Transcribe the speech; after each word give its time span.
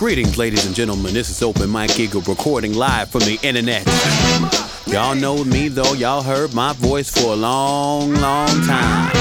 Greetings, 0.00 0.38
ladies 0.38 0.64
and 0.64 0.74
gentlemen. 0.74 1.12
This 1.12 1.28
is 1.28 1.42
Open 1.42 1.68
Mike 1.68 2.00
Eagle 2.00 2.22
recording 2.22 2.72
live 2.72 3.10
from 3.10 3.20
the 3.20 3.38
internet. 3.42 3.86
Y'all 4.86 5.14
know 5.14 5.44
me 5.44 5.68
though. 5.68 5.92
Y'all 5.92 6.22
heard 6.22 6.54
my 6.54 6.72
voice 6.72 7.10
for 7.10 7.34
a 7.34 7.36
long, 7.36 8.14
long 8.14 8.48
time. 8.62 9.14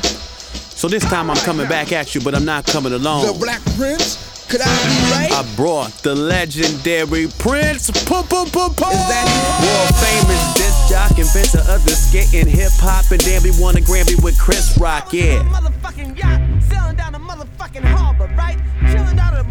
So 0.00 0.88
this 0.88 1.04
time 1.04 1.30
I'm 1.30 1.36
coming 1.36 1.68
back 1.68 1.92
at 1.92 2.14
you, 2.14 2.22
but 2.22 2.34
I'm 2.34 2.46
not 2.46 2.64
coming 2.64 2.94
alone. 2.94 3.26
The 3.26 3.38
Black 3.38 3.62
Prince? 3.76 4.48
Could 4.48 4.62
I 4.62 4.64
be 4.64 5.12
right? 5.12 5.30
I 5.30 5.56
brought 5.56 5.92
the 6.02 6.14
legendary 6.14 7.26
Prince. 7.38 7.90
Pum, 8.06 8.26
pum, 8.26 8.48
pum, 8.48 8.72
pum. 8.72 8.92
Is 8.92 8.96
that? 8.96 9.28
World 9.60 9.94
famous 10.00 10.54
disc 10.54 10.88
jock, 10.88 11.18
inventor 11.18 11.70
of 11.70 11.84
the 11.84 11.92
skating 11.92 12.48
hip 12.48 12.72
hop, 12.76 13.10
and 13.12 13.20
damn, 13.20 13.42
he 13.42 13.52
won 13.60 13.76
a 13.76 13.80
Grammy 13.80 14.16
with 14.24 14.40
Chris 14.40 14.78
Rock. 14.78 15.12
Yeah. 15.12 15.42
Motherfucking 15.44 16.16
yacht, 16.16 16.40
sailing 16.62 16.96
down 16.96 17.12
the 17.12 17.18
motherfucking 17.18 17.84
harbor, 17.84 18.32
right? 18.38 18.58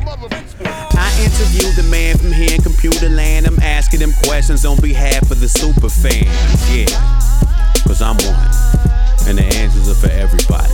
I 0.01 1.09
interviewed 1.21 1.75
the 1.75 1.87
man 1.89 2.17
from 2.17 2.31
here 2.31 2.55
in 2.55 2.61
computer 2.61 3.09
land. 3.09 3.45
I'm 3.47 3.59
asking 3.59 4.01
him 4.01 4.13
questions 4.25 4.65
on 4.65 4.79
behalf 4.81 5.29
of 5.31 5.39
the 5.39 5.47
super 5.47 5.89
fans. 5.89 6.25
Yeah, 6.69 6.85
cause 7.85 8.01
I'm 8.01 8.17
one. 8.17 8.51
And 9.27 9.37
the 9.37 9.45
answers 9.55 9.89
are 9.89 9.95
for 9.95 10.11
everybody. 10.11 10.73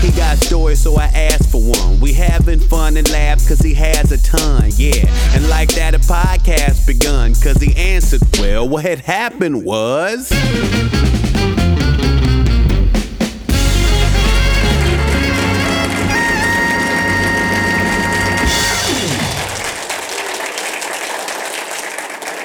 He 0.00 0.10
got 0.12 0.38
stories, 0.38 0.80
so 0.80 0.96
I 0.96 1.06
asked 1.06 1.50
for 1.50 1.60
one. 1.60 2.00
We 2.00 2.12
having 2.14 2.58
fun 2.58 2.96
and 2.96 3.10
laughs 3.10 3.46
cause 3.48 3.60
he 3.60 3.74
has 3.74 4.12
a 4.12 4.18
ton, 4.22 4.70
yeah. 4.76 5.04
And 5.34 5.48
like 5.48 5.74
that, 5.74 5.94
a 5.94 5.98
podcast 5.98 6.86
begun 6.86 7.34
cause 7.34 7.60
he 7.60 7.76
answered, 7.76 8.22
well, 8.38 8.68
what 8.68 8.84
had 8.84 9.00
happened 9.00 9.64
was. 9.64 10.30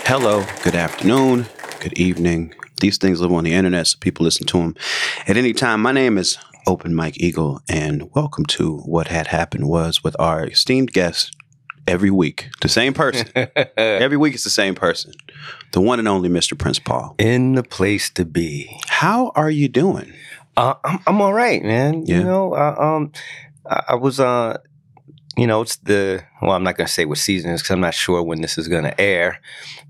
Hello, 0.07 0.45
good 0.63 0.75
afternoon, 0.75 1.47
good 1.79 1.97
evening. 1.97 2.53
These 2.79 2.99
things 2.99 3.21
live 3.21 3.31
on 3.31 3.43
the 3.43 3.53
internet, 3.53 3.87
so 3.87 3.97
people 3.99 4.23
listen 4.23 4.45
to 4.47 4.57
them 4.59 4.75
at 5.27 5.35
any 5.35 5.51
time. 5.51 5.81
My 5.81 5.91
name 5.91 6.19
is 6.19 6.37
Open 6.67 6.93
Mike 6.93 7.17
Eagle, 7.19 7.59
and 7.67 8.13
welcome 8.13 8.45
to 8.47 8.77
What 8.81 9.07
Had 9.07 9.25
Happened 9.27 9.67
Was 9.67 10.03
with 10.03 10.15
our 10.19 10.45
esteemed 10.45 10.93
guest 10.93 11.35
every 11.87 12.11
week. 12.11 12.49
The 12.61 12.69
same 12.69 12.93
person. 12.93 13.27
every 13.77 14.17
week 14.17 14.35
it's 14.35 14.43
the 14.43 14.51
same 14.51 14.75
person. 14.75 15.11
The 15.71 15.81
one 15.81 15.97
and 15.97 16.07
only 16.07 16.29
Mr. 16.29 16.57
Prince 16.57 16.77
Paul. 16.77 17.15
in 17.17 17.55
the 17.55 17.63
place 17.63 18.11
to 18.11 18.25
be. 18.25 18.79
How 18.87 19.31
are 19.35 19.49
you 19.49 19.67
doing? 19.67 20.13
Uh, 20.55 20.75
I'm 20.83 20.99
I'm 21.07 21.19
all 21.21 21.33
right, 21.33 21.63
man. 21.63 22.05
Yeah. 22.05 22.19
You 22.19 22.23
know, 22.25 22.53
uh, 22.53 22.75
um, 22.77 23.11
I, 23.67 23.83
I 23.89 23.95
was 23.95 24.19
uh, 24.19 24.59
you 25.37 25.47
know, 25.47 25.61
it's 25.61 25.75
the 25.77 26.23
well, 26.41 26.51
I'm 26.51 26.63
not 26.63 26.77
gonna 26.77 26.87
say 26.87 27.05
what 27.05 27.17
season 27.17 27.51
is 27.51 27.61
because 27.61 27.71
I'm 27.73 27.81
not 27.81 27.93
sure 27.93 28.21
when 28.23 28.41
this 28.41 28.57
is 28.57 28.67
gonna 28.67 28.93
air, 28.97 29.39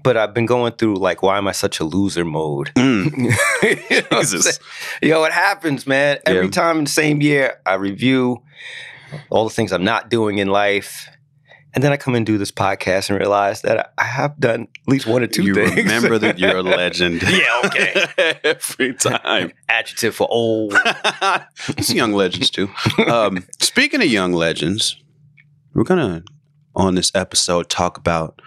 but 0.04 0.18
I've 0.18 0.34
been 0.34 0.46
going 0.46 0.74
through 0.74 0.96
like, 0.96 1.22
why 1.22 1.38
am 1.38 1.48
I 1.48 1.52
such 1.52 1.80
a 1.80 1.84
loser 1.84 2.26
mode? 2.26 2.72
Mm. 2.76 3.12
you, 3.90 4.02
know 4.02 4.08
what 4.10 4.22
Jesus. 4.28 4.60
know, 5.04 5.24
it 5.26 5.34
happens, 5.34 5.86
man. 5.86 6.18
Every 6.26 6.46
Yeah. 6.46 6.52
time 6.52 6.80
in 6.80 6.84
the 6.86 6.90
same 6.90 7.22
year, 7.22 7.60
I 7.66 7.76
review 7.76 8.42
all 9.30 9.44
the 9.48 9.54
things 9.54 9.72
I'm 9.72 9.84
not 9.84 10.10
doing 10.10 10.40
in 10.40 10.48
life. 10.48 11.10
And 11.74 11.84
then 11.84 11.92
I 11.92 11.98
come 11.98 12.16
and 12.16 12.26
do 12.26 12.38
this 12.38 12.52
podcast 12.54 13.10
and 13.10 13.20
realize 13.20 13.62
that 13.64 13.92
I 13.98 14.04
have 14.06 14.40
done 14.40 14.62
at 14.62 14.88
least 14.88 15.08
one 15.08 15.22
or 15.24 15.28
two 15.28 15.44
you 15.44 15.54
things. 15.54 15.76
remember 15.76 16.18
that 16.20 16.40
you're 16.40 16.56
a 16.56 16.64
legend. 16.82 17.22
Yeah, 17.22 17.62
okay. 17.66 18.06
every 18.46 18.94
time. 18.94 19.52
Adjective 19.68 20.16
for 20.16 20.26
old. 20.32 20.74
it's 21.68 21.94
young 21.94 22.14
legends 22.14 22.50
too. 22.50 22.70
Um, 23.12 23.46
speaking 23.60 24.02
of 24.02 24.08
young 24.08 24.32
legends, 24.32 24.96
we're 25.76 25.84
gonna 25.84 26.24
on 26.76 26.96
this 26.96 27.12
episode 27.14 27.70
talk 27.70 27.98
about 27.98 28.42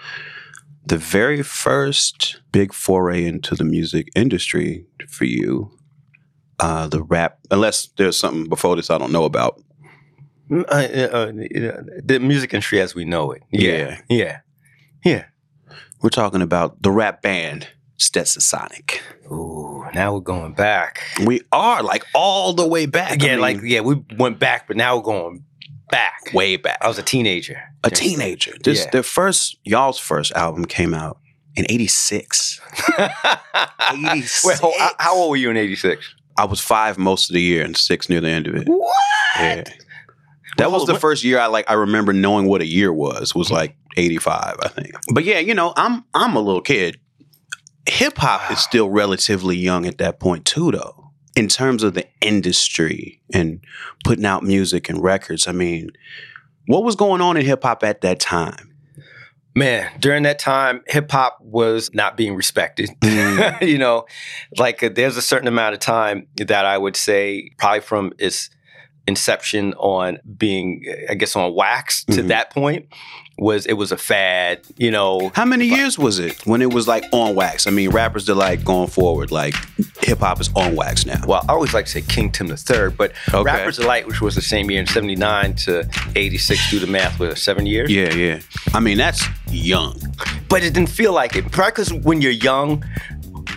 the 0.84 0.96
very 0.96 1.42
first 1.42 2.40
big 2.50 2.72
foray 2.72 3.24
into 3.24 3.54
the 3.54 3.64
music 3.64 4.08
industry 4.16 4.86
for 5.08 5.26
you. 5.26 5.70
Uh, 6.60 6.88
the 6.88 7.02
rap, 7.04 7.38
unless 7.52 7.86
there's 7.98 8.18
something 8.18 8.48
before 8.48 8.74
this 8.74 8.90
I 8.90 8.98
don't 8.98 9.12
know 9.12 9.24
about. 9.24 9.62
Mm, 10.50 10.64
uh, 10.68 11.16
uh, 11.16 12.00
the 12.02 12.18
music 12.18 12.52
industry 12.52 12.80
as 12.80 12.96
we 12.96 13.04
know 13.04 13.30
it. 13.30 13.42
Yeah. 13.52 14.00
Yeah. 14.08 14.40
Yeah. 15.04 15.26
We're 16.02 16.10
talking 16.10 16.42
about 16.42 16.82
the 16.82 16.90
rap 16.90 17.22
band 17.22 17.68
Stetsasonic. 17.98 19.00
Ooh, 19.30 19.84
now 19.94 20.14
we're 20.14 20.20
going 20.20 20.54
back. 20.54 21.02
We 21.24 21.42
are 21.52 21.82
like 21.82 22.04
all 22.12 22.54
the 22.54 22.66
way 22.66 22.86
back. 22.86 23.22
I 23.22 23.26
mean, 23.26 23.40
like, 23.40 23.60
yeah, 23.62 23.80
we 23.80 24.02
went 24.16 24.40
back, 24.40 24.66
but 24.66 24.76
now 24.76 24.96
we're 24.96 25.02
going 25.02 25.44
back. 25.90 26.30
way 26.32 26.56
back. 26.56 26.78
I 26.80 26.88
was 26.88 26.98
a 26.98 27.02
teenager. 27.02 27.60
a 27.84 27.90
teenager. 27.90 28.54
This 28.64 28.84
Yeah. 28.84 28.90
their 28.90 29.02
first 29.02 29.56
y'all's 29.64 29.98
first 29.98 30.32
album 30.32 30.64
came 30.64 30.94
out 30.94 31.18
in 31.56 31.64
'86. 31.68 32.60
86. 33.92 34.44
Wait, 34.44 34.58
hold, 34.58 34.74
how- 34.78 34.92
how 34.98 35.14
old 35.16 35.30
were 35.30 35.36
you 35.36 35.50
in 35.50 35.56
86? 35.56 36.14
I 36.36 36.44
was 36.44 36.60
five 36.60 36.98
most 36.98 37.30
of 37.30 37.34
the 37.34 37.42
year 37.42 37.64
and 37.64 37.76
six 37.76 38.08
near 38.08 38.20
the 38.20 38.28
end 38.28 38.46
of 38.46 38.54
it. 38.54 38.68
What? 38.68 38.94
Yeah. 39.40 39.64
That 40.58 40.70
was 40.72 40.86
the 40.86 40.92
what- 40.92 41.00
first 41.00 41.24
year 41.24 41.38
I 41.38 41.46
like 41.46 41.68
I 41.70 41.74
remember 41.74 42.12
knowing 42.12 42.46
what 42.46 42.60
a 42.60 42.66
year 42.66 42.92
was. 42.92 43.34
Was 43.34 43.50
like 43.50 43.76
85, 43.96 44.56
I 44.62 44.68
think. 44.68 44.92
But 45.12 45.24
yeah, 45.24 45.38
you 45.38 45.54
know, 45.54 45.72
I'm 45.76 46.04
I'm 46.14 46.36
a 46.36 46.40
little 46.40 46.60
kid. 46.62 46.98
Hip 47.88 48.18
hop 48.18 48.50
is 48.50 48.58
still 48.58 48.90
relatively 48.90 49.56
young 49.56 49.86
at 49.86 49.98
that 49.98 50.20
point 50.20 50.44
too 50.44 50.70
though. 50.72 50.97
In 51.38 51.46
terms 51.46 51.84
of 51.84 51.94
the 51.94 52.04
industry 52.20 53.22
and 53.32 53.60
putting 54.02 54.24
out 54.24 54.42
music 54.42 54.88
and 54.88 55.00
records, 55.00 55.46
I 55.46 55.52
mean, 55.52 55.90
what 56.66 56.82
was 56.82 56.96
going 56.96 57.20
on 57.20 57.36
in 57.36 57.46
hip 57.46 57.62
hop 57.62 57.84
at 57.84 58.00
that 58.00 58.18
time? 58.18 58.74
Man, 59.54 59.88
during 60.00 60.24
that 60.24 60.40
time, 60.40 60.82
hip 60.88 61.08
hop 61.12 61.38
was 61.40 61.94
not 61.94 62.16
being 62.16 62.34
respected. 62.34 62.90
Mm. 63.02 63.60
you 63.68 63.78
know, 63.78 64.06
like 64.56 64.82
uh, 64.82 64.90
there's 64.92 65.16
a 65.16 65.22
certain 65.22 65.46
amount 65.46 65.74
of 65.74 65.80
time 65.80 66.26
that 66.36 66.64
I 66.64 66.76
would 66.76 66.96
say, 66.96 67.52
probably 67.56 67.82
from 67.82 68.12
its 68.18 68.50
inception 69.08 69.74
on 69.74 70.18
being, 70.38 70.84
I 71.10 71.14
guess, 71.14 71.34
on 71.34 71.54
wax 71.54 72.04
to 72.04 72.22
Mhm. 72.22 72.28
that 72.28 72.50
point, 72.50 72.86
was 73.38 73.66
it 73.66 73.74
was 73.74 73.92
a 73.92 73.96
fad. 73.96 74.60
You 74.76 74.90
know, 74.90 75.30
How 75.34 75.44
many 75.44 75.66
years 75.66 75.96
was 75.98 76.18
it 76.18 76.34
when 76.44 76.60
it 76.60 76.72
was 76.72 76.86
like 76.88 77.04
on 77.12 77.34
wax? 77.36 77.66
I 77.66 77.70
mean, 77.70 77.90
rappers 77.90 78.26
that 78.26 78.34
like 78.34 78.64
going 78.64 78.88
forward, 78.88 79.30
like 79.30 79.54
hip 80.02 80.18
hop 80.20 80.40
is 80.40 80.50
on 80.56 80.74
wax 80.76 81.06
now. 81.06 81.20
well, 81.26 81.44
I 81.48 81.52
always 81.52 81.72
like 81.72 81.86
to 81.86 81.92
say 81.92 82.02
King 82.02 82.30
Tim 82.32 82.48
the 82.48 82.56
Third, 82.56 82.96
but 82.96 83.12
Okay. 83.32 83.42
Rappers 83.44 83.76
Delight, 83.78 84.06
which 84.08 84.20
was 84.20 84.34
the 84.34 84.42
same 84.42 84.70
year 84.70 84.80
in 84.80 84.86
'79 84.86 85.54
to 85.66 85.88
'86, 86.16 86.70
do 86.70 86.78
the 86.80 86.86
math, 86.88 87.18
with 87.20 87.38
seven 87.38 87.64
years. 87.66 87.90
Yeah, 87.90 88.12
yeah. 88.14 88.40
I 88.74 88.80
mean, 88.80 88.98
that's 88.98 89.22
young. 89.50 89.94
but 90.48 90.62
it 90.64 90.72
didn't 90.74 90.88
feel 90.88 91.12
like 91.12 91.36
it. 91.36 91.50
Probably 91.52 91.70
because 91.72 91.92
when 91.92 92.22
you're 92.22 92.32
young, 92.50 92.82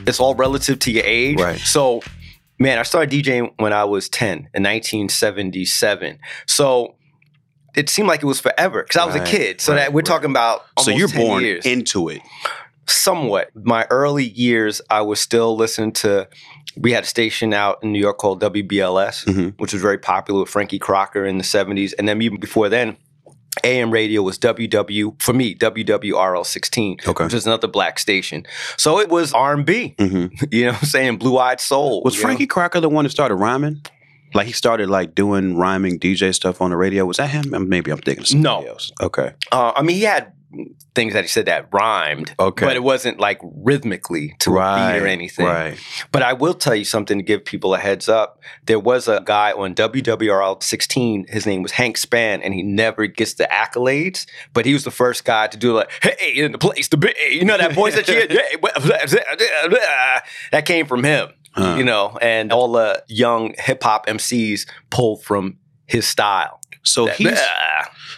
it's 0.07 0.19
all 0.19 0.35
relative 0.35 0.78
to 0.79 0.91
your 0.91 1.06
age. 1.06 1.40
Right. 1.40 1.59
So, 1.59 2.01
man, 2.61 2.77
I 2.79 2.83
started 2.83 3.09
DJing 3.11 3.53
when 3.57 3.73
I 3.73 3.83
was 3.83 4.07
10 4.09 4.49
in 4.53 4.63
1977. 4.63 6.19
So 6.47 6.95
it 7.75 7.89
seemed 7.89 8.07
like 8.07 8.22
it 8.22 8.25
was 8.25 8.39
forever 8.39 8.83
because 8.83 8.97
I 9.01 9.05
was 9.05 9.16
Right, 9.16 9.27
a 9.27 9.31
kid. 9.31 9.61
So 9.61 9.73
right, 9.73 9.79
that 9.79 9.94
we're 9.94 9.99
right. 9.99 10.05
talking 10.05 10.29
about 10.29 10.63
so 10.79 10.91
you're 10.91 11.07
10 11.07 11.22
born 11.25 11.44
years. 11.44 11.66
into 11.66 12.09
it. 12.09 12.22
somewhat. 12.88 13.51
My 13.55 13.85
early 13.89 14.25
years, 14.25 14.81
I 14.89 15.01
was 15.01 15.19
still 15.22 15.55
listening 15.55 15.94
to. 15.94 16.27
We 16.75 16.91
had 16.91 17.03
a 17.03 17.07
station 17.07 17.53
out 17.53 17.79
in 17.83 17.91
New 17.94 17.99
York 17.99 18.17
called 18.17 18.41
WBLS, 18.41 19.23
Mhm. 19.25 19.53
which 19.59 19.72
was 19.72 19.81
very 19.81 19.97
popular 19.97 20.41
with 20.41 20.49
Frankie 20.49 20.79
Crocker 20.79 21.25
in 21.25 21.38
the 21.38 21.43
70s. 21.43 21.93
And 21.93 22.07
then 22.07 22.22
even 22.22 22.39
before 22.39 22.67
then, 22.69 22.97
AM 23.63 23.91
radio 23.91 24.22
was 24.22 24.38
WW 24.39 25.22
for 25.22 25.34
me 25.34 25.56
WWRL 25.56 26.45
16, 26.45 26.97
Okay. 27.07 27.23
which 27.25 27.34
is 27.34 27.45
another 27.45 27.67
black 27.67 28.00
station. 28.00 28.45
So 28.78 29.00
it 29.00 29.09
was 29.09 29.34
R&B, 29.34 29.95
hmm 30.00 30.28
you 30.51 30.66
know, 30.66 30.72
what 30.72 30.81
I'm 30.84 30.88
saying 30.88 31.17
blue 31.17 31.38
eyed 31.38 31.59
soul. 31.59 32.01
Was 32.03 32.16
know? 32.16 32.22
Frankie 32.22 32.47
Crocker 32.47 32.79
the 32.79 32.90
one 32.90 33.03
that 33.03 33.09
started 33.09 33.35
rhyming? 33.35 33.81
Like 34.34 34.47
he 34.47 34.53
started 34.53 34.90
like 34.90 35.13
doing 35.16 35.57
rhyming 35.57 36.00
DJ 36.00 36.34
stuff 36.34 36.61
on 36.61 36.69
the 36.69 36.78
radio. 36.78 37.06
Was 37.06 37.17
that 37.17 37.29
him? 37.29 37.53
Maybe 37.67 37.91
I'm 37.91 37.97
thinking 37.97 38.22
of 38.23 38.28
somebody 38.29 38.63
No. 38.66 38.72
else. 38.72 38.90
Okay. 39.01 39.34
Uh, 39.52 39.73
I 39.75 39.81
mean, 39.81 39.97
he 39.97 40.03
had 40.03 40.31
things 40.95 41.13
that 41.13 41.23
he 41.23 41.27
said 41.27 41.45
that 41.45 41.67
rhymed, 41.71 42.33
Okay. 42.39 42.65
but 42.65 42.75
it 42.75 42.83
wasn't 42.83 43.19
like 43.19 43.39
rhythmically 43.43 44.35
to 44.39 44.57
a 44.57 44.75
beat 44.75 45.01
or 45.03 45.07
anything. 45.07 45.45
Right. 45.45 45.77
But 46.11 46.23
I 46.23 46.33
will 46.33 46.53
tell 46.53 46.75
you 46.75 46.83
something 46.83 47.17
to 47.17 47.23
give 47.23 47.45
people 47.45 47.73
a 47.73 47.77
heads 47.77 48.09
up. 48.09 48.39
There 48.65 48.79
was 48.79 49.07
a 49.07 49.21
guy 49.23 49.51
on 49.53 49.73
WWRL 49.75 50.61
16. 50.61 51.27
His 51.29 51.45
name 51.45 51.61
was 51.63 51.71
Hank 51.71 51.97
Spann, 51.97 52.41
and 52.43 52.53
he 52.53 52.63
never 52.63 53.07
gets 53.07 53.35
the 53.35 53.47
accolades. 53.51 54.25
But 54.53 54.65
he 54.65 54.73
was 54.73 54.83
the 54.83 54.91
first 54.91 55.23
guy 55.23 55.47
to 55.47 55.57
do 55.57 55.73
like, 55.73 55.89
"Hey, 56.03 56.33
in 56.35 56.51
the 56.51 56.57
place 56.57 56.87
to 56.89 56.97
be." 56.97 57.13
You 57.31 57.45
know 57.45 57.57
that 57.57 57.73
voice 57.73 57.95
that 57.95 58.07
you 58.07 58.15
had? 58.15 58.31
That 60.51 60.65
came 60.65 60.85
from 60.85 61.03
him. 61.03 61.29
Huh. 61.53 61.75
You 61.77 61.83
know, 61.83 62.17
and 62.21 62.51
all 62.51 62.71
the 62.71 63.03
young 63.07 63.53
hip 63.57 63.83
hop 63.83 64.05
MCs 64.07 64.67
pulled 64.89 65.23
from 65.23 65.57
his 65.85 66.07
style. 66.07 66.61
So 66.83 67.05
That- 67.05 67.15
he's. 67.17 67.39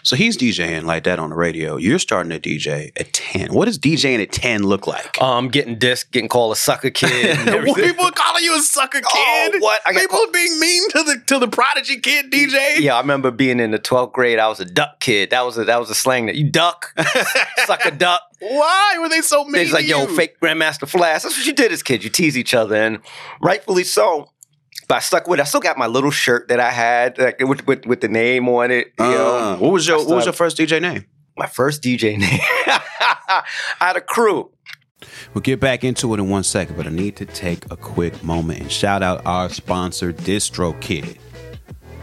So 0.04 0.16
he's 0.18 0.38
DJing 0.38 0.84
like 0.84 1.06
that 1.06 1.18
on 1.18 1.30
the 1.30 1.36
radio. 1.36 1.78
You're 1.78 1.98
starting 1.98 2.30
to 2.30 2.40
DJ 2.40 2.92
at 3.00 3.14
10. 3.14 3.54
What 3.54 3.66
does 3.66 3.80
DJing 3.80 4.22
at 4.22 4.32
10 4.34 4.64
look 4.64 4.86
like? 4.86 5.20
Um, 5.22 5.46
I'm 5.46 5.48
getting 5.50 5.80
disc, 5.80 6.12
getting 6.12 6.28
called 6.28 6.52
a 6.52 6.56
sucker 6.58 6.90
kid. 6.90 7.38
and 7.38 7.46
Well, 7.48 7.56
everything. 7.56 7.86
people 7.86 8.12
calling 8.12 8.44
you 8.44 8.54
a 8.58 8.62
sucker 8.62 9.00
kid. 9.00 9.06
Oh, 9.56 9.58
what? 9.60 9.82
I 9.86 9.94
people 9.94 10.18
called- 10.18 10.34
being 10.34 10.60
mean 10.60 10.90
to 10.90 11.04
the 11.04 11.22
to 11.28 11.40
the 11.40 11.48
prodigy 11.48 12.00
kid 12.02 12.32
DJ. 12.32 12.80
yeah, 12.80 12.96
I 12.96 13.00
remember 13.00 13.32
being 13.32 13.60
in 13.62 13.72
the 13.72 13.80
12th 13.80 14.12
grade. 14.12 14.40
I 14.40 14.50
was 14.50 14.60
a 14.60 14.66
duck 14.66 15.00
kid. 15.00 15.30
That 15.30 15.46
was 15.46 15.58
a, 15.58 15.64
that 15.64 15.80
was 15.80 15.90
a 15.90 15.96
slang 15.96 16.26
that 16.26 16.36
you 16.36 16.50
duck, 16.50 16.94
suck 17.66 17.86
a 17.86 17.92
duck. 17.92 18.22
Why 18.40 18.98
were 19.00 19.08
they 19.08 19.22
so 19.22 19.46
mean? 19.46 19.62
It's 19.62 19.72
like, 19.72 19.88
yo, 19.88 20.02
you? 20.02 20.16
fake 20.18 20.38
Grandmaster 20.42 20.86
Flash. 20.86 21.24
That's 21.24 21.38
what 21.38 21.46
you 21.46 21.54
did 21.54 21.72
as 21.72 21.82
kids. 21.82 22.04
You 22.04 22.10
tease 22.10 22.38
each 22.38 22.54
other, 22.54 22.76
and 22.76 23.00
rightfully 23.42 23.86
so. 23.86 24.32
But 24.94 24.98
I 24.98 25.00
stuck 25.00 25.28
with 25.28 25.40
it. 25.40 25.42
I 25.42 25.46
still 25.46 25.60
got 25.60 25.76
my 25.76 25.88
little 25.88 26.12
shirt 26.12 26.50
that 26.50 26.60
I 26.60 26.70
had 26.70 27.18
like, 27.18 27.40
with, 27.40 27.66
with, 27.66 27.88
with 27.88 28.02
the 28.02 28.08
name 28.08 28.48
on 28.48 28.70
it. 28.70 28.94
You 29.00 29.06
Uh, 29.06 29.10
know, 29.10 29.58
what 29.60 29.72
was 29.72 29.88
your 29.88 29.98
What 29.98 30.18
was 30.18 30.26
your 30.26 30.34
first 30.34 30.56
DJ 30.56 30.80
name? 30.80 31.06
my 31.36 31.48
first 31.48 31.82
DJ 31.82 32.16
name. 32.16 32.40
I 32.70 33.44
had 33.80 33.98
a 33.98 34.02
crew. 34.02 34.52
We'll 35.34 35.42
get 35.42 35.60
back 35.60 35.84
into 35.84 36.14
it 36.14 36.20
in 36.20 36.30
one 36.30 36.44
second, 36.44 36.78
but 36.78 36.86
I 36.86 36.92
need 36.92 37.16
to 37.16 37.26
take 37.26 37.66
a 37.72 37.76
quick 37.76 38.24
moment 38.24 38.60
and 38.62 38.72
shout 38.72 39.02
out 39.02 39.26
our 39.26 39.50
sponsor, 39.50 40.14
DistroKid. 40.14 41.18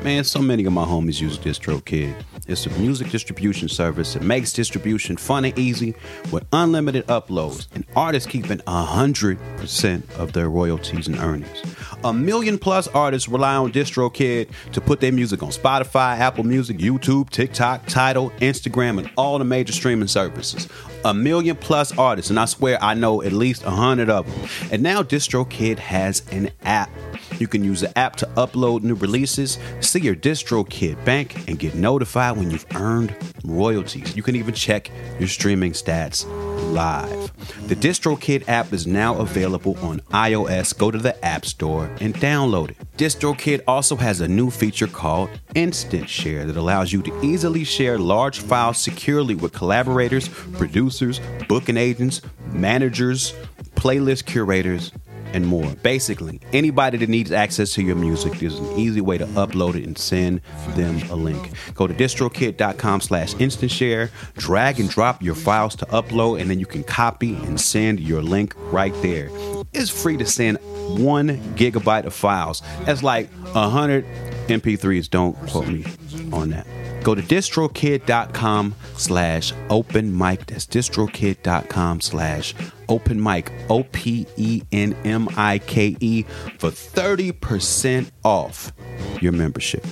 Man, 0.03 0.25
so 0.25 0.41
many 0.41 0.65
of 0.65 0.73
my 0.73 0.85
homies 0.85 1.21
use 1.21 1.37
DistroKid. 1.37 2.15
It's 2.49 2.65
a 2.65 2.71
music 2.71 3.11
distribution 3.11 3.69
service 3.69 4.15
that 4.15 4.23
makes 4.23 4.51
distribution 4.51 5.19
fun 5.19 5.45
and 5.45 5.59
easy 5.59 5.95
with 6.33 6.47
unlimited 6.55 7.07
uploads 7.09 7.67
and 7.75 7.85
artists 7.95 8.27
keeping 8.27 8.59
100% 8.61 10.19
of 10.19 10.33
their 10.33 10.49
royalties 10.49 11.07
and 11.07 11.19
earnings. 11.19 11.63
A 12.03 12.15
million 12.15 12.59
plus 12.59 12.89
artists 12.89 13.29
rely 13.29 13.57
on 13.57 13.73
DistroKid 13.73 14.49
to 14.73 14.81
put 14.81 15.01
their 15.01 15.13
music 15.13 15.43
on 15.43 15.51
Spotify, 15.51 16.19
Apple 16.19 16.45
Music, 16.45 16.79
YouTube, 16.79 17.29
TikTok, 17.29 17.85
Tidal, 17.85 18.31
Instagram, 18.41 18.99
and 18.99 19.11
all 19.19 19.39
the 19.39 19.45
major 19.45 19.75
streaming 19.75 20.09
services. 20.09 20.67
A 21.05 21.15
million 21.15 21.57
plus 21.57 21.97
artists, 21.97 22.31
and 22.31 22.39
I 22.39 22.45
swear 22.45 22.83
I 22.83 22.95
know 22.95 23.23
at 23.23 23.33
least 23.33 23.63
a 23.65 23.71
hundred 23.71 24.11
of 24.11 24.27
them. 24.27 24.49
And 24.71 24.83
now 24.83 25.03
DistroKid 25.03 25.79
has 25.79 26.23
an 26.31 26.51
app. 26.63 26.91
You 27.39 27.49
can 27.49 27.65
use 27.65 27.81
the 27.81 27.97
app 27.99 28.17
to 28.17 28.27
upload 28.37 28.83
new 28.83 28.95
releases, 28.95 29.59
see 29.81 30.01
your 30.01 30.15
DistroKid 30.15 31.03
bank, 31.05 31.49
and 31.49 31.59
get 31.59 31.75
notified 31.75 32.37
when 32.37 32.51
you've 32.51 32.67
earned 32.75 33.15
royalties. 33.45 34.15
You 34.15 34.23
can 34.23 34.37
even 34.37 34.53
check 34.53 34.91
your 35.19 35.29
streaming 35.29 35.73
stats 35.73 36.27
live. 36.71 37.33
The 37.69 37.77
DistroKid 37.77 38.49
app 38.49 38.73
is 38.73 38.87
now 38.87 39.17
available 39.17 39.77
on 39.79 40.01
iOS. 40.13 40.77
Go 40.77 40.91
to 40.91 40.99
the 40.99 41.23
App 41.25 41.45
Store 41.45 41.91
and 42.01 42.15
download 42.15 42.71
it. 42.71 42.77
DistroKid 42.97 43.63
also 43.67 43.97
has 43.97 44.21
a 44.21 44.29
new 44.29 44.51
feature 44.51 44.87
called 44.87 45.31
Instant 45.55 46.09
Share 46.09 46.45
that 46.45 46.57
allows 46.57 46.93
you 46.93 47.03
to 47.03 47.21
easily 47.21 47.65
share 47.65 47.99
large 47.99 48.41
files 48.41 48.79
securely 48.79 49.35
with 49.35 49.53
collaborators, 49.53 50.29
producers, 50.29 51.21
booking 51.49 51.77
agents, 51.77 52.23
managers, 52.53 53.35
playlist 53.75 54.27
curators, 54.27 54.93
and 55.33 55.47
more. 55.47 55.75
Basically, 55.83 56.41
anybody 56.53 56.99
that 56.99 57.09
needs 57.09 57.33
access 57.33 57.73
to 57.75 57.83
your 57.83 57.97
music, 57.97 58.35
there's 58.35 58.59
an 58.59 58.79
easy 58.79 59.01
way 59.01 59.19
to 59.19 59.27
upload 59.27 59.75
it 59.75 59.85
and 59.85 59.97
send 59.97 60.41
them 60.71 61.01
a 61.11 61.15
link. 61.15 61.53
Go 61.75 61.87
to 61.87 61.95
distrokid.com 61.95 63.01
slash 63.01 63.35
instant 63.39 63.71
share, 63.71 64.11
drag 64.37 64.81
and 64.81 64.89
drop 64.89 65.23
your 65.23 65.35
files 65.35 65.75
to 65.77 65.87
upload, 65.87 66.41
and 66.41 66.51
then 66.51 66.59
you 66.61 66.67
can 66.67 66.85
copy 66.85 67.35
and 67.35 67.61
send 67.61 68.01
your 68.01 68.23
link 68.23 68.55
right 68.73 68.95
there. 69.03 69.31
It's 69.73 69.91
free 69.91 70.17
to 70.17 70.27
send 70.27 70.59
one 70.99 71.39
gigabyte 71.55 72.05
of 72.05 72.15
files. 72.15 72.63
That's 72.85 73.03
like 73.03 73.29
a 73.55 73.69
hundred 73.69 74.05
MP3s. 74.49 75.09
Don't 75.09 75.37
quote 75.49 75.69
me 75.69 75.85
on 76.33 76.51
that. 76.51 76.67
Go 77.03 77.15
to 77.15 77.23
distrokid.com 77.23 78.75
slash 78.97 79.53
open 79.69 80.17
mic. 80.17 80.47
That's 80.47 80.67
distrokid.com 80.67 82.01
slash 82.01 82.55
open 82.89 83.23
mic. 83.23 83.53
O 83.69 83.85
P 83.85 84.27
E 84.37 84.63
N 84.73 84.95
M 85.05 85.29
I 85.37 85.59
K 85.59 85.97
E 86.01 86.23
for 86.59 86.71
30% 86.71 88.11
off 88.25 88.73
your 89.21 89.33
membership. 89.33 89.87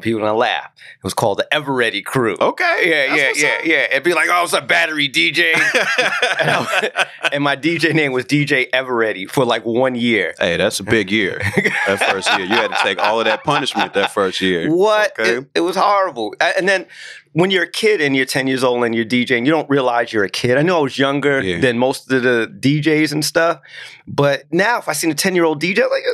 People 0.00 0.20
gonna 0.20 0.32
laugh, 0.34 0.70
it 0.96 1.04
was 1.04 1.12
called 1.12 1.38
the 1.38 1.52
Ever 1.54 1.72
Ready 1.72 2.00
Crew. 2.00 2.36
Okay, 2.40 2.82
Yeah, 2.84 3.14
that's 3.16 3.40
yeah, 3.42 3.48
yeah, 3.50 3.54
up. 3.58 3.64
yeah. 3.66 3.76
It'd 3.90 4.02
be 4.02 4.14
like, 4.14 4.28
oh, 4.32 4.42
it's 4.44 4.54
a 4.54 4.62
battery 4.62 5.10
DJ. 5.10 5.52
and, 6.40 6.50
I- 6.50 7.06
and 7.32 7.44
my 7.44 7.54
DJ 7.54 7.92
name 7.94 8.12
was 8.12 8.24
DJ 8.24 8.68
Everready 8.72 9.26
for 9.26 9.44
like 9.44 9.64
one 9.66 9.94
year. 9.94 10.34
Hey, 10.38 10.56
that's 10.56 10.80
a 10.80 10.84
big 10.84 11.10
year. 11.10 11.38
that 11.86 12.02
first 12.10 12.30
year, 12.30 12.40
you 12.46 12.54
had 12.54 12.68
to 12.68 12.78
take 12.82 12.98
all 12.98 13.18
of 13.20 13.26
that 13.26 13.44
punishment 13.44 13.92
that 13.94 14.10
first 14.12 14.40
year. 14.40 14.74
What? 14.74 15.18
Okay. 15.20 15.36
It, 15.38 15.46
it 15.56 15.60
was 15.60 15.76
horrible. 15.76 16.34
And 16.40 16.66
then 16.66 16.86
when 17.34 17.50
you're 17.50 17.64
a 17.64 17.70
kid 17.70 18.00
and 18.00 18.16
you're 18.16 18.24
10 18.24 18.46
years 18.46 18.62
old 18.64 18.82
and 18.84 18.94
you're 18.94 19.04
DJing, 19.04 19.44
you 19.44 19.50
don't 19.52 19.68
realize 19.68 20.12
you're 20.12 20.24
a 20.24 20.28
kid. 20.30 20.56
I 20.56 20.62
know 20.62 20.78
I 20.78 20.82
was 20.82 20.98
younger 20.98 21.40
Yeah. 21.42 21.58
than 21.60 21.78
most 21.78 22.10
of 22.10 22.22
the 22.22 22.46
DJs 22.60 23.12
and 23.12 23.24
stuff, 23.24 23.60
but 24.06 24.44
now 24.52 24.78
if 24.78 24.88
I 24.88 24.92
seen 24.92 25.10
a 25.10 25.14
10 25.14 25.34
year 25.34 25.44
old 25.44 25.60
DJ, 25.60 25.82
I'm 25.82 25.90
like 25.90 26.04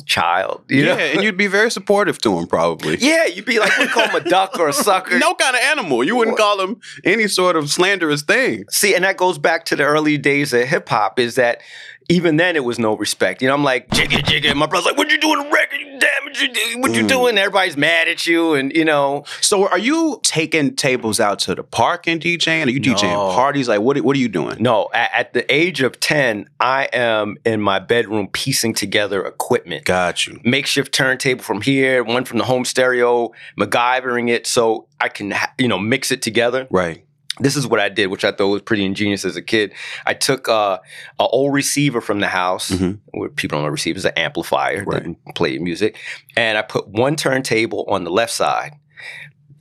"Uh, 0.00 0.02
child, 0.06 0.64
you 0.68 0.84
yeah, 0.84 0.94
know? 0.94 0.98
and 0.98 1.22
you'd 1.22 1.36
be 1.36 1.48
very 1.48 1.70
supportive 1.70 2.18
to 2.22 2.36
him, 2.38 2.46
probably. 2.46 2.96
Yeah, 3.00 3.26
you'd 3.26 3.44
be 3.44 3.58
like, 3.60 3.76
we 3.78 3.86
call 3.88 4.08
him 4.08 4.14
a 4.14 4.28
duck 4.28 4.58
or 4.58 4.68
a 4.68 4.72
sucker. 4.88 5.18
No 5.18 5.34
kind 5.34 5.54
of 5.54 5.62
animal. 5.62 6.02
You 6.02 6.16
wouldn't 6.16 6.36
call 6.38 6.60
him 6.60 6.80
any 7.04 7.28
sort 7.28 7.56
of 7.56 7.70
slanderous 7.70 8.22
thing. 8.22 8.64
See, 8.70 8.94
and 8.94 9.04
that 9.04 9.16
goes 9.18 9.38
back 9.38 9.64
to 9.66 9.76
the 9.76 9.84
early 9.84 10.16
days 10.18 10.52
of 10.54 10.66
hip 10.66 10.88
hop. 10.88 11.18
Is 11.18 11.34
that 11.34 11.60
even 12.10 12.36
then 12.36 12.56
it 12.56 12.64
was 12.64 12.78
no 12.78 12.96
respect. 12.96 13.40
You 13.40 13.48
know, 13.48 13.54
I'm 13.54 13.64
like 13.64 13.88
jigga 13.88 14.18
jigga. 14.22 14.54
My 14.54 14.66
brother's 14.66 14.86
like, 14.86 14.98
"What 14.98 15.10
you 15.10 15.18
doing, 15.18 15.42
the 15.42 15.48
record? 15.50 15.80
You 15.80 15.98
damn 15.98 16.28
it! 16.28 16.40
You, 16.72 16.78
what 16.80 16.94
you 16.94 17.04
Mm. 17.04 17.08
doing?" 17.08 17.38
Everybody's 17.38 17.76
mad 17.76 18.08
at 18.08 18.26
you, 18.26 18.54
and 18.54 18.72
you 18.74 18.84
know, 18.84 19.24
So, 19.40 19.68
are 19.68 19.78
you 19.78 20.20
taking 20.22 20.74
tables 20.76 21.20
out 21.20 21.38
to 21.40 21.54
the 21.54 21.62
park 21.62 22.06
and 22.06 22.20
DJing? 22.20 22.66
Are 22.66 22.70
you 22.70 22.80
DJing 22.80 23.12
No. 23.12 23.32
parties? 23.34 23.68
Like, 23.68 23.80
what? 23.80 23.98
What 24.00 24.16
are 24.16 24.18
you 24.18 24.28
doing? 24.28 24.56
no. 24.60 24.88
At, 24.92 25.10
at 25.14 25.32
the 25.32 25.50
age 25.52 25.80
of 25.82 26.00
ten, 26.00 26.48
I 26.58 26.88
am 26.92 27.36
in 27.46 27.60
my 27.60 27.78
bedroom 27.78 28.28
piecing 28.32 28.74
together 28.74 29.24
equipment. 29.24 29.84
Got 29.84 30.26
you. 30.26 30.40
Makeshift 30.44 30.92
turntable 30.92 31.42
from 31.42 31.60
here, 31.62 32.02
one 32.04 32.24
from 32.24 32.38
the 32.38 32.44
home 32.44 32.64
stereo, 32.64 33.30
MacGyvering 33.58 34.28
it 34.28 34.46
so 34.46 34.86
I 35.00 35.08
can, 35.08 35.32
you 35.58 35.68
know, 35.68 35.78
mix 35.78 36.10
it 36.10 36.22
together. 36.22 36.66
Right. 36.70 37.04
This 37.38 37.56
is 37.56 37.66
what 37.66 37.80
I 37.80 37.88
did, 37.88 38.08
which 38.08 38.24
I 38.24 38.32
thought 38.32 38.48
was 38.48 38.62
pretty 38.62 38.84
ingenious 38.84 39.24
as 39.24 39.36
a 39.36 39.42
kid. 39.42 39.72
I 40.04 40.14
took 40.14 40.48
uh, 40.48 40.78
an 41.18 41.28
old 41.30 41.54
receiver 41.54 42.00
from 42.00 42.20
the 42.20 42.26
house, 42.28 42.70
Mhm. 42.70 42.98
where 43.12 43.28
people 43.30 43.56
don't 43.56 43.64
know 43.64 43.70
receivers, 43.70 44.04
an 44.04 44.12
amplifier 44.16 44.84
Right. 44.84 45.04
that 45.04 45.34
play 45.34 45.56
music, 45.58 45.96
and 46.36 46.58
I 46.58 46.62
put 46.62 46.88
one 46.88 47.16
turntable 47.16 47.84
on 47.88 48.04
the 48.04 48.10
left 48.10 48.32
side. 48.32 48.72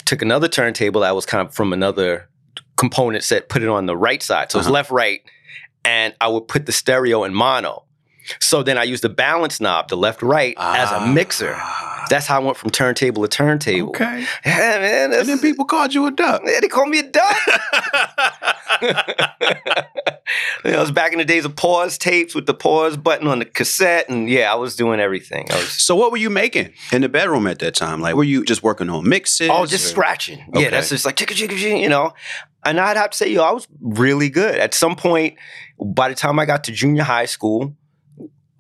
Took 0.06 0.22
another 0.22 0.48
turntable 0.48 1.02
that 1.02 1.16
was 1.16 1.26
kind 1.26 1.48
of 1.48 1.54
from 1.54 1.72
another 1.72 2.28
component 2.78 3.24
set, 3.24 3.50
put 3.50 3.62
it 3.62 3.70
on 3.70 3.86
the 3.86 3.96
right 3.96 4.24
side, 4.24 4.52
so 4.52 4.58
it's 4.58 4.66
Uh-huh. 4.68 4.74
left 4.74 4.92
right, 4.92 5.22
and 5.86 6.14
I 6.20 6.28
would 6.28 6.48
put 6.48 6.66
the 6.66 6.72
stereo 6.72 7.24
in 7.24 7.34
mono. 7.34 7.86
So 8.40 8.62
then 8.64 8.78
I 8.78 8.84
used 8.84 9.04
the 9.04 9.10
balance 9.10 9.60
knob, 9.60 9.90
the 9.90 9.98
left 9.98 10.22
right, 10.22 10.56
as 10.60 10.92
a 10.92 11.06
mixer. 11.08 11.56
That's 12.10 12.28
how 12.28 12.42
I 12.42 12.44
went 12.44 12.58
from 12.58 12.70
turntable 12.70 13.24
to 13.24 13.28
turntable. 13.28 13.90
Okay. 13.90 14.26
Yeah, 14.46 14.80
man. 14.80 15.14
And 15.14 15.28
then 15.28 15.40
people 15.40 15.66
called 15.66 15.94
you 15.94 16.06
a 16.08 16.12
duck. 16.12 16.42
yeah, 16.46 16.60
they 16.60 16.68
called 16.68 16.90
me 16.90 17.00
a 17.00 17.04
duck. 17.04 17.38
you 20.64 20.72
know, 20.72 20.78
it 20.78 20.80
was 20.80 20.92
back 20.92 21.12
in 21.12 21.18
the 21.20 21.26
days 21.26 21.46
of 21.46 21.56
pause 21.56 21.98
tapes 21.98 22.36
with 22.36 22.46
the 22.46 22.54
pause 22.54 22.98
button 22.98 23.28
on 23.28 23.40
the 23.40 23.46
cassette, 23.46 24.10
and 24.10 24.30
yeah, 24.30 24.52
I 24.52 24.56
was 24.56 24.76
doing 24.76 25.00
everything. 25.00 25.48
I 25.52 25.56
was 25.56 25.70
so, 25.70 25.96
what 25.96 26.12
were 26.12 26.18
you 26.18 26.30
making 26.30 26.74
in 26.92 27.02
the 27.02 27.10
bedroom 27.10 27.48
at 27.48 27.60
that 27.60 27.76
time? 27.76 28.02
Like, 28.02 28.16
were 28.16 28.24
you 28.24 28.44
just 28.46 28.64
working 28.64 28.90
on 28.90 29.08
mixes? 29.08 29.50
oh, 29.52 29.66
just 29.66 29.86
or- 29.86 29.90
scratching. 29.90 30.40
Okay. 30.50 30.64
Yeah, 30.64 30.70
that's 30.70 30.90
just 30.90 31.06
like 31.06 31.16
chicka 31.16 31.34
chicka 31.36 31.58
chicka, 31.58 31.82
you 31.82 31.90
know. 31.90 32.14
And 32.66 32.80
I'd 32.80 32.98
have 32.98 33.12
to 33.12 33.18
say, 33.18 33.32
yo, 33.32 33.42
I 33.42 33.52
was 33.52 33.68
really 33.80 34.30
good. 34.30 34.56
At 34.56 34.74
some 34.74 34.96
point, 34.98 35.38
by 35.80 36.10
the 36.10 36.16
time 36.16 36.40
I 36.40 36.46
got 36.46 36.66
to 36.66 36.74
junior 36.74 37.04
high 37.04 37.26
school, 37.26 37.74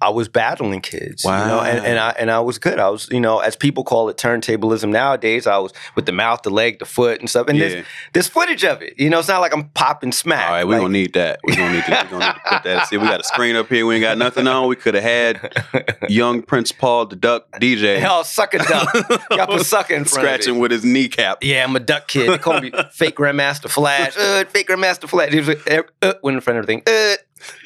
I 0.01 0.09
was 0.09 0.29
battling 0.29 0.79
kids, 0.81 1.23
you 1.25 1.29
know, 1.29 1.59
and, 1.59 1.79
Wow. 1.79 1.85
and 1.85 1.99
I 1.99 2.09
and 2.17 2.31
I 2.31 2.39
was 2.39 2.57
good. 2.57 2.79
I 2.79 2.87
was, 2.89 3.09
you 3.11 3.19
know, 3.19 3.39
as 3.39 3.55
people 3.57 3.83
call 3.83 4.07
it 4.09 4.15
turntablism 4.17 4.89
nowadays. 4.89 5.45
I 5.45 5.57
was 5.57 5.73
with 5.95 6.05
the 6.05 6.11
mouth, 6.13 6.41
the 6.43 6.49
leg, 6.49 6.79
the 6.79 6.85
foot, 6.85 7.19
and 7.19 7.29
stuff. 7.29 7.47
And 7.49 7.57
Yeah. 7.57 7.67
there's, 7.67 7.85
there's 8.13 8.27
footage 8.29 8.63
of 8.63 8.81
it. 8.81 8.93
You 8.97 9.09
know, 9.09 9.19
it's 9.19 9.27
not 9.27 9.41
like 9.41 9.53
I'm 9.53 9.65
popping 9.69 10.11
smack. 10.13 10.47
All 10.47 10.53
right, 10.55 10.63
Like, 10.65 10.79
gonna 10.79 10.93
need 10.93 11.13
that. 11.13 11.39
We're 11.43 11.55
gonna 11.55 11.73
need 11.73 11.83
to, 11.83 11.91
we're 11.91 12.19
gonna 12.19 12.25
need 12.27 12.33
to 12.33 12.41
put 12.49 12.63
that. 12.63 12.87
See, 12.87 12.97
we 12.97 13.07
got 13.07 13.19
a 13.19 13.23
screen 13.23 13.55
up 13.57 13.67
here. 13.67 13.85
We 13.85 13.95
ain't 13.95 14.01
got 14.01 14.17
nothing 14.17 14.47
on. 14.47 14.69
We 14.69 14.75
could 14.77 14.93
have 14.95 15.03
had 15.03 15.97
young 16.09 16.43
Prince 16.43 16.71
Paul, 16.71 17.07
the 17.07 17.15
duck 17.17 17.51
DJ, 17.59 17.99
Hell, 17.99 18.23
suck 18.23 18.53
a 18.53 18.59
duck. 18.59 18.93
Got 19.29 19.49
put 19.49 19.65
sucker 19.65 19.93
in 19.95 20.05
front 20.05 20.23
scratching 20.23 20.59
with 20.59 20.71
his 20.71 20.85
kneecap. 20.85 21.43
Yeah, 21.43 21.63
I'm 21.65 21.75
a 21.75 21.79
duck 21.81 22.07
kid. 22.07 22.29
They 22.29 22.37
call 22.37 22.61
me 22.61 22.71
fake 22.91 23.17
Grandmaster 23.17 23.69
Flash. 23.69 24.15
Uh, 24.17 24.45
fake 24.45 24.67
Grandmaster 24.69 25.09
Flash. 25.09 25.31
He 25.31 25.39
was 25.39 25.49
like, 25.49 25.69
uh, 25.69 25.83
uh, 26.01 26.13
went 26.23 26.35
in 26.35 26.41
front 26.41 26.59
of 26.59 26.63
everything. 26.63 26.83
Uh, 26.87 27.15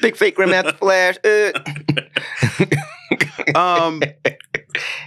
big 0.02 0.16
fake 0.16 0.36
Grandmaster 0.36 0.74
Flash. 0.76 1.16
Uh. 1.24 2.00
Um, 3.54 4.02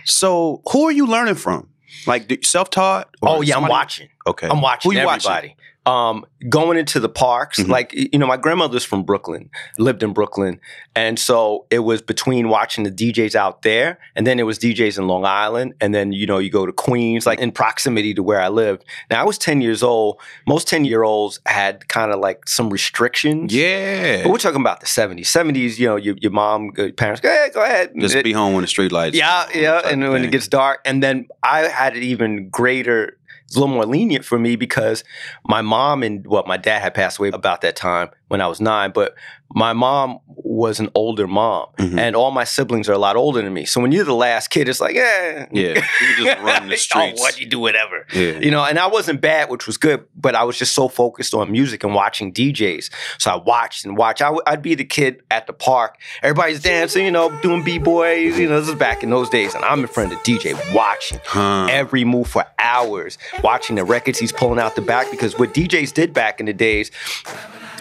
so 0.06 0.62
who 0.72 0.86
are 0.86 0.91
you 0.91 1.08
learning 1.08 1.36
from? 1.36 1.70
Like 2.06 2.46
self 2.46 2.70
taught? 2.70 3.10
Oh 3.22 3.41
yeah, 3.41 3.58
I'm 3.58 3.67
watching. 3.67 4.10
Okay, 4.25 4.48
I'm 4.48 4.62
watching 4.62 4.91
Who 4.91 4.98
you 4.98 5.08
everybody. 5.08 5.56
Um, 5.88 6.25
going 6.50 6.77
into 6.77 7.00
the 7.00 7.08
parks, 7.10 7.60
Mhm. 7.60 7.70
like 7.70 7.94
you 7.94 8.20
know, 8.20 8.27
my 8.27 8.36
grandmother's 8.38 8.84
from 8.84 9.03
Brooklyn, 9.03 9.50
lived 9.79 10.03
in 10.03 10.12
Brooklyn, 10.13 10.60
and 10.96 11.17
so 11.17 11.65
it 11.72 11.79
was 11.79 12.01
between 12.01 12.50
watching 12.50 12.84
the 12.84 12.91
DJs 12.91 13.36
out 13.36 13.62
there, 13.62 13.98
and 14.15 14.27
then 14.27 14.38
it 14.38 14.44
was 14.44 14.60
DJs 14.60 14.98
in 15.00 15.08
Long 15.08 15.24
Island, 15.25 15.74
and 15.82 15.96
then 15.96 16.12
you 16.12 16.25
know 16.27 16.39
you 16.39 16.50
go 16.50 16.65
to 16.65 16.74
Queens, 16.74 17.25
like 17.25 17.39
in 17.39 17.51
proximity 17.51 18.13
to 18.13 18.22
where 18.22 18.41
I 18.41 18.50
lived. 18.50 18.84
Now 19.10 19.22
I 19.22 19.24
was 19.24 19.38
ten 19.38 19.62
years 19.62 19.82
old. 19.82 20.20
Most 20.46 20.67
ten 20.67 20.84
year 20.84 21.03
olds 21.03 21.39
had 21.46 21.88
kind 21.88 22.12
of 22.12 22.20
like 22.20 22.48
some 22.50 22.70
restrictions. 22.70 23.53
Yeah. 23.53 24.24
But 24.24 24.32
we're 24.32 24.38
talking 24.39 24.62
about 24.62 24.82
the 24.82 24.88
70s. 24.88 25.27
70s, 25.32 25.79
you 25.79 25.88
know, 25.88 25.96
your, 25.96 26.15
your 26.20 26.32
mom, 26.32 26.72
your 26.77 26.91
parents, 26.91 27.22
go 27.22 27.29
ahead, 27.29 27.53
go 27.53 27.63
ahead. 27.63 27.91
Just 27.98 28.13
It- 28.15 28.24
be 28.25 28.34
home 28.34 28.53
when 28.53 28.62
the 28.63 28.67
street 28.67 28.91
lights. 28.91 29.15
yeah, 29.15 29.46
yeah. 29.56 29.82
And 29.86 30.01
when 30.01 30.22
thing. 30.22 30.25
it 30.25 30.32
gets 30.32 30.48
dark. 30.50 30.82
And 30.86 31.01
then 31.01 31.27
I 31.44 31.60
had 31.67 31.96
it 31.96 32.03
even 32.03 32.50
greater, 32.50 33.17
it's 33.48 33.56
a 33.56 33.60
little 33.60 33.74
more 33.74 33.86
lenient 33.86 34.25
for 34.25 34.38
me 34.38 34.58
because 34.58 35.06
my 35.46 35.62
mom 35.62 36.04
and, 36.04 36.27
well, 36.27 36.44
my 36.46 36.58
dad 36.58 36.82
had 36.82 36.94
passed 36.94 37.18
away 37.18 37.30
about 37.30 37.62
that 37.62 37.77
time 37.77 38.10
when 38.27 38.41
I 38.41 38.48
was 38.48 38.60
nine, 38.60 38.91
but 38.91 39.15
my 39.55 39.72
mom 39.72 40.19
was 40.27 40.81
an 40.81 40.89
older 40.93 41.25
mom. 41.25 41.67
Mhm. 41.79 41.98
And 41.98 42.15
all 42.17 42.31
my 42.31 42.43
siblings 42.43 42.89
are 42.89 42.93
a 42.93 42.98
lot 42.98 43.15
older 43.15 43.41
than 43.41 43.53
me. 43.53 43.63
So 43.63 43.79
when 43.79 43.93
you're 43.93 44.03
the 44.03 44.13
last 44.13 44.50
kid, 44.50 44.67
it's 44.67 44.81
like, 44.81 44.98
eh. 44.98 45.46
Yeah, 45.51 45.69
you 45.75 45.81
can 45.81 46.25
just 46.25 46.38
run 46.43 46.67
the 46.67 46.74
oh, 46.74 46.77
streets. 46.77 47.22
what? 47.22 47.39
You 47.39 47.46
do 47.46 47.57
whatever. 47.60 48.05
Yeah. 48.13 48.39
You 48.39 48.51
know, 48.51 48.63
and 48.65 48.77
I 48.77 48.88
wasn't 48.88 49.22
bad, 49.22 49.50
which 49.50 49.65
was 49.65 49.77
good, 49.77 50.03
but 50.15 50.36
I 50.36 50.43
was 50.43 50.57
just 50.57 50.75
so 50.75 50.89
focused 50.89 51.34
on 51.34 51.50
music 51.51 51.86
and 51.86 51.93
watching 51.96 52.34
DJs. 52.34 52.89
So 53.19 53.31
I 53.31 53.36
watched 53.38 53.86
and 53.86 53.96
watched. 53.98 54.22
I 54.22 54.25
w- 54.25 54.41
I'd 54.46 54.62
be 54.62 54.75
the 54.75 54.84
kid 54.84 55.24
at 55.31 55.48
the 55.48 55.53
park. 55.53 55.96
Everybody's 56.22 56.62
dancing, 56.62 57.05
you 57.05 57.12
know, 57.12 57.29
doing 57.41 57.63
B-boys. 57.63 58.38
You 58.38 58.50
know, 58.50 58.60
this 58.60 58.67
is 58.69 58.75
back 58.75 59.01
in 59.03 59.10
those 59.10 59.29
days. 59.29 59.55
And 59.55 59.63
I'm 59.63 59.79
in 59.79 59.88
front 59.88 60.12
of 60.12 60.22
the 60.22 60.34
DJ 60.38 60.55
watching 60.74 61.19
Huh. 61.25 61.67
every 61.72 62.03
move 62.03 62.27
for 62.27 62.46
hours, 62.60 63.17
watching 63.41 63.77
the 63.77 63.86
records 63.86 64.19
he's 64.19 64.34
pulling 64.34 64.60
out 64.60 64.75
the 64.75 64.81
back. 64.81 65.10
Because 65.10 65.39
what 65.39 65.53
DJs 65.53 65.93
did 65.93 66.13
back 66.13 66.41
in 66.41 66.46
the 66.48 66.53
days 66.53 66.91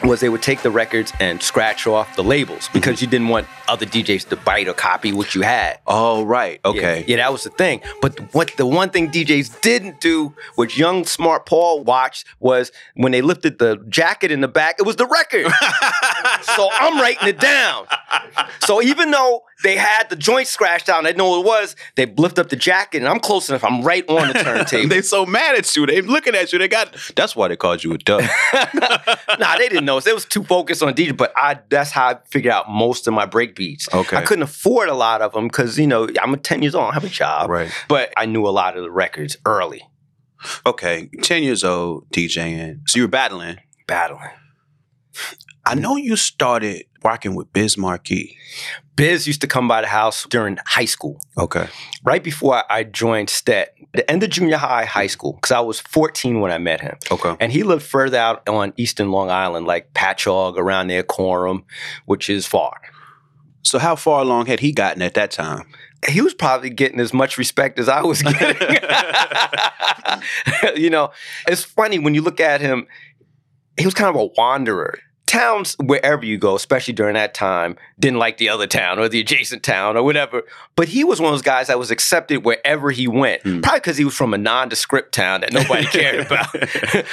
was 0.04 0.20
they 0.20 0.28
would 0.28 0.42
take 0.42 0.62
the 0.62 0.70
records 0.70 1.12
and 1.20 1.42
scratch 1.42 1.86
off 1.86 2.16
the 2.16 2.24
labels 2.24 2.68
because 2.72 2.96
mm-hmm. 2.96 3.04
you 3.04 3.10
didn't 3.10 3.28
want 3.28 3.46
other 3.68 3.86
DJs 3.86 4.28
to 4.28 4.36
bite 4.36 4.68
or 4.68 4.74
copy 4.74 5.12
what 5.12 5.34
you 5.34 5.42
had. 5.42 5.78
Oh, 5.86 6.24
right. 6.24 6.60
Yeah, 6.64 6.70
Okay. 6.70 7.04
Yeah, 7.06 7.16
that 7.16 7.32
was 7.32 7.44
the 7.44 7.50
thing. 7.50 7.80
But 8.00 8.34
what 8.34 8.52
the 8.56 8.66
one 8.66 8.90
thing 8.90 9.10
DJs 9.10 9.60
didn't 9.60 10.00
do, 10.00 10.34
which 10.56 10.78
young 10.78 11.04
smart 11.04 11.46
Paul 11.46 11.84
watched, 11.84 12.26
was 12.40 12.72
when 12.94 13.12
they 13.12 13.22
lifted 13.22 13.58
the 13.58 13.76
jacket 13.88 14.30
in 14.30 14.40
the 14.40 14.48
back, 14.48 14.76
it 14.78 14.82
was 14.82 14.96
the 14.96 15.06
record. 15.06 15.46
so 16.42 16.68
I'm 16.72 17.00
writing 17.00 17.28
it 17.28 17.38
down. 17.40 17.86
So 18.64 18.82
even 18.82 19.10
though 19.10 19.42
they 19.62 19.76
had 19.76 20.10
the 20.10 20.16
joint 20.16 20.46
scratched 20.46 20.88
out 20.88 20.98
and 20.98 21.06
I 21.06 21.12
know 21.12 21.30
what 21.30 21.40
it 21.40 21.46
was, 21.46 21.76
they 21.94 22.06
lift 22.06 22.38
up 22.38 22.48
the 22.48 22.56
jacket 22.56 22.98
and 22.98 23.08
I'm 23.08 23.20
close 23.20 23.48
enough. 23.48 23.64
I'm 23.64 23.82
right 23.82 24.04
on 24.08 24.28
the 24.28 24.34
turntable. 24.34 24.88
they 24.88 25.02
so 25.02 25.24
mad 25.26 25.56
at 25.56 25.74
you. 25.76 25.86
They 25.86 26.00
looking 26.02 26.34
at 26.34 26.52
you. 26.52 26.58
They 26.58 26.68
got. 26.68 26.94
That's 27.14 27.34
why 27.34 27.48
they 27.48 27.56
called 27.56 27.82
you 27.82 27.92
a 27.92 27.98
duck. 27.98 28.22
nah, 28.74 29.56
they 29.58 29.68
didn't 29.68 29.84
know. 29.84 30.00
They 30.00 30.12
was 30.12 30.24
too 30.24 30.44
focused 30.44 30.82
on 30.82 30.94
DJ, 30.94 31.16
but 31.16 31.32
I 31.36 31.58
that's 31.68 31.90
how 31.90 32.08
I 32.08 32.18
figured 32.30 32.52
out 32.52 32.68
most 32.70 33.06
of 33.06 33.14
my 33.14 33.26
break 33.26 33.54
beats. 33.56 33.88
Okay. 33.92 34.16
I 34.16 34.22
couldn't 34.22 34.42
afford 34.42 34.88
a 34.88 34.94
lot 34.94 35.22
of 35.22 35.32
them 35.32 35.48
because, 35.48 35.78
you 35.78 35.86
know, 35.86 36.08
I'm 36.20 36.34
a 36.34 36.36
10 36.36 36.62
years 36.62 36.74
old, 36.74 36.90
I 36.90 36.94
have 36.94 37.04
a 37.04 37.08
job. 37.08 37.50
right. 37.50 37.70
But 37.88 38.12
I 38.16 38.26
knew 38.26 38.46
a 38.46 38.50
lot 38.50 38.76
of 38.76 38.82
the 38.82 38.90
records 38.90 39.36
early. 39.46 39.82
Okay. 40.64 41.08
Ten 41.22 41.42
years 41.42 41.64
old, 41.64 42.08
DJing. 42.10 42.80
So 42.88 42.98
you 42.98 43.04
were 43.04 43.08
battling. 43.08 43.56
Battling. 43.86 44.30
I 45.66 45.74
know 45.74 45.96
you 45.96 46.14
started 46.16 46.84
working 47.02 47.34
with 47.34 47.52
Biz 47.52 47.76
Markie. 47.76 48.36
Biz 48.94 49.26
used 49.26 49.40
to 49.42 49.46
come 49.46 49.66
by 49.68 49.80
the 49.82 49.88
house 49.88 50.24
during 50.30 50.58
high 50.64 50.84
school, 50.86 51.20
Okay. 51.36 51.66
right 52.04 52.22
before 52.22 52.62
I 52.70 52.84
joined 52.84 53.28
STET, 53.28 53.74
the 53.92 54.08
end 54.10 54.22
of 54.22 54.30
junior 54.30 54.56
high, 54.56 54.84
high 54.84 55.08
school, 55.08 55.34
because 55.34 55.50
I 55.50 55.60
was 55.60 55.80
14 55.80 56.40
when 56.40 56.50
I 56.52 56.58
met 56.58 56.80
him. 56.80 56.96
Okay. 57.10 57.36
And 57.40 57.52
he 57.52 57.62
lived 57.62 57.82
further 57.82 58.16
out 58.16 58.48
on 58.48 58.72
Eastern 58.76 59.10
Long 59.10 59.28
Island, 59.30 59.66
like 59.66 59.92
Patchogue, 59.92 60.56
around 60.56 60.86
there, 60.88 61.02
Coram, 61.02 61.64
which 62.06 62.30
is 62.30 62.46
far. 62.46 62.80
So 63.62 63.78
how 63.78 63.96
far 63.96 64.22
along 64.22 64.46
had 64.46 64.60
he 64.60 64.72
gotten 64.72 65.02
at 65.02 65.14
that 65.14 65.30
time? 65.32 65.66
He 66.08 66.20
was 66.20 66.34
probably 66.34 66.70
getting 66.70 67.00
as 67.00 67.12
much 67.12 67.36
respect 67.36 67.78
as 67.80 67.88
I 67.88 68.02
was 68.02 68.22
getting. 68.22 68.78
you 70.76 70.90
know, 70.90 71.10
it's 71.48 71.64
funny 71.64 71.98
when 71.98 72.14
you 72.14 72.22
look 72.22 72.40
at 72.40 72.60
him, 72.60 72.86
he 73.78 73.84
was 73.84 73.94
kind 73.94 74.08
of 74.14 74.20
a 74.20 74.26
wanderer. 74.38 74.98
Towns, 75.26 75.76
wherever 75.82 76.24
you 76.24 76.38
go, 76.38 76.54
especially 76.54 76.94
during 76.94 77.14
that 77.14 77.34
time, 77.34 77.76
didn't 77.98 78.20
like 78.20 78.36
the 78.36 78.48
other 78.48 78.68
town 78.68 79.00
or 79.00 79.08
the 79.08 79.18
adjacent 79.18 79.64
town 79.64 79.96
or 79.96 80.04
whatever. 80.04 80.44
But 80.76 80.86
he 80.86 81.02
was 81.02 81.20
one 81.20 81.32
of 81.32 81.34
those 81.34 81.42
guys 81.42 81.66
that 81.66 81.80
was 81.80 81.90
accepted 81.90 82.44
wherever 82.44 82.92
he 82.92 83.08
went. 83.08 83.42
Hmm. 83.42 83.60
Probably 83.60 83.80
because 83.80 83.96
he 83.96 84.04
was 84.04 84.14
from 84.14 84.34
a 84.34 84.38
nondescript 84.38 85.12
town 85.12 85.40
that 85.40 85.52
nobody 85.52 85.84
cared 85.86 86.26
about. 86.26 86.54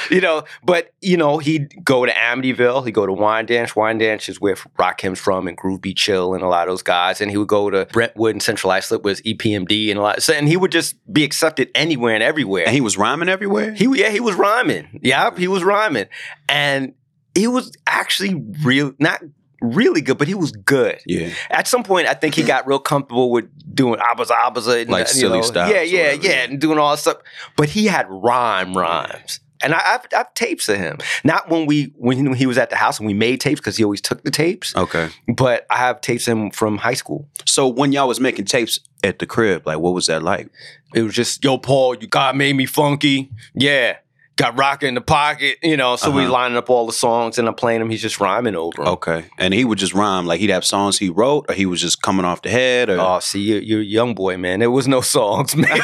you 0.12 0.22
know, 0.22 0.44
but 0.64 0.94
you 1.02 1.18
know, 1.18 1.40
he'd 1.40 1.84
go 1.84 2.06
to 2.06 2.12
Amityville, 2.12 2.86
he'd 2.86 2.94
go 2.94 3.08
to 3.08 3.14
Wyandanch. 3.14 3.76
Wine 3.76 3.98
Dance 3.98 4.30
is 4.30 4.40
where 4.40 4.56
Rakim's 4.78 5.20
from 5.20 5.48
and 5.48 5.58
Groove 5.58 5.82
B. 5.82 5.96
Chill 5.96 6.36
and 6.36 6.44
a 6.44 6.48
lot 6.48 6.68
of 6.68 6.72
those 6.72 6.84
guys. 6.84 7.20
And 7.20 7.32
he 7.32 7.38
would 7.38 7.48
go 7.48 7.72
to 7.72 7.88
Brentwood 7.92 8.36
and 8.36 8.44
Central 8.44 8.72
Islip 8.72 9.04
was 9.04 9.22
EPMD 9.22 9.90
and 9.90 9.98
a 9.98 10.04
lot. 10.04 10.22
So, 10.22 10.34
and 10.34 10.48
he 10.48 10.56
would 10.56 10.72
just 10.72 10.96
be 11.12 11.24
accepted 11.24 11.72
anywhere 11.74 12.14
and 12.14 12.22
everywhere. 12.22 12.66
And 12.66 12.76
he 12.76 12.82
was 12.82 12.96
rhyming 12.96 13.28
everywhere. 13.30 13.74
He 13.74 13.88
yeah, 13.96 14.10
he 14.10 14.20
was 14.20 14.36
rhyming. 14.36 15.00
Yeah, 15.02 15.36
he 15.36 15.48
was 15.48 15.64
rhyming. 15.64 16.06
And 16.48 16.94
he 17.36 17.48
was 17.48 17.76
actually 17.88 18.44
real 18.64 18.94
not 19.00 19.22
really 19.62 20.02
good, 20.02 20.18
but 20.18 20.28
he 20.28 20.34
was 20.34 20.52
good. 20.52 21.00
yeah. 21.06 21.30
At 21.50 21.68
some 21.68 21.84
point, 21.84 22.08
I 22.08 22.14
think 22.14 22.36
he 22.36 22.44
got 22.44 22.68
real 22.68 22.80
comfortable 22.80 23.32
with 23.32 23.50
doing 23.74 24.00
abaza 24.00 24.32
abaza 24.32 24.82
and 24.82 24.92
Like 24.92 25.08
you 25.08 25.14
silly 25.14 25.40
know, 25.40 25.44
styles 25.44 25.72
Yeah, 25.72 25.82
yeah, 25.82 26.12
yeah, 26.12 26.44
and 26.44 26.60
doing 26.60 26.78
all 26.78 26.92
that 26.92 27.00
stuff. 27.00 27.18
But 27.56 27.70
he 27.70 27.86
had 27.86 28.08
rhyme 28.10 28.76
rhymes. 28.76 29.40
And 29.64 29.74
I, 29.74 29.96
I've, 29.96 30.02
I've 30.14 30.34
tapes 30.34 30.68
of 30.68 30.78
him. 30.78 30.98
Not 31.24 31.50
when 31.50 31.66
we 31.66 31.94
when 31.96 32.34
he 32.34 32.46
was 32.46 32.58
at 32.58 32.70
the 32.70 32.76
house 32.76 33.00
and 33.00 33.08
we 33.08 33.14
made 33.14 33.40
tapes 33.40 33.62
because 33.62 33.78
he 33.78 33.84
always 33.86 34.02
took 34.02 34.22
the 34.24 34.32
tapes. 34.32 34.76
Okay. 34.76 35.08
But 35.34 35.66
I 35.70 35.78
have 35.78 36.02
tapes 36.02 36.28
of 36.28 36.38
him 36.38 36.52
from 36.52 36.78
high 36.78 36.96
school. 36.96 37.30
So 37.46 37.70
when 37.70 37.94
y'all 37.94 38.10
was 38.10 38.20
making 38.20 38.46
tapes 38.46 38.82
at 39.04 39.20
the 39.20 39.26
crib, 39.26 39.66
like 39.66 39.80
what 39.80 39.94
was 39.94 40.08
that 40.08 40.22
like? 40.22 40.52
It 40.94 41.04
was 41.04 41.16
just, 41.16 41.44
yo, 41.44 41.58
Paul, 41.58 41.96
you 41.96 42.08
God 42.08 42.36
made 42.36 42.58
me 42.58 42.66
funky. 42.66 43.32
Yeah. 43.56 43.98
Got 44.36 44.58
rocker 44.58 44.88
in 44.88 44.96
the 44.96 45.02
pocket, 45.02 45.58
you 45.62 45.78
know. 45.78 45.96
So 45.96 46.10
we 46.10 46.24
Uh-huh. 46.24 46.32
lining 46.32 46.58
up 46.58 46.68
all 46.70 46.88
the 46.88 46.92
songs 46.94 47.38
and 47.38 47.48
I'm 47.48 47.54
playing 47.54 47.80
them. 47.82 47.90
He's 47.92 48.02
just 48.02 48.20
rhyming 48.20 48.56
over 48.56 48.78
them. 48.84 48.94
Okay. 48.94 49.26
And 49.38 49.54
he 49.54 49.64
would 49.64 49.78
just 49.78 49.94
rhyme, 49.94 50.26
like 50.26 50.40
he'd 50.40 50.50
have 50.50 50.66
songs 50.66 50.98
he 50.98 51.10
wrote, 51.10 51.46
or 51.50 51.54
he 51.54 51.68
was 51.68 51.80
just 51.80 52.02
coming 52.02 52.26
off 52.26 52.42
the 52.42 52.50
head, 52.50 52.90
or 52.90 53.00
Oh, 53.00 53.20
see, 53.20 53.40
you're, 53.42 53.62
you're 53.62 53.82
a 53.82 53.84
young 53.84 54.16
boy, 54.16 54.38
man. 54.38 54.60
There 54.60 54.72
was 54.72 54.88
no 54.88 55.02
songs, 55.18 55.56
man. 55.56 55.70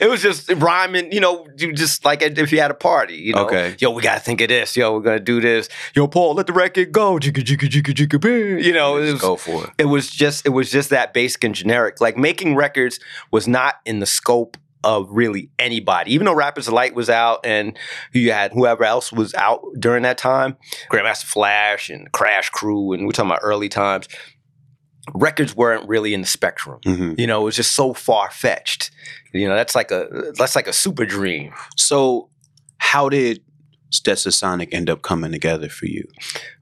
it 0.00 0.08
was 0.10 0.22
just 0.22 0.50
rhyming, 0.56 1.12
you 1.12 1.20
know, 1.20 1.46
you 1.56 1.72
just 1.72 2.04
like 2.04 2.22
if 2.22 2.52
you 2.52 2.60
had 2.60 2.70
a 2.70 2.74
party, 2.74 3.14
you 3.16 3.32
know. 3.34 3.44
Okay. 3.44 3.76
Yo, 3.78 3.90
we 3.90 4.02
gotta 4.02 4.20
think 4.20 4.40
of 4.40 4.48
this. 4.48 4.76
Yo, 4.76 4.92
we're 4.94 5.00
gonna 5.02 5.20
do 5.20 5.40
this. 5.40 5.68
Yo, 5.94 6.06
Paul, 6.08 6.34
let 6.34 6.46
the 6.46 6.52
record 6.52 6.92
go. 6.92 7.14
Jigga, 7.18 7.44
jigga, 7.44 7.68
jigga, 7.68 7.94
jigga. 7.94 8.62
You 8.62 8.72
know, 8.72 8.96
it 8.96 9.12
was, 9.12 9.20
go 9.20 9.36
for 9.36 9.64
it. 9.64 9.70
it 9.78 9.84
was 9.84 10.10
just 10.10 10.44
it 10.46 10.50
was 10.50 10.70
just 10.70 10.90
that 10.90 11.14
basic 11.14 11.44
and 11.44 11.54
generic. 11.54 12.00
Like 12.00 12.16
making 12.16 12.56
records 12.56 12.98
was 13.30 13.46
not 13.46 13.76
in 13.86 14.00
the 14.00 14.06
scope 14.06 14.56
of 14.84 15.08
really 15.10 15.50
anybody. 15.58 16.12
Even 16.14 16.24
though 16.24 16.34
Rappers 16.34 16.66
Delight 16.66 16.94
was 16.94 17.10
out 17.10 17.40
and 17.44 17.78
you 18.12 18.32
had 18.32 18.52
whoever 18.52 18.84
else 18.84 19.12
was 19.12 19.34
out 19.34 19.62
during 19.78 20.02
that 20.04 20.18
time, 20.18 20.56
Grandmaster 20.90 21.24
Flash 21.24 21.90
and 21.90 22.10
Crash 22.12 22.50
Crew, 22.50 22.92
and 22.92 23.06
we're 23.06 23.12
talking 23.12 23.30
about 23.30 23.40
early 23.42 23.68
times. 23.68 24.08
Records 25.14 25.56
weren't 25.56 25.88
really 25.88 26.14
in 26.14 26.20
the 26.20 26.26
spectrum. 26.26 26.78
Mhm. 26.84 27.18
You 27.18 27.26
know, 27.26 27.42
it 27.42 27.44
was 27.44 27.56
just 27.56 27.72
so 27.72 27.94
far 27.94 28.30
fetched. 28.30 28.90
You 29.32 29.48
know, 29.48 29.54
that's 29.54 29.74
like 29.74 29.90
a 29.90 30.32
that's 30.36 30.54
like 30.54 30.66
a 30.66 30.72
super 30.72 31.04
dream. 31.04 31.52
So 31.76 32.30
how 32.78 33.08
did 33.08 33.42
Stetsasonic 33.92 34.68
end 34.72 34.88
up 34.88 35.02
coming 35.02 35.32
together 35.32 35.68
for 35.68 35.86
you? 35.86 36.04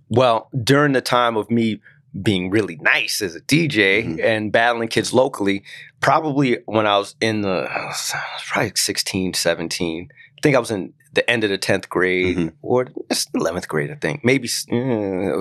Well, 0.08 0.48
during 0.64 0.92
the 0.92 1.00
time 1.02 1.36
of 1.36 1.50
me 1.50 1.80
being 2.22 2.50
really 2.50 2.76
nice 2.80 3.20
as 3.22 3.34
a 3.36 3.40
DJ 3.40 4.02
Mhm. 4.04 4.24
and 4.24 4.52
battling 4.52 4.88
kids 4.88 5.12
locally, 5.12 5.62
probably 6.00 6.58
when 6.66 6.86
I 6.86 6.98
was 6.98 7.14
in 7.20 7.42
the, 7.42 7.68
I 7.70 7.86
was 7.86 8.12
probably 8.46 8.72
16, 8.74 9.34
17. 9.34 10.08
I 10.12 10.40
think 10.42 10.56
I 10.56 10.58
was 10.58 10.70
in 10.70 10.94
the 11.12 11.28
end 11.30 11.44
of 11.44 11.50
the 11.50 11.58
10th 11.58 11.88
grade 11.88 12.36
Mhm. 12.36 12.52
or 12.62 12.88
it's 13.10 13.26
11th 13.34 13.68
grade, 13.68 13.90
I 13.90 13.94
think. 13.94 14.24
Maybe, 14.24 14.48
uh, 14.70 14.74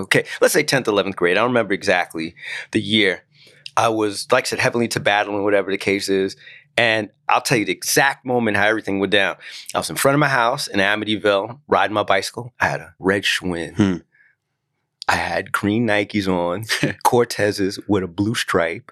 okay, 0.04 0.26
let's 0.42 0.54
say 0.54 0.64
10th, 0.64 0.88
11th 0.88 1.16
grade. 1.16 1.38
I 1.38 1.42
don't 1.42 1.50
remember 1.50 1.74
exactly 1.74 2.36
the 2.72 2.82
year. 2.82 3.24
I 3.76 3.90
was, 3.90 4.28
like 4.32 4.46
I 4.46 4.48
said, 4.48 4.60
heavily 4.60 4.86
into 4.86 5.00
battling, 5.00 5.44
whatever 5.44 5.70
the 5.72 5.78
case 5.78 6.10
is. 6.10 6.36
And 6.80 7.10
I'll 7.28 7.42
tell 7.42 7.58
you 7.58 7.66
the 7.66 7.72
exact 7.72 8.24
moment 8.26 8.56
how 8.58 8.68
everything 8.68 9.00
went 9.00 9.12
down. 9.12 9.36
I 9.74 9.80
was 9.80 9.90
in 9.90 9.96
front 9.96 10.14
of 10.14 10.20
my 10.20 10.28
house 10.30 10.68
in 10.68 10.80
Amityville, 10.80 11.60
riding 11.68 11.94
my 11.94 12.04
bicycle. 12.04 12.54
I 12.60 12.68
had 12.68 12.82
a 12.82 12.94
red 13.00 13.24
Schwinn. 13.24 13.76
Hmm. 13.76 13.96
I 15.08 15.16
had 15.16 15.52
green 15.52 15.88
Nikes 15.88 16.28
on, 16.28 16.64
Cortezes 17.06 17.80
with 17.88 18.04
a 18.04 18.08
blue 18.08 18.36
stripe. 18.36 18.92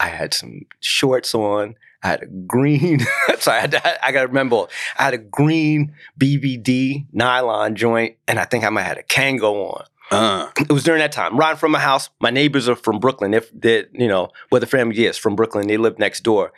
I 0.00 0.08
had 0.08 0.34
some 0.34 0.62
shorts 0.80 1.34
on. 1.34 1.76
I 2.02 2.08
had 2.08 2.22
a 2.22 2.26
green. 2.26 3.00
so 3.38 3.52
I, 3.52 3.60
had 3.60 3.72
to, 3.72 4.04
I 4.06 4.12
got 4.12 4.22
to 4.22 4.26
remember. 4.28 4.66
I 4.98 5.04
had 5.04 5.14
a 5.14 5.18
green 5.18 5.94
BVD 6.18 7.06
nylon 7.12 7.76
joint, 7.76 8.16
and 8.26 8.38
I 8.38 8.44
think 8.44 8.64
I 8.64 8.70
might 8.70 8.82
have 8.82 8.96
had 8.96 8.98
a 8.98 9.02
Kangol 9.04 9.74
on. 9.76 9.84
Uh, 10.10 10.50
It 10.60 10.72
was 10.72 10.84
during 10.84 11.00
that 11.00 11.12
time. 11.12 11.36
Riding 11.36 11.56
from 11.58 11.72
my 11.72 11.78
house. 11.80 12.10
My 12.20 12.30
neighbors 12.30 12.68
are 12.68 12.76
from 12.76 12.98
Brooklyn. 12.98 13.32
If 13.34 13.50
they, 13.58 13.84
you 13.92 14.08
know, 14.08 14.28
where 14.50 14.60
the 14.60 14.66
family 14.66 15.04
is 15.06 15.16
from 15.16 15.34
Brooklyn, 15.36 15.66
they 15.66 15.76
live 15.76 15.98
next 15.98 16.20
door. 16.22 16.52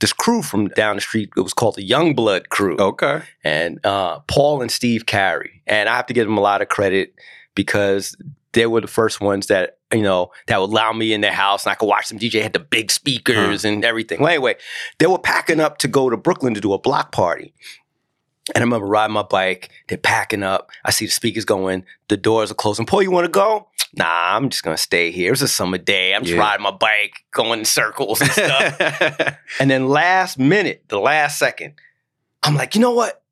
this 0.00 0.12
crew 0.12 0.42
from 0.42 0.68
down 0.68 0.96
the 0.96 1.00
street. 1.02 1.30
It 1.36 1.40
was 1.40 1.54
called 1.54 1.76
the 1.76 1.82
Young 1.84 2.14
Blood 2.14 2.48
Crew 2.48 2.76
Okay. 2.78 3.22
and 3.44 3.84
uh, 3.86 4.20
Paul 4.26 4.60
and 4.62 4.70
Steve 4.70 5.06
Carey. 5.06 5.62
And 5.66 5.88
I 5.88 5.96
have 5.96 6.06
to 6.06 6.14
give 6.14 6.26
them 6.26 6.36
a 6.38 6.40
lot 6.40 6.60
of 6.62 6.68
credit 6.68 7.14
because 7.54 8.16
they 8.52 8.66
were 8.66 8.80
the 8.80 8.86
first 8.86 9.20
ones 9.20 9.46
that 9.46 9.78
you 9.92 10.02
know 10.02 10.30
that 10.46 10.60
would 10.60 10.70
allow 10.70 10.92
me 10.92 11.12
in 11.12 11.20
their 11.20 11.32
house 11.32 11.64
and 11.64 11.72
I 11.72 11.74
could 11.74 11.86
watch 11.86 12.08
them 12.08 12.18
DJ. 12.18 12.42
Had 12.42 12.52
the 12.52 12.58
big 12.58 12.90
speakers 12.90 13.64
and 13.64 13.84
everything. 13.84 14.20
Well, 14.20 14.28
anyway, 14.30 14.56
they 14.98 15.06
were 15.06 15.18
packing 15.18 15.60
up 15.60 15.78
to 15.78 15.88
go 15.88 16.10
to 16.10 16.16
Brooklyn 16.16 16.54
to 16.54 16.60
do 16.60 16.72
a 16.72 16.78
block 16.78 17.12
party. 17.12 17.54
And 18.54 18.60
I 18.60 18.64
remember 18.64 18.86
riding 18.86 19.14
my 19.14 19.22
bike. 19.22 19.70
They're 19.88 19.96
packing 19.98 20.42
up. 20.42 20.70
I 20.84 20.90
see 20.90 21.06
the 21.06 21.12
speakers 21.12 21.44
going. 21.44 21.84
The 22.08 22.16
doors 22.16 22.50
are 22.50 22.54
closing. 22.54 22.86
Paul, 22.86 23.02
you 23.02 23.10
want 23.12 23.24
to 23.24 23.30
go? 23.30 23.68
Nah, 23.94 24.36
I'm 24.36 24.48
just 24.48 24.64
gonna 24.64 24.76
stay 24.76 25.10
here. 25.12 25.32
It's 25.32 25.42
a 25.42 25.48
summer 25.48 25.78
day. 25.78 26.12
I'm 26.14 26.22
just 26.22 26.34
Yeah. 26.34 26.40
riding 26.40 26.64
my 26.64 26.70
bike, 26.72 27.24
going 27.30 27.60
in 27.60 27.64
circles 27.64 28.20
and 28.20 28.30
stuff. 28.30 29.36
And 29.60 29.70
then 29.70 29.88
last 29.88 30.38
minute, 30.38 30.84
the 30.88 30.98
last 30.98 31.38
second, 31.38 31.74
I'm 32.42 32.54
like, 32.56 32.74
you 32.74 32.80
know 32.80 32.92
what? 32.92 33.22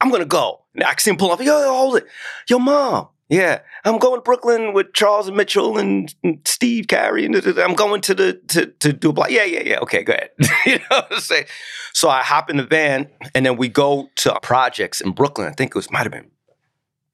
I'm 0.00 0.10
gonna 0.10 0.24
go. 0.24 0.62
And 0.74 0.84
I 0.84 0.94
see 0.98 1.10
him 1.10 1.16
pull 1.16 1.30
up. 1.30 1.38
Yo, 1.40 1.44
yo, 1.46 1.68
hold 1.68 1.96
it. 1.98 2.06
Yo, 2.48 2.58
mom. 2.58 3.08
Yeah, 3.28 3.60
I'm 3.84 3.98
going 3.98 4.18
to 4.18 4.22
Brooklyn 4.22 4.72
with 4.72 4.92
Charles 4.92 5.26
and 5.26 5.36
Mitchell 5.36 5.78
and, 5.78 6.14
and 6.22 6.38
Steve 6.44 6.86
Carey, 6.86 7.24
and. 7.26 7.34
I'm 7.58 7.74
going 7.74 8.00
to 8.02 8.14
the 8.14 8.34
to 8.48 8.66
to 8.66 8.92
do 8.92 9.10
a 9.10 9.12
block. 9.12 9.30
Yeah, 9.30 9.44
yeah, 9.44 9.62
yeah. 9.64 9.78
Okay, 9.80 10.04
go 10.04 10.12
ahead. 10.12 10.30
you 10.66 10.78
know 10.78 10.84
what 10.90 11.12
I'm 11.12 11.20
saying? 11.20 11.46
So 11.92 12.08
I 12.08 12.22
hop 12.22 12.50
in 12.50 12.56
the 12.56 12.64
van, 12.64 13.08
and 13.34 13.44
then 13.44 13.56
we 13.56 13.68
go 13.68 14.10
to 14.16 14.38
projects 14.42 15.00
in 15.00 15.10
Brooklyn. 15.10 15.48
I 15.48 15.52
think 15.52 15.70
it 15.70 15.74
was 15.74 15.90
might 15.90 16.04
have 16.04 16.12
been 16.12 16.30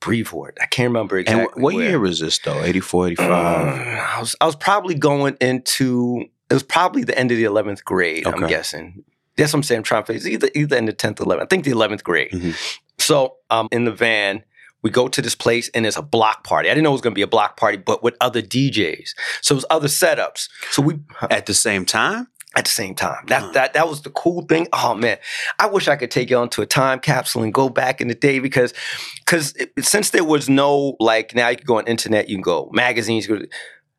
Brevoort. 0.00 0.58
I 0.60 0.66
can't 0.66 0.88
remember 0.88 1.18
exactly. 1.18 1.46
wh- 1.60 1.62
what 1.62 1.74
where. 1.74 1.88
year 1.88 1.98
was 2.00 2.20
this 2.20 2.38
though? 2.40 2.62
84, 2.62 3.06
85? 3.08 3.30
Uh, 3.30 3.32
I 3.32 4.20
was 4.20 4.36
I 4.40 4.46
was 4.46 4.56
probably 4.56 4.94
going 4.94 5.36
into 5.40 6.24
it 6.50 6.54
was 6.54 6.62
probably 6.62 7.04
the 7.04 7.18
end 7.18 7.30
of 7.30 7.38
the 7.38 7.44
eleventh 7.44 7.84
grade. 7.84 8.26
I'm 8.26 8.46
guessing. 8.48 9.04
That's 9.36 9.54
what 9.54 9.58
I'm 9.58 9.62
saying. 9.62 9.78
I'm 9.78 9.84
trying 9.84 10.04
to. 10.04 10.12
Either 10.12 10.50
either 10.54 10.76
in 10.76 10.84
the 10.84 10.92
tenth 10.92 11.20
eleventh. 11.20 11.46
I 11.46 11.48
think 11.48 11.64
the 11.64 11.70
eleventh 11.70 12.04
grade. 12.04 12.32
Mhm. 12.32 12.76
So 12.98 13.36
um, 13.48 13.68
in 13.72 13.84
the 13.86 13.92
van. 13.92 14.44
We 14.82 14.90
go 14.90 15.08
to 15.08 15.22
this 15.22 15.34
place 15.34 15.70
and 15.74 15.84
there's 15.84 15.96
a 15.96 16.02
block 16.02 16.44
party. 16.44 16.68
I 16.68 16.72
didn't 16.74 16.84
know 16.84 16.90
it 16.90 16.92
was 16.92 17.00
going 17.00 17.14
to 17.14 17.18
be 17.18 17.22
a 17.22 17.26
block 17.28 17.56
party, 17.56 17.76
but 17.78 18.02
with 18.02 18.16
other 18.20 18.42
DJs. 18.42 19.10
So 19.40 19.54
it 19.54 19.56
was 19.56 19.64
other 19.70 19.88
setups. 19.88 20.48
So 20.70 20.82
we 20.82 20.98
At 21.30 21.46
the 21.46 21.54
same 21.54 21.84
time? 21.86 22.28
at 22.54 22.66
the 22.66 22.70
same 22.70 22.94
time. 22.94 23.24
That 23.28 23.40
Huh. 23.42 23.50
that 23.52 23.72
that 23.72 23.88
was 23.88 24.02
the 24.02 24.10
cool 24.10 24.42
thing. 24.42 24.68
Oh 24.74 24.94
man, 24.94 25.16
I 25.58 25.66
wish 25.68 25.88
I 25.88 25.96
could 25.96 26.10
take 26.10 26.28
you 26.28 26.36
onto 26.36 26.60
a 26.60 26.66
time 26.66 27.00
capsule 27.00 27.42
and 27.42 27.54
go 27.54 27.70
back 27.70 28.02
in 28.02 28.08
the 28.08 28.14
day 28.14 28.40
because 28.40 28.74
because 29.24 29.54
since 29.80 30.10
there 30.10 30.22
was 30.24 30.50
no 30.50 30.94
like 31.00 31.34
now 31.34 31.48
you 31.48 31.56
can 31.56 31.64
go 31.64 31.78
on 31.78 31.86
internet, 31.86 32.28
you 32.28 32.36
can 32.36 32.42
go 32.42 32.68
magazines. 32.74 33.26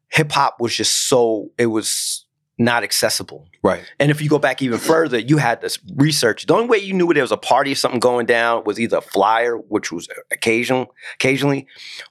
Hip 0.09 0.31
hop 0.31 0.57
was 0.59 0.75
just 0.77 1.07
so 1.07 1.49
it 1.57 1.65
was 1.65 2.22
not 2.57 2.83
accessible. 2.83 3.47
Right. 3.63 3.83
And 3.99 4.11
if 4.11 4.21
you 4.21 4.29
go 4.29 4.37
back 4.39 4.61
even 4.61 4.77
further, 4.79 5.17
you 5.17 5.37
had 5.37 5.61
this 5.61 5.79
research. 5.95 6.45
The 6.45 6.53
only 6.53 6.67
way 6.67 6.77
you 6.77 6.93
knew 6.93 7.11
there 7.13 7.23
was 7.23 7.31
a 7.31 7.37
party 7.37 7.71
or 7.71 7.75
something 7.75 7.99
going 7.99 8.25
down 8.27 8.63
was 8.65 8.79
either 8.79 8.97
a 8.97 9.01
flyer, 9.01 9.57
which 9.57 9.91
was 9.91 10.07
occasional, 10.31 10.93
occasionally, 11.15 11.65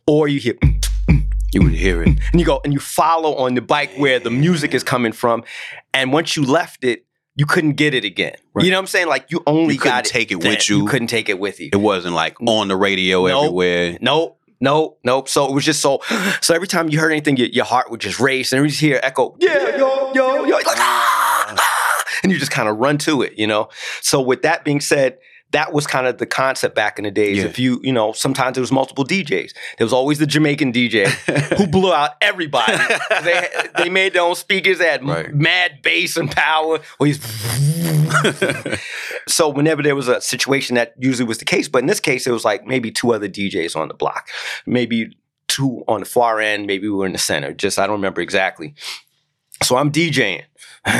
or 0.07 0.27
you 0.29 0.41
hear 0.41 0.55
mm, 0.55 0.85
mm, 1.09 1.23
You 1.53 1.63
would 1.63 1.75
hear 1.75 2.03
it. 2.03 2.09
and 2.33 2.41
you 2.41 2.45
go 2.45 2.61
and 2.65 2.73
you 2.73 2.81
follow 2.81 3.37
on 3.37 3.55
the 3.55 3.61
bike 3.63 3.93
where 3.97 4.19
the 4.19 4.31
music 4.31 4.75
is 4.75 4.83
coming 4.83 5.13
from. 5.13 5.45
And 5.95 6.13
once 6.13 6.37
you 6.37 6.45
left 6.45 6.83
it, 6.85 7.05
you 7.37 7.47
couldn't 7.47 7.75
get 7.75 7.95
it 7.95 8.05
again. 8.05 8.35
Right. 8.53 8.65
You 8.65 8.71
know 8.73 8.77
what 8.79 8.81
I'm 8.83 8.87
saying? 8.89 9.07
Like 9.09 9.31
you 9.31 9.43
only 9.47 9.75
You 9.75 9.81
couldn't 9.81 9.95
got 9.97 10.07
it 10.07 10.11
take 10.11 10.33
it 10.33 10.41
then. 10.41 10.51
with 10.51 10.69
you. 10.69 10.79
You 10.79 10.87
couldn't 10.87 11.07
take 11.09 11.29
it 11.29 11.39
with 11.39 11.61
you. 11.61 11.71
It 11.73 11.77
wasn't 11.81 12.15
like 12.15 12.37
on 12.43 12.69
the 12.69 12.77
radio 12.77 13.27
Nope. 13.27 13.45
everywhere. 13.45 13.97
Nope. 14.01 14.39
Nope, 14.63 15.01
nope. 15.03 15.29
So 15.29 15.45
it 15.49 15.53
was 15.53 15.65
just 15.65 15.81
so. 15.81 16.01
So 16.41 16.55
every 16.55 16.69
time 16.69 16.89
you 16.89 17.01
heard 17.01 17.11
anything, 17.11 17.37
your, 17.37 17.49
your 17.49 17.65
heart 17.65 17.91
would 17.91 18.01
just 18.01 18.21
race, 18.21 18.53
and 18.53 18.63
you 18.63 18.69
just 18.69 18.81
hear 18.81 19.01
echo, 19.03 19.37
yeah, 19.41 19.77
yo, 19.77 20.13
yo, 20.13 20.45
yo, 20.45 20.55
like, 20.55 20.67
ah, 20.69 21.55
ah, 21.59 22.05
and 22.23 22.31
you 22.31 22.39
just 22.39 22.53
kind 22.53 22.69
of 22.69 22.77
run 22.77 22.97
to 22.99 23.23
it, 23.23 23.37
you 23.37 23.49
know. 23.49 23.69
So 24.03 24.21
with 24.21 24.43
that 24.43 24.65
being 24.65 24.81
said, 24.81 25.19
that 25.53 25.73
was 25.73 25.87
kind 25.87 26.07
of 26.07 26.19
the 26.19 26.27
concept 26.27 26.75
back 26.75 26.99
in 26.99 27.05
the 27.05 27.11
days. 27.11 27.39
Yeah. 27.39 27.45
If 27.45 27.59
you, 27.59 27.81
you 27.83 27.93
know, 27.93 28.13
sometimes 28.13 28.55
there 28.55 28.61
was 28.63 28.73
multiple 28.73 29.05
DJs. 29.05 29.53
There 29.79 29.85
was 29.85 29.93
always 29.93 30.19
the 30.19 30.27
Jamaican 30.27 30.73
DJ 30.73 31.07
who 31.59 31.67
blew 31.67 31.93
out 31.93 32.13
everybody. 32.21 32.73
they 33.23 33.49
they 33.79 33.89
made 33.89 34.15
their 34.15 34.23
own 34.23 34.35
speakers. 34.35 34.79
They 34.79 34.87
had 34.89 35.05
Right. 35.07 35.33
mad 35.35 35.81
bass 35.83 36.17
and 36.17 36.31
power. 36.31 36.81
So 39.29 39.49
whenever 39.49 39.83
there 39.83 39.95
was 39.95 40.09
a 40.09 40.21
situation 40.21 40.75
that 40.75 40.95
usually 40.99 41.27
was 41.27 41.39
the 41.39 41.45
case, 41.45 41.69
but 41.69 41.79
in 41.79 41.87
this 41.87 42.01
case, 42.01 42.27
it 42.27 42.33
was 42.33 42.45
like 42.45 42.67
maybe 42.67 42.91
two 42.91 43.13
other 43.13 43.29
DJs 43.29 43.77
on 43.77 43.89
the 43.89 43.95
block, 43.95 44.29
maybe 44.67 45.17
two 45.49 45.85
on 45.87 46.01
the 46.01 46.07
far 46.07 46.41
end, 46.41 46.67
maybe 46.67 46.89
we 46.89 46.95
were 46.97 47.07
in 47.07 47.13
the 47.13 47.19
center. 47.19 47.53
Just 47.53 47.79
I 47.79 47.87
don't 47.87 47.97
remember 47.97 48.21
exactly. 48.21 48.75
So 49.63 49.77
I'm 49.77 49.91
DJing. 49.93 50.43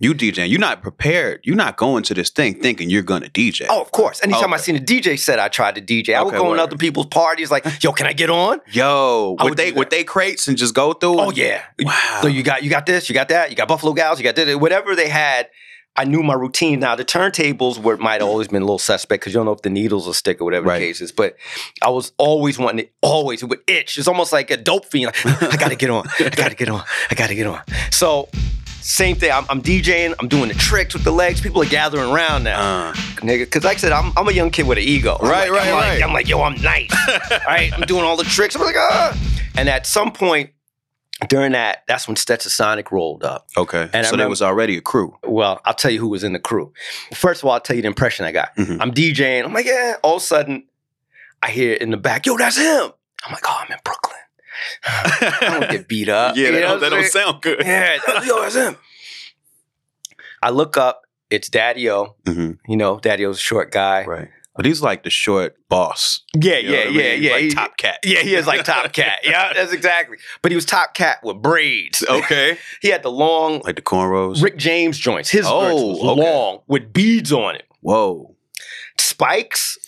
You 0.00 0.14
DJing. 0.14 0.48
You're 0.48 0.60
not 0.60 0.82
prepared. 0.82 1.40
You're 1.44 1.56
not 1.56 1.76
going 1.76 2.02
to 2.04 2.14
this 2.14 2.30
thing 2.30 2.54
thinking 2.54 2.88
you're 2.88 3.02
gonna 3.02 3.28
DJ. 3.28 3.66
Oh, 3.68 3.82
of 3.82 3.90
course. 3.92 4.20
Anytime 4.22 4.52
I 4.52 4.56
Okay. 4.56 4.62
seen 4.64 4.76
a 4.76 4.80
DJ 4.80 5.18
set, 5.18 5.38
I 5.38 5.48
tried 5.48 5.74
to 5.74 5.80
DJ. 5.82 6.14
I 6.14 6.22
would 6.22 6.28
Okay, 6.28 6.38
go 6.38 6.44
in 6.46 6.50
word. 6.52 6.60
other 6.60 6.76
people's 6.76 7.06
parties, 7.06 7.50
like, 7.50 7.66
"Yo, 7.82 7.92
can 7.92 8.06
I 8.06 8.14
get 8.14 8.30
on?" 8.30 8.60
Yo, 8.72 9.36
I 9.38 9.44
would 9.44 9.50
would 9.50 9.58
they 9.58 9.72
would 9.72 9.86
that. 9.86 9.90
they 9.90 10.04
crates 10.04 10.48
and 10.48 10.56
just 10.56 10.74
go 10.74 10.94
through? 10.94 11.20
Oh 11.20 11.30
yeah. 11.30 11.62
Wow. 11.80 12.18
So 12.22 12.28
you 12.28 12.42
got 12.42 12.62
you 12.62 12.70
got 12.70 12.86
this, 12.86 13.08
you 13.10 13.14
got 13.14 13.28
that, 13.28 13.50
you 13.50 13.56
got 13.56 13.68
Buffalo 13.68 13.92
Gals, 13.92 14.18
you 14.18 14.24
got 14.24 14.36
this, 14.36 14.54
whatever 14.56 14.94
they 14.96 15.08
had. 15.08 15.48
I 15.98 16.04
knew 16.04 16.22
my 16.22 16.34
routine. 16.34 16.80
Now 16.80 16.94
the 16.94 17.04
turntables 17.04 17.78
were 17.78 17.96
might 17.96 18.20
have 18.20 18.28
always 18.30 18.48
been 18.48 18.62
a 18.62 18.64
little 18.64 18.78
suspect 18.78 19.20
because 19.22 19.32
you 19.32 19.38
don't 19.38 19.46
know 19.46 19.52
if 19.52 19.62
the 19.62 19.70
needles 19.70 20.06
will 20.06 20.14
stick 20.14 20.40
or 20.40 20.44
whatever 20.44 20.66
Right. 20.68 20.78
the 20.80 20.86
case 20.86 21.00
is. 21.00 21.12
But 21.12 21.36
I 21.82 21.88
was 21.90 22.12
always 22.18 22.58
wanting 22.58 22.80
it. 22.80 22.92
Always 23.02 23.42
it 23.42 23.46
would 23.46 23.60
itch. 23.66 23.98
It's 23.98 24.08
almost 24.08 24.32
like 24.32 24.50
a 24.50 24.56
dope 24.56 24.84
fiend. 24.86 25.12
Like 25.24 25.42
I 25.54 25.56
got 25.56 25.68
to 25.68 25.76
get 25.76 25.90
on. 25.90 26.06
I 26.20 26.28
got 26.30 26.50
to 26.50 26.56
get 26.56 26.68
on. 26.68 26.82
I 27.10 27.14
got 27.14 27.28
to 27.28 27.34
get 27.34 27.46
on. 27.46 27.62
So 27.90 28.28
same 28.80 29.16
thing. 29.16 29.32
I'm, 29.32 29.44
I'm 29.48 29.60
DJing. 29.62 30.14
I'm 30.20 30.28
doing 30.28 30.48
the 30.48 30.54
tricks 30.54 30.94
with 30.94 31.02
the 31.02 31.10
legs. 31.10 31.40
People 31.40 31.60
are 31.62 31.66
gathering 31.66 32.08
around 32.12 32.44
now 32.44 32.60
Uh, 32.90 32.92
nigga. 33.16 33.40
Because 33.40 33.64
like 33.64 33.78
I 33.78 33.80
said, 33.80 33.92
I'm, 33.92 34.12
I'm 34.16 34.28
a 34.28 34.32
young 34.32 34.50
kid 34.50 34.66
with 34.68 34.78
an 34.78 34.84
ego. 34.84 35.16
I'm 35.20 35.28
Right, 35.28 35.50
like- 35.50 35.60
right, 35.60 35.68
I'm 35.68 35.74
like- 35.74 35.84
right. 35.88 36.02
I'm 36.04 36.12
like, 36.12 36.28
yo, 36.28 36.40
I'm 36.42 36.60
nice. 36.62 36.90
right? 37.48 37.72
I'm 37.72 37.80
doing 37.82 38.04
all 38.04 38.16
the 38.16 38.24
tricks. 38.24 38.54
I'm 38.54 38.62
like, 38.62 38.76
ah. 38.78 39.18
And 39.56 39.68
at 39.68 39.86
some 39.86 40.12
point 40.12 40.50
during 41.28 41.52
that, 41.52 41.82
that's 41.88 42.06
when 42.06 42.16
Stetsasonic 42.16 42.90
rolled 42.90 43.24
up. 43.24 43.46
okay. 43.56 43.88
And 43.92 44.06
so 44.06 44.16
there 44.16 44.28
was 44.28 44.42
already 44.42 44.76
a 44.76 44.80
crew. 44.82 45.16
Well, 45.24 45.60
I'll 45.64 45.72
tell 45.74 45.90
you 45.90 45.98
who 46.00 46.08
was 46.08 46.22
in 46.24 46.32
the 46.34 46.38
crew. 46.38 46.72
First 47.14 47.42
of 47.42 47.46
all, 47.46 47.52
I'll 47.52 47.60
tell 47.60 47.74
you 47.76 47.82
the 47.82 47.88
impression 47.88 48.26
I 48.26 48.32
got. 48.32 48.54
Mhm. 48.56 48.78
I'm 48.80 48.92
DJing. 48.92 49.44
I'm 49.44 49.52
like, 49.54 49.66
yeah. 49.66 49.96
All 50.02 50.16
of 50.16 50.22
a 50.22 50.24
sudden, 50.24 50.64
I 51.42 51.50
hear 51.50 51.74
in 51.74 51.90
the 51.90 51.96
back, 51.96 52.26
yo, 52.26 52.36
that's 52.36 52.58
him. 52.58 52.90
I'm 53.24 53.32
like, 53.32 53.44
oh, 53.46 53.62
I'm 53.64 53.72
in 53.72 53.78
Brooklyn. 53.84 54.12
I 54.84 55.58
don't 55.60 55.70
get 55.70 55.88
beat 55.88 56.08
up. 56.08 56.36
yeah, 56.36 56.46
You 56.46 56.52
that, 56.52 56.60
know 56.60 56.68
don't, 56.68 56.80
that 56.80 56.90
don't 56.90 57.04
sound 57.06 57.42
good. 57.42 57.60
Yeah, 57.64 57.98
yo, 58.24 58.40
that's 58.42 58.54
him. 58.54 58.76
I 60.42 60.50
look 60.50 60.76
up. 60.76 61.02
It's 61.30 61.48
Daddy 61.48 61.90
O. 61.90 62.14
Mhm. 62.24 62.58
You 62.68 62.76
know, 62.76 63.00
Daddy 63.00 63.24
O's 63.26 63.36
a 63.36 63.40
short 63.40 63.72
guy. 63.72 64.04
Right. 64.04 64.28
But 64.56 64.64
he's 64.66 64.80
like 64.82 65.02
the 65.04 65.10
short 65.10 65.56
boss. 65.68 66.22
Yeah, 66.34 66.56
You 66.58 66.68
know 66.70 66.74
yeah, 66.74 66.80
I 66.80 66.84
yeah, 66.88 67.12
mean? 67.14 67.22
yeah. 67.22 67.32
Like 67.32 67.42
He- 67.42 67.50
top 67.50 67.76
cat. 67.76 67.98
Yeah, 68.04 68.20
he 68.20 68.34
is 68.34 68.46
like 68.46 68.64
Top 68.64 68.92
Cat. 68.94 69.20
Yeah, 69.24 69.52
that's 69.54 69.72
exactly. 69.72 70.16
But 70.42 70.50
he 70.52 70.56
was 70.56 70.64
Top 70.64 70.94
Cat 70.94 71.18
with 71.22 71.42
braids. 71.42 72.02
Okay. 72.08 72.58
He 72.80 72.88
had 72.88 73.02
the 73.02 73.10
long 73.10 73.60
like 73.64 73.76
the 73.76 73.82
cornrows. 73.82 74.42
Rick 74.42 74.56
James 74.56 74.98
joints. 74.98 75.30
His 75.30 75.44
Oh, 75.46 75.88
was 75.92 75.98
okay. 76.00 76.22
long 76.30 76.60
with 76.68 76.92
beads 76.92 77.32
on 77.32 77.54
it. 77.56 77.64
Whoa. 77.80 78.34
Spikes. 78.98 79.78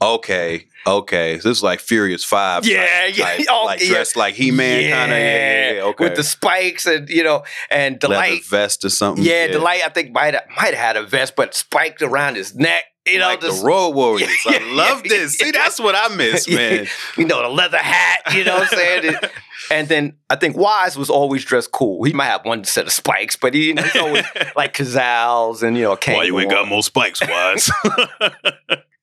Okay. 0.00 0.66
Okay. 0.86 1.38
So 1.40 1.48
this 1.50 1.58
is 1.58 1.62
like 1.62 1.80
Furious 1.80 2.24
Five. 2.24 2.64
Yeah, 2.66 2.84
type- 2.86 3.16
yeah. 3.16 3.24
type, 3.36 3.46
Oh, 3.50 3.64
like 3.66 3.80
yeah. 3.82 3.88
dressed 3.88 4.16
like 4.16 4.34
He 4.34 4.50
Man 4.50 4.90
kind 4.90 5.12
of. 5.12 5.18
Yeah, 5.18 5.24
yeah, 5.24 5.72
yeah. 5.74 5.82
Okay. 5.82 6.04
With 6.04 6.16
the 6.16 6.22
spikes 6.24 6.86
and 6.86 7.08
you 7.08 7.22
know, 7.24 7.44
and 7.70 8.00
the 8.00 8.08
leather 8.08 8.36
vest 8.48 8.84
or 8.84 8.88
something. 8.90 9.24
Yeah, 9.24 9.48
the 9.48 9.58
light 9.58 9.82
I 9.84 9.88
think 9.90 10.12
might 10.12 10.34
might 10.56 10.74
have 10.74 10.74
had 10.74 10.96
a 10.96 11.02
vest, 11.02 11.34
but 11.36 11.54
spiked 11.54 12.02
around 12.02 12.36
his 12.36 12.54
neck. 12.54 12.84
You 13.06 13.18
know, 13.18 13.26
like 13.26 13.40
just, 13.40 13.60
the 13.60 13.66
Road 13.66 13.90
Warriors. 13.90 14.30
I 14.46 14.58
love 14.72 15.02
this. 15.04 15.36
See, 15.36 15.50
that's 15.50 15.78
what 15.78 15.94
I 15.94 16.14
miss, 16.14 16.48
man. 16.50 16.86
you 17.18 17.26
know, 17.26 17.42
the 17.42 17.48
leather 17.48 17.76
hat, 17.78 18.34
you 18.34 18.44
know 18.44 18.54
what 18.54 18.72
I'm 18.72 18.78
saying? 18.78 19.14
And- 19.70 19.88
then 19.88 20.16
I 20.28 20.36
think 20.36 20.56
Wise 20.56 20.96
was 20.98 21.08
always 21.08 21.42
dressed 21.44 21.72
cool. 21.72 22.04
He 22.04 22.12
might 22.12 22.26
have 22.26 22.44
one 22.44 22.64
set 22.64 22.84
of 22.86 22.92
spikes, 22.92 23.34
but 23.36 23.54
he, 23.54 23.68
you 23.68 23.74
know, 23.74 23.82
he's 23.82 23.96
always 23.96 24.24
like 24.56 24.74
Cazals 24.74 25.62
and, 25.62 25.76
you 25.76 25.84
know, 25.84 25.96
Why 26.06 26.24
you 26.24 26.38
ain't 26.38 26.50
got 26.50 26.68
more 26.68 26.82
spikes, 26.82 27.20
Wise? 27.26 27.70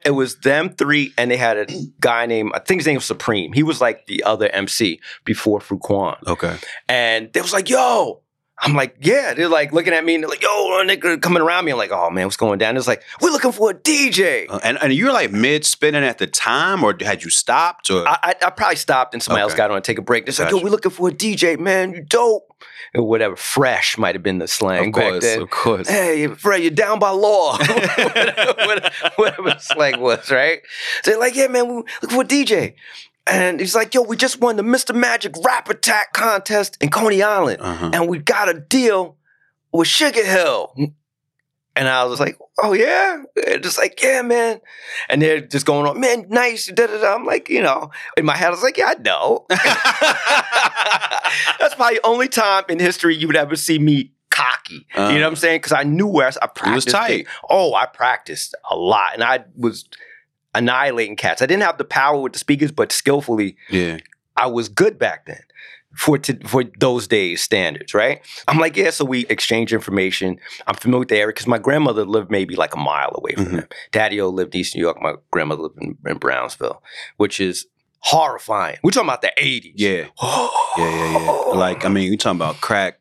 It 0.04 0.12
was 0.12 0.38
them 0.40 0.70
three, 0.70 1.14
and 1.18 1.30
they 1.30 1.38
had 1.38 1.58
a 1.58 1.68
guy 2.00 2.26
named, 2.26 2.52
I 2.56 2.60
think 2.60 2.82
his 2.82 2.88
name 2.88 2.96
was 2.96 3.06
Supreme. 3.06 3.54
He 3.54 3.62
was 3.64 3.82
like 3.82 4.08
the 4.08 4.24
other 4.24 4.50
MC 4.50 5.00
before 5.26 5.60
Fruitkwan. 5.60 6.18
okay. 6.28 6.58
And 6.88 7.32
they 7.34 7.42
was 7.42 7.54
like, 7.54 7.70
yo. 7.70 8.22
I'm 8.64 8.74
like, 8.74 8.96
yeah. 9.02 9.34
They're 9.34 9.50
like 9.50 9.74
looking 9.74 9.94
at 9.94 10.06
me 10.06 10.16
and 10.16 10.24
they're 10.24 10.30
like, 10.30 10.44
yo, 10.44 10.84
they're 10.86 11.18
coming 11.18 11.42
around 11.42 11.66
me. 11.66 11.72
I'm 11.72 11.78
like, 11.78 11.92
oh 11.92 12.10
man, 12.12 12.26
what's 12.26 12.38
going 12.38 12.60
down? 12.60 12.78
It's 12.78 12.88
like, 12.88 13.04
we're 13.20 13.32
looking 13.32 13.52
for 13.52 13.72
a 13.72 13.74
DJ. 13.74 14.46
Uh, 14.50 14.60
and 14.64 14.78
and 14.82 14.94
you're 14.94 15.12
like 15.12 15.32
mid 15.32 15.66
spinning 15.66 16.04
at 16.04 16.20
the 16.20 16.28
time, 16.28 16.84
or 16.84 16.96
had 17.02 17.24
you 17.24 17.32
stopped? 17.32 17.90
Or 17.90 18.08
I, 18.08 18.18
I, 18.22 18.36
I 18.46 18.50
probably 18.52 18.76
stopped 18.76 19.14
and 19.14 19.22
somebody 19.22 19.42
else 19.42 19.56
got 19.56 19.72
on 19.72 19.78
to 19.78 19.82
take 19.82 19.98
a 19.98 20.04
break. 20.04 20.26
They're 20.26 20.46
like, 20.46 20.54
yo, 20.54 20.62
we're 20.62 20.70
looking 20.70 20.92
for 20.92 21.10
a 21.10 21.12
DJ, 21.12 21.60
man. 21.60 21.94
You 21.94 22.02
dope. 22.02 22.48
Or 22.94 23.08
whatever. 23.08 23.36
Fresh 23.36 23.98
might 23.98 24.16
have 24.16 24.24
been 24.24 24.40
the 24.40 24.48
slang 24.48 24.90
of 24.90 24.94
back 24.94 25.22
then. 25.22 25.42
of 25.42 25.50
course. 25.50 25.88
Hey, 25.88 26.28
Fred, 26.28 26.62
you're 26.62 26.72
down 26.72 27.00
by 27.00 27.10
law. 27.10 27.58
whatever, 27.58 28.92
whatever 29.16 29.50
the 29.50 29.60
slang 29.60 30.02
was, 30.02 30.30
right? 30.30 30.62
So 31.04 31.12
they're 31.12 31.20
like, 31.20 31.36
yeah, 31.36 31.48
man, 31.48 31.68
we 31.68 31.76
looking 32.02 32.10
for 32.10 32.22
a 32.22 32.26
DJ. 32.26 32.76
And 33.32 33.62
he's 33.62 33.74
like, 33.74 33.94
yo, 33.94 34.02
we 34.02 34.18
just 34.18 34.42
won 34.42 34.58
the 34.58 34.64
Mr. 34.64 34.94
Magic 34.94 35.34
Rap 35.42 35.70
Attack 35.70 36.12
contest 36.12 36.78
in 36.82 36.90
Coney 36.90 37.24
Island. 37.24 37.62
Uh-huh. 37.62 37.92
And 37.94 38.10
we 38.10 38.20
got 38.20 38.50
a 38.50 38.60
deal 38.60 39.16
with 39.72 39.88
Sugar 39.88 40.26
Hill. 40.26 40.76
And 41.78 41.88
I 41.88 42.04
was 42.04 42.20
like, 42.20 42.38
oh 42.62 42.74
yeah, 42.74 43.24
just 43.62 43.78
like 43.78 44.04
yeah, 44.04 44.22
man. 44.22 44.60
And 45.08 45.22
they're 45.22 45.40
just 45.40 45.66
going 45.66 45.88
on, 45.88 46.02
man, 46.02 46.26
nice. 46.28 46.68
Da, 46.68 46.88
da, 46.88 47.00
da. 47.00 47.16
I'm 47.16 47.26
like, 47.26 47.50
you 47.50 47.62
know, 47.62 47.90
in 48.18 48.26
my 48.26 48.36
head, 48.36 48.48
I 48.48 48.50
was 48.50 48.64
like, 48.64 48.76
yeah, 48.76 48.94
I 48.98 49.02
know. 49.02 49.44
That's 51.60 51.76
probably 51.76 52.00
the 52.00 52.06
only 52.06 52.28
time 52.28 52.66
in 52.68 52.80
history 52.80 53.16
you 53.16 53.28
would 53.28 53.38
ever 53.38 53.56
see 53.56 53.80
me 53.80 54.12
cocky. 54.30 54.86
you 54.94 55.00
know 55.00 55.14
what 55.14 55.24
I'm 55.24 55.36
saying? 55.38 55.60
Because 55.60 55.72
I 55.72 55.84
knew 55.84 56.08
where 56.08 56.28
I, 56.28 56.34
I 56.42 56.48
practiced. 56.48 56.90
it. 56.90 56.92
tight. 56.92 57.28
Oh, 57.50 57.76
I 57.76 57.86
practiced 57.86 58.56
a 58.70 58.76
lot, 58.76 59.14
and 59.14 59.24
I 59.24 59.46
was 59.56 59.86
annihilating 60.56 61.16
cats. 61.16 61.42
I 61.42 61.46
didn't 61.46 61.64
have 61.64 61.78
the 61.78 61.84
power 61.86 62.20
with 62.20 62.34
the 62.34 62.40
speakers, 62.40 62.72
but 62.72 62.92
skillfully, 62.92 63.56
Yeah. 63.70 63.98
I 64.38 64.48
was 64.48 64.70
good 64.70 64.98
back 64.98 65.26
then 65.26 65.42
for 65.96 66.18
to, 66.18 66.38
for 66.48 66.64
those 66.80 67.06
days 67.08 67.42
standards, 67.44 67.94
right? 67.94 68.22
I'm 68.48 68.58
like, 68.60 68.78
yeah. 68.78 68.92
So 68.92 69.04
we 69.04 69.26
exchange 69.28 69.74
information. 69.74 70.40
I'm 70.68 70.76
familiar 70.76 71.00
with 71.00 71.10
the 71.10 71.18
area 71.18 71.28
because 71.34 71.48
my 71.48 71.58
grandmother 71.58 72.06
lived 72.06 72.32
maybe 72.32 72.56
like 72.56 72.74
a 72.74 72.80
mile 72.80 73.12
away 73.16 73.34
from 73.36 73.46
Mhm. 73.48 73.52
them. 73.52 73.68
Daddy-O 73.92 74.30
lived 74.30 74.56
in 74.56 74.62
East 74.62 74.74
New 74.76 74.82
York. 74.82 75.02
My 75.02 75.16
grandmother 75.32 75.64
lived 75.64 75.78
in, 75.82 75.98
in 76.08 76.18
Brownsville, 76.18 76.82
which 77.18 77.40
is 77.42 77.68
horrifying. 78.00 78.78
We're 78.84 78.92
talking 78.92 79.10
about 79.10 79.22
the 79.22 79.34
80s. 79.38 79.74
Yeah. 79.76 80.06
Yeah, 80.78 80.86
yeah, 80.90 81.12
yeah. 81.26 81.32
Like, 81.54 81.84
I 81.84 81.90
mean, 81.90 82.10
you 82.10 82.18
talking 82.18 82.38
about 82.38 82.62
crack 82.62 83.01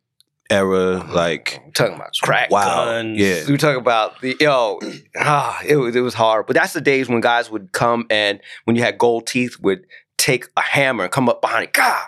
era, 0.51 1.05
like 1.13 1.61
talking 1.75 1.95
about 1.95 2.11
crack 2.23 2.51
Wow. 2.51 2.85
guns. 2.87 3.19
Yeah. 3.19 3.45
We 3.49 3.57
talk 3.57 3.77
about 3.77 4.21
the 4.21 4.37
yo, 4.41 4.79
ah, 5.19 5.61
it 5.67 5.77
was 5.77 5.95
it 5.97 6.01
was 6.01 6.15
hard. 6.15 6.47
But 6.47 6.57
that's 6.57 6.73
the 6.73 6.81
days 6.81 7.09
when 7.09 7.21
guys 7.21 7.51
would 7.51 7.73
come 7.73 8.07
and 8.11 8.41
when 8.65 8.77
you 8.77 8.83
had 8.83 8.99
gold 8.99 9.27
teeth 9.27 9.59
would 9.61 9.87
take 10.19 10.47
a 10.57 10.61
hammer 10.61 11.05
and 11.05 11.13
come 11.13 11.29
up 11.29 11.41
behind 11.41 11.65
it, 11.65 11.73
God, 11.73 12.07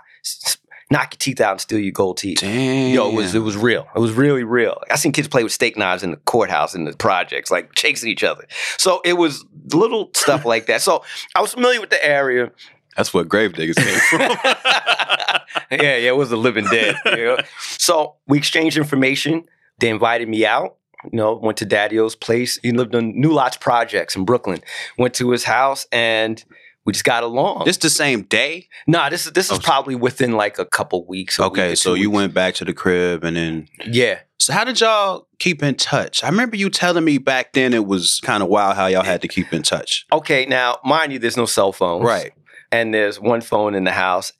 knock 0.90 1.14
your 1.14 1.18
teeth 1.18 1.40
out 1.40 1.52
and 1.52 1.60
steal 1.60 1.78
your 1.78 1.92
gold 1.92 2.18
teeth. 2.18 2.40
damn. 2.40 2.94
Yo, 2.94 3.08
it 3.08 3.14
was 3.14 3.34
it 3.34 3.38
was 3.40 3.56
real. 3.56 3.86
It 3.96 3.98
was 4.00 4.12
really 4.12 4.44
real. 4.44 4.80
I 4.90 4.96
seen 4.96 5.12
kids 5.12 5.28
play 5.28 5.42
with 5.42 5.52
steak 5.52 5.76
knives 5.76 6.02
in 6.02 6.10
the 6.10 6.16
courthouse 6.18 6.74
in 6.74 6.84
the 6.84 6.92
projects, 6.94 7.50
like 7.50 7.74
chasing 7.74 8.10
each 8.10 8.22
other. 8.24 8.46
So 8.76 9.00
it 9.04 9.14
was 9.14 9.44
little 9.72 10.10
stuff 10.14 10.44
like 10.44 10.66
that. 10.66 10.82
So 10.82 11.02
I 11.34 11.40
was 11.40 11.54
familiar 11.54 11.80
with 11.80 11.90
the 11.90 12.04
area. 12.04 12.50
That's 12.96 13.12
what 13.14 13.28
Gravediggers 13.28 13.76
came 13.76 13.98
from. 14.10 14.20
yeah, 15.70 15.96
yeah, 15.96 16.08
it 16.08 16.16
was 16.16 16.30
the 16.30 16.36
living 16.36 16.64
dead. 16.66 16.96
you 17.06 17.16
know? 17.24 17.38
So 17.60 18.16
we 18.26 18.38
exchanged 18.38 18.76
information. 18.76 19.44
They 19.78 19.88
invited 19.88 20.28
me 20.28 20.44
out. 20.46 20.76
You 21.04 21.16
know, 21.18 21.34
went 21.34 21.58
to 21.58 21.64
Daddy-O's 21.64 22.14
place. 22.14 22.58
He 22.62 22.70
lived 22.70 22.94
on 22.94 23.18
New 23.18 23.32
Lots 23.32 23.56
Projects 23.56 24.14
in 24.14 24.24
Brooklyn. 24.24 24.60
Went 24.98 25.14
to 25.14 25.30
his 25.30 25.42
house 25.44 25.84
and 25.90 26.42
we 26.84 26.92
just 26.92 27.04
got 27.04 27.24
along. 27.24 27.64
This 27.64 27.76
the 27.78 27.90
same 27.90 28.22
day? 28.22 28.68
nah, 28.86 29.08
this 29.08 29.26
is 29.26 29.32
this 29.32 29.50
is 29.50 29.58
Oh, 29.58 29.60
probably 29.60 29.94
within 29.96 30.32
like 30.32 30.58
a 30.58 30.64
couple 30.64 31.04
weeks. 31.06 31.38
a 31.38 31.42
week 31.42 31.52
Okay, 31.52 31.74
so 31.74 31.94
you 31.94 32.08
weeks. 32.10 32.16
went 32.16 32.34
back 32.34 32.54
to 32.56 32.64
the 32.64 32.72
crib 32.72 33.24
and 33.24 33.36
then 33.36 33.68
Yeah. 33.84 34.20
So 34.38 34.52
how 34.52 34.64
did 34.64 34.80
y'all 34.80 35.28
keep 35.38 35.62
in 35.62 35.74
touch? 35.76 36.22
I 36.24 36.28
remember 36.28 36.56
you 36.56 36.68
telling 36.70 37.04
me 37.04 37.18
back 37.18 37.52
then 37.52 37.72
it 37.74 37.86
was 37.86 38.20
kind 38.24 38.42
of 38.42 38.48
wild 38.48 38.74
how 38.76 38.86
y'all 38.86 39.04
had 39.04 39.22
to 39.22 39.28
keep 39.28 39.52
in 39.52 39.62
touch. 39.62 40.04
Okay, 40.12 40.46
now 40.46 40.78
mind 40.84 41.12
you, 41.12 41.18
there's 41.20 41.36
no 41.36 41.46
cell 41.46 41.72
phones. 41.72 42.04
Right. 42.04 42.32
And 42.72 42.92
there's 42.92 43.20
one 43.20 43.42
phone 43.42 43.74
in 43.74 43.84
the 43.84 43.92
house. 43.92 44.32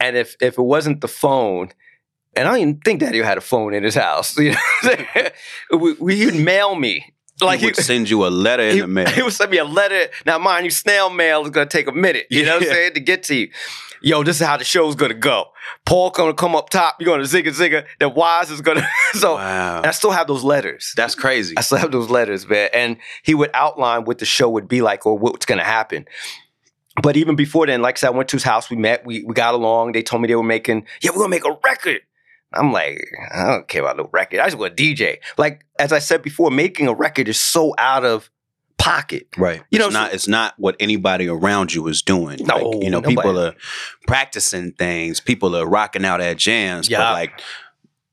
And 0.00 0.16
if 0.16 0.36
if 0.40 0.58
it 0.58 0.62
wasn't 0.62 1.00
the 1.00 1.08
phone, 1.08 1.70
and 2.36 2.46
I 2.46 2.52
don't 2.52 2.60
even 2.60 2.80
think 2.80 3.00
Daddy 3.00 3.22
had 3.22 3.38
a 3.38 3.40
phone 3.40 3.72
in 3.72 3.84
his 3.84 3.94
house, 3.94 4.36
you 4.38 4.50
know, 4.50 4.58
what 4.82 5.00
I'm 5.00 5.06
saying? 5.14 5.96
we, 6.00 6.16
he'd 6.16 6.44
mail 6.44 6.74
me. 6.74 7.14
Like 7.40 7.60
he 7.60 7.66
would 7.66 7.76
send 7.76 8.10
you 8.10 8.26
a 8.26 8.28
letter 8.28 8.64
in 8.64 8.74
he, 8.74 8.80
the 8.80 8.88
mail. 8.88 9.08
he 9.08 9.22
would 9.22 9.32
send 9.32 9.52
me 9.52 9.58
a 9.58 9.64
letter. 9.64 10.08
Now, 10.26 10.38
mind 10.38 10.64
you, 10.64 10.72
snail 10.72 11.08
mail 11.08 11.44
is 11.44 11.50
gonna 11.50 11.66
take 11.66 11.86
a 11.86 11.92
minute. 11.92 12.26
You 12.30 12.44
know 12.44 12.54
what 12.54 12.64
I'm 12.64 12.68
saying 12.68 12.94
to 12.94 13.00
get 13.00 13.22
to 13.24 13.36
you. 13.36 13.50
Yo, 14.00 14.22
this 14.22 14.40
is 14.40 14.46
how 14.46 14.56
the 14.56 14.64
show's 14.64 14.96
gonna 14.96 15.14
go. 15.14 15.46
Paul 15.86 16.10
gonna 16.10 16.34
come 16.34 16.56
up 16.56 16.68
top. 16.70 16.96
You're 17.00 17.06
gonna 17.06 17.28
zigga 17.28 17.48
zigga. 17.48 17.86
Then 18.00 18.14
Wise 18.14 18.50
is 18.50 18.60
gonna. 18.60 18.86
so 19.12 19.34
wow. 19.34 19.78
and 19.78 19.86
I 19.86 19.90
still 19.92 20.10
have 20.10 20.26
those 20.26 20.42
letters. 20.42 20.92
That's 20.96 21.14
crazy. 21.14 21.56
I 21.56 21.60
still 21.60 21.78
have 21.78 21.92
those 21.92 22.10
letters, 22.10 22.48
man. 22.48 22.70
And 22.74 22.96
he 23.22 23.34
would 23.34 23.50
outline 23.54 24.04
what 24.04 24.18
the 24.18 24.24
show 24.24 24.48
would 24.50 24.66
be 24.66 24.82
like 24.82 25.06
or 25.06 25.16
what's 25.16 25.46
going 25.46 25.58
to 25.58 25.64
happen. 25.64 26.06
But 27.02 27.16
even 27.16 27.36
before 27.36 27.66
then, 27.66 27.82
like 27.82 27.96
I 27.96 27.98
said, 27.98 28.06
I 28.08 28.10
went 28.10 28.28
to 28.30 28.36
his 28.36 28.42
house. 28.44 28.70
We 28.70 28.76
met. 28.76 29.04
We, 29.06 29.22
we 29.24 29.34
got 29.34 29.54
along. 29.54 29.92
They 29.92 30.02
told 30.02 30.22
me 30.22 30.28
they 30.28 30.34
were 30.34 30.42
making, 30.42 30.86
yeah, 31.02 31.10
we're 31.10 31.18
going 31.18 31.30
to 31.30 31.36
make 31.36 31.44
a 31.44 31.56
record. 31.64 32.00
I'm 32.52 32.72
like, 32.72 33.04
I 33.34 33.46
don't 33.46 33.68
care 33.68 33.82
about 33.82 33.98
no 33.98 34.08
record. 34.12 34.40
I 34.40 34.46
just 34.46 34.56
want 34.58 34.76
to 34.76 34.82
DJ. 34.82 35.18
Like, 35.36 35.64
as 35.78 35.92
I 35.92 35.98
said 35.98 36.22
before, 36.22 36.50
making 36.50 36.88
a 36.88 36.94
record 36.94 37.28
is 37.28 37.38
so 37.38 37.74
out 37.76 38.04
of 38.06 38.30
pocket. 38.78 39.26
Right. 39.36 39.58
You 39.70 39.78
it's 39.78 39.78
know, 39.80 39.90
so- 39.90 39.90
not 39.90 40.12
it's 40.14 40.28
not 40.28 40.54
what 40.56 40.76
anybody 40.80 41.28
around 41.28 41.74
you 41.74 41.86
is 41.88 42.00
doing. 42.00 42.38
No, 42.46 42.56
Like, 42.56 42.82
you 42.84 42.90
know, 42.90 43.00
nobody. 43.00 43.16
people 43.16 43.38
are 43.38 43.54
practicing 44.06 44.72
things, 44.72 45.20
people 45.20 45.54
are 45.56 45.66
rocking 45.66 46.04
out 46.04 46.20
at 46.20 46.36
jams, 46.38 46.88
Yeah. 46.88 46.98
but 46.98 47.12
like 47.12 47.40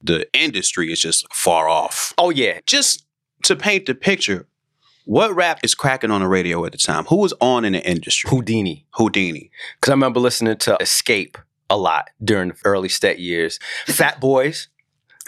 the 0.04 0.28
industry 0.34 0.92
is 0.92 1.00
just 1.00 1.26
far 1.34 1.70
off. 1.70 2.14
Oh, 2.18 2.30
yeah. 2.30 2.60
Just 2.66 3.06
to 3.44 3.56
paint 3.56 3.86
the 3.86 3.96
picture, 3.96 4.48
what 5.06 5.34
rap 5.36 5.60
is 5.64 5.74
cracking 5.76 6.12
on 6.12 6.22
the 6.22 6.28
radio 6.28 6.66
at 6.66 6.72
the 6.74 6.78
time? 6.78 7.06
Who 7.06 7.18
was 7.18 7.34
on 7.40 7.64
in 7.66 7.74
the 7.74 7.88
industry? 7.88 8.30
Whodini. 8.30 8.84
Whodini. 8.96 9.50
Because 9.80 9.92
I 9.92 9.94
remember 9.94 10.20
listening 10.20 10.58
to 10.58 10.78
Escape 10.82 11.38
a 11.70 11.78
lot 11.78 12.10
during 12.24 12.50
the 12.50 12.56
early 12.66 12.90
stet 12.90 13.20
years. 13.20 13.60
Fat 13.88 14.20
Boys. 14.20 14.68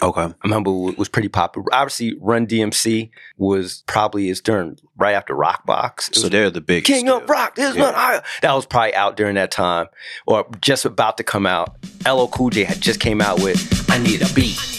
Okay. 0.00 0.20
I 0.22 0.34
remember 0.44 0.70
was 0.70 1.08
pretty 1.08 1.28
popular. 1.28 1.66
Obviously, 1.72 2.14
Run 2.20 2.46
DMC 2.46 3.10
was 3.36 3.82
probably 3.88 4.28
is 4.28 4.40
during 4.40 4.78
right 4.96 5.14
after 5.14 5.34
Rockbox. 5.34 6.14
So 6.14 6.28
they're 6.28 6.50
the 6.50 6.60
big 6.60 6.84
King 6.84 7.08
of 7.08 7.28
Rock. 7.28 7.56
There's 7.56 7.74
Yeah. 7.74 7.92
higher. 7.92 8.22
That 8.42 8.52
was 8.52 8.64
probably 8.64 8.94
out 8.94 9.16
during 9.16 9.34
that 9.34 9.50
time, 9.50 9.86
or 10.24 10.46
just 10.60 10.84
about 10.84 11.16
to 11.16 11.24
come 11.24 11.46
out. 11.46 11.74
LL 12.06 12.28
Cool 12.28 12.50
J 12.50 12.62
had 12.62 12.80
just 12.80 13.00
came 13.00 13.20
out 13.20 13.40
with 13.42 13.90
"I 13.90 13.98
Need 13.98 14.22
a 14.22 14.32
Beat." 14.34 14.77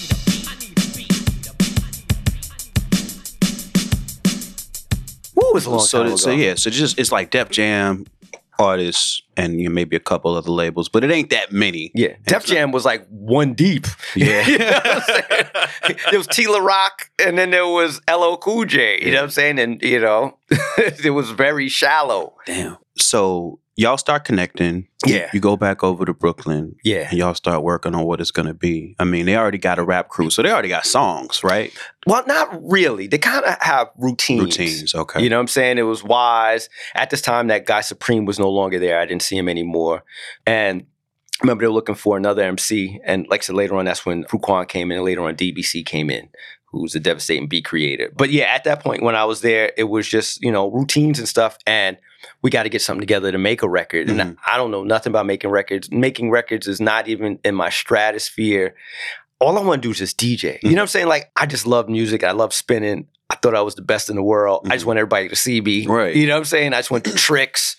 Oh, 5.49 5.57
it's 5.57 5.65
a 5.65 5.69
long 5.69 5.79
so, 5.79 6.03
time 6.03 6.17
so 6.17 6.31
yeah, 6.31 6.55
so 6.55 6.69
just 6.69 6.99
it's 6.99 7.12
like 7.12 7.31
Def 7.31 7.49
Jam 7.49 8.05
artists 8.59 9.21
and 9.38 9.59
you 9.59 9.69
know, 9.69 9.73
maybe 9.73 9.95
a 9.95 10.01
couple 10.01 10.35
other 10.35 10.51
labels, 10.51 10.89
but 10.89 11.03
it 11.03 11.12
ain't 11.12 11.29
that 11.29 11.51
many. 11.51 11.91
Yeah, 11.95 12.13
Def 12.25 12.45
Jam 12.45 12.71
was 12.71 12.85
like 12.85 13.07
one 13.07 13.53
deep. 13.53 13.88
Yeah. 14.15 14.45
you 14.47 14.57
know 14.59 14.65
what 14.65 14.85
I'm 14.85 15.01
saying? 15.01 15.97
There 16.12 16.19
was 16.19 16.27
T 16.27 16.47
La 16.47 16.59
Rock, 16.59 17.09
and 17.25 17.38
then 17.38 17.51
there 17.51 17.67
was 17.67 18.01
LL 18.09 18.35
Cool 18.35 18.65
J. 18.65 19.03
You 19.03 19.12
know 19.12 19.17
what 19.17 19.23
I'm 19.23 19.29
saying? 19.31 19.59
And 19.59 19.81
you 19.81 19.99
know, 19.99 20.38
it 20.77 21.13
was 21.13 21.31
very 21.31 21.69
shallow. 21.69 22.35
Damn. 22.45 22.77
So 22.97 23.59
y'all 23.80 23.98
start 23.98 24.26
connecting. 24.26 24.86
Yeah. 25.06 25.30
You 25.32 25.39
go 25.39 25.56
back 25.56 25.86
over 25.86 26.04
to 26.04 26.13
Brooklyn 26.13 26.76
Yeah. 26.84 27.08
and 27.10 27.18
y'all 27.18 27.34
start 27.34 27.63
working 27.63 27.96
on 27.96 28.04
what 28.06 28.20
it's 28.20 28.30
gonna 28.30 28.54
be. 28.54 28.94
I 29.00 29.06
mean, 29.06 29.26
they 29.26 29.38
already 29.38 29.58
got 29.58 29.80
a 29.80 29.84
rap 29.84 30.10
crew, 30.10 30.30
so 30.30 30.42
they 30.42 30.52
already 30.52 30.68
got 30.68 30.86
songs, 30.86 31.46
right? 31.46 31.72
Well, 32.06 32.22
not 32.28 32.50
really. 32.62 33.08
They 33.08 33.18
kind 33.18 33.46
of 33.46 33.56
have 33.62 33.88
routines. 33.98 34.42
Routines, 34.42 34.94
okay. 34.94 35.24
You 35.24 35.30
know 35.30 35.38
what 35.38 35.44
I'm 35.44 35.48
saying? 35.48 35.78
It 35.78 35.84
was 35.84 36.04
wise. 36.04 36.68
At 36.94 37.10
this 37.10 37.22
time, 37.22 37.48
that 37.48 37.65
guy 37.65 37.80
Supreme 37.80 38.26
was 38.26 38.38
no 38.38 38.50
longer 38.50 38.80
there. 38.80 39.00
I 39.00 39.06
didn't 39.06 39.22
see 39.22 39.38
him 39.38 39.48
anymore. 39.48 40.04
And 40.46 40.82
I 40.82 41.46
remember 41.46 41.62
they 41.62 41.68
were 41.68 41.74
looking 41.74 41.96
for 41.96 42.18
another 42.18 42.44
MC. 42.44 43.00
And 43.06 43.28
like 43.30 43.44
I 43.44 43.44
said, 43.46 43.56
later 43.56 43.76
on, 43.78 43.86
that's 43.86 44.06
when 44.06 44.26
Fruitkwan 44.26 44.68
came 44.68 44.92
in. 44.92 44.98
And 44.98 45.06
later 45.06 45.24
on, 45.24 45.36
DBC 45.38 45.86
came 45.86 46.10
in, 46.10 46.28
who's 46.65 46.96
a 46.96 47.00
devastating 47.00 47.48
beat 47.48 47.63
creator. 47.63 48.12
But 48.13 48.30
yeah, 48.30 48.54
at 48.54 48.65
that 48.65 48.84
point 48.84 49.04
when 49.04 49.15
I 49.15 49.24
was 49.24 49.39
there, 49.39 49.72
it 49.78 49.86
was 49.86 50.06
just, 50.06 50.42
you 50.44 50.52
know, 50.52 50.70
routines 50.70 51.18
and 51.18 51.30
stuff. 51.30 51.58
And 51.65 51.96
we 52.41 52.49
got 52.49 52.63
to 52.63 52.69
get 52.69 52.82
something 52.82 53.01
together 53.01 53.32
to 53.32 53.38
make 53.38 53.62
a 53.63 53.69
record. 53.69 54.08
Mhm. 54.08 54.19
And 54.19 54.38
I 54.45 54.58
don't 54.58 54.71
know 54.71 54.84
nothing 54.84 55.12
about 55.12 55.25
making 55.25 55.49
records. 55.49 55.89
Making 55.91 56.32
records 56.32 56.67
is 56.67 56.79
not 56.82 57.08
even 57.08 57.39
in 57.43 57.55
my 57.55 57.69
stratosphere. 57.69 58.75
All 59.39 59.58
I 59.58 59.62
want 59.62 59.82
to 59.82 59.88
do 59.88 59.91
is 59.91 59.99
just 59.99 60.17
DJ. 60.17 60.60
You 60.62 60.71
know 60.71 60.75
what 60.77 60.82
I'm 60.82 60.88
saying? 60.88 61.08
Like, 61.08 61.32
I 61.36 61.45
just 61.45 61.65
love 61.65 61.88
music. 61.88 62.23
I 62.23 62.32
love 62.32 62.53
spinning. 62.53 63.08
I 63.29 63.36
thought 63.36 63.55
I 63.55 63.62
was 63.62 63.75
the 63.75 63.82
best 63.82 64.10
in 64.10 64.15
the 64.15 64.23
world. 64.23 64.62
I 64.65 64.73
just 64.75 64.84
Mhm. 64.84 64.88
want 64.88 64.99
everybody 64.99 65.29
to 65.29 65.36
see 65.36 65.62
me. 65.62 65.86
Right. 65.88 66.15
You 66.15 66.27
know 66.27 66.34
what 66.34 66.39
I'm 66.39 66.45
saying? 66.45 66.73
I 66.73 66.77
just 66.79 66.91
went 66.91 67.05
to 67.05 67.13
tricks. 67.13 67.75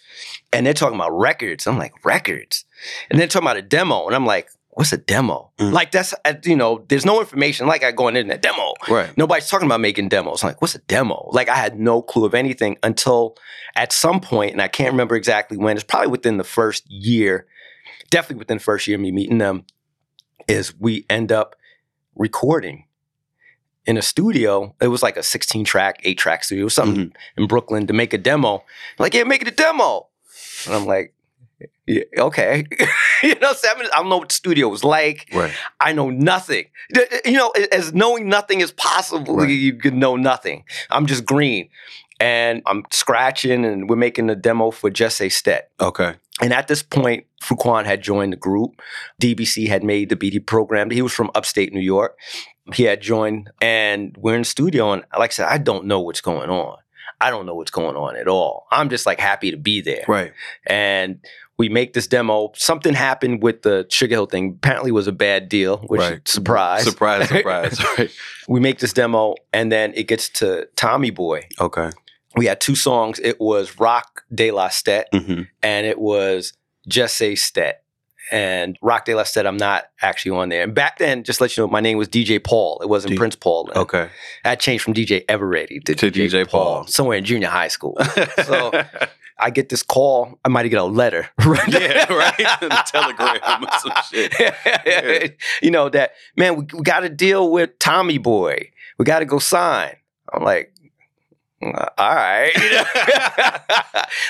And 0.53 0.66
they're 0.66 0.74
talking 0.74 0.96
about 0.96 1.11
records. 1.16 1.66
I'm 1.66 1.79
like, 1.79 1.92
records? 2.05 2.64
And 3.11 3.18
they're 3.20 3.26
talking 3.29 3.46
about 3.46 3.57
a 3.57 3.62
demo. 3.62 4.07
And 4.07 4.16
I'm 4.16 4.26
like, 4.26 4.48
what's 4.81 4.95
a 4.95 4.97
demo? 4.97 5.53
Mm. 5.59 5.73
Like, 5.73 5.90
that's, 5.93 6.14
uh, 6.25 6.33
you 6.43 6.57
know, 6.57 6.87
there's 6.88 7.05
no 7.05 7.21
information. 7.21 7.66
Like, 7.66 7.85
I 7.85 7.93
going 7.93 8.16
in 8.16 8.23
internet, 8.23 8.40
demo. 8.40 8.73
Right. 8.88 9.14
Nobody's 9.19 9.47
talking 9.49 9.66
about 9.66 9.81
making 9.81 10.09
demos. 10.09 10.43
I'm 10.43 10.49
like, 10.49 10.62
what's 10.62 10.75
a 10.75 10.79
demo? 10.79 11.29
Like, 11.33 11.51
I 11.51 11.55
had 11.57 11.79
no 11.79 12.01
clue 12.01 12.25
of 12.25 12.33
anything 12.35 12.79
until 12.83 13.37
at 13.77 13.93
some 13.93 14.21
point, 14.21 14.53
and 14.53 14.62
I 14.62 14.69
can't 14.69 14.90
remember 14.93 15.16
exactly 15.16 15.59
when, 15.59 15.77
it's 15.77 15.85
probably 15.85 16.09
within 16.09 16.38
the 16.38 16.45
first 16.45 16.90
year, 16.90 17.47
definitely 18.09 18.38
within 18.38 18.57
the 18.57 18.64
first 18.64 18.87
year 18.87 18.95
of 18.97 19.03
me 19.03 19.12
meeting 19.12 19.37
them, 19.37 19.64
is 20.49 20.75
we 20.81 21.05
end 21.11 21.31
up 21.31 21.57
recording 22.16 22.87
in 23.85 23.99
a 23.99 24.03
studio. 24.03 24.75
It 24.81 24.88
was 24.88 25.03
like 25.03 25.19
a 25.19 25.23
16 25.23 25.64
track, 25.66 26.01
eight 26.05 26.16
track 26.19 26.43
studio, 26.43 26.69
something 26.69 27.07
Mm-hmm. 27.11 27.43
in 27.43 27.47
Brooklyn 27.49 27.87
to 27.87 27.93
make 27.93 28.12
a 28.14 28.19
demo. 28.19 28.64
like, 28.99 29.12
yeah, 29.14 29.25
make 29.25 29.43
it 29.43 29.49
a 29.49 29.53
demo. 29.53 30.09
And 30.66 30.75
I'm 30.75 30.87
like, 30.87 31.14
yeah, 31.87 32.03
okay. 32.18 32.64
you 33.23 33.35
know, 33.40 33.53
seven, 33.53 33.87
I 33.92 33.99
don't 33.99 34.09
know 34.09 34.18
what 34.18 34.29
the 34.31 34.35
studio 34.35 34.68
was 34.68 34.85
like. 34.85 35.29
Right. 35.35 35.53
I 35.81 35.92
know 35.92 36.11
nothing. 36.11 36.66
You 37.25 37.33
know, 37.38 37.51
as 37.73 37.92
knowing 37.92 38.29
nothing 38.29 38.62
as 38.62 38.73
possible, 38.73 39.37
Right. 39.37 39.51
you 39.51 39.75
could 39.75 39.94
know 39.94 40.16
nothing. 40.16 40.64
I'm 40.90 41.07
just 41.07 41.25
green. 41.25 41.68
And 42.18 42.62
I'm 42.66 42.85
scratching 42.90 43.64
and 43.64 43.88
we're 43.88 43.96
making 43.96 44.29
a 44.29 44.37
demo 44.37 44.70
for 44.70 44.90
Just 44.90 45.16
Say 45.16 45.31
Stet. 45.31 45.70
Okay. 45.81 46.14
And 46.42 46.53
at 46.53 46.68
this 46.68 46.83
point, 46.83 47.25
Fruitkwan 47.42 47.87
had 47.87 48.03
joined 48.03 48.33
the 48.35 48.37
group. 48.37 48.81
DBC 49.20 49.68
had 49.68 49.83
made 49.83 50.11
the 50.11 50.16
beat. 50.16 50.33
He 50.35 50.38
programmed. 50.40 50.92
He 50.92 51.01
was 51.03 51.12
from 51.12 51.31
upstate 51.35 51.73
New 51.73 51.81
York. 51.81 52.18
he 52.75 52.85
had 52.85 53.01
joined, 53.01 53.51
and 53.61 54.14
we're 54.18 54.35
in 54.35 54.42
the 54.42 54.46
studio. 54.46 54.92
And 54.92 55.03
like 55.18 55.31
I 55.31 55.33
said, 55.33 55.46
I 55.49 55.59
don't 55.59 55.87
know 55.87 56.01
what's 56.01 56.20
going 56.20 56.51
on. 56.51 56.77
I 57.23 57.31
don't 57.31 57.44
know 57.44 57.55
what's 57.55 57.70
going 57.70 57.96
on 57.96 58.16
at 58.16 58.29
all. 58.29 58.66
I'm 58.70 58.88
just 58.88 59.05
like 59.07 59.18
happy 59.20 59.51
to 59.51 59.57
be 59.59 59.81
there. 59.81 60.05
Right. 60.09 60.33
And 60.66 61.20
we 61.61 61.68
make 61.68 61.92
this 61.92 62.07
demo. 62.07 62.53
Something 62.55 62.94
happened 62.94 63.42
with 63.42 63.62
the 63.62 63.87
Sugar 63.90 64.14
Hill 64.14 64.27
thing. 64.27 64.55
Apparently, 64.62 64.88
it 64.88 64.94
was 64.94 65.07
a 65.07 65.12
bad 65.12 65.49
deal, 65.49 65.77
which 65.88 66.01
Right. 66.01 66.27
surprise. 66.29 66.85
Surprise, 66.85 67.29
surprise. 67.37 67.79
right. 67.99 68.11
we 68.49 68.61
make 68.61 68.79
this 68.79 68.92
demo, 68.94 69.35
and 69.53 69.70
then 69.70 69.92
it 69.94 70.05
gets 70.09 70.29
to 70.40 70.66
Tommy 70.77 71.11
Boy. 71.11 71.46
Okay. 71.61 71.90
We 72.37 72.46
had 72.46 72.61
two 72.61 72.75
songs. 72.77 73.18
It 73.23 73.40
was 73.40 73.79
Rock 73.79 74.25
de 74.35 74.51
la 74.53 74.68
Stet, 74.68 75.09
hmm 75.12 75.42
and 75.62 75.87
it 75.87 75.99
was 75.99 76.55
Just 76.88 77.16
Say 77.16 77.35
Stet. 77.35 77.83
And 78.33 78.79
Rock 78.81 79.07
de 79.07 79.14
la 79.16 79.25
Stet, 79.25 79.44
I'm 79.44 79.57
not 79.57 79.87
actually 80.03 80.38
on 80.38 80.51
there. 80.51 80.62
And 80.62 80.73
back 80.73 80.99
then, 80.99 81.25
just 81.25 81.38
to 81.38 81.42
let 81.44 81.57
you 81.57 81.64
know, 81.64 81.68
my 81.68 81.81
name 81.81 81.99
was 81.99 82.07
DJ 82.09 82.38
Paul. 82.42 82.79
It 82.81 82.88
wasn't 82.88 83.12
D- 83.12 83.16
Prince 83.18 83.35
Paul. 83.35 83.64
then. 83.64 83.83
Okay. 83.83 84.09
I 84.44 84.55
changed 84.55 84.85
from 84.85 84.94
DJ 84.94 85.25
Everready 85.29 85.81
to, 85.81 85.94
To 85.96 86.11
DJ 86.12 86.49
Paul. 86.49 86.87
somewhere 86.87 87.18
in 87.18 87.25
junior 87.25 87.49
high 87.49 87.68
school. 87.68 87.99
So 88.46 88.70
I 89.40 89.50
get 89.50 89.68
this 89.68 89.83
call. 89.83 90.38
I 90.44 90.48
might 90.48 90.68
get 90.68 90.81
a 90.81 90.85
letter. 90.85 91.29
Right? 91.44 91.68
yeah, 91.68 92.12
right. 92.12 92.87
telegram 92.87 93.64
or 93.64 93.79
some 93.79 93.92
shit. 94.11 95.37
you 95.62 95.70
know 95.70 95.88
that 95.88 96.12
man. 96.37 96.57
We, 96.57 96.66
we 96.74 96.83
got 96.83 97.00
to 97.00 97.09
deal 97.09 97.50
with 97.50 97.79
Tommy 97.79 98.18
Boy. 98.18 98.70
We 98.98 99.05
got 99.05 99.20
to 99.20 99.24
go 99.24 99.38
sign. 99.38 99.96
I'm 100.33 100.44
like, 100.44 100.72
"Uh, 101.62 101.87
all 101.98 102.14
right. 102.14 102.53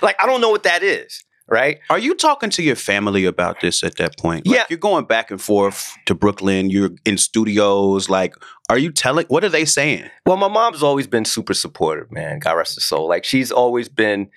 Like 0.03 0.16
I 0.23 0.27
don't 0.27 0.40
know 0.40 0.51
what 0.51 0.62
that 0.62 0.83
is. 0.83 1.25
Right? 1.51 1.81
Are 1.91 1.99
you 1.99 2.15
talking 2.15 2.49
to 2.51 2.63
your 2.63 2.77
family 2.77 3.25
about 3.25 3.61
this 3.61 3.83
at 3.83 3.97
that 3.97 4.17
point? 4.17 4.47
Like, 4.47 4.55
Yeah. 4.57 4.65
You're 4.71 4.79
going 4.79 5.05
back 5.05 5.31
and 5.33 5.43
forth 5.43 5.93
to 6.07 6.15
Brooklyn. 6.15 6.71
You're 6.71 6.91
in 7.05 7.19
studios. 7.19 8.09
Like, 8.09 8.35
are 8.69 8.79
you 8.79 8.93
telling? 8.93 9.27
What 9.27 9.43
are 9.43 9.49
they 9.49 9.65
saying? 9.65 10.09
Well, 10.27 10.37
my 10.37 10.47
mom's 10.49 10.83
always 10.83 11.09
been 11.09 11.25
super 11.25 11.55
supportive, 11.55 12.13
man. 12.13 12.39
God 12.39 12.53
rest 12.53 12.77
her 12.77 12.81
soul. 12.81 13.09
Like 13.09 13.25
she's 13.25 13.51
always 13.51 13.89
been 13.89 14.31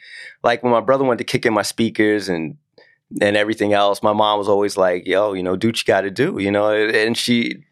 like 0.43 0.63
when 0.63 0.71
my 0.71 0.81
brother 0.81 1.03
wanted 1.03 1.19
to 1.19 1.23
kick 1.25 1.45
in 1.45 1.53
my 1.53 1.61
speakers 1.61 2.29
and 2.29 2.57
and 3.21 3.37
everything 3.37 3.73
else, 3.73 4.01
my 4.01 4.13
mom 4.13 4.39
was 4.39 4.49
always 4.49 4.75
like, 4.75 5.05
yo, 5.05 5.33
you 5.33 5.43
know, 5.43 5.55
do 5.55 5.67
what 5.67 5.77
you 5.77 5.83
gotta 5.85 6.09
do, 6.09 6.39
you 6.39 6.49
know, 6.49 6.71
and 6.73 7.15
she 7.15 7.63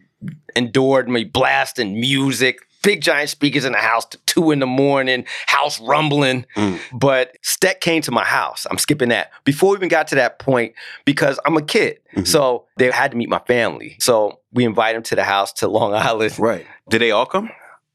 endured 0.55 1.09
me 1.09 1.23
blasting 1.23 1.99
music, 1.99 2.59
big 2.83 3.01
giant 3.01 3.29
speakers 3.29 3.65
in 3.65 3.71
the 3.73 3.77
house 3.77 4.05
to 4.05 4.17
two 4.25 4.51
in 4.51 4.59
the 4.59 4.65
morning, 4.67 5.25
house 5.47 5.79
rumbling. 5.81 6.45
Mm. 6.55 6.79
But 6.93 7.37
Stet 7.41 7.81
came 7.81 8.01
to 8.03 8.11
my 8.11 8.23
house. 8.23 8.65
I'm 8.69 8.77
skipping 8.77 9.09
that. 9.09 9.31
Before 9.43 9.71
we 9.71 9.77
even 9.77 9.89
got 9.89 10.07
to 10.09 10.15
that 10.15 10.39
point, 10.39 10.73
because 11.05 11.39
I'm 11.45 11.57
a 11.57 11.61
kid. 11.61 11.99
Mhm. 12.15 12.27
So 12.27 12.65
they 12.77 12.89
had 12.91 13.11
to 13.11 13.17
meet 13.17 13.29
my 13.29 13.39
family. 13.47 13.95
So 13.99 14.39
we 14.51 14.65
invite 14.65 14.95
him 14.95 15.03
to 15.03 15.15
the 15.15 15.23
house 15.23 15.53
to 15.53 15.67
Long 15.67 15.93
Island. 16.09 16.37
Right. 16.39 16.65
Did 16.89 17.01
they 17.01 17.11
all 17.11 17.25
come? 17.25 17.49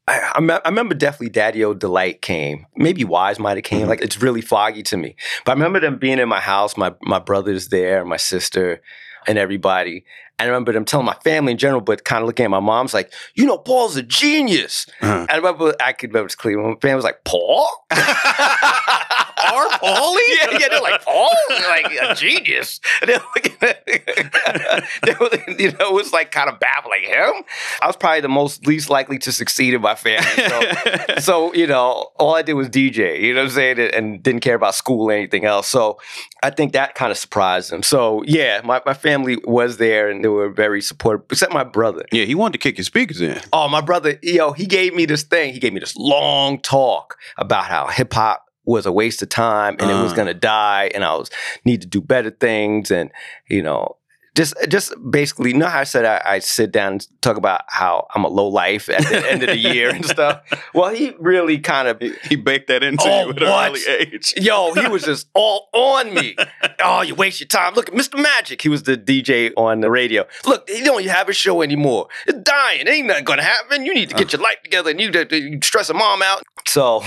I, 0.09 0.31
I, 0.35 0.39
me- 0.39 0.53
I 0.53 0.69
remember 0.69 0.95
definitely 0.95 1.29
Daddy 1.29 1.65
O 1.65 1.75
Delite 1.75 2.21
came. 2.21 2.65
Maybe 2.77 3.03
Wise 3.03 3.39
might 3.39 3.57
have 3.57 3.65
came. 3.65 3.85
Mhm. 3.87 3.89
Like 3.89 4.01
it's 4.01 4.21
really 4.21 4.41
foggy 4.41 4.81
to 4.83 4.95
me. 4.97 5.15
But 5.43 5.51
I 5.51 5.55
remember 5.55 5.79
them 5.81 5.97
being 5.97 6.19
in 6.19 6.29
my 6.29 6.39
house. 6.39 6.77
My 6.77 6.93
my 7.01 7.19
brother's 7.19 7.67
there, 7.67 8.05
my 8.05 8.15
sister, 8.17 8.81
and 9.27 9.37
everybody. 9.37 10.05
And 10.39 10.45
I 10.45 10.49
remember 10.49 10.71
them 10.71 10.85
telling 10.85 11.05
my 11.05 11.15
family 11.23 11.53
in 11.53 11.57
general, 11.57 11.81
but 11.81 12.03
kind 12.03 12.21
of 12.21 12.27
looking 12.27 12.45
at 12.45 12.51
my 12.51 12.59
mom's 12.59 12.93
like, 12.93 13.11
you 13.33 13.45
know, 13.45 13.57
Paul's 13.57 13.95
a 13.97 14.03
genius. 14.03 14.85
Uh-huh. 15.01 15.25
I 15.29 15.35
remember 15.35 15.73
I 15.79 15.93
could 15.93 16.11
remember 16.11 16.27
this 16.27 16.35
clearly. 16.35 16.63
My 16.63 16.75
family 16.79 16.95
was 16.95 17.03
like, 17.03 17.23
Paul? 17.23 17.67
Our 19.37 19.69
Paulie? 19.79 20.17
yeah, 20.41 20.57
yeah, 20.59 20.67
they're 20.69 20.81
like, 20.81 21.03
Paul? 21.03 21.29
like 21.49 21.91
a 22.01 22.15
genius. 22.15 22.79
And 23.01 23.09
they're 23.09 23.19
looking 23.35 23.57
they 23.59 25.13
were, 25.19 25.29
you 25.59 25.71
know, 25.73 25.89
it 25.89 25.93
was 25.93 26.13
like 26.13 26.31
kind 26.31 26.49
of 26.49 26.59
baffling 26.59 27.03
him. 27.03 27.43
I 27.81 27.87
was 27.87 27.95
probably 27.95 28.21
the 28.21 28.29
most 28.29 28.67
least 28.67 28.89
likely 28.89 29.17
to 29.19 29.31
succeed 29.31 29.73
in 29.73 29.81
my 29.81 29.95
family. 29.95 30.25
So 30.47 31.15
so 31.19 31.53
you 31.53 31.67
know, 31.67 32.11
all 32.17 32.35
I 32.35 32.41
did 32.41 32.53
was 32.53 32.69
DJ. 32.69 33.21
You 33.21 33.33
know 33.33 33.41
what 33.41 33.45
I'm 33.45 33.51
saying, 33.51 33.79
and, 33.79 33.93
and 33.93 34.23
didn't 34.23 34.41
care 34.41 34.55
about 34.55 34.75
school 34.75 35.09
or 35.09 35.13
anything 35.13 35.45
else. 35.45 35.67
So 35.67 35.99
I 36.43 36.49
think 36.49 36.73
that 36.73 36.95
kind 36.95 37.11
of 37.11 37.17
surprised 37.17 37.71
him. 37.71 37.83
So 37.83 38.23
yeah, 38.23 38.61
my, 38.63 38.81
my 38.85 38.93
family 38.93 39.37
was 39.43 39.77
there 39.77 40.09
and 40.09 40.23
they 40.23 40.27
were 40.27 40.49
very 40.49 40.81
supportive, 40.81 41.25
except 41.31 41.53
my 41.53 41.63
brother. 41.63 42.05
yeah, 42.11 42.25
he 42.25 42.35
wanted 42.35 42.53
to 42.53 42.59
kick 42.59 42.77
his 42.77 42.87
speakers 42.87 43.21
in. 43.21 43.39
Oh, 43.53 43.67
my 43.67 43.81
brother, 43.81 44.19
yo, 44.21 44.51
he 44.51 44.65
gave 44.65 44.93
me 44.93 45.05
this 45.05 45.23
thing. 45.23 45.53
He 45.53 45.59
gave 45.59 45.73
me 45.73 45.79
this 45.79 45.95
long 45.95 46.59
talk 46.59 47.17
about 47.37 47.65
how 47.65 47.87
hip 47.87 48.13
hop 48.13 48.46
was 48.67 48.85
a 48.85 48.91
waste 48.91 49.21
of 49.23 49.29
time 49.29 49.77
and 49.79 49.89
it 49.89 49.95
was 49.95 50.11
Uh. 50.13 50.15
gonna 50.17 50.33
die, 50.33 50.91
and 50.93 51.03
I 51.03 51.15
was 51.15 51.29
need 51.65 51.81
to 51.81 51.87
do 51.87 52.01
better 52.01 52.29
things, 52.29 52.91
and 52.91 53.09
you 53.49 53.63
know. 53.63 53.97
Just, 54.37 54.53
just 54.69 54.93
basically, 55.09 55.49
you 55.49 55.57
know 55.57 55.65
how 55.65 55.79
I 55.79 55.83
said 55.83 56.05
I, 56.05 56.21
I 56.23 56.39
sit 56.39 56.71
down 56.71 56.91
and 56.93 57.21
talk 57.21 57.37
about 57.37 57.61
how 57.69 58.05
I'm 58.13 58.23
a 58.23 58.27
low 58.27 58.47
life 58.47 58.87
at 58.87 59.01
the 59.01 59.27
end 59.31 59.41
of 59.41 59.49
the 59.49 59.57
year 59.57 59.89
and 59.89 60.05
stuff. 60.05 60.41
Well, 60.73 60.93
he 60.93 61.15
really 61.17 61.57
kind 61.57 61.87
of 61.87 61.99
He, 61.99 62.13
he 62.23 62.35
baked 62.35 62.67
that 62.67 62.83
into 62.83 63.03
Oh, 63.07 63.23
you 63.25 63.29
at 63.31 63.41
an 63.41 63.49
what? 63.49 63.69
early 63.71 63.81
age. 63.87 64.35
Yo, 64.37 64.73
he 64.73 64.87
was 64.87 65.01
just 65.03 65.27
all 65.33 65.69
on 65.73 66.13
me. 66.13 66.35
Oh, 66.83 67.01
you 67.01 67.15
waste 67.15 67.39
your 67.39 67.47
time. 67.47 67.73
Look 67.73 67.89
at 67.89 67.95
Mr. 67.95 68.21
Magic. 68.21 68.61
He 68.61 68.69
was 68.69 68.83
the 68.83 68.95
DJ 68.95 69.51
on 69.57 69.81
the 69.81 69.89
radio. 69.89 70.27
Look, 70.45 70.69
he 70.69 70.83
don't 70.83 71.03
have 71.07 71.27
a 71.27 71.33
show 71.33 71.63
anymore. 71.63 72.07
It's 72.27 72.37
dying. 72.43 72.87
Ain't 72.87 73.07
nothing 73.07 73.23
gonna 73.23 73.41
happen. 73.41 73.83
You 73.83 73.95
need 73.95 74.09
to 74.09 74.15
get 74.15 74.31
your 74.31 74.41
life 74.43 74.61
together 74.63 74.91
and 74.91 75.01
you, 75.01 75.09
you 75.31 75.59
stress 75.63 75.89
a 75.89 75.95
mom 75.95 76.21
out. 76.21 76.43
So 76.67 77.01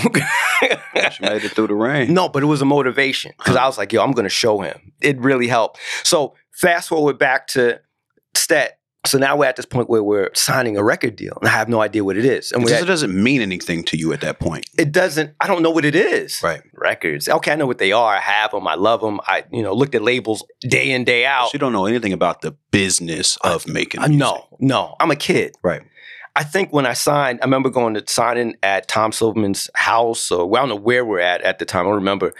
She 1.11 1.23
made 1.23 1.43
it 1.43 1.51
through 1.51 1.67
the 1.67 1.75
rain. 1.75 2.13
no, 2.13 2.27
but 2.27 2.43
it 2.43 2.47
was 2.47 2.61
a 2.61 2.65
motivation 2.65 3.31
because 3.37 3.55
I 3.55 3.65
was 3.65 3.77
like, 3.77 3.93
yo, 3.93 4.03
I'm 4.03 4.11
gonna 4.11 4.29
show 4.29 4.59
him. 4.59 4.91
It 5.01 5.17
really 5.19 5.47
helped. 5.47 5.79
So 6.03 6.33
fast 6.61 6.89
forward 6.89 7.17
back 7.17 7.47
to 7.47 7.81
Stet. 8.35 8.77
So 9.03 9.17
now 9.17 9.35
we're 9.35 9.45
at 9.47 9.55
this 9.55 9.65
point 9.65 9.89
where 9.89 10.03
we're 10.03 10.29
signing 10.35 10.77
a 10.77 10.83
record 10.83 11.15
deal, 11.15 11.35
and 11.41 11.49
I 11.49 11.51
have 11.53 11.67
no 11.67 11.81
idea 11.81 12.03
what 12.03 12.17
it 12.17 12.23
is. 12.25 12.51
And 12.51 12.61
It 12.61 12.65
we're 12.65 12.69
just 12.69 12.81
at, 12.83 12.87
doesn't 12.87 13.23
mean 13.23 13.41
anything 13.41 13.83
to 13.85 13.97
you 13.97 14.13
at 14.13 14.21
that 14.21 14.39
point. 14.39 14.67
it 14.77 14.91
doesn't. 14.91 15.33
I 15.41 15.47
don't 15.47 15.63
know 15.63 15.71
what 15.71 15.85
it 15.85 15.95
is. 15.95 16.39
Right. 16.43 16.61
records. 16.75 17.27
Okay, 17.27 17.51
I 17.51 17.55
know 17.55 17.65
what 17.65 17.79
they 17.79 17.91
are. 17.91 18.15
I 18.15 18.19
have 18.19 18.51
them. 18.51 18.67
I 18.67 18.75
love 18.75 19.01
them. 19.01 19.19
I, 19.25 19.43
you 19.51 19.63
know, 19.63 19.73
looked 19.73 19.95
at 19.95 20.03
labels 20.03 20.45
day 20.61 20.91
in 20.91 21.03
day 21.03 21.25
out. 21.25 21.49
She 21.49 21.57
don't 21.57 21.73
know 21.73 21.87
anything 21.87 22.13
about 22.13 22.41
the 22.41 22.51
business 22.69 23.37
of 23.37 23.67
making 23.67 24.01
music. 24.01 24.17
no, 24.17 24.45
no. 24.59 24.95
I'm 24.99 25.09
a 25.09 25.15
kid. 25.15 25.55
Right. 25.63 25.81
I 26.35 26.43
think 26.43 26.71
when 26.71 26.85
I 26.85 26.93
signed, 26.93 27.39
I 27.41 27.45
remember 27.45 27.71
going 27.71 27.95
to 27.95 28.03
signing 28.07 28.55
at 28.61 28.87
Tom 28.87 29.11
Silverman's 29.11 29.67
house, 29.73 30.29
or 30.31 30.45
well, 30.45 30.61
I 30.61 30.67
don't 30.67 30.77
know 30.77 30.81
where 30.81 31.03
we're 31.03 31.19
at 31.19 31.41
at 31.41 31.57
the 31.57 31.65
time. 31.65 31.81
I 31.87 31.89
don't 31.89 31.95
remember. 31.95 32.33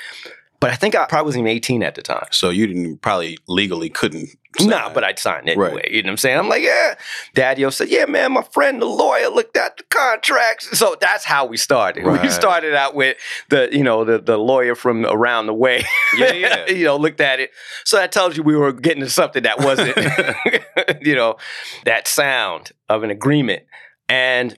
But 0.61 0.69
I 0.69 0.75
think 0.75 0.95
I 0.95 1.05
probably 1.07 1.25
wasn't 1.25 1.41
even 1.47 1.57
18 1.57 1.83
at 1.83 1.95
the 1.95 2.03
time. 2.03 2.27
So 2.31 2.49
you 2.51 2.67
didn't 2.67 2.97
probably 3.01 3.37
legally 3.47 3.89
couldn't. 3.89 4.29
Nah, 4.59 4.93
but 4.93 5.03
I'd 5.03 5.17
sign 5.17 5.49
anyway. 5.49 5.73
Right. 5.73 5.91
You 5.91 6.03
know 6.03 6.07
what 6.07 6.11
I'm 6.11 6.17
saying? 6.17 6.37
I'm 6.37 6.47
like, 6.49 6.61
yeah. 6.61 6.93
Daddy 7.33 7.61
yo, 7.63 7.71
said, 7.71 7.89
yeah, 7.89 8.05
man, 8.05 8.33
my 8.33 8.43
friend, 8.43 8.79
the 8.79 8.85
lawyer, 8.85 9.29
looked 9.29 9.57
at 9.57 9.77
the 9.77 9.83
contracts. 9.85 10.77
So 10.77 10.95
that's 11.01 11.25
how 11.25 11.45
we 11.45 11.57
started. 11.57 12.05
We 12.05 12.29
started 12.29 12.75
out 12.75 12.93
with 12.93 13.17
the, 13.49 13.69
you 13.71 13.81
know, 13.83 14.05
the, 14.05 14.19
the 14.19 14.37
lawyer 14.37 14.75
from 14.75 15.03
around 15.05 15.47
the 15.47 15.53
way. 15.53 15.83
Yeah, 16.15 16.33
yeah. 16.33 16.67
you 16.69 16.85
know, 16.85 16.95
looked 16.97 17.21
at 17.21 17.39
it. 17.39 17.49
So 17.83 17.97
that 17.97 18.11
tells 18.11 18.37
you 18.37 18.43
we 18.43 18.55
were 18.55 18.71
getting 18.71 19.01
to 19.03 19.09
something 19.09 19.41
that 19.43 19.59
wasn't, 19.59 19.97
you 21.01 21.15
know, 21.15 21.37
that 21.85 22.07
sound 22.07 22.71
of 22.87 23.01
an 23.01 23.09
agreement. 23.09 23.63
And 24.07 24.55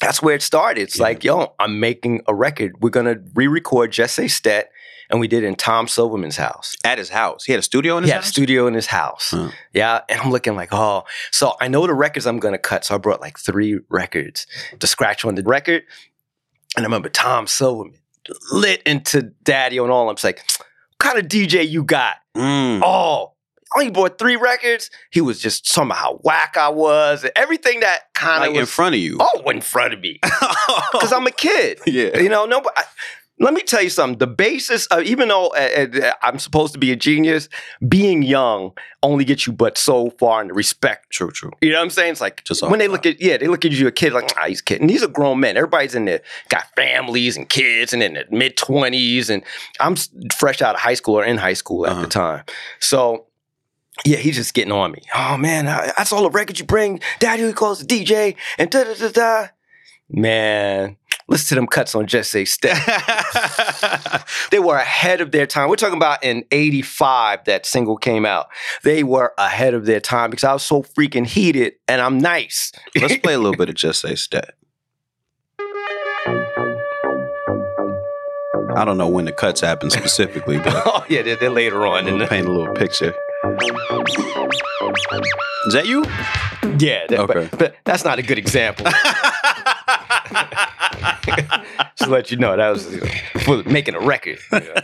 that's 0.00 0.22
where 0.22 0.36
it 0.36 0.42
started. 0.42 0.80
It's 0.80 0.96
Yeah. 0.96 1.02
like, 1.02 1.24
yo, 1.24 1.54
I'm 1.58 1.80
making 1.80 2.22
a 2.26 2.34
record. 2.34 2.80
We're 2.80 2.90
gonna 2.90 3.16
re-record 3.34 3.92
Say 3.94 4.28
Stet, 4.28 4.70
and 5.10 5.20
we 5.20 5.28
did 5.28 5.42
it 5.44 5.46
in 5.46 5.54
Tom 5.54 5.88
Silverman's 5.88 6.36
house. 6.36 6.76
at 6.84 6.98
his 6.98 7.08
house. 7.10 7.44
He 7.44 7.52
had 7.52 7.58
a 7.58 7.62
studio 7.62 7.96
in 7.96 8.02
his 8.04 8.08
He 8.08 8.12
had 8.12 8.18
a 8.18 8.22
house. 8.22 8.30
studio 8.30 8.66
in 8.66 8.74
his 8.74 8.86
house. 8.86 9.30
Huh. 9.30 9.50
Yeah. 9.72 10.00
And 10.08 10.20
I'm 10.20 10.30
looking 10.30 10.54
like, 10.56 10.68
oh. 10.72 11.04
So 11.30 11.54
I 11.60 11.68
know 11.68 11.86
the 11.86 11.94
records 11.94 12.26
I'm 12.26 12.38
gonna 12.38 12.58
cut. 12.58 12.84
So 12.84 12.94
I 12.94 12.98
brought 12.98 13.20
like 13.20 13.38
three 13.38 13.80
records 13.88 14.46
to 14.78 14.86
scratch 14.86 15.24
on 15.24 15.34
the 15.34 15.42
record. 15.42 15.82
And 16.76 16.84
I 16.84 16.86
remember 16.86 17.08
Tom 17.08 17.46
Silverman 17.46 17.98
lit 18.52 18.82
into 18.82 19.22
Daddy 19.42 19.78
and 19.78 19.90
all. 19.90 20.08
I'm 20.10 20.16
just 20.16 20.24
like, 20.24 20.42
what 20.58 20.98
kind 20.98 21.18
of 21.18 21.26
DJ 21.26 21.68
you 21.68 21.82
got? 21.84 22.16
Mm. 22.36 22.82
Oh, 22.84 23.32
I 23.74 23.80
only 23.80 23.90
bought 23.90 24.18
three 24.18 24.36
records. 24.36 24.90
He 25.10 25.20
was 25.20 25.40
just 25.40 25.72
talking 25.74 25.88
about 25.90 25.98
how 25.98 26.14
whack 26.24 26.56
I 26.58 26.68
was. 26.68 27.22
and 27.24 27.32
Everything 27.36 27.80
that 27.80 28.12
kind 28.14 28.40
like 28.40 28.50
of 28.50 28.56
in 28.56 28.66
front 28.66 28.94
of 28.94 29.00
you. 29.00 29.16
oh 29.20 29.48
in 29.50 29.60
front 29.60 29.94
of 29.94 30.00
me. 30.00 30.20
Because 30.92 31.12
I'm 31.12 31.26
a 31.26 31.30
kid. 31.30 31.80
yeah. 31.86 32.18
You 32.18 32.28
know, 32.28 32.44
no, 32.46 32.60
but 32.60 32.72
I, 32.76 32.84
let 33.40 33.54
me 33.54 33.60
tell 33.62 33.82
you 33.82 33.90
something. 33.90 34.18
The 34.18 34.26
basis 34.26 34.86
of, 34.86 35.02
even 35.04 35.28
though 35.28 35.48
uh, 35.48 35.86
uh, 36.02 36.12
I'm 36.22 36.38
supposed 36.38 36.72
to 36.72 36.78
be 36.78 36.90
a 36.92 36.96
genius, 36.96 37.48
being 37.88 38.22
young 38.22 38.72
only 39.02 39.24
gets 39.24 39.46
you 39.46 39.52
but 39.52 39.78
so 39.78 40.10
far 40.18 40.40
in 40.42 40.48
the 40.48 40.54
respect. 40.54 41.10
True, 41.10 41.30
true. 41.30 41.50
You 41.60 41.70
know 41.70 41.76
what 41.78 41.84
I'm 41.84 41.90
saying? 41.90 42.12
It's 42.12 42.20
like 42.20 42.42
Just 42.44 42.62
when 42.68 42.78
they 42.78 42.88
look 42.88 43.06
at, 43.06 43.20
yeah, 43.20 43.36
they 43.36 43.46
look 43.46 43.64
at 43.64 43.72
you 43.72 43.86
a 43.86 43.92
kid 43.92 44.12
like, 44.12 44.32
ah, 44.36 44.46
he's 44.48 44.60
a 44.60 44.64
kid. 44.64 44.80
And 44.80 44.90
these 44.90 45.02
are 45.02 45.08
grown 45.08 45.40
men. 45.40 45.56
Everybody's 45.56 45.94
in 45.94 46.04
there, 46.04 46.20
got 46.48 46.64
families 46.76 47.36
and 47.36 47.48
kids 47.48 47.92
and 47.92 48.02
in 48.02 48.14
the 48.14 48.24
mid 48.30 48.56
20s. 48.56 49.30
And 49.30 49.44
I'm 49.80 49.94
fresh 50.38 50.60
out 50.62 50.74
of 50.74 50.80
high 50.80 50.94
school 50.94 51.18
or 51.18 51.24
in 51.24 51.36
high 51.38 51.52
school 51.54 51.86
at 51.86 51.92
Uh-huh. 51.92 52.02
the 52.02 52.08
time. 52.08 52.44
So, 52.80 53.26
yeah, 54.04 54.16
he's 54.18 54.36
just 54.36 54.54
getting 54.54 54.72
on 54.72 54.92
me. 54.92 55.02
Oh, 55.14 55.36
man, 55.36 55.66
I, 55.68 55.92
that's 55.96 56.12
all 56.12 56.22
the 56.22 56.30
records 56.30 56.58
you 56.60 56.66
bring. 56.66 57.00
Daddy, 57.18 57.44
he 57.46 57.52
calls 57.52 57.84
the 57.84 57.86
DJ 57.86 58.36
and 58.58 58.70
da 58.70 58.84
da 58.84 58.94
da 58.94 59.08
da. 59.10 59.46
Man, 60.10 60.96
Listen 61.30 61.48
to 61.48 61.54
them 61.56 61.66
cuts 61.66 61.94
on 61.94 62.06
Just 62.06 62.30
Say 62.30 62.46
Stet. 62.46 62.78
they 64.50 64.58
were 64.58 64.76
ahead 64.76 65.20
of 65.20 65.30
their 65.30 65.46
time. 65.46 65.68
We're 65.68 65.76
talking 65.76 65.96
about 65.98 66.24
in 66.24 66.44
85 66.50 67.44
that 67.44 67.66
single 67.66 67.98
came 67.98 68.24
out. 68.24 68.46
They 68.82 69.02
were 69.04 69.34
ahead 69.36 69.74
of 69.74 69.84
their 69.84 70.00
time 70.00 70.30
because 70.30 70.44
I 70.44 70.54
was 70.54 70.62
so 70.62 70.82
freaking 70.82 71.26
heated 71.26 71.74
and 71.86 72.00
I'm 72.00 72.16
nice. 72.18 72.72
Let's 72.98 73.18
play 73.18 73.34
a 73.34 73.38
little 73.38 73.56
bit 73.56 73.68
of 73.68 73.74
Just 73.76 74.00
Say 74.00 74.14
Stet. 74.14 74.54
I 78.74 78.84
don't 78.84 78.96
know 78.98 79.08
when 79.08 79.24
the 79.24 79.32
cuts 79.32 79.60
happen 79.60 79.90
specifically, 79.90 80.58
but 80.58 80.72
oh, 80.86 81.04
yeah, 81.10 81.22
they're, 81.22 81.36
they're 81.36 81.50
later 81.50 81.86
on. 81.86 82.04
The, 82.06 82.26
paint 82.26 82.46
a 82.46 82.52
little 82.52 82.74
picture. 82.74 83.14
Is 85.66 85.72
that 85.74 85.84
you? 85.86 86.04
yeah, 86.78 87.06
that- 87.08 87.18
Okay. 87.20 87.48
but, 87.50 87.58
but 87.58 87.74
that's 87.84 88.04
not 88.04 88.18
a 88.18 88.22
good 88.22 88.38
example. 88.38 88.86
Just 90.38 91.98
to 91.98 92.06
let 92.10 92.30
you 92.30 92.36
know, 92.36 92.56
that 92.56 92.68
was 92.70 92.92
you 92.92 93.00
know, 93.00 93.06
for 93.40 93.62
making 93.64 93.94
a 93.94 94.00
record. 94.00 94.38
you 94.52 94.58
know. 94.60 94.74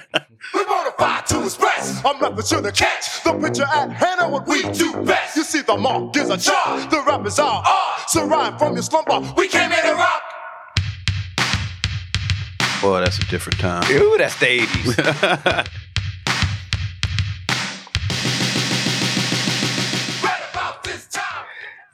We 0.53 0.61
bonafide 0.64 1.27
to 1.27 1.43
express 1.45 2.03
a 2.05 2.19
method 2.21 2.45
to 2.47 2.61
the 2.61 2.73
catch. 2.73 3.23
The 3.25 3.33
picture 3.35 3.62
at 3.64 3.90
hand 3.90 4.21
and 4.21 4.33
what 4.33 4.47
we 4.47 4.62
do 4.73 4.93
best. 5.05 5.37
You 5.37 5.45
see, 5.45 5.62
the 5.62 5.77
mark 5.77 6.17
is 6.17 6.31
a 6.31 6.37
charge. 6.38 6.90
The 6.90 7.03
rappers 7.07 7.38
are 7.38 7.62
ours. 7.67 8.03
So 8.09 8.27
rhyme 8.27 8.59
from 8.59 8.75
your 8.75 8.83
slumber. 8.83 9.21
We 9.37 9.49
came 9.49 9.71
here 9.71 9.83
to 9.83 9.95
rock. 9.95 10.23
Boy, 12.83 13.01
that's 13.01 13.19
a 13.19 13.25
different 13.27 13.59
time. 13.59 13.90
Ooh, 13.93 14.17
that's 14.19 14.38
the 14.38 14.59
80s. 14.61 15.69
Right 20.23 20.40
about 20.53 20.85
this 20.85 21.07
time. 21.09 21.45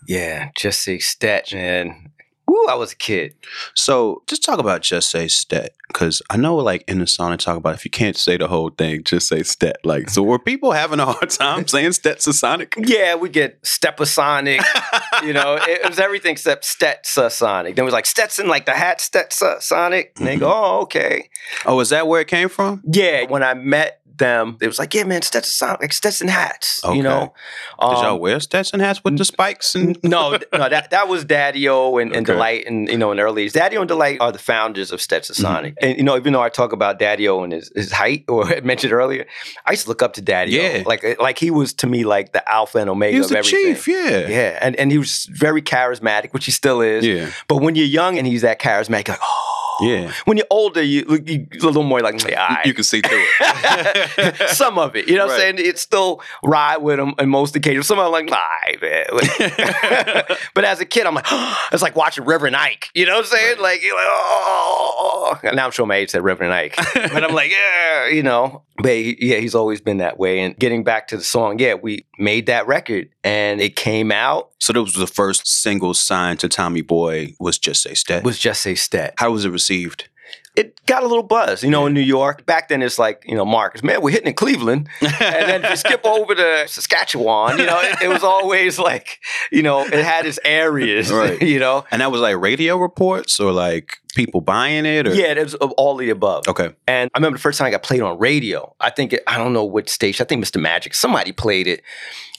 Yeah, 0.06 0.50
just 0.56 0.80
say 0.82 0.98
Stet, 0.98 1.52
man. 1.52 2.10
Woo, 2.50 2.66
I 2.66 2.74
was 2.74 2.90
a 2.90 2.96
kid. 2.96 3.36
So 3.74 4.24
just 4.26 4.42
talk 4.42 4.58
about 4.58 4.82
just 4.82 5.08
say 5.08 5.28
Stet. 5.28 5.72
Cause 5.92 6.20
I 6.30 6.36
know 6.36 6.56
like 6.56 6.82
in 6.88 6.98
the 6.98 7.06
song 7.06 7.30
they 7.30 7.36
talk 7.36 7.56
about 7.56 7.74
if 7.74 7.84
you 7.84 7.92
can't 7.92 8.16
say 8.16 8.36
the 8.36 8.48
whole 8.48 8.70
thing, 8.70 9.04
just 9.04 9.28
say 9.28 9.44
Stet. 9.44 9.76
Like, 9.84 10.10
so 10.10 10.24
were 10.24 10.38
people 10.38 10.72
having 10.72 10.98
a 10.98 11.06
hard 11.06 11.30
time 11.30 11.68
saying 11.68 11.90
Stetsasonic? 11.90 12.74
Yeah, 12.90 13.14
we 13.14 13.28
get 13.28 13.62
Stepasonic. 13.62 14.62
you 15.24 15.32
know, 15.32 15.54
it, 15.54 15.82
it 15.82 15.88
was 15.88 16.00
everything 16.00 16.32
except 16.32 16.64
Stetsasonic. 16.64 17.76
Then 17.76 17.84
it 17.84 17.84
was 17.84 17.94
like 17.94 18.06
Stetson, 18.06 18.48
like 18.48 18.66
the 18.66 18.72
hat 18.72 18.98
Stetsasonic. 18.98 20.18
And 20.18 20.26
they 20.26 20.36
go, 20.36 20.48
mm-hmm. 20.48 20.64
oh, 20.64 20.80
okay. 20.82 21.30
Oh, 21.66 21.78
is 21.78 21.90
that 21.90 22.08
where 22.08 22.20
it 22.20 22.26
came 22.26 22.48
from? 22.48 22.82
Yeah, 22.84 23.26
when 23.28 23.44
I 23.44 23.54
met 23.54 23.99
them, 24.20 24.56
it 24.60 24.68
was 24.68 24.78
like, 24.78 24.94
yeah, 24.94 25.02
man, 25.02 25.22
Stetsasonic, 25.22 25.80
like 25.80 25.92
Stetson 25.92 26.28
hats. 26.28 26.80
Okay. 26.84 26.96
You 26.96 27.02
know, 27.02 27.34
Did 27.80 27.84
Um, 27.86 28.04
y'all 28.04 28.20
wear 28.20 28.38
Stetson 28.38 28.78
hats 28.78 29.02
with 29.02 29.18
the 29.18 29.24
spikes 29.24 29.74
and 29.74 29.98
no, 30.04 30.38
no, 30.52 30.68
that 30.68 30.90
that 30.90 31.08
was 31.08 31.24
Daddy 31.24 31.68
O 31.68 31.96
and, 31.98 32.14
and 32.14 32.28
Okay. 32.30 32.38
Delite, 32.38 32.66
and 32.68 32.88
you 32.88 32.96
know, 32.96 33.10
in 33.10 33.16
the 33.16 33.24
early 33.24 33.42
days, 33.42 33.54
Daddy 33.54 33.76
O 33.76 33.80
and 33.80 33.90
Delite 33.90 34.18
are 34.20 34.30
the 34.30 34.38
founders 34.38 34.92
of 34.92 35.00
Stetsasonic. 35.00 35.74
Mm-hmm. 35.74 35.84
And 35.84 35.96
you 35.98 36.04
know, 36.04 36.16
even 36.16 36.32
though 36.32 36.42
I 36.42 36.48
talk 36.50 36.72
about 36.72 36.98
Daddy 37.00 37.28
O 37.28 37.42
and 37.42 37.52
his, 37.52 37.72
his 37.74 37.90
height, 37.90 38.24
or 38.28 38.46
I 38.56 38.60
mentioned 38.60 38.92
earlier, 38.92 39.26
I 39.66 39.72
used 39.72 39.82
to 39.84 39.88
look 39.88 40.02
up 40.02 40.12
to 40.14 40.22
Daddy 40.22 40.52
Yeah. 40.52 40.84
Like 40.86 41.18
like 41.18 41.38
he 41.38 41.50
was 41.50 41.72
to 41.74 41.86
me 41.88 42.04
like 42.04 42.32
the 42.32 42.48
alpha 42.48 42.78
and 42.78 42.88
omega 42.88 43.12
he 43.14 43.18
was 43.18 43.26
of 43.26 43.32
the 43.32 43.38
everything. 43.38 43.74
chief, 43.74 43.88
yeah. 43.88 44.28
Yeah, 44.28 44.58
and 44.60 44.76
and 44.76 44.92
he 44.92 44.98
was 44.98 45.26
very 45.32 45.62
charismatic, 45.62 46.32
which 46.32 46.44
he 46.44 46.52
still 46.52 46.80
is. 46.80 47.04
Yeah. 47.04 47.30
But 47.48 47.56
when 47.62 47.74
you're 47.74 47.86
young 47.86 48.18
and 48.18 48.26
he's 48.26 48.42
that 48.42 48.60
charismatic, 48.60 49.08
you're 49.08 49.14
like 49.16 49.22
oh. 49.22 49.56
Yeah. 49.82 50.12
When 50.24 50.36
you're 50.36 50.46
older, 50.50 50.82
you 50.82 51.04
look 51.04 51.28
you, 51.28 51.46
a 51.52 51.64
little 51.64 51.82
more 51.82 52.00
like, 52.00 52.22
yeah, 52.26 52.54
right. 52.54 52.66
You 52.66 52.74
can 52.74 52.84
see 52.84 53.00
through 53.00 53.24
it. 53.40 54.48
some 54.50 54.78
of 54.78 54.96
it. 54.96 55.08
You 55.08 55.16
know 55.16 55.26
what 55.26 55.34
I'm 55.34 55.40
saying? 55.40 55.54
It's 55.58 55.80
still 55.80 56.22
ride 56.42 56.78
with 56.78 56.98
them 56.98 57.14
on 57.18 57.28
most 57.28 57.56
occasions. 57.56 57.86
Some 57.86 57.98
I'm 57.98 58.12
like, 58.12 58.26
nah, 58.26 58.38
man. 58.80 59.06
but 60.54 60.64
as 60.64 60.80
a 60.80 60.84
kid, 60.84 61.06
I'm 61.06 61.14
like, 61.14 61.26
it's 61.72 61.82
like 61.82 61.96
watching 61.96 62.24
Reverend 62.24 62.56
Ike. 62.56 62.90
You 62.94 63.06
know 63.06 63.16
what 63.16 63.24
I'm 63.24 63.30
saying? 63.30 63.60
Like, 63.60 63.82
you're 63.82 63.94
like, 63.94 64.06
oh. 64.08 65.38
And 65.42 65.56
now 65.56 65.66
I'm 65.66 65.70
sure 65.70 65.86
my 65.86 65.96
age 65.96 66.10
said 66.10 66.22
Reverend 66.22 66.52
Ike. 66.52 66.76
but 66.94 67.24
I'm 67.24 67.34
like, 67.34 67.50
yeah, 67.50 68.08
you 68.08 68.22
know. 68.22 68.62
But 68.78 68.96
yeah, 69.22 69.38
he's 69.38 69.54
always 69.54 69.80
been 69.80 69.98
that 69.98 70.18
way. 70.18 70.40
And 70.40 70.58
getting 70.58 70.84
back 70.84 71.08
to 71.08 71.16
the 71.16 71.24
song, 71.24 71.58
yeah, 71.58 71.74
we 71.74 72.06
made 72.18 72.46
that 72.46 72.66
record 72.66 73.10
and 73.24 73.60
it 73.60 73.76
came 73.76 74.10
out. 74.12 74.50
so 74.58 74.72
that 74.72 74.82
was 74.82 74.94
the 74.94 75.06
first 75.06 75.46
single 75.46 75.94
signed 75.94 76.40
to 76.40 76.48
Tommy 76.48 76.82
Boy 76.82 77.34
was 77.38 77.58
just 77.58 77.82
say 77.82 77.94
Stet. 77.94 78.24
Was 78.24 78.38
just 78.38 78.66
a 78.66 78.74
stat. 78.74 79.14
How 79.16 79.30
was 79.30 79.44
it 79.44 79.50
received? 79.50 80.08
It 80.56 80.84
got 80.86 81.02
a 81.02 81.06
little 81.06 81.22
buzz, 81.22 81.62
you 81.62 81.70
know, 81.70 81.86
in 81.86 81.94
New 81.94 82.00
York. 82.00 82.44
Back 82.44 82.68
then, 82.68 82.82
it's 82.82 82.98
like, 82.98 83.22
you 83.26 83.34
know, 83.36 83.44
Marcus, 83.44 83.82
man, 83.82 84.02
we're 84.02 84.10
hitting 84.10 84.26
in 84.26 84.34
Cleveland. 84.34 84.88
and 85.00 85.10
then 85.48 85.64
if 85.64 85.70
you 85.70 85.76
skip 85.76 86.04
over 86.04 86.34
to 86.34 86.64
Saskatchewan, 86.66 87.58
you 87.58 87.66
know, 87.66 87.80
it, 87.80 88.02
it 88.02 88.08
was 88.08 88.24
always 88.24 88.78
like, 88.78 89.20
you 89.52 89.62
know, 89.62 89.82
it 89.86 89.92
had 90.04 90.26
its 90.26 90.38
areas, 90.44 91.12
Right. 91.20 91.40
you 91.40 91.60
know. 91.60 91.84
And 91.90 92.00
that 92.02 92.10
was 92.10 92.20
like 92.20 92.36
radio 92.36 92.76
reports 92.78 93.38
or 93.38 93.52
like 93.52 93.98
people 94.16 94.40
buying 94.40 94.86
it 94.86 95.06
or 95.06 95.14
Yeah, 95.14 95.32
it 95.32 95.42
was 95.42 95.54
of 95.54 95.70
all 95.72 95.96
the 95.96 96.10
above. 96.10 96.48
Okay. 96.48 96.74
And 96.88 97.10
I 97.14 97.18
remember 97.18 97.38
the 97.38 97.42
first 97.42 97.58
time 97.58 97.66
I 97.66 97.70
got 97.70 97.84
played 97.84 98.00
on 98.02 98.18
radio. 98.18 98.74
I 98.80 98.90
think, 98.90 99.12
it, 99.12 99.22
I 99.28 99.38
don't 99.38 99.52
know 99.52 99.64
which 99.64 99.88
station, 99.88 100.24
I 100.24 100.26
think 100.26 100.44
Mr. 100.44 100.60
Magic, 100.60 100.94
somebody 100.94 101.30
played 101.32 101.68
it. 101.68 101.82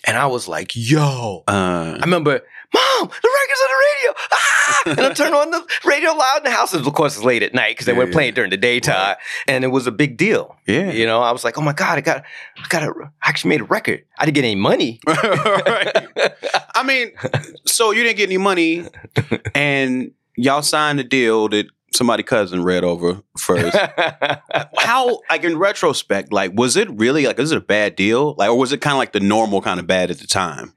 And 0.04 0.18
I 0.18 0.26
was 0.28 0.48
like, 0.50 0.72
yo. 0.76 1.44
Uh 1.48 1.96
I 1.98 2.02
remember, 2.02 2.42
Mom, 2.74 3.08
the 3.08 3.08
record's 3.08 3.62
on 3.62 3.70
the 3.70 3.84
radio. 4.04 4.14
Ah! 4.32 4.51
And 4.86 5.00
I 5.00 5.14
turned 5.14 5.34
on 5.36 5.52
the 5.52 5.66
radio 5.86 6.12
loud 6.12 6.38
in 6.40 6.44
the 6.46 6.52
house. 6.52 6.74
Of 6.74 6.84
course, 6.94 7.16
it's 7.16 7.24
late 7.26 7.44
at 7.44 7.54
night 7.54 7.72
because 7.76 7.86
they 7.86 7.92
Yeah, 7.94 7.98
weren't 8.00 8.10
yeah. 8.10 8.14
playing 8.16 8.34
during 8.34 8.50
the 8.52 8.58
daytime. 8.58 9.16
And 9.48 9.64
it 9.64 9.68
was 9.68 9.88
a 9.88 9.92
big 9.92 10.18
deal. 10.18 10.56
yeah. 10.68 10.92
You 10.92 11.06
know, 11.06 11.22
I 11.22 11.32
was 11.32 11.44
like, 11.44 11.58
oh 11.58 11.62
my 11.62 11.74
God, 11.74 11.98
I 11.98 12.02
got, 12.02 12.24
I 12.58 12.68
got 12.70 12.84
a, 12.84 12.88
I 13.24 13.30
actually 13.30 13.50
made 13.50 13.62
a 13.62 13.66
record. 13.66 14.04
I 14.18 14.26
didn't 14.26 14.36
get 14.36 14.44
any 14.46 14.56
money. 14.56 15.00
right. 15.08 16.08
I 16.76 16.84
mean, 16.84 17.12
so 17.66 17.92
you 17.92 18.04
didn't 18.04 18.18
get 18.18 18.30
any 18.30 18.38
money 18.38 18.86
and 19.56 20.12
y'all 20.36 20.62
signed 20.62 21.00
a 21.00 21.04
deal 21.04 21.48
that 21.50 21.68
somebody 21.94 22.24
cousin 22.24 22.64
read 22.64 22.84
over 22.84 23.22
first. 23.38 23.76
How 24.78 25.20
like 25.30 25.44
in 25.44 25.58
retrospect, 25.58 26.32
like 26.32 26.52
was 26.54 26.78
it 26.78 26.90
really 26.92 27.26
like 27.28 27.40
is 27.40 27.52
it 27.52 27.58
a 27.58 27.62
bad 27.62 27.96
deal? 27.96 28.34
Like 28.38 28.50
or 28.50 28.58
was 28.58 28.72
it 28.72 28.80
kind 28.82 28.94
of 28.94 28.98
like 28.98 29.12
the 29.14 29.20
normal 29.20 29.62
kind 29.62 29.80
of 29.80 29.88
bad 29.88 30.10
at 30.12 30.20
the 30.20 30.28
time? 30.28 30.74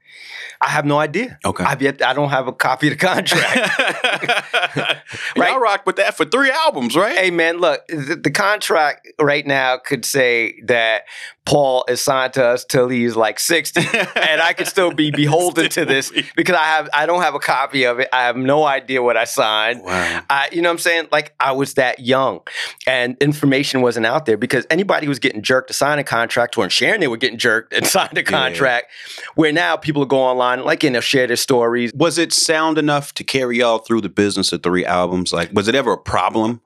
I 0.61 0.69
have 0.69 0.85
no 0.85 0.97
idea. 0.97 1.39
Okay. 1.43 1.63
I've 1.63 1.81
yet, 1.81 2.01
I 2.01 2.13
don't 2.13 2.29
have 2.29 2.47
a 2.47 2.53
copy 2.53 2.87
of 2.87 2.97
the 2.97 3.05
contract. 3.05 5.01
Right. 5.37 5.51
Y'all 5.51 5.59
rocked 5.59 5.85
with 5.85 5.97
that 5.97 6.15
for 6.15 6.23
three 6.23 6.49
albums, 6.49 6.95
right? 6.95 7.17
hey 7.17 7.29
man, 7.29 7.57
look, 7.57 7.85
the, 7.87 8.15
the 8.15 8.31
contract 8.31 9.07
right 9.19 9.45
now 9.45 9.77
could 9.77 10.05
say 10.05 10.61
that 10.63 11.03
Paul 11.45 11.85
is 11.87 12.01
signed 12.01 12.33
to 12.33 12.43
us 12.43 12.65
till 12.65 12.89
he's 12.89 13.15
like 13.15 13.39
60. 13.39 13.79
and 14.15 14.41
I 14.41 14.53
could 14.53 14.67
still 14.67 14.91
be 14.91 15.11
beholden 15.11 15.69
to 15.69 15.85
this 15.85 16.11
because 16.35 16.55
I 16.55 16.63
have, 16.63 16.89
I 16.91 17.05
don't 17.05 17.21
have 17.21 17.35
a 17.35 17.39
copy 17.39 17.85
of 17.85 17.99
it. 17.99 18.09
I 18.11 18.23
have 18.23 18.35
no 18.35 18.63
idea 18.63 19.03
what 19.03 19.15
I 19.15 19.25
signed. 19.25 19.83
Wow. 19.83 20.23
I, 20.29 20.49
you 20.51 20.61
know 20.61 20.69
what 20.69 20.73
I'm 20.73 20.79
saying? 20.79 21.07
Like 21.11 21.35
I 21.39 21.51
was 21.51 21.75
that 21.75 21.99
young 21.99 22.41
and 22.87 23.15
information 23.19 23.81
wasn't 23.81 24.07
out 24.07 24.25
there 24.25 24.37
because 24.37 24.65
anybody 24.69 25.05
who 25.05 25.09
was 25.09 25.19
getting 25.19 25.43
jerked 25.43 25.67
to 25.67 25.73
sign 25.73 25.99
a 25.99 26.03
contract 26.03 26.57
or 26.57 26.67
sharing 26.69 26.99
they 26.99 27.07
were 27.07 27.17
getting 27.17 27.37
jerked 27.37 27.73
and 27.73 27.85
signed 27.85 28.17
a 28.17 28.23
contract 28.23 28.91
where 29.35 29.51
now 29.51 29.77
people 29.77 30.04
will 30.05 30.17
go 30.17 30.23
online 30.23 30.63
like 30.63 30.83
and 30.83 30.95
they'll 30.95 31.01
share 31.01 31.27
their 31.27 31.35
stories. 31.35 31.91
Was 31.93 32.17
it 32.17 32.31
sound 32.33 32.77
enough 32.77 33.13
to 33.15 33.23
carry 33.23 33.57
y'all 33.57 33.79
through 33.79 34.01
the 34.01 34.09
business 34.09 34.51
of 34.53 34.63
three 34.63 34.85
albums? 34.85 35.33
Like, 35.33 35.51
was 35.53 35.67
it 35.67 35.75
ever 35.75 35.93
a 35.93 35.97
problem? 35.97 36.61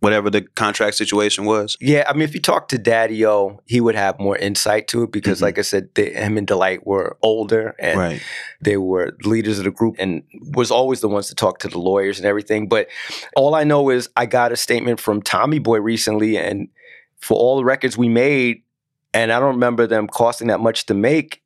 Whatever 0.00 0.30
the 0.30 0.40
contract 0.40 0.96
situation 0.96 1.44
was. 1.44 1.76
Yeah, 1.78 2.04
I 2.08 2.14
mean, 2.14 2.22
if 2.22 2.32
you 2.32 2.40
talk 2.40 2.68
to 2.68 2.78
Daddy 2.78 3.26
O, 3.26 3.60
he 3.66 3.82
would 3.82 3.94
have 3.94 4.18
more 4.18 4.34
insight 4.34 4.88
to 4.88 5.02
it 5.02 5.12
because, 5.12 5.40
Mhm. 5.40 5.42
like 5.42 5.58
I 5.58 5.62
said, 5.62 5.90
they, 5.94 6.10
him 6.14 6.38
and 6.38 6.46
Delite 6.46 6.86
were 6.86 7.18
older 7.22 7.74
and 7.78 7.98
Right. 8.00 8.22
they 8.62 8.78
were 8.78 9.14
leaders 9.26 9.58
of 9.58 9.66
the 9.66 9.70
group 9.70 9.96
and 9.98 10.22
was 10.54 10.70
always 10.70 11.00
the 11.02 11.08
ones 11.08 11.28
to 11.28 11.34
talk 11.34 11.58
to 11.58 11.68
the 11.68 11.78
lawyers 11.78 12.18
and 12.18 12.24
everything. 12.26 12.66
But 12.66 12.86
all 13.36 13.54
I 13.54 13.62
know 13.64 13.90
is 13.90 14.08
I 14.16 14.24
got 14.24 14.52
a 14.52 14.56
statement 14.56 15.00
from 15.00 15.20
Tommy 15.20 15.58
Boy 15.58 15.80
recently, 15.82 16.38
and 16.38 16.68
for 17.20 17.36
all 17.36 17.58
the 17.58 17.64
records 17.66 17.98
we 17.98 18.08
made, 18.08 18.62
and 19.12 19.30
I 19.30 19.38
don't 19.38 19.52
remember 19.52 19.86
them 19.86 20.06
costing 20.06 20.46
that 20.48 20.60
much 20.60 20.86
to 20.86 20.94
make. 20.94 21.42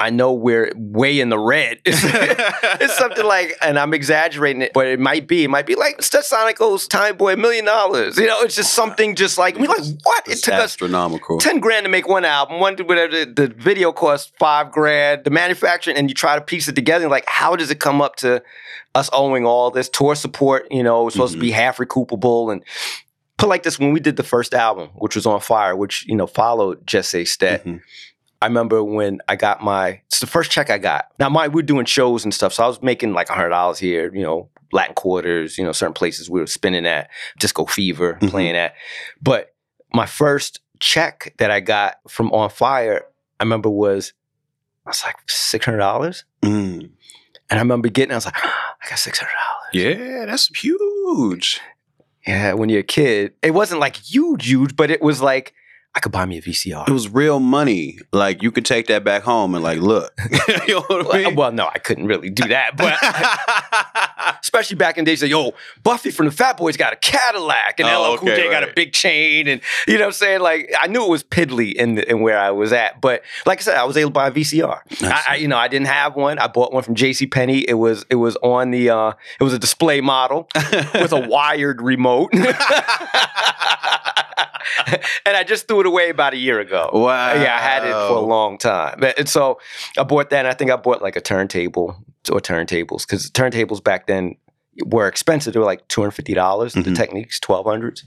I 0.00 0.08
know 0.08 0.32
we're 0.32 0.72
way 0.74 1.20
in 1.20 1.28
the 1.28 1.38
red. 1.38 1.78
it's 1.84 2.96
something 2.98 3.24
like, 3.24 3.54
and 3.60 3.78
I'm 3.78 3.92
exaggerating 3.92 4.62
it, 4.62 4.72
but 4.72 4.86
it 4.86 4.98
might 4.98 5.28
be. 5.28 5.44
It 5.44 5.48
might 5.48 5.66
be 5.66 5.74
like 5.74 5.98
Stetsonic 5.98 6.88
Tommy 6.88 7.12
Boy 7.12 7.34
a 7.34 7.36
million 7.36 7.66
dollars. 7.66 8.16
You 8.16 8.26
know, 8.26 8.40
it's 8.40 8.56
just 8.56 8.72
something 8.72 9.14
just 9.14 9.36
like 9.36 9.56
we're 9.58 9.68
like, 9.68 9.84
what? 10.02 10.26
It 10.26 10.32
It's 10.32 10.40
took 10.40 10.54
us 10.54 10.64
astronomical. 10.64 11.38
ten 11.38 11.60
grand 11.60 11.84
to 11.84 11.90
make 11.90 12.08
one 12.08 12.24
album. 12.24 12.60
One 12.60 12.76
whatever 12.78 13.24
the, 13.26 13.30
the 13.30 13.54
video 13.54 13.92
cost 13.92 14.32
five 14.38 14.72
grand. 14.72 15.24
The 15.24 15.30
manufacturing, 15.30 15.96
and 15.98 16.08
you 16.08 16.14
try 16.14 16.34
to 16.34 16.40
piece 16.40 16.66
it 16.66 16.74
together. 16.74 17.08
Like, 17.08 17.24
how 17.28 17.54
does 17.54 17.70
it 17.70 17.78
come 17.78 18.00
up 18.00 18.16
to 18.16 18.42
us 18.94 19.10
owing 19.12 19.44
all 19.44 19.70
this 19.70 19.90
tour 19.90 20.14
support? 20.14 20.66
You 20.70 20.82
know, 20.82 21.06
it's 21.06 21.14
supposed 21.14 21.34
to 21.34 21.40
be 21.40 21.50
half 21.50 21.76
recoupable 21.76 22.50
and. 22.52 22.64
Put 23.36 23.48
like 23.48 23.62
this 23.62 23.78
when 23.78 23.94
we 23.94 24.00
did 24.00 24.16
the 24.16 24.22
first 24.22 24.52
album, 24.52 24.90
which 24.96 25.14
was 25.14 25.24
on 25.24 25.40
fire, 25.40 25.74
which 25.74 26.04
you 26.06 26.14
know 26.14 26.26
followed 26.26 26.86
Just 26.86 27.10
Say 27.10 27.24
Stet. 27.24 27.64
Mhm. 27.64 27.80
I 28.42 28.46
remember 28.46 28.82
when 28.82 29.20
I 29.28 29.36
got 29.36 29.62
my 29.62 30.00
it's 30.06 30.20
the 30.20 30.26
first 30.26 30.50
check 30.50 30.70
I 30.70 30.78
got. 30.78 31.06
Now 31.18 31.28
my 31.28 31.48
we're 31.48 31.62
doing 31.62 31.84
shows 31.84 32.24
and 32.24 32.32
stuff, 32.32 32.52
so 32.52 32.64
I 32.64 32.66
was 32.66 32.82
making 32.82 33.12
like 33.12 33.28
hundred 33.28 33.50
dollars 33.50 33.78
here, 33.78 34.14
you 34.14 34.22
know, 34.22 34.48
Latin 34.72 34.94
quarters, 34.94 35.58
you 35.58 35.64
know, 35.64 35.72
certain 35.72 35.94
places 35.94 36.30
we 36.30 36.40
were 36.40 36.46
spinning 36.46 36.86
at, 36.86 37.10
Disco 37.38 37.66
Fever, 37.66 38.18
Mhm. 38.20 38.30
playing 38.30 38.56
at. 38.56 38.74
But 39.20 39.54
my 39.92 40.06
first 40.06 40.60
check 40.78 41.34
that 41.38 41.50
I 41.50 41.60
got 41.60 41.96
from 42.08 42.32
On 42.32 42.48
Fire, 42.48 43.04
I 43.38 43.42
remember 43.44 43.68
was 43.68 44.12
I 44.86 44.90
was 44.90 45.02
like 45.04 45.16
six 45.28 45.64
hundred 45.66 45.78
dollars. 45.78 46.24
Mm. 46.42 46.90
And 47.50 47.58
I 47.58 47.62
remember 47.62 47.88
getting, 47.88 48.12
I 48.12 48.14
was 48.14 48.24
like, 48.26 48.36
I 48.38 48.88
got 48.88 48.98
six 48.98 49.18
hundred 49.18 49.32
dollars. 49.32 49.98
Yeah, 49.98 50.24
that's 50.26 50.48
huge. 50.56 51.60
Yeah, 52.26 52.52
when 52.54 52.68
you're 52.68 52.80
a 52.80 52.84
kid, 52.84 53.34
it 53.42 53.52
wasn't 53.52 53.80
like 53.80 53.96
huge, 53.96 54.46
huge, 54.46 54.76
but 54.76 54.90
it 54.90 55.02
was 55.02 55.20
like 55.20 55.52
I 55.92 55.98
could 55.98 56.12
buy 56.12 56.24
me 56.24 56.38
a 56.38 56.42
VCR. 56.42 56.88
It 56.88 56.92
was 56.92 57.08
real 57.08 57.40
money. 57.40 57.98
Like 58.12 58.42
you 58.42 58.52
could 58.52 58.64
take 58.64 58.86
that 58.86 59.02
back 59.02 59.22
home 59.22 59.56
and 59.56 59.64
like 59.64 59.80
look. 59.80 60.12
you 60.68 60.74
know 60.74 60.80
what 60.82 61.06
I 61.06 61.08
well, 61.08 61.24
mean? 61.24 61.34
well, 61.34 61.52
no, 61.52 61.66
I 61.66 61.78
couldn't 61.78 62.06
really 62.06 62.30
do 62.30 62.46
that, 62.48 62.76
but 62.76 62.96
especially 64.40 64.76
back 64.76 64.98
in 64.98 65.04
the 65.04 65.10
days, 65.10 65.22
like, 65.22 65.32
yo, 65.32 65.52
Buffy 65.82 66.10
from 66.10 66.26
the 66.26 66.32
Fat 66.32 66.56
Boys 66.56 66.76
got 66.76 66.92
a 66.92 66.96
Cadillac, 66.96 67.80
and 67.80 67.88
Oh, 67.88 68.12
LL 68.12 68.18
Cool 68.18 68.28
J 68.28 68.48
got 68.50 68.62
a 68.62 68.72
big 68.72 68.92
chain, 68.92 69.48
and 69.48 69.60
you 69.88 69.94
know 69.94 70.00
what 70.00 70.06
I'm 70.06 70.12
saying? 70.12 70.40
Like, 70.40 70.72
I 70.80 70.86
knew 70.86 71.04
it 71.04 71.08
was 71.08 71.24
piddly 71.24 71.72
in, 71.74 71.96
the, 71.96 72.08
in 72.08 72.20
where 72.20 72.38
I 72.38 72.52
was 72.52 72.72
at, 72.72 73.00
but 73.00 73.22
like 73.44 73.58
I 73.58 73.62
said, 73.62 73.76
I 73.76 73.84
was 73.84 73.96
able 73.96 74.10
to 74.10 74.14
buy 74.14 74.28
a 74.28 74.30
VCR. 74.30 74.80
I, 75.02 75.24
I, 75.28 75.36
you 75.36 75.48
know, 75.48 75.56
I 75.56 75.66
didn't 75.66 75.88
have 75.88 76.14
one. 76.14 76.38
I 76.38 76.46
bought 76.46 76.72
one 76.72 76.84
from 76.84 76.94
J.C. 76.94 77.26
Penney. 77.26 77.68
It 77.68 77.74
was 77.74 78.06
it 78.10 78.16
was 78.16 78.36
on 78.42 78.70
the 78.70 78.90
uh, 78.90 79.12
it 79.40 79.42
was 79.42 79.54
a 79.54 79.58
display 79.58 80.00
model 80.00 80.48
with 80.94 81.12
a 81.12 81.26
wired 81.28 81.82
remote. 81.82 82.30
and 85.26 85.36
I 85.36 85.44
just 85.44 85.68
threw 85.68 85.80
it 85.80 85.86
away 85.86 86.10
about 86.10 86.34
a 86.34 86.36
year 86.38 86.60
ago. 86.60 86.90
Wow. 86.92 87.34
Yeah, 87.34 87.54
I 87.54 87.60
had 87.60 87.84
it 87.84 87.92
for 87.92 88.16
a 88.16 88.20
long 88.20 88.58
time. 88.58 89.02
And 89.18 89.28
so 89.28 89.58
I 89.98 90.02
bought 90.04 90.30
that, 90.30 90.40
and 90.40 90.48
I 90.48 90.54
think 90.54 90.70
I 90.70 90.76
bought 90.76 91.02
like 91.02 91.16
a 91.16 91.20
turntable 91.20 91.96
or 92.30 92.40
turntables 92.40 93.06
because 93.06 93.30
turntables 93.30 93.82
back 93.82 94.06
then 94.06 94.36
were 94.86 95.06
expensive. 95.08 95.52
They 95.54 95.58
were 95.60 95.66
like 95.66 95.86
two 95.88 96.00
hundred 96.00 96.12
fifty 96.12 96.34
dollars. 96.34 96.74
The 96.74 96.80
Mhm. 96.82 96.96
Technics 96.96 97.40
twelve 97.40 97.66
hundreds. 97.66 98.04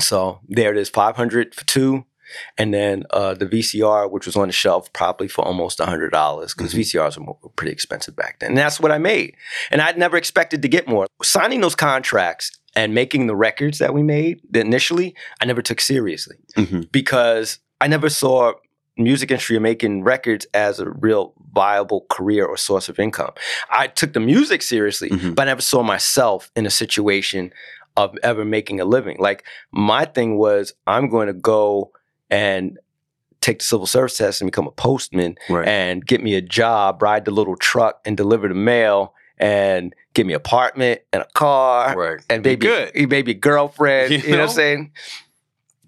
So 0.00 0.40
there 0.48 0.72
it 0.72 0.78
is, 0.78 0.88
five 0.90 1.16
hundred 1.16 1.54
for 1.54 1.64
two, 1.64 2.04
and 2.58 2.74
then 2.74 3.04
uh, 3.12 3.32
the 3.34 3.46
VCR, 3.46 4.10
which 4.10 4.26
was 4.26 4.36
on 4.36 4.48
the 4.48 4.52
shelf, 4.52 4.92
probably 4.92 5.26
for 5.28 5.42
almost 5.44 5.80
hundred 5.80 6.10
dollars 6.10 6.52
because 6.54 6.74
Mhm. 6.74 6.78
VCRs 6.80 7.16
were 7.18 7.24
mo- 7.24 7.38
pretty 7.56 7.72
expensive 7.72 8.14
back 8.14 8.40
then. 8.40 8.50
And 8.50 8.58
that's 8.58 8.78
what 8.78 8.92
I 8.92 8.98
made, 8.98 9.34
and 9.70 9.80
I'd 9.80 9.96
never 9.96 10.16
expected 10.18 10.60
to 10.62 10.68
get 10.68 10.86
more. 10.86 11.06
Signing 11.22 11.60
those 11.62 11.74
contracts 11.74 12.50
and 12.76 12.94
making 12.94 13.26
the 13.26 13.34
records 13.34 13.78
that 13.78 13.92
we 13.94 14.02
made 14.02 14.40
initially, 14.54 15.14
I 15.40 15.46
never 15.46 15.62
took 15.62 15.80
seriously 15.80 16.36
Mhm. 16.56 16.92
because 16.92 17.58
I 17.80 17.88
never 17.88 18.08
saw 18.08 18.52
music 18.98 19.30
industry 19.30 19.56
or 19.56 19.60
making 19.60 20.04
records 20.04 20.46
as 20.54 20.78
a 20.80 20.88
real 20.90 21.34
viable 21.52 22.06
career 22.08 22.46
or 22.46 22.56
source 22.56 22.88
of 22.88 22.98
income. 22.98 23.32
I 23.70 23.88
took 23.88 24.12
the 24.12 24.20
music 24.20 24.62
seriously, 24.62 25.10
Mhm. 25.10 25.34
but 25.34 25.42
I 25.42 25.50
never 25.50 25.60
saw 25.60 25.82
myself 25.82 26.50
in 26.56 26.64
a 26.66 26.70
situation 26.70 27.52
of 27.96 28.14
ever 28.22 28.44
making 28.44 28.78
a 28.80 28.84
living. 28.84 29.16
Like 29.18 29.42
my 29.72 30.04
thing 30.04 30.36
was 30.38 30.72
I'm 30.86 31.08
going 31.08 31.26
to 31.28 31.32
go 31.34 31.92
and 32.30 32.78
take 33.42 33.58
the 33.58 33.64
civil 33.64 33.86
service 33.86 34.16
test 34.18 34.40
and 34.40 34.50
become 34.50 34.66
a 34.66 34.70
postman 34.72 35.36
Right. 35.48 35.68
and 35.68 36.04
get 36.04 36.22
me 36.22 36.34
a 36.34 36.40
job, 36.42 37.02
ride 37.02 37.24
the 37.26 37.30
little 37.30 37.56
truck 37.56 38.00
and 38.04 38.16
deliver 38.16 38.48
the 38.48 38.54
mail 38.54 39.14
and 39.38 39.94
get 40.16 40.26
me 40.26 40.32
an 40.32 40.38
apartment 40.38 41.02
and 41.12 41.22
a 41.22 41.26
car 41.34 41.94
right. 41.96 42.20
and 42.28 42.42
Be 42.42 42.50
maybe 42.50 42.66
good. 42.66 43.08
maybe 43.08 43.30
a 43.32 43.34
girlfriend. 43.34 44.10
You 44.12 44.18
You, 44.18 44.30
know? 44.32 44.38
what? 44.38 44.48
I'm 44.50 44.54
saying? 44.54 44.92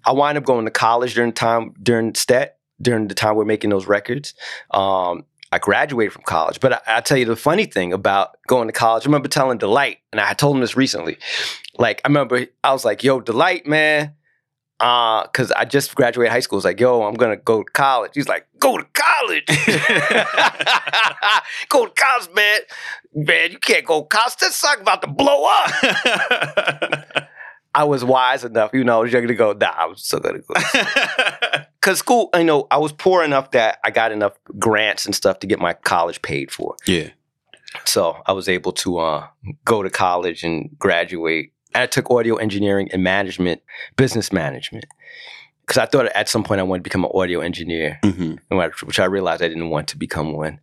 I 0.05 0.13
wind 0.13 0.37
up 0.37 0.45
going 0.45 0.65
to 0.65 0.71
college 0.71 1.13
during 1.15 1.33
time 1.33 1.73
during 1.81 2.15
STET 2.15 2.57
during 2.81 3.07
the 3.09 3.15
time 3.15 3.35
we're 3.35 3.43
making 3.45 3.71
those 3.71 3.87
records. 3.87 4.33
Um, 4.71 5.25
I 5.51 5.57
graduated 5.57 6.13
from 6.13 6.21
college, 6.21 6.59
but 6.59 6.73
I, 6.73 6.97
I 6.97 7.01
tell 7.01 7.17
you 7.17 7.25
the 7.25 7.35
funny 7.35 7.65
thing 7.65 7.91
about 7.91 8.37
going 8.47 8.67
to 8.67 8.71
college. 8.71 9.03
I 9.03 9.07
remember 9.07 9.27
telling 9.27 9.57
Delite, 9.59 9.97
and 10.11 10.21
I 10.21 10.33
told 10.33 10.55
him 10.55 10.61
this 10.61 10.77
recently. 10.77 11.17
Like 11.77 12.01
I 12.05 12.07
remember, 12.07 12.45
I 12.63 12.71
was 12.71 12.85
like, 12.85 13.03
"Yo, 13.03 13.19
Delite, 13.19 13.65
man." 13.65 14.13
Uh, 14.79 15.27
cause 15.27 15.51
I 15.51 15.65
just 15.65 15.93
graduated 15.93 16.31
high 16.31 16.39
school. 16.39 16.57
It's 16.57 16.65
like, 16.65 16.79
yo, 16.79 17.03
I'm 17.03 17.15
gonna 17.15 17.35
go 17.35 17.63
to 17.63 17.71
college. 17.71 18.11
He's 18.15 18.29
like, 18.29 18.47
go 18.59 18.77
to 18.77 18.85
college. 18.93 19.45
go 21.69 21.85
to 21.85 21.91
college, 21.91 22.29
man. 22.33 22.61
Man, 23.13 23.51
you 23.51 23.59
can't 23.59 23.85
go 23.85 24.03
to 24.03 24.07
college. 24.07 24.37
That 24.37 24.53
suck 24.53 24.79
about 24.79 25.01
to 25.01 25.07
blow 25.07 25.45
up. 25.45 27.27
I 27.75 27.83
was 27.83 28.03
wise 28.03 28.43
enough, 28.43 28.71
you 28.73 28.83
know, 28.83 28.97
I 28.97 29.01
was 29.03 29.13
young 29.13 29.27
to 29.27 29.35
go, 29.35 29.53
nah, 29.53 29.71
I'm 29.77 29.95
still 29.95 30.19
gonna 30.19 30.39
go. 30.39 30.55
Cause 31.81 31.99
school, 31.99 32.29
you 32.33 32.43
know, 32.43 32.67
I 32.71 32.77
was 32.77 32.91
poor 32.91 33.23
enough 33.23 33.51
that 33.51 33.77
I 33.83 33.91
got 33.91 34.11
enough 34.11 34.33
grants 34.57 35.05
and 35.05 35.13
stuff 35.13 35.39
to 35.39 35.47
get 35.47 35.59
my 35.59 35.73
college 35.73 36.21
paid 36.21 36.51
for. 36.51 36.75
yeah. 36.85 37.09
So 37.85 38.17
I 38.25 38.31
was 38.31 38.49
able 38.49 38.71
to 38.73 38.97
uh, 38.97 39.27
go 39.63 39.83
to 39.83 39.91
college 39.91 40.43
and 40.43 40.71
graduate. 40.79 41.53
And 41.73 41.83
I 41.83 41.87
took 41.87 42.09
audio 42.09 42.35
engineering 42.35 42.89
and 42.91 43.03
management, 43.03 43.61
business 43.95 44.31
management. 44.31 44.85
Because 45.61 45.77
I 45.77 45.85
thought 45.85 46.07
at 46.07 46.27
some 46.27 46.43
point 46.43 46.59
I 46.59 46.63
wanted 46.63 46.79
to 46.79 46.83
become 46.83 47.05
an 47.05 47.11
audio 47.13 47.41
engineer, 47.41 47.99
hmm 48.03 48.35
which 48.49 48.83
which 48.83 48.99
I 48.99 49.05
realized 49.05 49.43
I 49.43 49.47
didn't 49.47 49.69
want 49.69 49.87
to 49.89 49.97
become 49.97 50.33
one. 50.33 50.59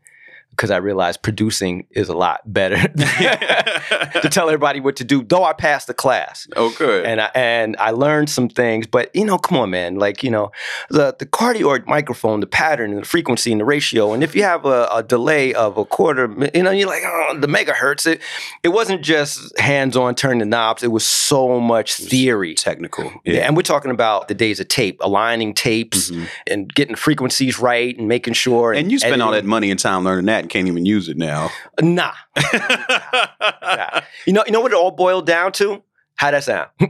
Because 0.56 0.70
I 0.70 0.78
realized 0.78 1.22
producing 1.22 1.86
is 1.90 2.08
a 2.08 2.16
lot 2.16 2.40
better 2.46 2.76
to 4.22 4.28
tell 4.30 4.48
everybody 4.48 4.80
what 4.80 4.96
to 4.96 5.04
do. 5.04 5.22
Though 5.22 5.44
I 5.44 5.52
passed 5.52 5.86
the 5.86 5.94
class, 5.94 6.46
oh, 6.56 6.74
good. 6.78 7.04
and 7.04 7.20
I 7.20 7.30
and 7.34 7.76
I 7.78 7.90
learned 7.90 8.30
some 8.30 8.48
things. 8.48 8.86
But 8.86 9.14
you 9.14 9.24
know, 9.24 9.38
come 9.38 9.58
on, 9.58 9.70
man. 9.70 9.96
Like 9.96 10.22
you 10.22 10.30
know, 10.30 10.52
the 10.88 11.14
the 11.18 11.26
cardioid 11.26 11.86
microphone, 11.86 12.40
the 12.40 12.46
pattern, 12.46 12.92
and 12.92 13.02
the 13.02 13.06
frequency, 13.06 13.52
and 13.52 13.60
the 13.60 13.64
ratio. 13.64 14.12
And 14.12 14.22
if 14.22 14.34
you 14.34 14.42
have 14.44 14.64
a, 14.64 14.88
a 14.92 15.02
delay 15.02 15.52
of 15.54 15.76
a 15.76 15.84
quarter, 15.84 16.26
you 16.54 16.62
know, 16.62 16.70
you're 16.70 16.88
like, 16.88 17.02
oh, 17.04 17.36
the 17.38 17.46
megahertz. 17.46 18.06
It 18.06 18.20
it 18.62 18.68
wasn't 18.70 19.02
just 19.02 19.58
hands 19.58 19.96
on 19.96 20.14
turning 20.14 20.38
the 20.38 20.46
knobs. 20.46 20.82
It 20.82 20.90
was 20.92 21.06
so 21.06 21.60
much 21.60 21.94
theory. 21.96 22.54
Technical. 22.54 23.12
Yeah. 23.24 23.46
and 23.46 23.56
we're 23.56 23.62
talking 23.62 23.90
about 23.90 24.28
the 24.28 24.34
days 24.34 24.60
of 24.60 24.68
tape, 24.68 24.98
aligning 25.00 25.54
tapes 25.54 26.10
Mhm. 26.10 26.26
and 26.46 26.74
getting 26.74 26.94
frequencies 26.96 27.58
right 27.58 27.96
and 27.98 28.08
making 28.08 28.34
sure. 28.34 28.72
And 28.72 28.90
you 28.90 28.98
spend 28.98 29.22
all 29.22 29.32
that 29.32 29.44
money 29.44 29.70
and 29.70 29.78
time 29.78 30.04
learning 30.04 30.26
that 30.26 30.45
and 30.46 30.50
can't 30.50 30.68
even 30.68 30.86
use 30.86 31.08
it 31.08 31.16
now. 31.16 31.50
Nah, 31.80 32.12
nah. 32.36 34.00
You 34.26 34.32
know, 34.32 34.44
you 34.46 34.52
know 34.52 34.60
what 34.60 34.72
it 34.72 34.76
all 34.76 34.92
boiled 34.92 35.26
down 35.26 35.50
to? 35.52 35.82
How 36.14 36.30
that 36.30 36.44
sound? 36.44 36.70
all 36.80 36.86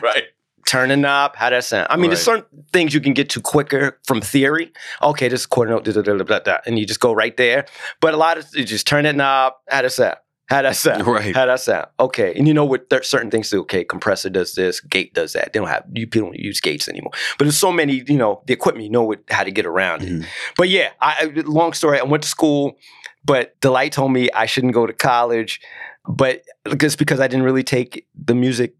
right. 0.00 0.24
turn 0.66 0.90
a 0.90 0.96
knob. 0.96 1.36
How 1.36 1.50
that 1.50 1.64
sound? 1.64 1.86
I 1.90 1.96
mean, 1.96 2.10
there's 2.10 2.22
certain 2.22 2.44
things 2.72 2.94
you 2.94 3.00
can 3.00 3.12
get 3.12 3.28
to 3.30 3.40
quicker 3.40 3.98
from 4.06 4.20
theory. 4.20 4.72
Okay, 5.02 5.28
this 5.28 5.46
quarter 5.46 5.70
note, 5.70 5.84
da, 5.84 5.92
da, 5.92 6.02
da, 6.02 6.16
da, 6.16 6.24
da, 6.24 6.38
da, 6.38 6.58
and 6.66 6.78
you 6.78 6.86
just 6.86 7.00
go 7.00 7.12
right 7.12 7.36
there. 7.36 7.66
But 8.00 8.14
a 8.14 8.16
lot 8.16 8.38
of 8.38 8.46
you 8.54 8.64
just 8.64 8.86
turn 8.86 9.04
that 9.04 9.14
knob. 9.14 9.52
How 9.68 9.82
that 9.82 9.92
sound? 9.92 10.16
How 10.54 10.62
that 10.62 10.76
sound? 10.76 11.06
Right. 11.06 11.34
How 11.34 11.46
that 11.46 11.60
sound? 11.60 11.86
Okay, 11.98 12.32
and 12.34 12.46
you 12.48 12.54
know 12.54 12.64
what? 12.64 12.88
There's 12.90 13.08
certain 13.08 13.30
things 13.30 13.50
do. 13.50 13.60
Okay, 13.62 13.84
compressor 13.84 14.30
does 14.30 14.54
this, 14.54 14.80
gate 14.80 15.12
does 15.14 15.32
that. 15.34 15.52
They 15.52 15.58
don't 15.58 15.68
have 15.68 15.84
you 15.92 16.06
people 16.06 16.28
don't 16.30 16.38
use 16.38 16.60
gates 16.60 16.88
anymore. 16.88 17.12
But 17.38 17.44
there's 17.46 17.58
so 17.58 17.72
many. 17.72 18.04
You 18.06 18.16
know, 18.16 18.42
the 18.46 18.52
equipment. 18.52 18.84
You 18.84 18.90
know 18.90 19.02
what 19.04 19.20
how 19.30 19.44
to 19.44 19.50
get 19.50 19.66
around 19.66 20.02
it. 20.02 20.08
Mhm. 20.12 20.26
But 20.56 20.68
yeah, 20.68 20.90
I, 21.00 21.32
long 21.44 21.72
story. 21.72 21.98
I 21.98 22.04
went 22.04 22.22
to 22.22 22.28
school, 22.28 22.76
but 23.24 23.58
Delite 23.60 23.90
told 23.92 24.12
me 24.12 24.30
I 24.32 24.46
shouldn't 24.46 24.74
go 24.74 24.86
to 24.86 24.92
college, 24.92 25.60
but 26.08 26.42
just 26.78 26.98
because 26.98 27.20
I 27.20 27.26
didn't 27.28 27.44
really 27.44 27.64
take 27.64 28.06
the 28.14 28.34
music 28.34 28.74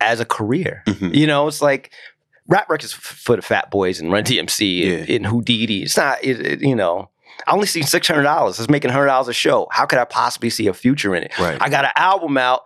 as 0.00 0.20
a 0.20 0.24
career. 0.24 0.82
Mhm. 0.86 1.14
You 1.14 1.26
know, 1.26 1.46
it's 1.48 1.62
like 1.62 1.92
rap 2.48 2.68
records 2.68 2.92
for 2.92 3.36
the 3.36 3.42
Fat 3.42 3.70
Boys 3.70 4.00
and 4.00 4.10
Run 4.12 4.24
DMC 4.24 4.82
and, 5.00 5.08
Yeah. 5.08 5.14
and 5.16 5.24
Whodini. 5.26 5.82
It's 5.84 5.96
not, 5.96 6.22
it, 6.24 6.40
it- 6.44 6.60
you 6.60 6.74
know. 6.74 7.08
I 7.46 7.52
only 7.52 7.66
see 7.66 7.82
six 7.82 8.06
hundred 8.08 8.22
dollars. 8.24 8.58
It's 8.58 8.68
making 8.70 8.90
hundred 8.90 9.06
dollars 9.06 9.28
a 9.28 9.32
show. 9.32 9.68
How 9.70 9.86
could 9.86 9.98
I 9.98 10.04
possibly 10.04 10.50
see 10.50 10.66
a 10.68 10.74
future 10.74 11.14
in 11.14 11.24
it? 11.24 11.38
Right. 11.38 11.58
I 11.60 11.68
got 11.68 11.84
an 11.84 11.92
album 11.96 12.36
out, 12.38 12.62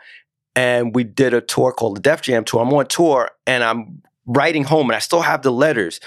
and 0.55 0.95
we 0.95 1.05
did 1.05 1.35
a 1.35 1.41
tour 1.41 1.73
called 1.73 1.97
the 1.97 2.01
Def 2.01 2.23
Jam 2.23 2.45
tour. 2.45 2.63
I'm 2.63 2.73
on 2.73 2.87
tour, 2.87 3.31
and 3.47 3.63
I'm 3.65 4.03
writing 4.27 4.65
home, 4.65 4.91
and 4.91 4.97
I 4.97 5.01
still 5.01 5.23
have 5.23 5.43
the 5.43 5.51
letters. 5.53 6.01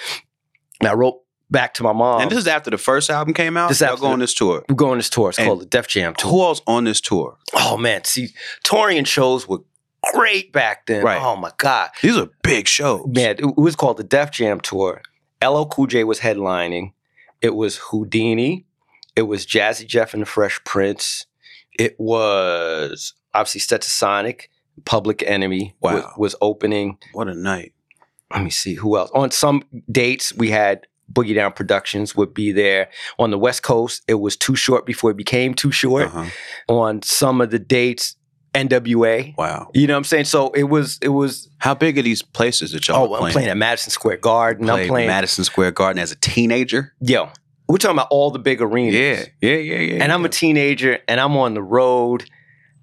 And 0.80 0.88
I 0.90 0.94
wrote 0.94 1.22
back 1.52 1.74
to 1.76 1.84
my 1.84 1.92
mom. 1.94 2.22
and 2.22 2.30
this 2.32 2.38
is 2.38 2.48
after 2.48 2.70
the 2.70 2.78
first 2.78 3.10
album 3.10 3.34
came 3.34 3.58
out. 3.58 3.70
This 3.70 3.82
Y'all 3.82 3.90
after 3.92 4.02
go 4.02 4.08
on 4.08 4.20
this 4.20 4.34
tour. 4.34 4.64
We're 4.70 4.76
going 4.76 4.92
on 4.94 4.98
this 5.00 5.10
tour. 5.10 5.30
It's 5.30 5.40
And- 5.40 5.48
called 5.48 5.62
the 5.62 5.66
Def 5.66 5.88
Jam 5.88 6.14
tour. 6.16 6.32
Who 6.32 6.42
else 6.44 6.62
on 6.68 6.84
this 6.84 7.02
tour? 7.02 7.38
Oh 7.54 7.76
man, 7.78 8.04
see, 8.04 8.30
touring 8.64 8.98
and 8.98 9.08
shows 9.08 9.48
were 9.48 9.60
great 10.14 10.54
back 10.54 10.86
then. 10.86 11.04
Right. 11.04 11.20
Oh 11.22 11.36
my 11.36 11.52
god, 11.58 11.90
These 12.02 12.18
are 12.18 12.30
big 12.44 12.68
shows. 12.68 13.06
man, 13.08 13.32
it, 13.32 13.40
it 13.46 13.58
was 13.58 13.76
called 13.76 13.98
the 13.98 14.04
Def 14.04 14.32
Jam 14.32 14.60
tour. 14.62 15.02
LL 15.44 15.64
Cool 15.66 15.88
J 15.88 16.04
was 16.04 16.20
headlining. 16.20 16.92
It 17.42 17.56
was 17.56 17.78
Whodini. 17.78 18.66
It 19.16 19.24
was 19.24 19.46
Jazzy 19.46 19.86
Jeff 19.88 20.14
and 20.14 20.22
the 20.22 20.26
Fresh 20.26 20.64
Prince. 20.64 21.26
It 21.78 21.96
was 22.00 23.14
obviously 23.34 23.62
Stetsasonic. 23.62 24.44
Public 24.86 25.22
Enemy 25.24 25.76
Wow. 25.82 26.14
was 26.18 26.36
opening. 26.42 26.98
What 27.14 27.28
a 27.28 27.36
night. 27.36 27.74
let 28.34 28.44
me 28.44 28.50
see 28.50 28.76
who 28.76 28.96
else. 28.98 29.10
On 29.14 29.30
some 29.32 29.64
dates, 29.92 30.32
we 30.36 30.52
had 30.52 30.86
Boogie 31.12 31.34
Down 31.36 31.52
Productions 31.52 32.16
would 32.16 32.34
be 32.34 32.52
there. 32.52 32.90
On 33.18 33.32
the 33.32 33.38
West 33.40 33.64
Coast, 33.64 34.04
it 34.08 34.14
was 34.16 34.38
Too 34.38 34.56
Short 34.56 34.86
before 34.86 35.10
it 35.12 35.18
became 35.18 35.54
Too 35.56 35.72
Short. 35.72 36.06
Uh-huh. 36.08 36.26
On 36.68 37.02
some 37.02 37.42
of 37.42 37.50
the 37.50 37.58
dates, 37.60 38.16
NWA. 38.54 39.36
Wow. 39.38 39.70
You 39.74 39.88
know 39.88 39.94
what 39.94 39.98
I'm 40.00 40.04
saying? 40.06 40.26
So 40.26 40.50
it 40.52 40.64
was 40.64 40.98
it 41.02 41.10
was 41.10 41.50
How 41.60 41.74
big 41.74 41.98
are 41.98 42.02
these 42.02 42.22
places 42.22 42.72
that 42.72 42.88
y'all 42.88 42.98
oh 42.98 43.12
are 43.12 43.16
I'm 43.16 43.20
playing? 43.22 43.34
playing 43.34 43.50
at 43.50 43.58
Madison 43.58 43.92
Square 43.92 44.18
Garden. 44.18 44.70
I'm 44.70 44.88
playing 44.88 45.08
Madison 45.08 45.44
Square 45.44 45.72
Garden 45.72 46.02
as 46.02 46.12
a 46.12 46.16
teenager. 46.16 46.94
yo. 47.00 47.30
We're 47.68 47.78
talking 47.78 47.98
about 47.98 48.08
all 48.10 48.32
the 48.32 48.40
big 48.40 48.64
arenas. 48.64 48.96
Yeah, 48.96 49.26
yeah, 49.42 49.58
yeah, 49.58 49.78
yeah. 49.78 50.04
And 50.04 50.12
I'm 50.12 50.22
yeah. 50.22 50.26
a 50.26 50.30
teenager 50.30 50.98
and 51.08 51.20
I'm 51.20 51.38
on 51.38 51.54
the 51.54 51.62
road 51.62 52.26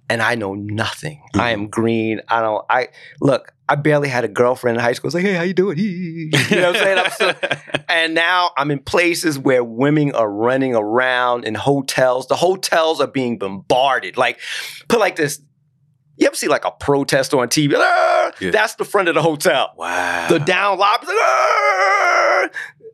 and 0.09 0.23
I 0.23 0.37
know 0.37 0.55
nothing. 0.55 1.21
I 1.35 1.39
Mm-hmm. 1.39 1.63
am 1.63 1.67
green. 1.69 2.21
I 2.29 2.41
don't 2.41 2.65
I 2.71 2.89
look, 3.21 3.53
I 3.69 3.75
barely 3.75 4.09
had 4.09 4.23
a 4.23 4.29
girlfriend 4.29 4.77
in 4.79 4.85
high 4.85 4.93
school. 4.93 5.09
It's 5.09 5.17
like, 5.17 5.25
hey, 5.25 5.33
how 5.35 5.43
you 5.43 5.55
doing? 5.55 5.77
you 5.79 6.31
know 6.31 6.71
what 6.71 6.77
I'm 6.77 6.83
saying? 6.85 6.99
I'm 6.99 7.11
still, 7.11 7.35
and 7.89 8.15
now 8.15 8.51
I'm 8.57 8.71
in 8.71 8.79
places 8.79 9.41
where 9.41 9.65
women 9.65 10.13
are 10.15 10.31
running 10.31 10.77
around 10.77 11.45
in 11.47 11.57
hotels. 11.57 12.29
The 12.29 12.37
hotels 12.37 13.01
are 13.01 13.09
being 13.09 13.39
bombarded. 13.39 14.17
Like, 14.17 14.39
put 14.87 15.01
like 15.01 15.17
this. 15.17 15.41
You 16.19 16.27
ever 16.27 16.37
see 16.37 16.49
like 16.49 16.65
a 16.65 16.71
protest 16.71 17.35
on 17.35 17.49
TV? 17.49 17.75
"Ah!" 17.77 18.33
Yeah. 18.41 18.51
That's 18.51 18.75
the 18.77 18.85
front 18.85 19.09
of 19.09 19.15
the 19.15 19.23
hotel. 19.23 19.73
Wow. 19.77 20.27
The 20.29 20.39
down 20.39 20.79
lobby. 20.79 21.07
"Ah!" 21.11 22.49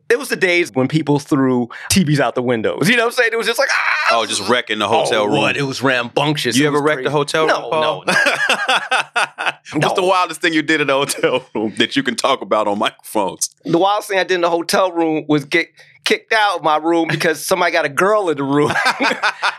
It 0.09 0.19
was 0.19 0.29
the 0.29 0.35
days 0.35 0.71
when 0.73 0.87
people 0.89 1.17
threw 1.17 1.69
TVs 1.89 2.19
out 2.19 2.35
the 2.35 2.41
windows. 2.43 2.87
You 2.89 2.97
know 2.97 3.03
what 3.03 3.13
I'm 3.13 3.15
saying? 3.15 3.29
It 3.33 3.37
was 3.37 3.47
just 3.47 3.57
like, 3.57 3.69
ah! 3.71 4.07
oh, 4.19 4.25
just 4.27 4.47
wrecking 4.47 4.77
the 4.77 4.87
hotel 4.87 5.23
Oh, 5.23 5.25
room. 5.25 5.37
what? 5.37 5.57
It 5.57 5.63
was 5.63 5.81
rambunctious. 5.81 6.55
You 6.57 6.65
It 6.65 6.67
ever 6.67 6.81
wrecked 6.83 6.97
the 7.03 7.09
crazy. 7.09 7.17
hotel 7.17 7.47
no, 7.47 7.61
room? 7.61 7.71
Paul? 7.71 8.03
No, 8.05 8.13
What's 9.79 9.93
the 9.95 10.03
wildest 10.05 10.41
thing 10.41 10.53
you 10.53 10.61
did 10.61 10.81
in 10.81 10.87
the 10.87 10.93
hotel 10.93 11.43
room 11.55 11.73
that 11.77 11.95
you 11.95 12.03
can 12.03 12.15
talk 12.15 12.41
about 12.41 12.67
on 12.67 12.77
microphones? 12.77 13.49
The 13.63 13.77
wildest 13.77 14.09
thing 14.09 14.19
I 14.19 14.23
did 14.23 14.35
in 14.35 14.41
the 14.41 14.49
hotel 14.49 14.91
room 14.91 15.25
was 15.27 15.45
get 15.45 15.69
kicked 16.03 16.33
out 16.33 16.57
of 16.57 16.63
my 16.63 16.77
room 16.77 17.07
because 17.09 17.45
somebody 17.45 17.71
got 17.71 17.85
a 17.85 17.89
girl 17.89 18.29
in 18.29 18.37
the 18.37 18.43
room. 18.43 18.71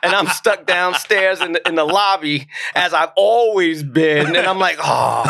and 0.03 0.13
I'm 0.15 0.27
stuck 0.29 0.67
downstairs 0.67 1.41
in 1.41 1.53
the, 1.53 1.69
in 1.69 1.75
the 1.75 1.85
lobby 1.85 2.49
as 2.75 2.93
I've 2.93 3.13
always 3.17 3.83
been. 3.83 4.35
And 4.37 4.47
I'm 4.47 4.59
like, 4.59 4.77
oh. 4.83 5.25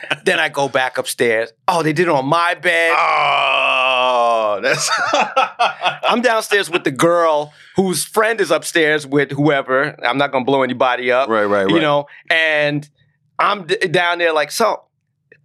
then 0.24 0.38
I 0.38 0.48
go 0.48 0.68
back 0.68 0.98
upstairs. 0.98 1.52
Oh, 1.68 1.82
they 1.82 1.92
did 1.92 2.08
it 2.08 2.10
on 2.10 2.26
my 2.26 2.54
bed. 2.54 2.94
Oh, 2.96 4.60
that's 4.62 4.90
I'm 6.04 6.22
downstairs 6.22 6.70
with 6.70 6.84
the 6.84 6.90
girl 6.90 7.52
whose 7.76 8.04
friend 8.04 8.40
is 8.40 8.50
upstairs 8.50 9.06
with 9.06 9.30
whoever. 9.32 9.96
I'm 10.04 10.18
not 10.18 10.32
gonna 10.32 10.44
blow 10.44 10.62
anybody 10.62 11.10
up, 11.10 11.28
right, 11.28 11.44
right, 11.44 11.64
right. 11.64 11.74
you 11.74 11.80
know. 11.80 12.06
And 12.30 12.88
I'm 13.38 13.66
d- 13.66 13.76
down 13.76 14.18
there 14.18 14.32
like, 14.32 14.50
so, 14.50 14.84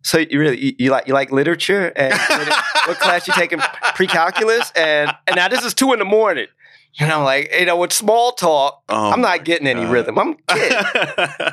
so 0.05 0.19
you 0.19 0.39
really 0.39 0.63
you, 0.63 0.75
you 0.77 0.91
like 0.91 1.07
you 1.07 1.15
like 1.15 1.31
literature 1.31 1.91
and 1.95 2.13
what, 2.13 2.99
class 2.99 3.27
you 3.27 3.33
taking 3.33 3.59
pre-calculus 3.95 4.71
and 4.75 5.11
and 5.25 5.35
now 5.35 5.47
this 5.47 5.65
is 5.65 5.73
two 5.73 5.93
in 5.93 5.99
the 5.99 6.05
morning. 6.05 6.45
And 6.97 7.11
I'm 7.11 7.23
like, 7.25 7.51
you 7.53 7.65
know, 7.65 7.75
with 7.77 7.91
small 7.91 8.31
talk, 8.31 8.83
Oh 8.87 9.11
I'm 9.11 9.19
not 9.19 9.43
getting 9.43 9.67
any 9.67 9.81
God. 9.81 9.91
rhythm. 9.91 10.17
I'm 10.17 10.29
a 10.29 10.35
kid. 10.47 10.73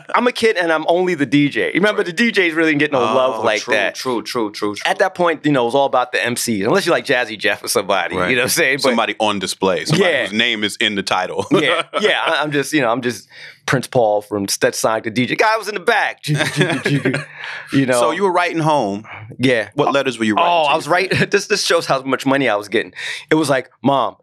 I'm 0.15 0.27
a 0.29 0.33
kid 0.33 0.57
and 0.57 0.73
I'm 0.73 0.85
only 0.89 1.15
the 1.15 1.27
DJ. 1.27 1.75
Remember, 1.75 2.05
the 2.05 2.13
DJs 2.13 2.55
really 2.55 2.71
didn't 2.71 2.79
get 2.79 2.93
no 2.93 3.01
oh, 3.01 3.15
love 3.15 3.41
Oh, 3.41 3.43
like 3.43 3.63
true, 3.63 3.75
that. 3.75 3.95
True, 3.97 4.23
true, 4.23 4.53
true, 4.53 4.75
true. 4.77 4.89
At 4.89 4.99
that 5.01 5.15
point, 5.17 5.45
you 5.45 5.51
know, 5.51 5.63
it 5.63 5.67
was 5.67 5.75
all 5.75 5.87
about 5.87 6.13
the 6.13 6.19
MCs, 6.19 6.65
unless 6.65 6.87
you're 6.87 6.95
like 6.95 7.07
Jazzy 7.07 7.37
Jeff 7.37 7.65
or 7.65 7.69
somebody. 7.69 8.17
Right. 8.17 8.31
You 8.31 8.37
know 8.37 8.43
what 8.43 8.45
I'm 8.45 8.51
saying? 8.51 8.77
But 8.77 8.83
somebody 8.83 9.17
on 9.19 9.41
display, 9.41 9.85
somebody 9.85 10.11
Yeah. 10.13 10.23
whose 10.27 10.33
name 10.39 10.63
is 10.63 10.77
in 10.77 10.95
the 10.95 11.03
title. 11.03 11.45
yeah, 11.53 11.83
yeah. 12.01 12.21
I- 12.25 12.43
I'm 12.43 12.53
just, 12.53 12.73
you 12.73 12.81
know, 12.81 12.93
I'm 12.93 13.03
just 13.03 13.29
Prince 13.67 13.87
Paul 13.89 14.23
from 14.23 14.47
Stetsonic, 14.47 15.03
to 15.05 15.11
DJ. 15.11 15.37
Guy 15.37 15.57
was 15.57 15.67
in 15.69 15.75
the 15.75 15.81
back. 15.81 16.21
you 17.73 17.87
know. 17.87 17.93
So 18.01 18.11
you 18.11 18.23
were 18.23 18.33
writing 18.33 18.59
home. 18.59 19.05
yeah. 19.39 19.71
What 19.75 19.93
letters 19.93 20.19
were 20.19 20.25
you 20.25 20.35
writing? 20.35 20.51
Oh, 20.53 20.63
I 20.71 20.77
was 20.77 20.89
writing. 20.89 21.29
This 21.31 21.47
this 21.47 21.65
shows 21.65 21.87
how 21.87 22.03
much 22.03 22.27
money 22.27 22.49
I 22.49 22.57
was 22.57 22.69
getting. 22.69 22.93
It 23.31 23.35
was 23.37 23.49
like, 23.51 23.71
Mom, 23.83 24.17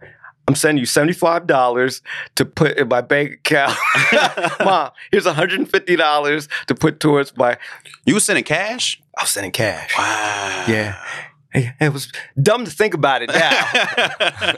I'm 0.49 0.55
sending 0.55 0.79
you 0.79 0.87
seventy 0.87 1.13
five 1.13 1.45
dollars 1.45 2.01
to 2.33 2.43
put 2.43 2.75
in 2.79 2.87
my 2.87 3.01
bank 3.01 3.33
account. 3.33 3.77
Mom, 4.59 4.89
here's 5.11 5.25
150 5.25 5.95
dollars 5.95 6.49
to 6.65 6.73
put 6.73 6.99
towards 6.99 7.37
my. 7.37 7.55
You 8.03 8.15
were 8.15 8.19
sending 8.19 8.43
cash? 8.43 8.99
I 9.15 9.21
was 9.21 9.29
sending 9.29 9.51
cash. 9.51 9.95
Wow. 9.95 10.65
Yeah. 10.67 11.05
It 11.53 11.93
was 11.93 12.11
dumb 12.41 12.65
to 12.65 12.71
think 12.71 12.95
about 12.95 13.21
it 13.21 13.29
now. 13.29 13.51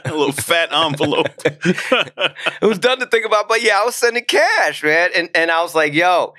a 0.06 0.16
little 0.16 0.32
fat 0.32 0.72
envelope. 0.72 1.28
it 1.44 2.62
was 2.62 2.78
dumb 2.78 2.98
to 3.00 3.06
think 3.06 3.26
about, 3.26 3.46
but 3.46 3.62
yeah, 3.62 3.78
I 3.78 3.84
was 3.84 3.94
sending 3.94 4.24
cash, 4.24 4.82
man. 4.82 5.10
And 5.14 5.28
and 5.34 5.50
I 5.50 5.60
was 5.60 5.74
like, 5.74 5.92
yo, 5.92 6.32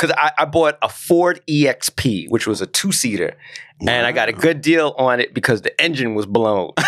because 0.00 0.14
I, 0.16 0.32
I 0.38 0.44
bought 0.46 0.78
a 0.80 0.88
Ford 0.88 1.40
EXP, 1.46 2.30
which 2.30 2.46
was 2.46 2.62
a 2.62 2.66
two 2.66 2.90
seater, 2.90 3.36
and 3.80 4.06
I 4.06 4.12
got 4.12 4.28
a 4.30 4.32
good 4.32 4.62
deal 4.62 4.94
on 4.96 5.20
it 5.20 5.34
because 5.34 5.60
the 5.62 5.78
engine 5.80 6.14
was 6.14 6.24
blown. 6.24 6.72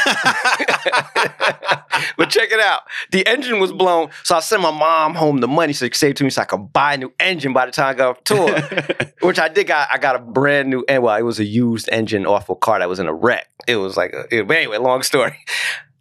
but 2.17 2.31
check 2.31 2.51
it 2.51 2.61
out, 2.61 2.83
the 3.11 3.27
engine 3.27 3.61
was 3.61 3.73
blown, 3.73 4.09
so 4.25 4.37
I 4.37 4.41
sent 4.41 4.63
my 4.63 4.71
mom 4.71 5.15
home 5.15 5.39
the 5.41 5.49
money 5.49 5.73
so 5.73 5.85
she 5.85 5.91
could 5.91 5.99
save 5.99 6.15
to 6.17 6.25
me 6.25 6.31
so 6.31 6.43
I 6.43 6.45
could 6.47 6.73
buy 6.73 6.95
a 6.95 6.97
new 6.97 7.13
engine 7.21 7.53
by 7.53 7.67
the 7.67 7.73
time 7.73 7.89
I 7.89 7.95
got 7.95 8.09
off 8.17 8.25
tour. 8.25 8.61
which 9.21 9.39
I 9.39 9.49
did. 9.49 9.67
Got 9.67 9.89
I 9.93 9.99
got 9.99 10.17
a 10.17 10.19
brand 10.19 10.71
new, 10.71 10.85
and 10.89 11.03
well, 11.03 11.17
it 11.17 11.23
was 11.23 11.39
a 11.39 11.45
used 11.45 11.89
engine 11.93 12.27
off 12.27 12.49
a 12.49 12.55
car 12.57 12.79
that 12.79 12.89
was 12.89 12.99
in 12.99 13.07
a 13.07 13.15
wreck. 13.15 13.49
It 13.67 13.77
was 13.77 13.97
like, 13.97 14.13
a, 14.13 14.25
it- 14.35 14.49
but 14.49 14.57
anyway, 14.57 14.79
long 14.79 15.03
story. 15.03 15.37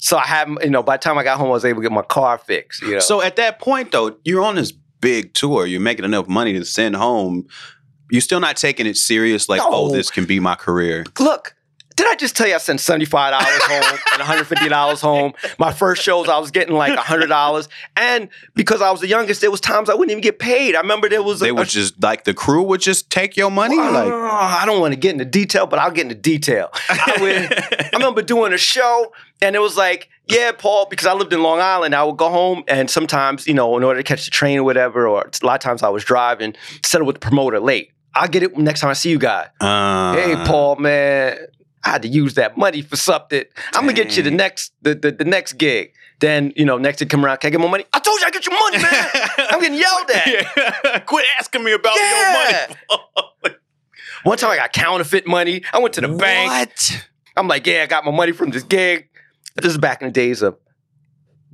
So 0.04 0.18
I 0.18 0.24
had, 0.26 0.48
you 0.64 0.72
know, 0.72 0.82
by 0.82 0.98
the 0.98 1.02
time 1.02 1.20
I 1.20 1.24
got 1.24 1.38
home, 1.38 1.50
I 1.50 1.52
was 1.52 1.64
able 1.64 1.84
to 1.84 1.88
get 1.88 1.94
my 1.94 2.02
car 2.02 2.40
fixed. 2.40 2.82
You 2.82 2.94
know, 2.94 3.00
So 3.00 3.22
at 3.22 3.36
that 3.36 3.60
point, 3.60 3.92
though, 3.92 4.18
you're 4.24 4.42
on 4.42 4.56
this 4.56 4.74
big 5.02 5.34
tour. 5.34 5.66
You're 5.66 5.82
making 5.82 6.06
enough 6.06 6.28
money 6.28 6.54
to 6.54 6.66
send 6.66 6.96
home. 6.96 7.48
You're 8.10 8.22
still 8.22 8.40
not 8.40 8.58
taking 8.58 8.86
it 8.86 8.98
serious, 8.98 9.50
like, 9.50 9.62
oh, 9.64 9.92
this 9.92 10.10
can 10.12 10.26
be 10.26 10.40
my 10.40 10.56
career. 10.56 11.06
look. 11.20 11.56
Did 11.96 12.08
I 12.08 12.16
just 12.16 12.36
tell 12.36 12.48
you 12.48 12.56
I 12.56 12.58
sent 12.58 12.80
seventy 12.80 13.06
five 13.06 13.32
dollars 13.32 13.62
home 13.64 14.00
and 14.14 14.20
one 14.20 14.28
hundred 14.28 14.48
fifty 14.48 14.70
dollars 14.70 15.02
home? 15.10 15.34
My 15.60 15.72
first 15.74 16.02
shows 16.02 16.28
I 16.30 16.38
was 16.40 16.52
getting 16.52 16.74
like 16.76 16.98
hundred 16.98 17.28
dollars, 17.28 17.68
and 17.98 18.30
because 18.56 18.82
I 18.82 18.92
was 18.92 19.02
the 19.02 19.08
youngest, 19.08 19.42
there 19.42 19.52
was 19.52 19.62
times 19.62 19.90
I 19.90 19.94
wouldn't 19.94 20.12
even 20.12 20.22
get 20.22 20.40
paid. 20.40 20.76
I 20.76 20.82
remember 20.82 21.10
there 21.10 21.24
was 21.24 21.42
a, 21.42 21.46
They 21.46 21.50
a 21.50 21.54
would 21.54 21.68
just 21.70 22.02
like 22.02 22.24
the 22.24 22.34
crew 22.34 22.64
would 22.64 22.82
just 22.82 23.10
take 23.10 23.36
your 23.38 23.52
money. 23.52 23.78
Like, 23.78 24.12
I 24.12 24.64
don't 24.66 24.80
want 24.80 24.94
to 24.94 25.00
get 25.00 25.12
into 25.12 25.26
detail, 25.26 25.68
but 25.68 25.80
I'll 25.80 25.92
get 25.92 26.04
into 26.04 26.16
detail. 26.16 26.70
I, 26.90 27.18
would, 27.20 27.54
I 27.86 27.90
remember 27.94 28.22
doing 28.22 28.54
a 28.54 28.58
show, 28.58 29.12
and 29.42 29.56
it 29.56 29.60
was 29.60 29.76
like, 29.78 30.10
yeah, 30.28 30.52
Paul, 30.54 30.88
because 30.90 31.06
I 31.08 31.14
lived 31.14 31.34
in 31.34 31.44
Long 31.44 31.60
Island, 31.60 31.94
I 31.94 32.04
would 32.04 32.18
go 32.18 32.30
home, 32.30 32.64
and 32.68 32.90
sometimes, 32.90 33.48
you 33.48 33.54
know, 33.54 33.76
in 33.78 33.84
order 33.84 34.00
to 34.00 34.04
catch 34.04 34.26
the 34.26 34.32
train 34.32 34.60
or 34.60 34.64
whatever, 34.64 35.08
or 35.08 35.22
a 35.22 35.46
lot 35.46 35.56
of 35.56 35.60
times 35.60 35.84
I 35.84 35.90
was 35.90 36.04
driving, 36.06 36.56
settle 36.84 37.06
with 37.06 37.16
the 37.16 37.20
promoter 37.20 37.60
late. 37.60 37.92
I'll 38.16 38.28
get 38.28 38.44
it 38.44 38.58
next 38.58 38.82
time 38.82 38.90
I 38.90 38.94
see 38.94 39.10
you 39.10 39.20
guys. 39.20 39.48
uh, 39.62 40.14
hey, 40.14 40.36
Paul, 40.46 40.76
man, 40.78 41.38
I 41.84 41.90
had 41.90 42.02
to 42.04 42.08
use 42.08 42.36
that 42.36 42.58
money 42.58 42.82
for 42.82 42.96
something. 42.96 43.44
I'm 43.74 43.82
gonna 43.82 43.94
get 43.94 44.16
you 44.16 44.24
the 44.24 44.32
next 44.32 44.72
the, 44.82 44.94
the, 44.96 45.12
the 45.12 45.26
next 45.26 45.54
gig. 45.54 45.94
Then, 46.20 46.54
you 46.56 46.66
know, 46.66 46.78
next 46.78 47.00
to 47.00 47.08
come 47.08 47.26
around, 47.26 47.40
can 47.40 47.48
I 47.48 47.52
get 47.52 47.60
more 47.60 47.70
money? 47.72 47.84
I 47.94 48.00
told 48.00 48.20
you 48.20 48.28
I 48.28 48.30
get 48.30 48.46
your 48.46 48.54
money, 48.60 48.78
man. 48.78 49.08
I'm 49.50 49.60
getting 49.60 49.80
yelled 49.80 50.12
at. 50.12 50.28
Yeah. 50.28 51.00
Quit 51.08 51.26
asking 51.40 51.64
me 51.64 51.72
about 51.72 51.96
Yeah. 51.98 52.68
your 52.90 53.00
money. 53.44 53.56
One 54.24 54.38
time 54.38 54.52
I 54.52 54.58
got 54.58 54.72
counterfeit 54.72 55.26
money. 55.26 55.64
I 55.74 55.80
went 55.80 55.96
to 55.96 56.02
the 56.02 56.10
bank. 56.10 56.52
What? 56.52 57.08
I'm 57.36 57.48
like, 57.48 57.66
yeah, 57.66 57.82
I 57.82 57.86
got 57.88 58.06
my 58.06 58.12
money 58.12 58.34
from 58.34 58.52
this 58.52 58.62
gig. 58.62 59.10
This 59.56 59.72
is 59.72 59.80
back 59.80 60.04
in 60.04 60.10
the 60.10 60.12
days 60.12 60.44
of 60.44 60.58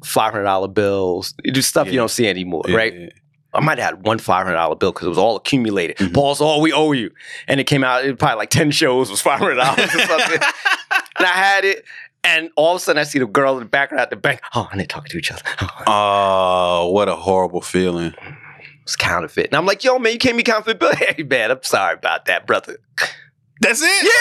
five 0.04 0.34
hundred 0.34 0.44
dollar 0.44 0.68
bills. 0.68 1.34
You 1.46 1.54
do 1.54 1.62
stuff 1.62 1.88
you 1.88 1.94
don't 1.96 2.10
see 2.12 2.28
anymore, 2.28 2.64
Yeah, 2.68 2.76
right? 2.76 3.14
I 3.58 3.60
might 3.60 3.80
have 3.80 3.96
had 3.96 4.06
one 4.06 4.20
five 4.20 4.44
hundred 4.46 4.56
dollar 4.56 4.76
bill 4.76 4.92
because 4.94 5.08
it 5.08 5.10
was 5.10 5.18
all 5.18 5.36
accumulated. 5.36 5.98
Mhm. 5.98 6.14
Paul's 6.14 6.40
all 6.40 6.62
we 6.62 6.72
owe 6.72 6.92
you, 6.94 7.12
and 7.48 7.60
it 7.60 7.64
came 7.66 7.84
out. 7.84 8.06
It 8.06 8.18
probably 8.20 8.38
like 8.38 8.50
ten 8.52 8.72
shows 8.72 9.10
was 9.10 9.20
five 9.20 9.40
hundred 9.40 9.56
dollars 9.56 9.94
or 9.96 10.00
something. 10.00 10.40
and 11.18 11.26
I 11.26 11.34
had 11.34 11.66
it, 11.66 11.84
and 12.24 12.50
all 12.56 12.76
of 12.76 12.82
a 12.82 12.84
sudden 12.84 13.00
I 13.00 13.04
see 13.04 13.20
the 13.20 13.26
girl 13.26 13.54
in 13.58 13.60
the 13.60 13.66
background 13.70 14.02
at 14.02 14.10
the 14.12 14.16
bank. 14.16 14.40
Oh, 14.56 14.68
and 14.72 14.80
they're 14.80 14.88
talking 14.88 15.10
to 15.10 15.18
each 15.18 15.32
other. 15.32 15.42
Oh, 15.62 15.68
Oh, 15.88 16.92
what 16.92 17.10
a 17.10 17.16
horrible 17.16 17.62
feeling. 17.62 18.14
it's 18.84 18.96
counterfeit. 18.96 19.48
And 19.48 19.56
I'm 19.56 19.66
like, 19.66 19.84
yo, 19.84 19.98
man, 20.00 20.14
you 20.14 20.20
can't 20.20 20.38
be 20.38 20.44
counterfeit 20.44 20.80
bill. 20.80 20.94
Hey, 20.96 21.24
man, 21.24 21.50
I'm 21.52 21.64
sorry 21.64 21.96
about 21.96 22.26
that, 22.26 22.46
brother. 22.46 22.78
That's 23.60 23.82
it? 23.84 24.12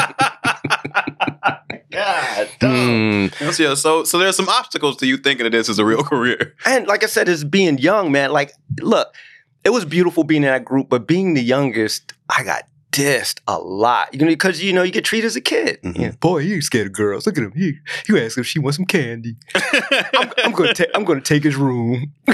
Yeah. 0.00 1.58
God 1.94 2.48
Hmm. 2.60 3.26
So, 3.52 3.74
so, 3.74 4.04
so 4.04 4.18
there's 4.18 4.36
some 4.36 4.48
obstacles 4.48 4.96
to 4.98 5.06
you 5.06 5.16
thinking 5.16 5.46
of 5.46 5.52
this 5.52 5.68
as 5.68 5.78
a 5.78 5.84
real 5.84 6.02
career. 6.12 6.54
And 6.66 6.86
like 6.86 7.02
I 7.02 7.06
said, 7.06 7.28
it's 7.28 7.44
being 7.44 7.78
young, 7.78 8.12
man, 8.12 8.32
like, 8.32 8.52
look, 8.80 9.14
it 9.64 9.70
was 9.70 9.84
beautiful 9.84 10.24
being 10.24 10.42
in 10.42 10.48
that 10.48 10.64
group, 10.64 10.88
but 10.88 11.06
being 11.06 11.34
the 11.34 11.42
youngest, 11.42 12.12
I 12.36 12.44
got 12.44 12.64
dissed 12.92 13.40
a 13.48 13.58
lot. 13.58 14.12
You 14.14 14.20
know, 14.20 14.26
because 14.26 14.62
you 14.62 14.72
know, 14.72 14.82
you 14.82 14.92
get 14.92 15.04
treated 15.04 15.26
as 15.26 15.34
a 15.36 15.40
kid. 15.40 15.80
Mhm. 15.82 15.98
You 15.98 16.06
know, 16.08 16.12
Boy, 16.20 16.38
you 16.40 16.60
scared 16.62 16.86
of 16.86 16.92
girls. 16.92 17.26
Look 17.26 17.36
at 17.38 17.42
him. 17.44 17.52
You, 17.56 17.74
you 18.08 18.18
ask 18.18 18.38
if 18.38 18.46
she 18.46 18.58
wants 18.60 18.76
some 18.76 18.86
candy. 18.86 19.36
I'm, 19.54 20.30
I'm 20.44 20.52
gonna 20.52 20.74
take 20.74 20.90
I'm 20.94 21.04
gonna 21.04 21.20
take 21.20 21.42
his 21.42 21.56
room. 21.56 22.12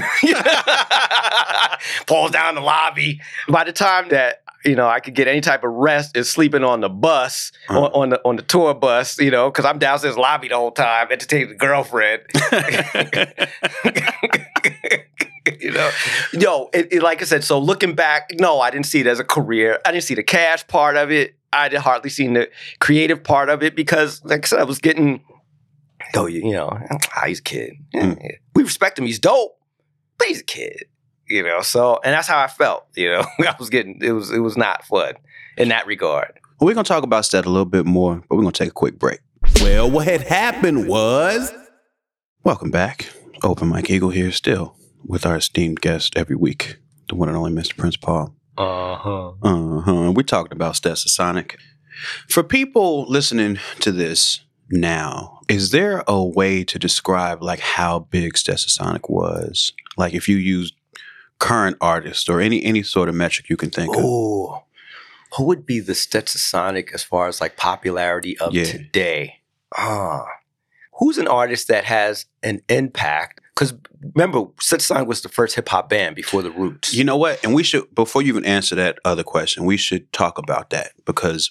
Falls 2.06 2.30
down 2.32 2.56
the 2.56 2.60
lobby. 2.60 3.20
By 3.48 3.64
the 3.64 3.72
time 3.72 4.08
that 4.10 4.42
you 4.64 4.74
know 4.76 4.88
I 4.88 5.00
could 5.00 5.14
get 5.14 5.28
any 5.28 5.40
type 5.40 5.64
of 5.64 5.70
rest 5.72 6.16
is 6.16 6.30
sleeping 6.30 6.64
on 6.64 6.80
the 6.80 6.88
bus 6.88 7.52
Uh-huh. 7.68 7.86
on, 7.86 7.92
on 7.92 8.08
the 8.10 8.20
on 8.24 8.36
the 8.36 8.42
tour 8.42 8.74
bus, 8.74 9.18
you 9.18 9.30
know, 9.30 9.50
because 9.50 9.64
I'm 9.64 9.78
downstairs 9.78 10.16
lobby 10.16 10.48
the 10.48 10.56
whole 10.56 10.72
time 10.72 11.08
entertaining 11.10 11.48
the 11.50 11.54
girlfriend. 11.54 12.22
you 15.60 15.72
know, 15.72 15.90
yo, 16.32 16.68
it, 16.72 16.92
it- 16.92 17.02
like 17.02 17.22
I 17.22 17.24
said. 17.24 17.44
So 17.44 17.58
looking 17.58 17.94
back, 17.94 18.30
no, 18.38 18.60
I 18.60 18.70
didn't 18.70 18.86
see 18.86 19.00
it 19.00 19.06
as 19.06 19.18
a 19.18 19.24
career. 19.24 19.78
I 19.84 19.92
didn't 19.92 20.04
see 20.04 20.14
the 20.14 20.22
cash 20.22 20.66
part 20.66 20.96
of 20.96 21.10
it. 21.10 21.34
I 21.52 21.68
did 21.68 21.80
hardly 21.80 22.10
see 22.10 22.26
the 22.28 22.48
creative 22.78 23.24
part 23.24 23.48
of 23.48 23.62
it 23.62 23.74
because, 23.74 24.24
like 24.24 24.44
I 24.44 24.46
said, 24.46 24.60
I 24.60 24.64
was 24.64 24.78
getting, 24.78 25.20
oh, 26.14 26.26
you, 26.26 26.42
you 26.48 26.52
know, 26.52 26.78
ah, 27.16 27.24
he's 27.26 27.40
a 27.40 27.42
kid. 27.42 27.72
Mm. 27.94 28.20
We 28.54 28.62
respect 28.62 28.98
him. 28.98 29.06
He's 29.06 29.18
dope, 29.18 29.58
but 30.18 30.28
he's 30.28 30.42
a 30.42 30.44
kid. 30.44 30.84
You 31.30 31.44
know, 31.44 31.60
so 31.60 32.00
and 32.02 32.12
that's 32.12 32.26
how 32.26 32.40
I 32.40 32.48
felt. 32.48 32.86
You 32.96 33.10
know, 33.10 33.24
I 33.38 33.54
was 33.58 33.70
getting 33.70 34.00
it 34.02 34.10
was 34.10 34.32
it 34.32 34.40
was 34.40 34.56
not 34.56 34.84
fun 34.84 35.14
in 35.56 35.68
that 35.68 35.86
regard. 35.86 36.40
We're 36.60 36.74
going 36.74 36.84
to 36.84 36.88
talk 36.88 37.04
about 37.04 37.24
that 37.30 37.46
a 37.46 37.48
little 37.48 37.64
bit 37.64 37.86
more, 37.86 38.16
but 38.28 38.34
we're 38.34 38.42
going 38.42 38.52
to 38.52 38.58
take 38.64 38.70
a 38.70 38.74
quick 38.74 38.98
break. 38.98 39.20
Well, 39.62 39.90
what 39.90 40.06
had 40.06 40.22
happened 40.22 40.88
was. 40.88 41.52
Welcome 42.42 42.70
back. 42.70 43.10
Open 43.42 43.68
Mike 43.68 43.88
Eagle 43.88 44.10
here 44.10 44.32
still 44.32 44.76
with 45.06 45.24
our 45.24 45.36
esteemed 45.36 45.80
guest 45.80 46.16
every 46.16 46.36
week, 46.36 46.78
the 47.08 47.14
one 47.14 47.28
and 47.28 47.38
only 47.38 47.52
Mr. 47.52 47.76
Prince 47.76 47.96
Paul. 47.96 48.34
Uh 48.58 48.96
huh. 48.96 49.28
Uh-huh. 49.40 50.12
We 50.12 50.24
talked 50.24 50.52
about 50.52 50.74
Stetsasonic. 50.74 51.54
For 52.28 52.42
people 52.42 53.04
listening 53.08 53.58
to 53.80 53.92
this 53.92 54.40
now, 54.68 55.40
is 55.48 55.70
there 55.70 56.02
a 56.08 56.22
way 56.24 56.64
to 56.64 56.78
describe 56.78 57.40
like 57.42 57.60
how 57.60 58.00
big 58.00 58.34
Stetsasonic 58.34 59.08
was? 59.08 59.72
Like 59.96 60.12
if 60.12 60.28
you 60.28 60.36
used 60.36 60.74
current 61.40 61.76
artist 61.80 62.28
or 62.28 62.40
any 62.40 62.62
any 62.62 62.82
sort 62.84 63.08
of 63.08 63.16
metric 63.16 63.48
you 63.50 63.56
can 63.56 63.70
think 63.70 63.96
of? 63.96 64.02
Oh, 64.04 64.62
who 65.36 65.44
would 65.44 65.66
be 65.66 65.80
the 65.80 65.92
Stetsasonic 65.94 66.92
as 66.94 67.02
far 67.02 67.26
as 67.26 67.40
like 67.40 67.56
popularity 67.56 68.38
of 68.38 68.54
Yeah. 68.54 68.64
today? 68.64 69.40
Ah, 69.76 70.24
who's 70.98 71.18
an 71.18 71.26
artist 71.28 71.66
that 71.68 71.84
has 71.84 72.26
an 72.42 72.60
impact? 72.68 73.40
Because 73.54 73.74
remember, 74.14 74.44
Stetsasonic 74.60 75.06
was 75.06 75.20
the 75.22 75.28
first 75.28 75.54
hip 75.54 75.68
hop 75.68 75.88
band 75.88 76.16
before 76.16 76.42
the 76.42 76.50
Roots. 76.50 76.94
You 76.94 77.04
know 77.04 77.16
what? 77.16 77.42
And 77.44 77.54
we 77.54 77.62
should 77.62 77.92
before 77.94 78.22
you 78.22 78.28
even 78.28 78.44
answer 78.44 78.74
that 78.76 78.98
other 79.04 79.22
question, 79.22 79.64
we 79.64 79.76
should 79.76 80.12
talk 80.12 80.38
about 80.38 80.70
that 80.70 80.92
because 81.04 81.50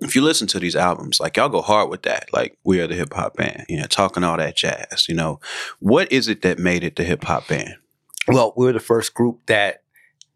if 0.00 0.14
you 0.14 0.22
listen 0.22 0.46
to 0.48 0.58
these 0.58 0.76
albums, 0.76 1.20
like 1.20 1.36
y'all 1.36 1.48
go 1.48 1.62
hard 1.62 1.88
with 1.90 2.02
that, 2.02 2.26
like 2.32 2.58
we 2.64 2.80
are 2.80 2.86
the 2.86 2.94
hip 2.94 3.12
hop 3.14 3.36
band, 3.36 3.64
you 3.68 3.78
know, 3.78 3.86
talking 3.86 4.24
all 4.24 4.36
that 4.36 4.56
jazz. 4.56 5.06
You 5.08 5.14
know, 5.14 5.40
what 5.80 6.10
is 6.12 6.28
it 6.28 6.42
that 6.42 6.58
made 6.58 6.84
it 6.84 6.96
the 6.96 7.04
hip 7.04 7.24
hop 7.24 7.48
band? 7.48 7.76
Well, 8.28 8.52
we 8.56 8.66
were 8.66 8.72
the 8.72 8.80
first 8.80 9.14
group 9.14 9.40
that 9.46 9.82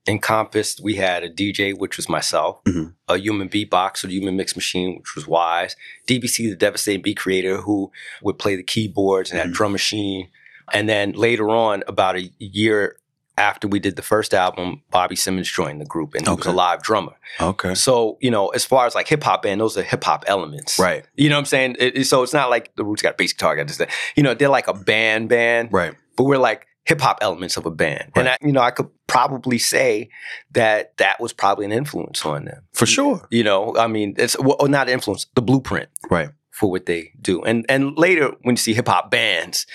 encompassed. 0.08 0.80
We 0.82 0.96
had 0.96 1.22
a 1.22 1.28
DJ, 1.30 1.72
which 1.76 1.96
was 1.96 2.08
myself, 2.08 2.62
Mhm. 2.64 2.94
a 3.08 3.18
human 3.18 3.48
beatbox 3.48 4.02
or 4.02 4.06
the 4.08 4.14
human 4.14 4.36
mix 4.36 4.56
machine, 4.56 4.96
which 4.98 5.14
was 5.14 5.26
Wise, 5.26 5.76
DBC, 6.06 6.48
the 6.48 6.56
devastating 6.56 7.02
beat 7.02 7.18
creator, 7.18 7.58
who 7.58 7.92
would 8.22 8.38
play 8.38 8.56
the 8.56 8.62
keyboards 8.62 9.30
and 9.30 9.38
had 9.38 9.48
a 9.48 9.50
Mhm. 9.50 9.54
drum 9.54 9.72
machine. 9.72 10.28
And 10.72 10.88
then 10.88 11.12
later 11.12 11.50
on, 11.50 11.82
about 11.86 12.16
a 12.16 12.30
year 12.38 12.96
after 13.36 13.66
we 13.66 13.78
did 13.80 13.96
the 13.96 14.02
first 14.02 14.34
album, 14.34 14.82
Bobby 14.90 15.16
Simmons 15.16 15.50
joined 15.50 15.80
the 15.80 15.84
group 15.86 16.14
and 16.14 16.26
he 16.28 16.34
was 16.34 16.46
a 16.46 16.52
live 16.52 16.82
drummer. 16.82 17.14
Okay. 17.40 17.74
So, 17.74 18.18
you 18.20 18.30
know, 18.30 18.48
as 18.48 18.64
far 18.66 18.86
as 18.86 18.94
like 18.94 19.08
hip 19.08 19.22
hop 19.22 19.42
band, 19.42 19.60
those 19.60 19.76
are 19.78 19.82
hip 19.82 20.04
hop 20.04 20.24
elements. 20.26 20.78
Right. 20.78 21.04
You 21.14 21.28
know 21.30 21.36
what 21.36 21.40
I'm 21.40 21.44
saying? 21.46 21.76
It- 21.78 22.04
so 22.06 22.22
it's 22.22 22.34
not 22.34 22.50
like 22.50 22.70
the 22.76 22.84
Roots 22.84 23.00
got 23.02 23.14
a 23.14 23.16
basic 23.16 23.38
target. 23.38 23.68
It's 23.68 23.78
that, 23.78 23.88
you 24.14 24.22
know, 24.22 24.34
they're 24.34 24.48
like 24.50 24.68
a 24.68 24.74
band 24.74 25.28
band 25.30 25.72
Right. 25.72 25.94
but 26.16 26.24
we're 26.24 26.36
like 26.38 26.66
hip 26.90 27.00
hop 27.00 27.18
elements 27.20 27.56
of 27.56 27.64
a 27.66 27.70
band. 27.70 28.10
And 28.16 28.28
I, 28.28 28.36
you 28.42 28.50
know, 28.50 28.60
I 28.60 28.72
could 28.72 28.88
probably 29.06 29.58
say 29.58 30.10
that 30.50 30.96
that 30.96 31.20
was 31.20 31.32
probably 31.32 31.64
an 31.64 31.70
influence 31.70 32.26
on 32.26 32.46
them. 32.46 32.62
For 32.72 32.84
sure. 32.84 33.28
You 33.30 33.44
know, 33.44 33.76
I 33.76 33.86
mean, 33.86 34.14
it's 34.18 34.36
well, 34.40 34.56
oh, 34.58 34.66
not 34.66 34.88
an 34.88 34.94
influence, 34.94 35.26
the 35.36 35.40
blueprint 35.40 35.88
Right. 36.10 36.30
for 36.50 36.68
what 36.68 36.86
they 36.86 37.12
do. 37.20 37.42
And 37.44 37.64
and 37.68 37.96
later 37.96 38.32
when 38.42 38.54
you 38.54 38.56
see 38.56 38.74
hip 38.74 38.88
hop 38.88 39.08
bands, 39.08 39.66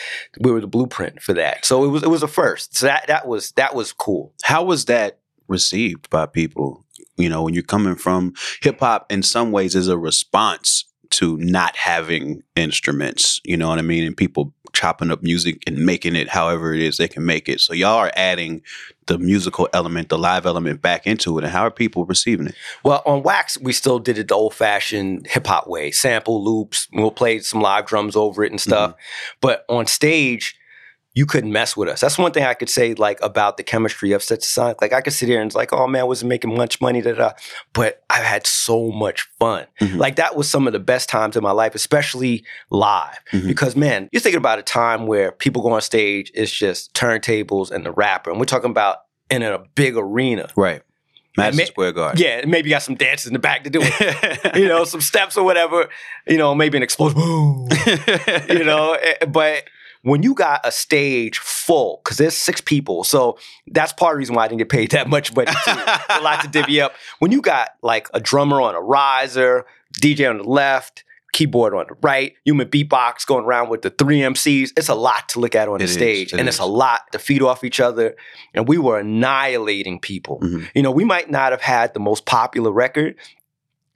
we 0.42 0.52
were 0.52 0.60
the 0.60 0.68
blueprint 0.68 1.22
for 1.22 1.34
that. 1.34 1.64
So 1.66 1.86
it 1.86 1.88
was 1.88 2.04
it 2.04 2.10
was 2.10 2.22
a 2.22 2.28
first. 2.28 2.78
So 2.78 2.88
that 2.88 3.08
that 3.08 3.26
was 3.28 3.54
that 3.54 3.74
was 3.74 3.94
cool. 3.94 4.34
How 4.44 4.66
was 4.66 4.84
that 4.86 5.20
received 5.48 6.10
by 6.10 6.26
people? 6.26 6.86
You 7.16 7.30
know, 7.30 7.44
when 7.44 7.54
you're 7.54 7.64
coming 7.64 7.96
from 7.96 8.34
hip 8.62 8.82
hop, 8.82 9.10
in 9.10 9.24
some 9.24 9.54
ways, 9.54 9.74
is 9.74 9.88
a 9.88 9.98
response 9.98 10.84
to 11.16 11.38
not 11.38 11.76
having 11.78 12.44
instruments. 12.56 13.40
You 13.46 13.56
know 13.56 13.70
what 13.70 13.80
I 13.80 13.84
mean? 13.84 14.04
And 14.06 14.16
people 14.16 14.54
chopping 14.74 15.10
up 15.10 15.24
music 15.24 15.64
and 15.66 15.78
making 15.78 16.16
it 16.16 16.28
however 16.28 16.74
it 16.74 16.82
is 16.82 16.98
they 16.98 17.08
can 17.08 17.26
make 17.26 17.48
it. 17.48 17.62
So 17.62 17.74
y'all 17.74 17.98
are 17.98 18.12
adding 18.16 18.62
the 19.06 19.18
musical 19.18 19.70
element, 19.74 20.10
the 20.10 20.18
live 20.18 20.46
element 20.46 20.82
back 20.82 21.08
into 21.08 21.38
it. 21.38 21.46
And 21.46 21.54
how 21.54 21.62
are 21.62 21.72
people 21.72 22.06
receiving 22.06 22.48
it? 22.48 22.56
Well, 22.84 23.02
on 23.06 23.24
Wax, 23.24 23.58
we 23.58 23.72
still 23.72 24.00
did 24.00 24.18
it 24.18 24.28
the 24.28 24.36
old 24.36 24.54
fashioned 24.54 25.28
hip 25.28 25.48
hop 25.48 25.68
way 25.68 25.92
sample 25.92 26.44
loops. 26.44 26.90
We'll 26.92 27.12
play 27.12 27.40
some 27.40 27.62
live 27.62 27.86
drums 27.86 28.18
over 28.18 28.44
it 28.44 28.52
and 28.52 28.60
stuff. 28.60 28.92
Mm-hmm. 28.92 29.38
But 29.40 29.64
on 29.70 29.88
stage, 29.88 30.58
you 31.16 31.26
couldn't 31.26 31.52
mess 31.52 31.76
with 31.76 31.90
us. 31.90 32.02
That's 32.02 32.18
one 32.18 32.32
thing 32.34 32.44
I 32.44 32.54
could 32.54 32.70
say, 32.70 32.94
like 32.94 33.20
about 33.24 33.56
the 33.58 33.64
chemistry 33.64 34.12
of 34.12 34.22
such 34.22 34.40
a 34.44 34.48
song. 34.48 34.76
Like 34.82 34.94
I 34.94 35.02
could 35.02 35.14
sit 35.14 35.28
here 35.30 35.42
and 35.42 35.48
it's 35.50 35.56
like, 35.56 35.74
oh 35.74 35.88
man, 35.88 36.02
I 36.02 36.04
wasn't 36.04 36.30
making 36.30 36.56
much 36.56 36.80
money, 36.82 37.02
da 37.02 37.14
da. 37.14 37.32
But 37.74 38.04
I've 38.10 38.24
had 38.26 38.46
so 38.46 38.92
much 38.92 39.22
fun. 39.40 39.66
Mhm. 39.82 39.98
Like 39.98 40.18
that 40.18 40.36
was 40.36 40.50
some 40.50 40.68
of 40.68 40.74
the 40.74 40.80
best 40.80 41.10
times 41.10 41.36
in 41.38 41.42
my 41.42 41.52
life, 41.52 41.74
especially 41.74 42.44
live. 42.70 43.18
Mhm. 43.32 43.48
Because 43.48 43.76
man, 43.76 44.10
you're 44.12 44.20
thinking 44.20 44.38
about 44.38 44.60
a 44.60 44.64
time 44.64 45.08
where 45.08 45.32
people 45.32 45.62
go 45.64 45.72
on 45.72 45.82
stage, 45.82 46.32
it's 46.36 46.52
just 46.52 46.94
turntables 46.94 47.72
and 47.72 47.86
the 47.86 47.92
rapper, 47.92 48.30
and 48.30 48.38
we're 48.40 48.46
talking 48.46 48.70
about 48.70 48.98
in 49.32 49.42
a 49.42 49.58
big 49.74 49.96
arena. 49.98 50.50
Right. 50.56 50.82
Madison 51.38 51.64
ma- 51.64 51.66
Square 51.66 51.92
Garden. 51.94 52.22
Yeah, 52.22 52.46
maybe 52.46 52.70
you 52.70 52.76
got 52.76 52.82
some 52.84 52.96
dancers 52.96 53.28
in 53.28 53.34
the 53.34 53.40
back 53.40 53.64
to 53.66 53.70
do 53.70 53.80
it. 53.82 54.56
you 54.56 54.68
know, 54.68 54.84
some 54.86 55.02
steps 55.02 55.36
or 55.36 55.44
whatever. 55.44 55.90
You 56.28 56.38
know, 56.38 56.56
maybe 56.56 56.78
an 56.78 56.84
explosion. 56.84 57.20
Boom. 57.20 57.68
you 58.50 58.64
know, 58.64 58.94
eh, 59.02 59.26
but 59.26 59.64
when 60.06 60.22
you 60.24 60.34
got 60.36 60.62
a 60.64 60.72
stage 60.72 61.40
full, 61.40 62.00
because 62.04 62.18
there's 62.18 62.38
six 62.38 62.62
people, 62.62 63.04
so 63.04 63.38
that's 63.68 63.92
part 63.92 64.14
of 64.14 64.16
the 64.16 64.20
reason 64.20 64.36
why 64.36 64.46
I 64.46 64.48
didn't 64.48 64.60
get 64.60 64.70
paid 64.70 64.92
that 64.92 65.10
much 65.10 65.34
but 65.34 65.50
a 65.50 66.22
lot 66.22 66.42
to 66.44 66.48
divvy 66.48 66.80
up. 66.80 66.94
When 67.20 67.32
you 67.32 67.42
got 67.42 67.70
like 67.82 68.08
a 68.14 68.20
drummer 68.20 68.62
on 68.62 68.76
a 68.76 68.82
riser, 68.82 69.66
DJ 70.00 70.30
on 70.30 70.38
the 70.38 70.44
left, 70.44 71.04
keyboard 71.34 71.74
on 71.74 71.86
the 71.90 71.96
right, 72.02 72.34
human 72.46 72.68
beatbox 72.70 73.26
going 73.26 73.46
around 73.46 73.70
with 73.70 73.82
the 73.82 73.90
three 73.90 74.20
MCs, 74.20 74.70
it's 74.78 74.90
a 74.90 74.96
lot 74.96 75.28
to 75.30 75.40
look 75.40 75.56
at 75.56 75.68
on 75.68 75.76
It 75.76 75.80
the 75.80 75.84
is, 75.86 75.94
stage, 75.94 76.34
it 76.34 76.40
and 76.40 76.48
is. 76.48 76.56
it's 76.56 76.60
a 76.62 76.66
lot 76.66 77.12
to 77.12 77.20
feed 77.20 77.42
off 77.42 77.64
each 77.64 77.80
other. 77.80 78.16
And 78.54 78.68
we 78.68 78.78
were 78.78 79.00
annihilating 79.00 80.00
people. 80.00 80.40
Mhm. 80.42 80.70
You 80.76 80.82
know, 80.84 80.92
we 80.92 81.04
might 81.04 81.30
not 81.32 81.52
have 81.52 81.62
had 81.62 81.94
the 81.96 82.00
most 82.00 82.26
popular 82.26 82.72
record, 82.72 83.16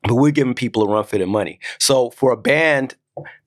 but 0.04 0.16
we're 0.16 0.32
giving 0.32 0.54
people 0.56 0.84
a 0.84 0.88
run 0.90 1.04
for 1.04 1.18
their 1.18 1.28
money. 1.28 1.60
So 1.78 2.10
for 2.10 2.32
a 2.32 2.38
band 2.38 2.96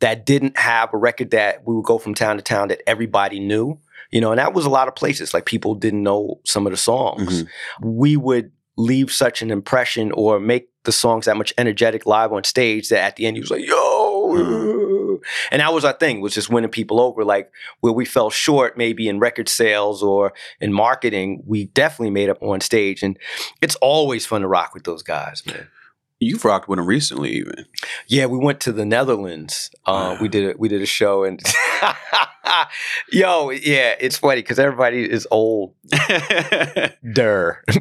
that 0.00 0.26
didn't 0.26 0.56
have 0.58 0.92
a 0.92 0.96
record 0.96 1.30
that 1.30 1.66
we 1.66 1.74
would 1.74 1.84
go 1.84 1.98
from 1.98 2.14
town 2.14 2.36
to 2.36 2.42
town 2.42 2.68
that 2.68 2.82
everybody 2.86 3.40
knew, 3.40 3.78
you 4.10 4.20
know, 4.20 4.30
and 4.32 4.38
that 4.38 4.54
was 4.54 4.64
a 4.66 4.70
lot 4.70 4.88
of 4.88 4.94
places. 4.94 5.32
Like 5.34 5.46
people 5.46 5.74
didn't 5.74 6.02
know 6.02 6.40
some 6.44 6.66
of 6.66 6.72
the 6.72 6.76
songs. 6.76 7.44
Mhm. 7.44 7.48
We 7.82 8.16
would 8.16 8.52
leave 8.76 9.12
such 9.12 9.42
an 9.42 9.50
impression 9.50 10.12
or 10.12 10.40
make 10.40 10.68
the 10.84 10.92
songs 10.92 11.26
that 11.26 11.36
much 11.36 11.52
energetic 11.58 12.06
live 12.06 12.32
on 12.32 12.42
stage 12.44 12.88
that 12.88 13.00
at 13.02 13.16
the 13.16 13.26
end 13.26 13.36
he 13.36 13.40
was 13.40 13.50
like, 13.50 13.64
yo. 13.64 15.18
And 15.52 15.60
that 15.60 15.72
was 15.72 15.84
our 15.84 15.92
thing, 15.92 16.20
was 16.20 16.34
just 16.34 16.50
winning 16.50 16.70
people 16.70 17.00
over. 17.00 17.24
Like 17.24 17.52
where 17.80 17.92
we 17.92 18.04
fell 18.04 18.30
short, 18.30 18.76
maybe 18.76 19.08
in 19.08 19.20
record 19.20 19.48
sales 19.48 20.02
or 20.02 20.32
in 20.60 20.72
marketing, 20.72 21.42
we 21.46 21.66
definitely 21.66 22.10
made 22.10 22.28
up 22.28 22.42
on 22.42 22.60
stage. 22.60 23.02
And 23.02 23.18
it's 23.60 23.76
always 23.76 24.26
fun 24.26 24.40
to 24.40 24.48
rock 24.48 24.74
with 24.74 24.84
those 24.84 25.02
guys, 25.02 25.42
man. 25.46 25.68
You've 26.22 26.44
rocked 26.44 26.68
with 26.68 26.78
them 26.78 26.86
recently, 26.86 27.30
even. 27.32 27.66
Yeah, 28.06 28.26
we 28.26 28.38
went 28.38 28.60
to 28.60 28.72
the 28.72 28.84
Netherlands. 28.84 29.70
Uh, 29.86 30.16
we 30.20 30.28
did 30.28 30.54
a, 30.54 30.58
we 30.58 30.68
did 30.68 30.80
a 30.80 30.86
show, 30.86 31.24
and 31.24 31.42
yo, 33.12 33.50
yeah, 33.50 33.94
it's 33.98 34.18
funny 34.18 34.40
because 34.42 34.58
everybody 34.60 35.02
is 35.02 35.26
old. 35.30 35.74
Der. 37.12 37.62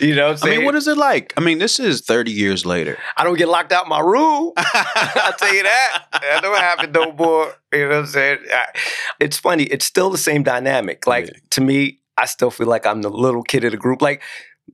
you 0.00 0.14
know, 0.14 0.28
what 0.28 0.42
I'm 0.44 0.48
I 0.52 0.56
mean, 0.56 0.64
what 0.64 0.74
is 0.74 0.88
it 0.88 0.96
like? 0.96 1.32
I 1.36 1.40
mean, 1.40 1.58
this 1.58 1.78
is 1.78 2.00
30 2.00 2.30
years 2.32 2.64
later. 2.64 2.96
I 3.16 3.24
don't 3.24 3.36
get 3.36 3.48
locked 3.48 3.72
out 3.72 3.88
my 3.88 4.00
room. 4.00 4.52
I'll 4.56 5.32
tell 5.34 5.54
you 5.54 5.62
that. 5.64 6.04
That 6.12 6.40
don't 6.42 6.56
happen 6.58 6.92
no 6.92 7.12
more. 7.12 7.52
You 7.72 7.80
know 7.80 7.88
what 7.88 7.96
I'm 7.96 8.06
saying? 8.06 8.38
It's 9.20 9.36
funny. 9.36 9.64
It's 9.64 9.84
still 9.84 10.10
the 10.10 10.18
same 10.18 10.42
dynamic. 10.42 11.06
Like 11.06 11.26
Yeah. 11.26 11.32
to 11.50 11.60
me, 11.60 12.00
I 12.16 12.26
still 12.26 12.50
feel 12.50 12.66
like 12.66 12.86
I'm 12.86 13.02
the 13.02 13.10
little 13.10 13.42
kid 13.42 13.64
of 13.64 13.72
the 13.72 13.76
group. 13.76 14.00
Like, 14.00 14.22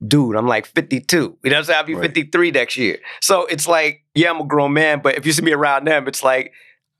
dude, 0.05 0.35
I'm 0.35 0.47
like 0.47 0.65
52. 0.65 1.15
You 1.15 1.21
know 1.21 1.35
what 1.43 1.57
I'm 1.57 1.63
saying? 1.63 1.77
I'll 1.77 1.83
be 1.85 1.95
Right. 1.95 2.03
53 2.03 2.51
next 2.51 2.77
year. 2.77 2.97
So 3.21 3.45
it's 3.45 3.67
like, 3.67 4.03
yeah, 4.15 4.29
I'm 4.29 4.41
a 4.41 4.45
grown 4.45 4.73
man, 4.73 5.01
but 5.01 5.15
if 5.17 5.25
you 5.25 5.31
see 5.31 5.41
me 5.43 5.51
around 5.51 5.85
them, 5.85 6.07
it's 6.07 6.23
like, 6.23 6.53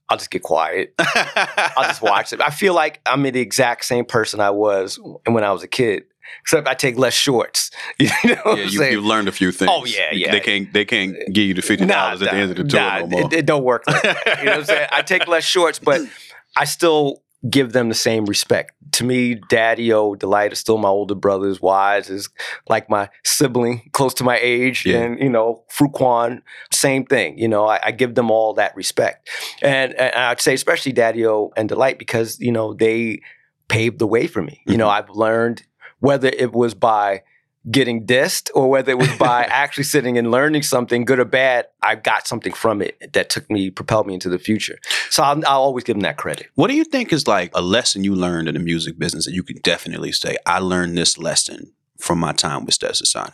I'll 0.09 0.17
just 0.17 0.29
get 0.29 0.43
quiet. 0.43 0.93
I'll 0.99 1.87
just 1.87 2.01
watch 2.01 2.33
it. 2.33 2.41
I 2.41 2.49
feel 2.49 2.73
like 2.73 2.99
I'm 3.05 3.23
the 3.23 3.39
exact 3.39 3.85
same 3.85 4.03
person 4.03 4.41
I 4.41 4.49
was 4.49 4.99
when 5.25 5.43
I 5.43 5.53
was 5.53 5.63
a 5.63 5.69
kid, 5.69 6.03
except 6.41 6.67
I 6.67 6.73
take 6.73 6.97
less 6.97 7.13
shorts. 7.13 7.71
You 7.97 8.07
know 8.07 8.35
what 8.43 8.57
yeah, 8.57 8.63
I'm 8.63 8.69
you, 8.69 8.77
saying? 8.77 8.91
you 8.91 9.01
learned 9.01 9.29
a 9.29 9.31
few 9.31 9.53
things. 9.53 9.71
Oh, 9.73 9.85
yeah, 9.85 10.11
yeah. 10.11 10.31
They 10.31 10.41
can't 10.41 10.73
they 10.73 10.83
can't 10.83 11.15
give 11.31 11.45
you 11.45 11.53
the 11.53 11.61
fifty 11.61 11.85
dollars 11.85 12.21
at 12.21 12.31
the 12.31 12.35
end 12.35 12.51
of 12.51 12.57
the 12.57 12.63
tour 12.65 12.79
nah, 12.81 12.99
no 12.99 13.07
more. 13.07 13.21
It, 13.21 13.33
it 13.33 13.45
don't 13.45 13.63
work. 13.63 13.83
Like. 13.87 14.03
You 14.03 14.09
know 14.09 14.51
what 14.51 14.59
I'm 14.59 14.65
saying? 14.65 14.87
I 14.91 15.01
take 15.01 15.27
less 15.27 15.45
shorts, 15.45 15.79
but 15.79 16.01
I 16.57 16.65
still 16.65 17.20
give 17.49 17.73
them 17.73 17.89
the 17.89 17.95
same 17.95 18.25
respect. 18.25 18.73
To 18.93 19.03
me, 19.03 19.35
Daddy 19.49 19.91
O 19.93 20.15
Delite 20.15 20.51
is 20.51 20.59
still 20.59 20.77
my 20.77 20.89
older 20.89 21.15
brothers. 21.15 21.61
Wise 21.61 22.09
is 22.09 22.29
like 22.69 22.89
my 22.89 23.09
sibling, 23.23 23.89
close 23.93 24.13
to 24.15 24.23
my 24.23 24.37
age, 24.39 24.85
Yeah. 24.85 24.99
and 24.99 25.19
you 25.19 25.29
know, 25.29 25.63
Fruitkwan, 25.71 26.41
same 26.71 27.05
thing. 27.05 27.37
You 27.37 27.47
know, 27.47 27.65
I, 27.67 27.79
I 27.83 27.91
give 27.91 28.15
them 28.15 28.29
all 28.29 28.53
that 28.55 28.75
respect, 28.75 29.29
and, 29.61 29.93
and 29.93 30.15
I'd 30.15 30.41
say 30.41 30.53
especially 30.53 30.91
Daddy 30.91 31.25
O 31.25 31.51
and 31.55 31.69
Delite 31.69 31.97
because 31.97 32.39
you 32.39 32.51
know 32.51 32.73
they 32.73 33.21
paved 33.69 33.99
the 33.99 34.07
way 34.07 34.27
for 34.27 34.41
me. 34.41 34.61
You 34.67 34.77
know, 34.77 34.87
mm-hmm. 34.87 35.09
I've 35.09 35.15
learned 35.15 35.63
whether 35.99 36.29
it 36.29 36.51
was 36.51 36.73
by 36.73 37.23
getting 37.69 38.05
dissed 38.05 38.49
or 38.55 38.69
whether 38.69 38.91
it 38.91 38.97
was 38.97 39.15
by 39.17 39.43
actually 39.49 39.83
sitting 39.83 40.17
and 40.17 40.31
learning 40.31 40.63
something, 40.63 41.05
good 41.05 41.19
or 41.19 41.25
bad, 41.25 41.67
I 41.83 41.95
got 41.95 42.27
something 42.27 42.53
from 42.53 42.81
it 42.81 43.13
that 43.13 43.29
took 43.29 43.49
me, 43.51 43.69
propelled 43.69 44.07
me 44.07 44.15
into 44.15 44.29
the 44.29 44.39
future. 44.39 44.79
So 45.09 45.21
I'll, 45.21 45.37
I'll 45.45 45.61
always 45.61 45.83
give 45.83 45.95
them 45.95 46.01
that 46.01 46.17
credit. 46.17 46.47
What 46.55 46.69
do 46.69 46.75
you 46.75 46.83
think 46.83 47.13
is 47.13 47.27
like 47.27 47.51
a 47.53 47.61
lesson 47.61 48.03
you 48.03 48.15
learned 48.15 48.47
in 48.47 48.55
the 48.55 48.59
music 48.59 48.97
business 48.97 49.25
that 49.25 49.33
you 49.33 49.43
can 49.43 49.57
definitely 49.57 50.11
say, 50.11 50.37
I 50.45 50.59
learned 50.59 50.97
this 50.97 51.17
lesson 51.17 51.71
from 51.99 52.19
my 52.19 52.31
time 52.31 52.65
with 52.65 52.77
Stetsasonic? 52.77 53.33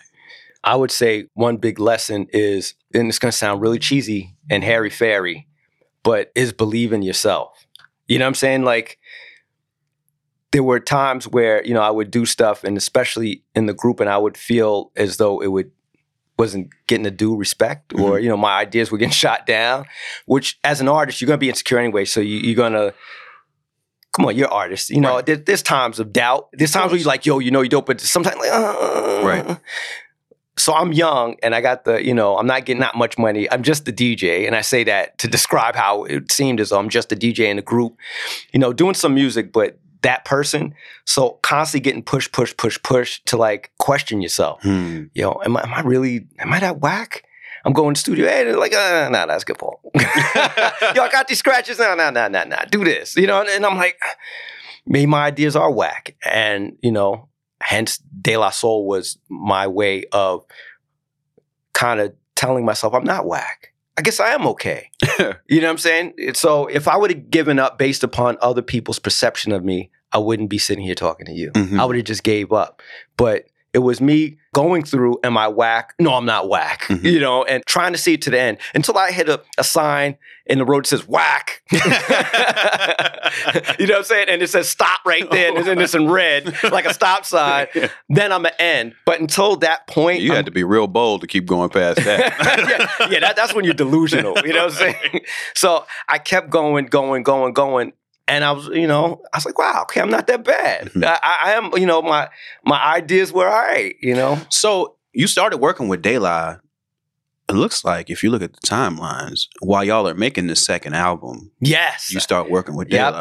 I 0.63 0.75
would 0.75 0.91
say 0.91 1.27
one 1.33 1.57
big 1.57 1.79
lesson 1.79 2.27
is, 2.33 2.73
and 2.93 3.07
it's 3.07 3.19
going 3.19 3.31
to 3.31 3.37
sound 3.37 3.61
really 3.61 3.79
cheesy 3.79 4.35
and 4.49 4.63
hairy 4.63 4.89
fairy, 4.89 5.47
but 6.03 6.31
is 6.35 6.51
believe 6.51 6.91
in 6.91 7.01
yourself. 7.01 7.65
You 8.07 8.19
know 8.19 8.25
what 8.25 8.29
I'm 8.29 8.35
saying? 8.35 8.63
Like, 8.63 8.97
there 10.51 10.63
were 10.63 10.79
times 10.79 11.27
where 11.27 11.63
you 11.65 11.73
know 11.73 11.81
I 11.81 11.89
would 11.89 12.11
do 12.11 12.25
stuff, 12.25 12.63
and 12.63 12.77
especially 12.77 13.43
in 13.55 13.65
the 13.65 13.73
group, 13.73 13.99
and 13.99 14.09
I 14.09 14.17
would 14.17 14.37
feel 14.37 14.91
as 14.95 15.17
though 15.17 15.41
it 15.41 15.47
would 15.47 15.71
wasn't 16.37 16.69
getting 16.87 17.03
the 17.03 17.11
due 17.11 17.35
respect, 17.35 17.93
or 17.93 18.19
you 18.19 18.29
know 18.29 18.37
my 18.37 18.57
ideas 18.59 18.91
were 18.91 18.97
getting 18.97 19.11
shot 19.25 19.45
down. 19.45 19.85
Which, 20.25 20.59
as 20.63 20.81
an 20.81 20.87
artist, 20.87 21.19
you're 21.21 21.27
gonna 21.27 21.37
be 21.37 21.49
insecure 21.49 21.79
anyway, 21.79 22.05
so 22.05 22.19
you, 22.21 22.37
you're 22.37 22.55
gonna 22.55 22.93
come 24.13 24.25
on, 24.25 24.35
you're 24.35 24.47
artists. 24.47 24.89
You 24.89 25.01
know, 25.01 25.15
Right. 25.15 25.25
there, 25.25 25.35
there's 25.35 25.61
times 25.61 25.99
of 25.99 26.11
doubt. 26.13 26.47
There's 26.53 26.71
times 26.71 26.91
where 26.91 26.99
you're 26.99 27.07
like, 27.07 27.25
yo, 27.25 27.39
you 27.39 27.51
know, 27.51 27.61
you 27.61 27.69
dope, 27.69 27.85
but 27.85 28.01
sometimes 28.01 28.37
like, 28.37 28.49
uh, 28.51 29.21
Right. 29.23 29.59
So 30.57 30.73
I'm 30.73 30.91
young 30.91 31.35
and 31.43 31.53
I 31.53 31.61
got 31.61 31.85
the, 31.85 32.03
you 32.03 32.15
know, 32.15 32.35
I'm 32.35 32.47
not 32.47 32.65
getting 32.65 32.79
that 32.81 32.95
much 32.95 33.19
money. 33.19 33.47
I'm 33.51 33.61
just 33.61 33.85
the 33.85 33.93
DJ. 33.93 34.47
And 34.47 34.55
I 34.55 34.61
say 34.61 34.83
that 34.85 35.15
to 35.19 35.27
describe 35.27 35.75
how 35.75 36.05
it 36.05 36.31
seemed 36.31 36.59
as 36.59 36.69
though 36.69 36.79
I'm 36.79 36.89
just 36.89 37.11
a 37.11 37.15
DJ 37.15 37.41
in 37.51 37.59
a 37.59 37.61
group, 37.61 37.95
you 38.53 38.59
know, 38.59 38.73
doing 38.73 38.95
some 38.95 39.13
music, 39.13 39.51
but 39.53 39.77
that 40.07 40.23
person. 40.23 40.73
So 41.03 41.31
constantly 41.41 41.83
getting 41.83 42.01
push, 42.01 42.31
push, 42.31 42.55
push, 42.55 42.81
push 42.81 43.19
to 43.25 43.35
like 43.35 43.71
question 43.77 44.21
yourself. 44.21 44.63
Hmm. 44.63 45.05
Yo, 45.13 45.41
am 45.43 45.57
I, 45.57 45.63
am 45.63 45.73
I 45.73 45.81
really, 45.81 46.27
am 46.39 46.53
I 46.53 46.61
that 46.61 46.79
whack? 46.79 47.25
I'm 47.65 47.73
going 47.73 47.93
to 47.93 47.99
studio. 47.99 48.25
Hey, 48.25 48.45
they're 48.45 48.57
like, 48.57 48.73
uh, 48.73 49.09
nah, 49.11 49.25
that's 49.25 49.43
good, 49.43 49.57
Paul. 49.57 49.81
Yo, 49.93 50.01
I 50.01 51.09
got 51.11 51.27
these 51.27 51.39
scratches. 51.39 51.77
No, 51.77 51.93
no, 51.93 52.09
no, 52.09 52.29
no, 52.29 52.45
no. 52.45 52.55
Do 52.71 52.85
this. 52.85 53.17
You 53.17 53.27
know, 53.27 53.41
and, 53.41 53.49
and 53.49 53.65
I'm 53.65 53.75
like, 53.75 53.99
maybe 54.85 55.07
my 55.07 55.25
ideas 55.25 55.57
are 55.57 55.69
whack. 55.69 56.15
And, 56.23 56.77
you 56.81 56.93
know, 56.93 57.27
hence 57.59 57.97
De 57.97 58.37
La 58.37 58.51
Soul 58.51 58.87
was 58.87 59.17
my 59.27 59.67
way 59.67 60.05
of 60.13 60.45
kind 61.73 61.99
of 61.99 62.13
telling 62.35 62.63
myself 62.63 62.93
I'm 62.93 63.03
not 63.03 63.25
whack. 63.25 63.73
I 63.97 64.03
guess 64.03 64.21
I 64.21 64.29
am 64.29 64.47
okay. 64.47 64.89
you 65.49 65.59
know 65.59 65.67
what 65.67 65.71
I'm 65.71 65.77
saying? 65.79 66.13
So 66.35 66.67
if 66.67 66.87
I 66.87 66.95
would 66.95 67.09
have 67.09 67.29
given 67.29 67.59
up 67.59 67.77
based 67.77 68.05
upon 68.05 68.37
other 68.39 68.61
people's 68.61 68.99
perception 68.99 69.51
of 69.51 69.65
me, 69.65 69.91
I 70.13 70.17
wouldn't 70.19 70.49
be 70.49 70.57
sitting 70.57 70.83
here 70.85 70.95
talking 70.95 71.25
to 71.25 71.33
you. 71.33 71.51
Mhm. 71.51 71.79
I 71.79 71.85
would 71.85 71.95
have 71.95 72.05
just 72.05 72.23
gave 72.23 72.51
up. 72.53 72.81
But 73.17 73.45
it 73.73 73.79
was 73.79 73.99
me 74.01 74.37
going 74.53 74.83
through, 74.83 75.19
am 75.23 75.37
I 75.37 75.47
whack? 75.49 75.93
No, 75.99 76.13
I'm 76.13 76.25
not 76.25 76.49
whack. 76.49 76.83
Mhm. 76.87 77.03
You 77.03 77.19
know, 77.19 77.43
and 77.43 77.63
trying 77.67 77.91
to 77.91 77.97
see 77.97 78.13
it 78.13 78.21
to 78.23 78.29
the 78.31 78.39
end 78.39 78.57
until 78.73 78.97
I 78.97 79.11
hit 79.11 79.29
a, 79.29 79.41
a 79.57 79.63
sign 79.63 80.17
in 80.47 80.57
the 80.57 80.65
road 80.65 80.85
that 80.85 80.87
says 80.87 81.07
whack. 81.07 81.61
you 81.71 81.77
know 83.85 83.93
what 83.93 83.97
I'm 83.97 84.03
saying? 84.03 84.27
And 84.29 84.41
it 84.41 84.49
says 84.49 84.69
stop 84.69 85.01
right 85.05 85.29
there. 85.29 85.55
And 85.55 85.65
then 85.65 85.79
it's 85.79 85.93
in 85.93 86.09
red, 86.09 86.55
like 86.71 86.85
a 86.85 86.93
stop 86.93 87.25
sign. 87.25 87.67
Then 88.09 88.31
I'm 88.31 88.43
going 88.43 88.53
to 88.53 88.61
end. 88.61 88.95
But 89.05 89.19
until 89.19 89.57
that 89.57 89.85
point, 89.87 90.21
You 90.21 90.29
I'm- 90.31 90.37
had 90.37 90.45
to 90.45 90.51
be 90.51 90.63
real 90.63 90.87
bold 90.87 91.21
to 91.21 91.27
keep 91.27 91.45
going 91.45 91.69
past 91.69 91.97
that. 91.97 92.97
yeah, 92.99 93.07
yeah 93.09 93.19
that, 93.19 93.35
that's 93.35 93.53
when 93.53 93.65
you're 93.65 93.73
delusional. 93.73 94.37
You 94.45 94.53
know 94.53 94.65
what 94.65 94.73
I'm 94.81 94.93
saying? 94.95 95.21
So 95.55 95.85
I 96.07 96.17
kept 96.17 96.49
going, 96.49 96.85
going, 96.85 97.23
going, 97.23 97.53
going. 97.53 97.93
And 98.27 98.43
I 98.43 98.51
was, 98.51 98.67
you 98.67 98.87
know, 98.87 99.21
I 99.33 99.37
was 99.37 99.45
like, 99.45 99.57
wow, 99.57 99.81
okay, 99.83 100.01
I'm 100.01 100.09
not 100.09 100.27
that 100.27 100.43
bad. 100.43 100.87
Mhm. 100.93 101.03
I, 101.05 101.35
I 101.45 101.51
am, 101.53 101.71
you 101.77 101.85
know, 101.85 102.01
my 102.01 102.27
my 102.65 102.81
ideas 102.95 103.31
were 103.31 103.47
all 103.47 103.53
right, 103.53 103.95
you 104.01 104.13
know. 104.15 104.37
So 104.49 104.95
you 105.13 105.27
started 105.27 105.57
working 105.57 105.87
with 105.87 106.05
La. 106.05 106.57
It 107.49 107.53
looks 107.53 107.85
like 107.85 108.09
if 108.09 108.23
you 108.23 108.29
look 108.29 108.41
at 108.41 108.51
the 108.53 108.59
timelines, 108.67 109.47
while 109.61 109.83
y'all 109.83 110.07
are 110.07 110.13
making 110.13 110.47
this 110.47 110.65
second 110.65 110.95
album, 110.95 111.51
Yes. 111.61 112.11
you 112.11 112.19
start 112.19 112.49
working 112.51 112.75
with 112.75 112.89
Yep. 112.91 113.13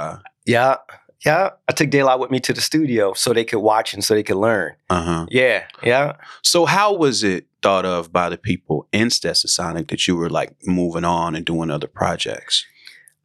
Yeah. 0.47 0.77
Yeah. 1.25 1.51
I 1.69 1.73
took 1.73 1.91
Daylight 1.91 2.19
with 2.19 2.31
me 2.33 2.41
to 2.41 2.53
the 2.53 2.61
studio 2.61 3.13
so 3.15 3.33
they 3.33 3.45
could 3.45 3.61
watch 3.61 3.95
and 3.95 4.03
so 4.05 4.15
they 4.15 4.25
could 4.25 4.37
learn. 4.37 4.73
Uh 4.91 5.03
huh. 5.03 5.27
Yeah. 5.31 5.65
Yeah. 5.85 6.17
So 6.43 6.65
how 6.67 6.93
was 6.93 7.23
it 7.23 7.47
thought 7.63 7.85
of 7.87 8.13
by 8.13 8.29
the 8.29 8.37
people 8.37 8.89
in 8.93 9.09
Stetsasonic 9.09 9.89
that 9.89 10.09
you 10.09 10.17
were 10.17 10.29
like 10.31 10.57
moving 10.65 11.05
on 11.05 11.37
and 11.37 11.45
doing 11.47 11.71
other 11.71 11.87
projects? 11.89 12.65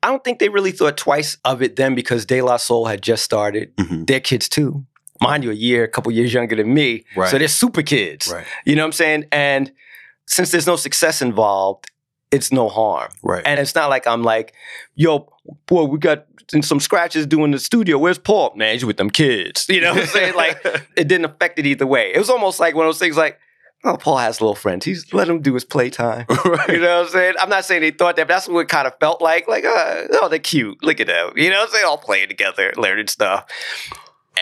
I 0.04 0.08
don't 0.08 0.24
think 0.24 0.39
they 0.39 0.49
really 0.49 0.72
thought 0.72 0.97
twice 0.97 1.38
of 1.45 1.62
it 1.62 1.76
then 1.76 1.93
because 1.95 2.26
De 2.26 2.41
La 2.41 2.58
Soul 2.58 2.86
had 2.88 3.02
just 3.02 3.24
started. 3.24 3.76
Mhm. 3.78 4.08
They're 4.08 4.20
kids 4.20 4.49
too. 4.49 4.86
Mind 5.22 5.43
you, 5.43 5.52
a 5.52 5.56
year, 5.56 5.84
a 5.84 5.88
couple 5.88 6.12
years 6.12 6.34
younger 6.34 6.56
than 6.56 6.74
me. 6.74 7.06
Right. 7.16 7.30
So 7.30 7.38
they're 7.38 7.47
super 7.47 7.84
kids. 7.84 8.32
Right. 8.34 8.45
You 8.66 8.76
know 8.76 8.82
what 8.82 8.88
I'm 8.88 8.91
saying? 8.93 9.26
And 9.32 9.72
since 10.26 10.49
there's 10.49 10.66
no 10.66 10.76
success 10.76 11.22
involved, 11.22 11.86
it's 12.32 12.52
no 12.52 12.70
harm. 12.70 13.12
Right. 13.22 13.43
And 13.45 13.60
it's 13.60 13.76
not 13.76 13.89
like 13.89 14.08
I'm 14.08 14.24
like, 14.24 14.54
yo, 14.95 15.32
boy, 15.68 15.84
we 15.84 15.99
got 15.99 16.26
some 16.62 16.80
scratches 16.80 17.28
doing 17.28 17.52
the 17.52 17.60
studio. 17.60 17.97
Where's 17.97 18.18
Paul? 18.18 18.54
Man, 18.56 18.74
he's 18.74 18.84
with 18.84 18.97
them 18.97 19.10
kids. 19.10 19.68
You 19.70 19.82
know 19.82 19.93
what 19.93 20.02
I'm 20.04 20.08
saying? 20.08 20.36
Like, 20.36 20.58
it 20.97 21.08
didn't 21.08 21.26
affect 21.26 21.60
it 21.60 21.68
either 21.68 21.86
way. 21.86 22.12
It 22.14 22.18
was 22.18 22.30
almost 22.30 22.60
like 22.60 22.74
one 22.74 22.86
of 22.86 22.89
those 22.89 22.99
things 22.99 23.16
like, 23.18 23.38
oh, 23.84 23.98
Paul 23.98 24.18
has 24.18 24.42
little 24.42 24.56
friends. 24.56 24.86
He's 24.86 25.14
let 25.14 25.28
him 25.28 25.42
do 25.42 25.54
his 25.54 25.66
playtime. 25.66 26.26
right. 26.46 26.70
You 26.70 26.80
know 26.80 26.98
what 27.00 27.06
I'm 27.08 27.12
saying? 27.12 27.34
I'm 27.40 27.50
not 27.50 27.66
saying 27.66 27.82
they 27.82 27.92
thought 27.92 28.16
that, 28.16 28.28
but 28.28 28.34
that's 28.34 28.48
what 28.48 28.62
it 28.62 28.70
kind 28.70 28.88
of 28.88 28.94
felt 29.00 29.22
like. 29.22 29.48
Like, 29.48 29.66
uh, 29.66 30.08
oh, 30.14 30.28
they're 30.30 30.40
cute. 30.40 30.84
Look 30.84 31.00
at 31.00 31.08
them. 31.08 31.32
You 31.36 31.50
know 31.50 31.58
what 31.60 31.70
I'm 31.70 31.74
saying? 31.74 31.86
All 31.86 31.98
playing 31.98 32.28
together, 32.30 32.74
learning 32.78 33.08
stuff. 33.08 33.46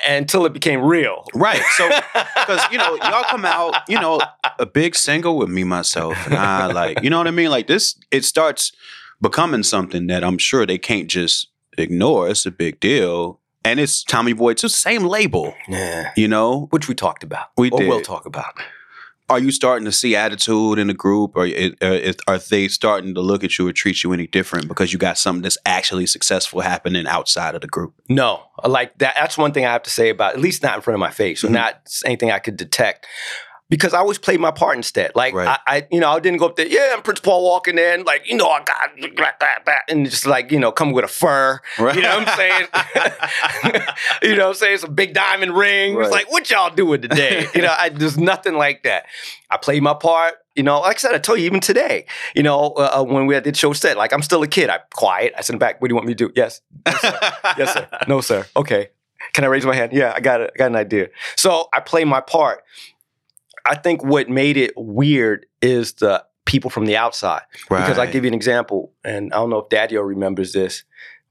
Until 0.07 0.45
it 0.45 0.53
became 0.53 0.81
real. 0.81 1.25
Right. 1.33 1.61
So 1.75 1.87
because 2.35 2.61
you 2.71 2.77
know 2.77 2.95
y'all 2.95 3.23
come 3.23 3.43
out 3.43 3.75
you 3.89 3.99
know 3.99 4.21
a 4.59 4.65
big 4.65 4.95
single 4.95 5.35
with 5.37 5.49
me 5.49 5.63
myself 5.63 6.15
and 6.27 6.35
i 6.35 6.67
like 6.67 7.01
you 7.03 7.09
know 7.09 7.17
what 7.17 7.27
i 7.27 7.31
mean 7.31 7.49
like 7.49 7.67
this 7.67 7.95
it 8.11 8.23
starts 8.23 8.71
becoming 9.19 9.63
something 9.63 10.07
that 10.07 10.23
i'm 10.23 10.37
sure 10.37 10.65
they 10.65 10.77
can't 10.77 11.09
just 11.09 11.47
ignore 11.77 12.29
it's 12.29 12.45
a 12.45 12.51
big 12.51 12.79
deal 12.79 13.39
and 13.65 13.79
it's 13.79 14.03
tommy 14.03 14.31
boy 14.33 14.51
It's 14.51 14.61
the 14.61 14.69
same 14.69 15.03
label 15.03 15.53
Yeah. 15.67 16.11
you 16.15 16.27
know 16.27 16.67
Which 16.69 16.87
we 16.87 16.93
talked 16.95 17.23
about. 17.23 17.47
We 17.57 17.69
or 17.71 17.85
will 17.85 18.01
talk 18.01 18.25
about. 18.25 18.53
Are 19.29 19.39
you 19.39 19.51
starting 19.51 19.85
to 19.85 19.91
see 19.91 20.15
attitude 20.15 20.79
in 20.79 20.87
the 20.87 20.93
group 20.93 21.35
or 21.35 21.45
it, 21.45 21.75
uh, 21.81 22.13
are 22.27 22.37
they 22.39 22.67
starting 22.67 23.13
to 23.13 23.21
look 23.21 23.43
at 23.43 23.57
you 23.57 23.67
or 23.67 23.71
treat 23.71 24.03
you 24.03 24.11
any 24.13 24.27
different 24.27 24.67
because 24.67 24.91
you 24.91 24.99
got 24.99 25.17
something 25.17 25.41
that's 25.43 25.57
actually 25.65 26.05
successful 26.07 26.61
happening 26.61 27.05
outside 27.07 27.55
of 27.55 27.61
the 27.61 27.67
group 27.67 27.93
No, 28.09 28.43
like 28.65 28.97
that. 28.97 29.15
That's 29.15 29.37
one 29.37 29.51
thing 29.51 29.65
I 29.65 29.71
have 29.71 29.83
to 29.83 29.89
say 29.89 30.09
about, 30.09 30.33
at 30.33 30.39
least 30.41 30.63
not 30.63 30.75
in 30.75 30.81
front 30.81 30.95
of 30.95 30.99
my 30.99 31.11
face, 31.11 31.43
or 31.43 31.47
Mhm. 31.47 31.51
not 31.53 31.81
anything 32.05 32.31
I 32.31 32.39
could 32.39 32.57
detect. 32.57 33.05
Because 33.69 33.93
I 33.93 33.99
always 33.99 34.17
played 34.17 34.39
my 34.39 34.49
part 34.49 34.77
instead. 34.77 35.11
Like 35.13 35.33
Right. 35.33 35.47
I, 35.47 35.77
I, 35.77 35.87
you 35.91 35.99
know, 35.99 36.09
I 36.09 36.19
didn't 36.19 36.39
go 36.39 36.47
up 36.47 36.55
there. 36.55 36.67
Yeah, 36.67 36.93
I'm 36.95 37.03
Prince 37.03 37.19
Paul 37.19 37.43
walking 37.43 37.77
in. 37.77 38.03
Like 38.03 38.27
you 38.27 38.35
know, 38.35 38.49
I 38.49 38.63
got 38.63 38.97
blah, 39.15 39.31
blah, 39.39 39.47
blah, 39.63 39.73
and 39.87 40.09
just 40.09 40.25
like 40.25 40.51
you 40.51 40.59
know, 40.59 40.71
come 40.71 40.91
with 40.91 41.05
a 41.05 41.07
fur. 41.07 41.59
Right. 41.77 41.95
You 41.95 42.01
know 42.01 42.17
what 42.17 42.27
I'm 42.27 42.37
saying? 42.37 43.83
you 44.23 44.35
know 44.35 44.45
what 44.45 44.49
I'm 44.49 44.53
saying? 44.55 44.77
Some 44.79 44.95
big 44.95 45.13
diamond 45.13 45.55
ring. 45.55 45.95
Right. 45.95 46.05
It's 46.05 46.11
like, 46.11 46.31
what 46.31 46.49
y'all 46.49 46.73
doing 46.73 47.01
today? 47.01 47.47
you 47.53 47.61
know, 47.61 47.73
I, 47.77 47.89
there's 47.89 48.17
nothing 48.17 48.55
like 48.55 48.83
that. 48.83 49.05
I 49.51 49.57
played 49.57 49.83
my 49.83 49.93
part. 49.93 50.35
You 50.55 50.63
know, 50.63 50.79
like 50.81 50.97
I 50.97 50.99
said, 50.99 51.13
I 51.13 51.19
told 51.19 51.39
you 51.39 51.45
even 51.45 51.59
today. 51.61 52.05
You 52.35 52.43
know, 52.43 52.73
uh, 52.75 52.99
uh, 52.99 53.03
when 53.03 53.27
we 53.27 53.35
had 53.35 53.43
the 53.43 53.53
show 53.53 53.71
set, 53.73 53.97
like 53.97 54.11
I'm 54.11 54.21
still 54.23 54.41
a 54.43 54.47
kid. 54.47 54.69
I'm 54.69 54.81
quiet. 54.93 55.33
I 55.37 55.41
sit 55.41 55.53
in 55.53 55.59
back. 55.59 55.79
What 55.79 55.87
do 55.87 55.91
you 55.93 55.95
want 55.95 56.07
me 56.07 56.15
to 56.15 56.27
do? 56.27 56.33
Yes, 56.35 56.61
yes, 56.85 57.73
sir. 57.73 57.87
No, 58.07 58.19
sir. 58.21 58.45
Okay. 58.57 58.89
Can 59.33 59.43
I 59.43 59.47
raise 59.47 59.65
my 59.65 59.75
hand? 59.75 59.93
Yeah, 59.93 60.13
I 60.15 60.21
got 60.21 60.41
it. 60.41 60.51
I 60.55 60.57
got 60.57 60.67
an 60.67 60.75
idea. 60.75 61.09
So 61.35 61.69
I 61.71 61.79
play 61.81 62.03
my 62.03 62.19
part. 62.19 62.63
I 63.65 63.75
think 63.75 64.03
what 64.03 64.29
made 64.29 64.57
it 64.57 64.73
weird 64.75 65.45
is 65.61 65.93
the 65.93 66.23
people 66.45 66.69
from 66.69 66.85
the 66.85 66.97
outside. 66.97 67.41
Because 67.69 67.97
I 67.97 68.05
Right. 68.05 68.11
give 68.11 68.23
you 68.23 68.27
an 68.29 68.33
example, 68.33 68.93
and 69.03 69.31
I 69.33 69.37
don't 69.37 69.49
know 69.49 69.59
if 69.59 69.69
Daddy 69.69 69.97
remembers 69.97 70.53
this, 70.53 70.83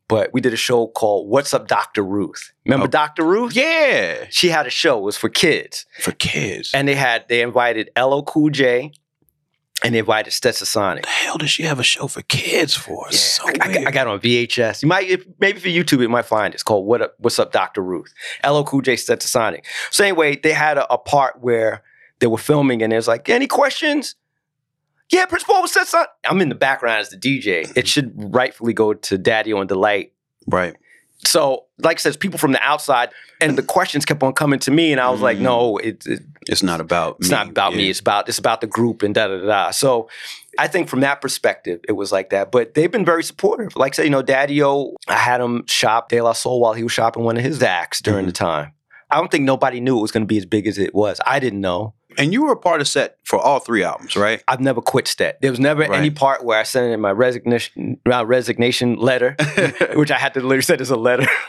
but 0.06 0.32
we 0.32 0.40
did 0.40 0.52
a 0.52 0.56
show 0.56 0.86
called 0.86 1.28
"What's 1.28 1.52
Up, 1.52 1.66
Dr. 1.68 2.02
Ruth." 2.04 2.52
Remember 2.64 2.84
Oh. 2.86 2.88
Dr. 2.88 3.24
Ruth? 3.24 3.54
yeah 3.54 4.26
She 4.30 4.48
had 4.48 4.66
a 4.66 4.70
show. 4.70 4.98
It 4.98 5.02
was 5.02 5.16
for 5.16 5.28
kids, 5.28 5.86
for 6.00 6.12
kids 6.12 6.70
and 6.72 6.86
they 6.88 6.94
had 6.94 7.24
they 7.28 7.42
invited 7.42 7.90
LL 7.96 8.22
Cool 8.22 8.50
J, 8.50 8.92
and 9.84 9.94
they 9.94 9.98
invited 9.98 10.32
Stetsasonic. 10.32 11.02
the 11.02 11.08
hell 11.08 11.36
does 11.38 11.50
she 11.50 11.64
have 11.64 11.78
a 11.78 11.84
show 11.84 12.06
for 12.06 12.22
kids 12.22 12.74
for? 12.74 13.06
Yeah, 13.10 13.16
so 13.18 13.44
I, 13.48 13.52
I. 13.60 13.84
I 13.88 13.90
got 13.90 14.06
on 14.06 14.18
VHS. 14.20 14.82
You 14.82 14.88
might 14.88 15.08
if, 15.08 15.24
maybe 15.40 15.60
for 15.60 15.68
YouTube 15.68 16.00
you 16.00 16.08
might 16.08 16.24
find 16.26 16.52
it. 16.52 16.56
It's 16.56 16.62
called 16.62 16.86
"What 16.86 17.02
Up, 17.02 17.14
What's 17.18 17.38
Up, 17.38 17.52
Doctor 17.52 17.82
Ruth." 17.82 18.12
LL 18.46 18.62
Cool 18.64 18.80
J 18.82 18.94
Stetsasonic. 18.94 19.64
So 19.90 20.04
anyway, 20.04 20.36
they 20.36 20.52
had 20.52 20.78
a, 20.78 20.92
a 20.92 20.98
part 20.98 21.40
where 21.40 21.82
they 22.20 22.26
were 22.26 22.38
filming, 22.38 22.82
and 22.82 22.92
it 22.92 22.96
was 22.96 23.08
like, 23.08 23.28
"Any 23.28 23.46
questions?" 23.46 24.14
Yeah, 25.10 25.24
Prince 25.26 25.44
Paul 25.44 25.62
was 25.62 25.72
something. 25.72 26.04
I'm 26.26 26.40
in 26.40 26.48
the 26.50 26.54
background 26.54 27.00
as 27.00 27.08
the 27.10 27.16
DJ. 27.16 27.70
It 27.76 27.88
should 27.88 28.12
rightfully 28.34 28.74
go 28.74 28.92
to 28.94 29.16
Daddy 29.18 29.52
on 29.52 29.66
Delite. 29.68 30.10
right. 30.46 30.74
So, 31.26 31.64
like 31.80 31.96
I 31.98 32.00
said, 32.00 32.20
people 32.20 32.38
from 32.38 32.52
the 32.52 32.62
outside, 32.62 33.10
and 33.40 33.58
the 33.58 33.62
questions 33.62 34.04
kept 34.04 34.22
on 34.22 34.34
coming 34.34 34.60
to 34.60 34.70
me, 34.70 34.92
and 34.92 35.00
I 35.00 35.10
was 35.10 35.20
like, 35.20 35.38
Mm. 35.38 35.42
"No, 35.42 35.76
it, 35.78 36.06
it, 36.06 36.20
It's 36.46 36.62
not 36.62 36.80
about 36.80 37.16
it's 37.18 37.28
me. 37.28 37.36
not 37.36 37.48
about 37.48 37.74
me. 37.74 37.90
It's 37.90 37.98
about 37.98 38.28
it's 38.28 38.38
about 38.38 38.60
the 38.60 38.68
group 38.68 39.02
and 39.02 39.12
da 39.16 39.26
da 39.26 39.38
da. 39.44 39.70
So 39.72 40.08
I 40.58 40.68
think 40.68 40.88
from 40.88 41.00
that 41.00 41.20
perspective, 41.20 41.80
it 41.88 41.92
was 41.92 42.12
like 42.12 42.30
that. 42.30 42.52
But 42.52 42.74
they've 42.74 42.90
been 42.90 43.04
very 43.04 43.24
supportive. 43.24 43.74
Like 43.74 43.94
I 43.94 43.96
said, 43.96 44.04
you 44.04 44.10
know, 44.10 44.22
Daddy 44.22 44.62
O, 44.62 44.94
I 45.08 45.16
had 45.16 45.40
him 45.40 45.66
shop 45.66 46.08
De 46.08 46.20
La 46.20 46.32
Soul 46.34 46.60
while 46.60 46.74
he 46.74 46.84
was 46.84 46.92
shopping 46.92 47.24
one 47.24 47.36
of 47.36 47.42
his 47.42 47.60
acts 47.64 48.00
during 48.00 48.26
the 48.26 48.32
time. 48.32 48.72
I 49.10 49.16
don't 49.16 49.30
think 49.30 49.42
nobody 49.44 49.80
knew 49.80 49.98
it 49.98 50.02
was 50.02 50.12
going 50.12 50.22
to 50.22 50.26
be 50.28 50.38
as 50.38 50.46
big 50.46 50.66
as 50.68 50.78
it 50.78 50.94
was. 50.94 51.20
I 51.26 51.40
didn't 51.40 51.60
know. 51.60 51.94
And 52.18 52.32
you 52.32 52.42
were 52.44 52.52
a 52.52 52.56
part 52.56 52.80
of 52.80 52.88
set 52.88 53.16
for 53.24 53.38
all 53.38 53.60
three 53.60 53.82
albums, 53.84 54.16
right? 54.16 54.42
I've 54.48 54.60
never 54.60 54.80
quit 54.80 55.06
Stet. 55.08 55.40
There 55.40 55.50
was 55.50 55.60
never 55.60 55.82
Right. 55.82 55.98
any 55.98 56.10
part 56.10 56.44
where 56.44 56.58
I 56.58 56.64
sent 56.64 56.92
in 56.92 57.00
my 57.00 57.12
resignation 57.12 57.98
uh, 58.12 58.26
resignation 58.26 58.96
letter, 58.96 59.36
which 59.94 60.10
I 60.10 60.18
had 60.18 60.34
to 60.34 60.40
literally 60.40 60.62
send 60.62 60.80
as 60.80 60.90
a 60.90 60.96
letter. 60.96 61.26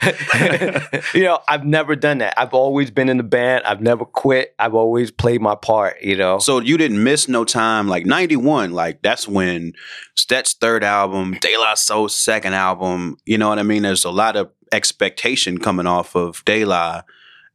you 1.14 1.22
know, 1.22 1.40
I've 1.48 1.64
never 1.64 1.96
done 1.96 2.18
that. 2.18 2.34
I've 2.38 2.54
always 2.54 2.90
been 2.90 3.08
in 3.08 3.16
the 3.16 3.22
band. 3.22 3.64
I've 3.64 3.80
never 3.80 4.04
quit. 4.04 4.54
I've 4.58 4.74
always 4.74 5.10
played 5.10 5.40
my 5.40 5.54
part. 5.54 6.00
You 6.02 6.16
know. 6.16 6.38
so 6.38 6.60
you 6.60 6.76
didn't 6.76 7.02
miss 7.02 7.28
no 7.28 7.44
time. 7.44 7.88
Like 7.88 8.06
'91, 8.06 8.72
like 8.72 9.02
that's 9.02 9.26
when 9.28 9.72
Stet's 10.14 10.54
third 10.54 10.84
album, 10.84 11.36
De 11.40 11.56
La 11.56 11.74
Soul's 11.74 12.14
second 12.14 12.54
album. 12.54 13.16
You 13.26 13.38
know 13.38 13.48
what 13.48 13.58
I 13.58 13.62
mean? 13.62 13.82
There's 13.82 14.04
a 14.04 14.10
lot 14.10 14.36
of 14.36 14.50
expectation 14.72 15.58
coming 15.58 15.86
off 15.86 16.14
of 16.14 16.44
De 16.44 16.64
La, 16.64 17.02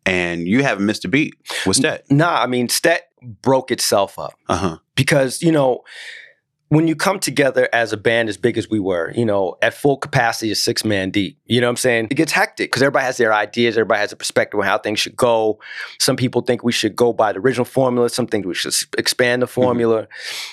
and 0.06 0.48
you 0.48 0.64
haven't 0.64 0.86
missed 0.86 1.06
a 1.06 1.08
beat 1.08 1.34
with 1.66 1.78
Stet. 1.78 2.06
Nah, 2.10 2.42
I 2.42 2.48
mean, 2.48 2.70
Stet 2.70 3.10
broke 3.42 3.72
itself 3.72 4.20
up 4.20 4.34
Uh 4.48 4.58
huh. 4.58 4.78
because, 4.96 5.42
you 5.42 5.52
know, 5.52 5.84
when 6.70 6.88
you 6.88 6.96
come 6.96 7.20
together 7.20 7.70
as 7.72 7.94
a 7.94 7.98
band 7.98 8.28
as 8.28 8.38
big 8.38 8.58
as 8.58 8.68
we 8.70 8.80
were, 8.80 9.12
you 9.16 9.24
know, 9.24 9.56
at 9.62 9.74
full 9.76 9.98
capacity 9.98 10.50
is 10.50 10.62
six 10.64 10.84
man 10.84 11.12
deep. 11.12 11.38
You 11.46 11.62
know 11.62 11.68
what 11.68 11.72
I'm 11.72 11.78
saying? 11.78 12.08
It 12.10 12.16
gets 12.16 12.32
hectic 12.32 12.72
because 12.72 12.82
everybody 12.82 13.06
has 13.06 13.18
their 13.18 13.32
ideas, 13.34 13.78
everybody 13.78 14.00
has 14.00 14.12
a 14.12 14.16
perspective 14.16 14.60
on 14.60 14.66
how 14.66 14.80
things 14.80 15.00
should 15.00 15.16
go. 15.16 15.60
Some 16.00 16.16
people 16.16 16.42
think 16.42 16.64
we 16.64 16.72
should 16.72 16.96
go 16.96 17.14
by 17.14 17.34
the 17.34 17.40
original 17.40 17.66
formula, 17.66 18.10
some 18.10 18.26
think 18.26 18.48
we 18.48 18.56
should 18.56 18.74
expand 18.98 19.44
the 19.44 19.48
formula. 19.48 20.08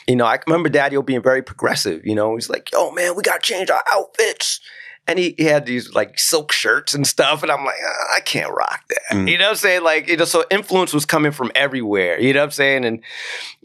You 0.06 0.16
know, 0.16 0.26
I 0.26 0.38
remember 0.46 0.68
Daddy 0.68 1.00
being 1.00 1.22
very 1.22 1.42
progressive. 1.42 2.04
You 2.04 2.14
know, 2.14 2.34
he's 2.36 2.50
like, 2.50 2.70
yo, 2.72 2.90
man, 2.92 3.16
we 3.16 3.22
got 3.22 3.42
to 3.42 3.52
change 3.52 3.70
our 3.70 3.82
outfits. 3.90 4.60
And 5.08 5.18
he, 5.18 5.34
he 5.36 5.44
had 5.44 5.66
these 5.66 5.92
like 5.94 6.18
silk 6.18 6.52
shirts 6.52 6.94
and 6.94 7.06
stuff. 7.06 7.42
And 7.42 7.50
I'm 7.50 7.64
like, 7.64 7.74
"Ah, 7.84 8.16
I 8.16 8.20
can't 8.20 8.52
rock 8.52 8.84
that. 8.88 9.00
Mm. 9.16 9.28
You 9.30 9.36
know 9.38 9.44
what 9.46 9.50
I'm 9.50 9.56
saying? 9.56 9.82
Like, 9.82 10.08
you 10.08 10.16
know, 10.16 10.24
so 10.24 10.44
influence 10.50 10.92
was 10.94 11.04
coming 11.04 11.32
from 11.32 11.50
everywhere. 11.54 12.20
You 12.20 12.32
know 12.32 12.40
what 12.40 12.44
I'm 12.46 12.50
saying? 12.52 12.84
And 12.84 13.02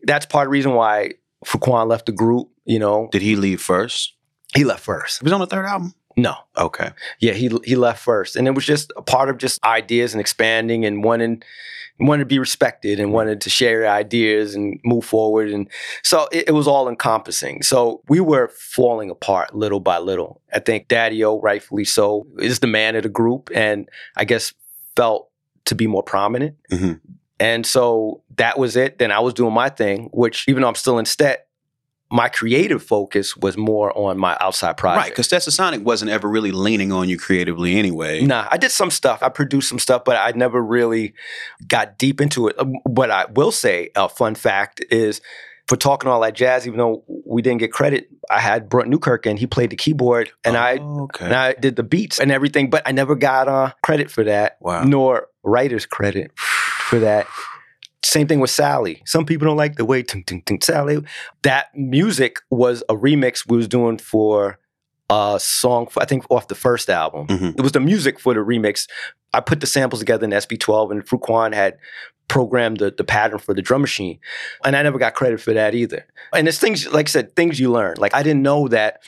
that's 0.03 0.25
part 0.25 0.47
of 0.47 0.47
the 0.47 0.51
reason 0.53 0.73
why 0.73 1.11
Fruitkwan 1.45 1.87
left 1.87 2.07
the 2.07 2.11
group. 2.11 2.49
You 2.65 2.79
know, 2.79 3.07
Did 3.11 3.21
he 3.21 3.35
leave 3.35 3.61
first? 3.61 4.13
he 4.55 4.63
left 4.63 4.83
first. 4.83 5.19
He 5.19 5.23
was 5.25 5.33
on 5.33 5.39
the 5.39 5.45
third 5.47 5.65
album. 5.65 5.93
No, 6.19 6.33
Okay. 6.57 6.89
yeah, 7.19 7.33
he 7.33 7.51
he 7.63 7.75
left 7.75 8.01
first, 8.03 8.35
and 8.35 8.47
it 8.47 8.51
was 8.55 8.65
just 8.65 8.91
a 8.97 9.03
part 9.03 9.29
of 9.29 9.37
just 9.37 9.63
ideas 9.63 10.13
and 10.15 10.19
expanding 10.19 10.83
and 10.83 11.03
wanting 11.03 11.43
wanted 11.99 12.23
to 12.23 12.25
be 12.27 12.39
respected 12.39 12.99
and 12.99 13.11
wanted 13.11 13.41
to 13.41 13.49
share 13.49 13.87
ideas 13.87 14.55
and 14.55 14.79
move 14.83 15.03
forward, 15.05 15.49
and 15.49 15.69
so 16.03 16.27
it, 16.31 16.49
it 16.49 16.51
was 16.51 16.67
all 16.67 16.87
encompassing. 16.87 17.63
So 17.63 18.01
we 18.07 18.19
were 18.19 18.49
falling 18.49 19.09
apart 19.09 19.55
little 19.55 19.79
by 19.79 19.97
little. 19.97 20.41
I 20.53 20.59
think 20.59 20.87
Daddy 20.87 21.23
O, 21.23 21.39
rightfully 21.39 21.85
so, 21.85 22.27
is 22.39 22.59
the 22.59 22.67
man 22.67 22.95
of 22.95 23.03
the 23.03 23.09
group, 23.09 23.49
and 23.53 23.89
I 24.15 24.25
guess 24.25 24.53
felt 24.95 25.29
to 25.65 25.75
be 25.75 25.87
more 25.87 26.03
prominent. 26.03 26.55
Mhm. 26.71 26.99
And 27.39 27.65
so 27.65 28.23
that 28.37 28.57
was 28.57 28.75
it. 28.75 28.97
Then 28.97 29.11
I 29.11 29.19
was 29.19 29.33
doing 29.33 29.53
my 29.53 29.69
thing, 29.69 30.09
which 30.11 30.45
even 30.47 30.61
though 30.61 30.67
I'm 30.69 30.75
still 30.75 30.97
in 30.97 31.05
stet, 31.05 31.46
my 32.09 32.29
creative 32.29 32.81
focus 32.81 33.35
was 33.35 33.57
more 33.57 33.95
on 33.97 34.17
my 34.17 34.37
outside 34.39 34.77
project. 34.77 35.03
Right, 35.03 35.15
because 35.15 35.53
Sonic 35.53 35.83
wasn't 35.83 36.09
ever 36.11 36.29
really 36.29 36.51
leaning 36.51 36.91
on 36.91 37.09
you 37.09 37.17
creatively 37.17 37.77
anyway. 37.77 38.21
Nah, 38.21 38.47
I 38.49 38.57
did 38.57 38.71
some 38.71 38.91
stuff. 38.91 39.21
I 39.21 39.29
produced 39.29 39.67
some 39.67 39.79
stuff, 39.79 40.03
but 40.05 40.15
I 40.15 40.31
never 40.35 40.61
really 40.63 41.13
got 41.67 41.97
deep 41.97 42.21
into 42.21 42.47
it. 42.47 42.57
Um, 42.59 42.75
What 42.85 43.11
I 43.11 43.25
will 43.25 43.51
say, 43.51 43.89
a 43.95 44.07
fun 44.07 44.35
fact 44.35 44.81
is 44.89 45.19
for 45.67 45.75
talking 45.75 46.09
all 46.09 46.21
that 46.21 46.33
jazz, 46.33 46.65
even 46.65 46.77
though 46.77 47.03
we 47.25 47.41
didn't 47.41 47.59
get 47.59 47.73
credit, 47.73 48.07
I 48.29 48.39
had 48.39 48.69
Brent 48.69 48.89
Newkirk 48.89 49.25
and 49.25 49.37
he 49.37 49.45
played 49.47 49.69
the 49.69 49.75
keyboard 49.75 50.31
and 50.45 50.55
I 50.55 50.77
Oh, 50.79 51.03
okay. 51.03 51.25
and 51.25 51.33
I 51.33 51.53
did 51.53 51.75
the 51.75 51.83
beats 51.83 52.19
and 52.19 52.31
everything, 52.31 52.69
but 52.69 52.83
I 52.85 52.93
never 52.93 53.15
got 53.15 53.49
uh, 53.49 53.71
credit 53.83 54.09
for 54.09 54.23
that, 54.23 54.55
Wow. 54.61 54.83
nor 54.85 55.27
writer's 55.43 55.85
credit 55.85 56.31
for 56.37 56.99
that. 56.99 57.27
Same 58.07 58.25
thing 58.27 58.39
with 58.39 58.49
Sally. 58.49 59.01
Some 59.05 59.25
people 59.25 59.45
don't 59.47 59.57
like 59.57 59.75
the 59.75 59.83
way 59.83 60.01
ting, 60.01 60.23
ting, 60.23 60.41
ting, 60.43 60.61
Sally. 60.61 61.03
That 61.43 61.67
music 61.75 62.39
was 62.49 62.81
a 62.87 62.93
remix 62.95 63.45
we 63.47 63.57
was 63.57 63.67
doing 63.67 63.97
for 63.97 64.59
a 65.09 65.37
song, 65.41 65.87
I 65.97 66.05
think 66.05 66.25
off 66.29 66.47
the 66.47 66.55
first 66.55 66.89
album. 66.89 67.27
Mhm. 67.27 67.57
It 67.57 67.61
was 67.61 67.73
the 67.73 67.79
music 67.81 68.17
for 68.19 68.33
the 68.33 68.39
remix. 68.39 68.87
I 69.33 69.41
put 69.41 69.59
the 69.59 69.67
samples 69.67 69.99
together 69.99 70.23
in 70.25 70.31
SP12 70.33 70.89
and 70.91 71.05
Fruitkwan 71.05 71.53
had 71.53 71.77
programmed 72.29 72.77
the, 72.79 72.91
the 72.91 73.03
pattern 73.03 73.39
for 73.39 73.53
the 73.53 73.61
drum 73.61 73.81
machine. 73.81 74.19
And 74.63 74.75
I 74.75 74.83
never 74.83 74.97
got 74.97 75.13
credit 75.13 75.41
for 75.41 75.53
that 75.53 75.75
either. 75.75 76.05
And 76.33 76.47
it's 76.47 76.59
things, 76.59 76.87
like 76.91 77.07
I 77.07 77.11
said, 77.11 77.35
things 77.35 77.59
you 77.59 77.71
learn. 77.71 77.95
Like 77.97 78.13
I 78.15 78.23
didn't 78.23 78.41
know 78.41 78.67
that, 78.69 79.01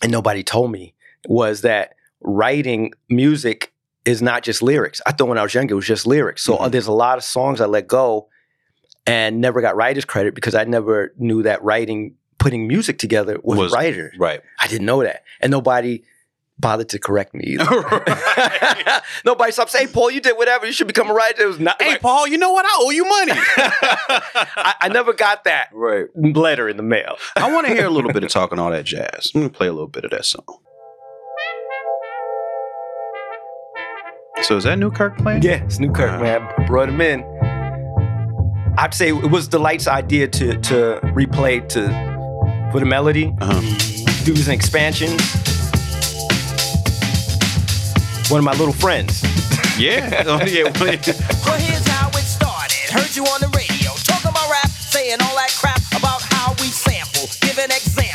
and 0.00 0.12
nobody 0.12 0.42
told 0.44 0.70
me, 0.70 0.94
was 1.26 1.60
that 1.62 1.94
writing 2.20 2.92
music 3.08 3.71
is 4.04 4.20
not 4.22 4.42
just 4.42 4.62
lyrics. 4.62 5.00
I 5.06 5.12
thought 5.12 5.28
when 5.28 5.38
I 5.38 5.42
was 5.42 5.54
younger 5.54 5.72
it 5.72 5.76
was 5.76 5.86
just 5.86 6.06
lyrics. 6.06 6.42
So 6.42 6.56
uh, 6.56 6.68
Mhm. 6.68 6.72
there's 6.72 6.86
a 6.86 6.92
lot 6.92 7.18
of 7.18 7.24
songs 7.24 7.60
I 7.60 7.66
let 7.66 7.86
go 7.86 8.28
and 9.06 9.40
never 9.40 9.60
got 9.60 9.76
writer's 9.76 10.04
credit 10.04 10.34
because 10.34 10.54
I 10.54 10.64
never 10.64 11.12
knew 11.18 11.42
that 11.44 11.62
writing, 11.62 12.14
putting 12.38 12.66
music 12.66 12.98
together 12.98 13.38
was, 13.42 13.58
Was- 13.58 13.72
writer. 13.72 14.12
Right. 14.18 14.40
I 14.60 14.66
didn't 14.68 14.86
know 14.86 15.02
that. 15.02 15.22
And 15.40 15.50
nobody 15.50 16.02
bothered 16.58 16.88
to 16.90 16.98
correct 16.98 17.34
me 17.34 17.44
either. 17.44 17.64
nobody 19.24 19.50
stopped 19.52 19.70
saying, 19.70 19.88
hey, 19.88 19.92
Paul, 19.92 20.10
you 20.10 20.20
did 20.20 20.36
whatever. 20.36 20.66
You 20.66 20.72
should 20.72 20.86
become 20.86 21.10
a 21.10 21.14
writer. 21.14 21.42
It 21.42 21.46
was 21.46 21.58
not. 21.58 21.80
Hey, 21.82 21.92
like- 21.92 22.00
Paul, 22.00 22.26
you 22.28 22.38
know 22.38 22.52
what? 22.52 22.64
I 22.64 22.76
owe 22.78 22.90
you 22.90 23.04
money. 23.04 23.32
I, 23.36 24.74
I 24.82 24.88
never 24.88 25.12
got 25.12 25.44
that 25.44 25.68
right. 25.72 26.06
letter 26.14 26.68
in 26.68 26.76
the 26.76 26.82
mail. 26.82 27.16
I 27.36 27.52
want 27.52 27.66
to 27.66 27.74
hear 27.74 27.86
a 27.86 27.90
little 27.90 28.12
bit 28.12 28.22
of 28.24 28.30
talking 28.30 28.58
all 28.58 28.70
that 28.70 28.84
jazz. 28.84 29.30
I'm 29.34 29.40
gonna 29.42 29.50
play 29.52 29.66
a 29.66 29.72
little 29.72 29.88
bit 29.88 30.04
of 30.04 30.10
that 30.12 30.24
song. 30.24 30.44
So 34.42 34.56
is 34.56 34.64
that 34.64 34.78
Newkirk 34.78 35.16
playing? 35.18 35.42
Yeah, 35.42 35.62
it's 35.64 35.78
Newkirk, 35.78 36.10
Wow. 36.10 36.20
man. 36.20 36.48
I 36.58 36.66
brought 36.66 36.88
him 36.88 37.00
in. 37.00 37.22
I'd 38.76 38.92
say 38.92 39.08
it 39.10 39.30
was 39.30 39.48
the 39.48 39.58
Lights' 39.58 39.86
idea 39.86 40.26
to 40.28 40.58
to 40.68 41.00
replay 41.14 41.66
to 41.70 41.82
for 42.72 42.80
the 42.80 42.86
melody, 42.86 43.32
Uh-huh. 43.40 43.60
do 44.24 44.32
an 44.34 44.50
expansion. 44.50 45.10
One 48.30 48.38
of 48.38 48.44
my 48.44 48.52
little 48.58 48.74
friends. 48.74 49.22
Yeah. 49.78 50.24
Oh, 50.26 50.44
yeah. 50.44 50.64
well, 50.64 51.58
here's 51.58 51.86
how 51.86 52.08
it 52.08 52.24
started. 52.24 52.90
Heard 52.90 53.14
you 53.14 53.24
on 53.24 53.40
the 53.40 53.48
radio 53.56 53.90
talking 54.04 54.30
about 54.30 54.50
rap, 54.50 54.68
saying 54.70 55.18
all 55.22 55.36
that 55.36 55.50
crap 55.60 55.80
about 55.96 56.20
how 56.34 56.52
we 56.60 56.66
sample. 56.68 57.28
Give 57.40 57.58
an 57.58 57.70
Think 57.70 58.12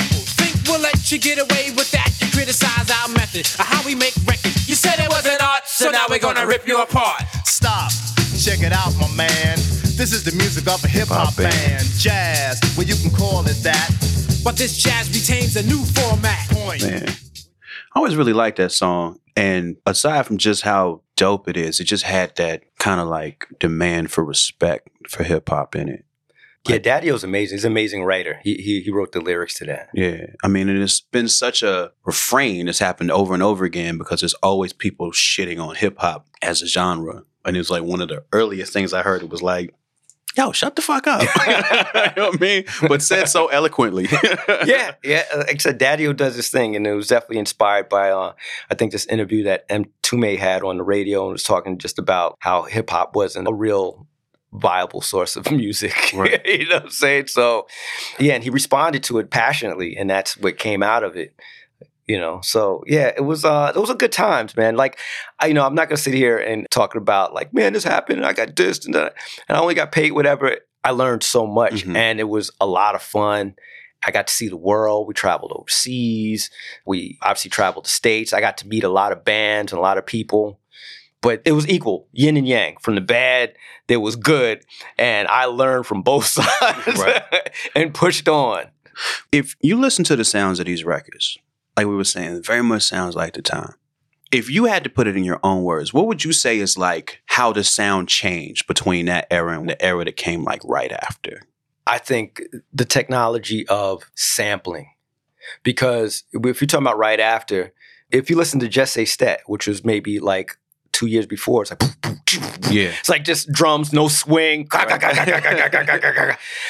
we'll 0.68 0.82
let 0.82 1.12
you 1.12 1.18
get 1.18 1.40
away 1.40 1.72
with 1.72 1.92
that? 1.92 2.12
You 2.22 2.28
criticize 2.32 2.90
our 2.92 3.10
method, 3.10 3.46
of 3.60 3.66
how 3.66 3.86
we 3.86 3.96
make 3.96 4.16
records. 4.26 4.68
You 4.68 4.76
said 4.76 5.00
it 5.00 5.10
wasn't 5.10 5.42
art, 5.42 5.68
so 5.68 5.90
now 5.90 6.06
we're 6.10 6.20
gonna 6.20 6.46
rip 6.46 6.68
you 6.68 6.82
apart. 6.82 7.24
Stop. 7.46 7.92
Check 8.38 8.62
it 8.62 8.72
out, 8.72 8.94
my 9.00 9.10
man. 9.16 9.58
This 9.98 10.14
is 10.14 10.24
the 10.24 10.32
music 10.38 10.68
of 10.68 10.84
a 10.84 10.88
hip 10.88 11.08
hop 11.08 11.36
band. 11.36 11.54
band. 11.54 11.84
Jazz, 11.98 12.62
well, 12.78 12.86
you 12.86 12.96
can 12.96 13.12
call 13.12 13.42
it 13.48 13.58
that. 13.64 13.90
But 14.44 14.56
this 14.56 14.78
jazz 14.78 15.10
retains 15.10 15.56
a 15.56 15.64
new 15.64 15.84
format. 15.84 16.48
Point. 16.50 16.84
Man. 16.84 17.08
I 17.08 18.00
always 18.00 18.16
really 18.16 18.34
liked 18.34 18.58
that 18.58 18.72
song. 18.72 19.20
And 19.36 19.78
aside 19.86 20.26
from 20.26 20.38
just 20.38 20.62
how 20.62 21.02
dope 21.16 21.48
it 21.48 21.58
is, 21.58 21.80
it 21.80 21.86
just 21.86 22.04
had 22.04 22.36
that 22.38 22.64
kind 22.80 23.00
of 23.00 23.08
like 23.08 23.48
demand 23.60 24.12
for 24.12 24.24
respect 24.24 24.90
for 25.10 25.24
hip 25.24 25.50
hop 25.50 25.76
in 25.76 25.90
it. 25.90 26.06
Yeah, 26.68 26.78
Daddy 26.78 27.12
O's 27.12 27.24
amazing. 27.24 27.58
He's 27.58 27.66
an 27.66 27.72
amazing 27.72 28.04
writer. 28.04 28.40
He, 28.44 28.56
he 28.56 28.82
he 28.82 28.92
wrote 28.92 29.12
the 29.12 29.22
lyrics 29.22 29.56
to 29.56 29.66
that. 29.66 29.90
Yeah. 29.94 30.28
I 30.44 30.48
mean, 30.48 30.70
and 30.70 30.82
it's 30.82 31.02
been 31.02 31.28
such 31.28 31.64
a 31.64 31.92
refrain 32.06 32.66
that's 32.66 32.80
happened 32.80 33.12
over 33.12 33.34
and 33.34 33.44
over 33.44 33.66
again 33.66 33.98
because 33.98 34.22
there's 34.22 34.34
always 34.36 34.74
people 34.74 35.12
shitting 35.12 35.60
on 35.66 35.76
hip 35.76 35.98
hop 36.00 36.28
as 36.42 36.62
a 36.62 36.68
genre. 36.68 37.24
And 37.46 37.56
it 37.56 37.60
was 37.60 37.70
like 37.70 37.84
one 37.84 38.02
of 38.02 38.10
the 38.10 38.24
earliest 38.34 38.74
things 38.74 38.94
I 38.94 39.04
heard. 39.04 39.24
It 39.24 39.30
was 39.30 39.42
like, 39.42 39.74
yo, 40.38 40.52
shut 40.52 40.76
the 40.76 40.82
fuck 40.82 41.08
up. 41.08 41.22
you 41.48 42.22
know 42.22 42.30
what 42.30 42.36
I 42.36 42.38
mean? 42.40 42.66
But 42.88 43.02
said 43.02 43.28
so 43.28 43.48
eloquently. 43.48 44.08
yeah, 44.66 44.94
yeah. 45.04 45.24
Like 45.36 45.56
I 45.56 45.58
said, 45.58 45.78
Daddy 45.78 46.08
O 46.08 46.14
does 46.14 46.36
this 46.36 46.50
thing, 46.50 46.76
and 46.76 46.86
it 46.86 46.94
was 46.94 47.08
definitely 47.08 47.40
inspired 47.40 47.90
by, 47.90 48.12
uh, 48.12 48.34
I 48.70 48.76
think, 48.76 48.92
this 48.92 49.06
interview 49.08 49.44
that 49.44 49.66
M. 49.70 49.86
Tume 50.04 50.38
had 50.38 50.64
on 50.64 50.78
the 50.78 50.84
radio 50.84 51.24
and 51.24 51.34
was 51.34 51.44
talking 51.44 51.78
just 51.78 51.98
about 51.98 52.38
how 52.40 52.64
hip 52.64 52.90
hop 52.90 53.16
wasn't 53.16 53.48
a 53.48 53.54
real 53.54 54.08
viable 54.58 55.02
source 55.02 55.36
of 55.36 55.50
music. 55.52 55.94
Right. 56.14 56.46
you 56.46 56.68
know 56.68 56.76
what 56.76 56.84
I'm 56.86 56.90
saying? 56.90 57.28
So, 57.28 57.68
yeah, 58.20 58.34
and 58.34 58.44
he 58.44 58.50
responded 58.50 59.04
to 59.04 59.20
it 59.20 59.30
passionately, 59.30 59.96
and 59.98 60.10
that's 60.10 60.38
what 60.38 60.58
came 60.58 60.82
out 60.84 61.04
of 61.04 61.16
it. 61.16 61.36
You 62.08 62.18
know, 62.18 62.40
so 62.42 62.84
yeah, 62.88 63.12
it 63.18 63.26
was 63.26 63.44
uh 63.44 63.74
those 63.74 63.90
are 63.90 63.96
good 63.96 64.14
times, 64.14 64.56
man. 64.56 64.78
Like 64.78 64.98
I 65.42 65.48
you 65.48 65.54
know, 65.54 65.66
I'm 65.66 65.76
not 65.76 65.90
gonna 65.90 65.98
sit 65.98 66.14
here 66.14 66.38
and 66.38 66.66
talking 66.72 67.02
about 67.02 67.34
like, 67.34 67.54
man, 67.54 67.74
this 67.74 67.84
happened 67.84 68.20
and 68.20 68.26
I 68.26 68.32
got 68.32 68.56
this 68.56 68.86
and 68.86 68.96
that 68.96 69.14
and 69.50 69.58
I 69.58 69.60
only 69.62 69.76
got 69.76 69.92
paid 69.92 70.12
whatever. 70.14 70.56
I 70.86 70.92
learned 70.92 71.22
so 71.24 71.46
much 71.46 71.84
Mhm. 71.86 71.98
and 71.98 72.22
it 72.22 72.30
was 72.30 72.50
a 72.62 72.66
lot 72.66 72.96
of 72.96 73.02
fun. 73.02 73.56
I 74.06 74.12
got 74.12 74.28
to 74.28 74.34
see 74.34 74.48
the 74.48 74.56
world. 74.56 75.06
We 75.08 75.16
traveled 75.16 75.52
overseas. 75.54 76.50
We 76.86 77.18
obviously 77.22 77.50
traveled 77.52 77.84
the 77.86 77.90
states. 77.90 78.32
I 78.32 78.40
got 78.40 78.58
to 78.60 78.68
meet 78.70 78.86
a 78.86 78.90
lot 78.90 79.12
of 79.12 79.26
bands 79.26 79.74
and 79.74 79.80
a 79.80 79.82
lot 79.82 79.98
of 79.98 80.06
people. 80.06 80.62
But 81.22 81.42
it 81.46 81.54
was 81.54 81.68
equal, 81.68 82.08
yin 82.12 82.38
and 82.38 82.48
yang. 82.48 82.78
From 82.82 82.96
the 82.96 83.02
bad, 83.02 83.54
there 83.88 84.00
was 84.00 84.16
good, 84.16 84.64
and 84.98 85.28
I 85.28 85.46
learned 85.46 85.86
from 85.88 86.02
both 86.04 86.26
sides 86.28 87.00
Right. 87.00 87.24
and 87.76 87.94
pushed 87.94 88.28
on. 88.30 88.66
if 89.32 89.56
you 89.62 89.78
listen 89.80 90.04
to 90.06 90.16
the 90.16 90.26
sounds 90.26 90.60
of 90.60 90.66
these 90.68 90.84
records, 90.84 91.38
like 91.76 91.88
we 91.88 91.96
were 91.96 92.04
saying, 92.04 92.38
it 92.38 92.46
very 92.46 92.64
much 92.64 92.84
sounds 92.84 93.16
like 93.16 93.34
the 93.34 93.42
time. 93.42 93.74
If 94.32 94.50
you 94.50 94.66
had 94.66 94.84
to 94.84 94.90
put 94.90 95.08
it 95.08 95.16
in 95.16 95.24
your 95.24 95.40
own 95.44 95.64
words, 95.64 95.94
what 95.94 96.06
would 96.08 96.24
you 96.26 96.34
say 96.34 96.60
is 96.60 96.78
like 96.78 97.22
how 97.28 97.54
the 97.54 97.64
sound 97.64 98.10
changed 98.10 98.68
between 98.68 99.06
that 99.06 99.26
era 99.32 99.58
and 99.58 99.70
the 99.70 99.82
era 99.82 100.04
that 100.06 100.18
came 100.18 100.44
like 100.44 100.62
right 100.66 100.92
after? 100.92 101.42
I 101.86 101.98
think 101.98 102.42
the 102.74 102.84
technology 102.86 103.66
of 103.70 104.12
sampling. 104.16 104.90
Because 105.64 106.24
if 106.34 106.62
you're 106.62 106.68
talking 106.68 106.86
about 106.86 106.98
right 106.98 107.20
after, 107.22 107.74
if 108.12 108.30
you 108.30 108.36
listen 108.36 108.60
to 108.60 108.68
Jesse 108.68 109.06
Stet, 109.06 109.42
which 109.48 109.66
was 109.68 109.86
maybe 109.86 110.20
like 110.20 110.58
two 110.98 111.08
years 111.08 111.26
before, 111.26 111.62
it's 111.64 111.72
like 111.72 111.84
Yeah. 112.72 112.92
it's 113.00 113.10
like 113.10 113.24
just 113.24 113.52
drums, 113.52 113.94
no 113.94 114.08
swing. 114.08 114.68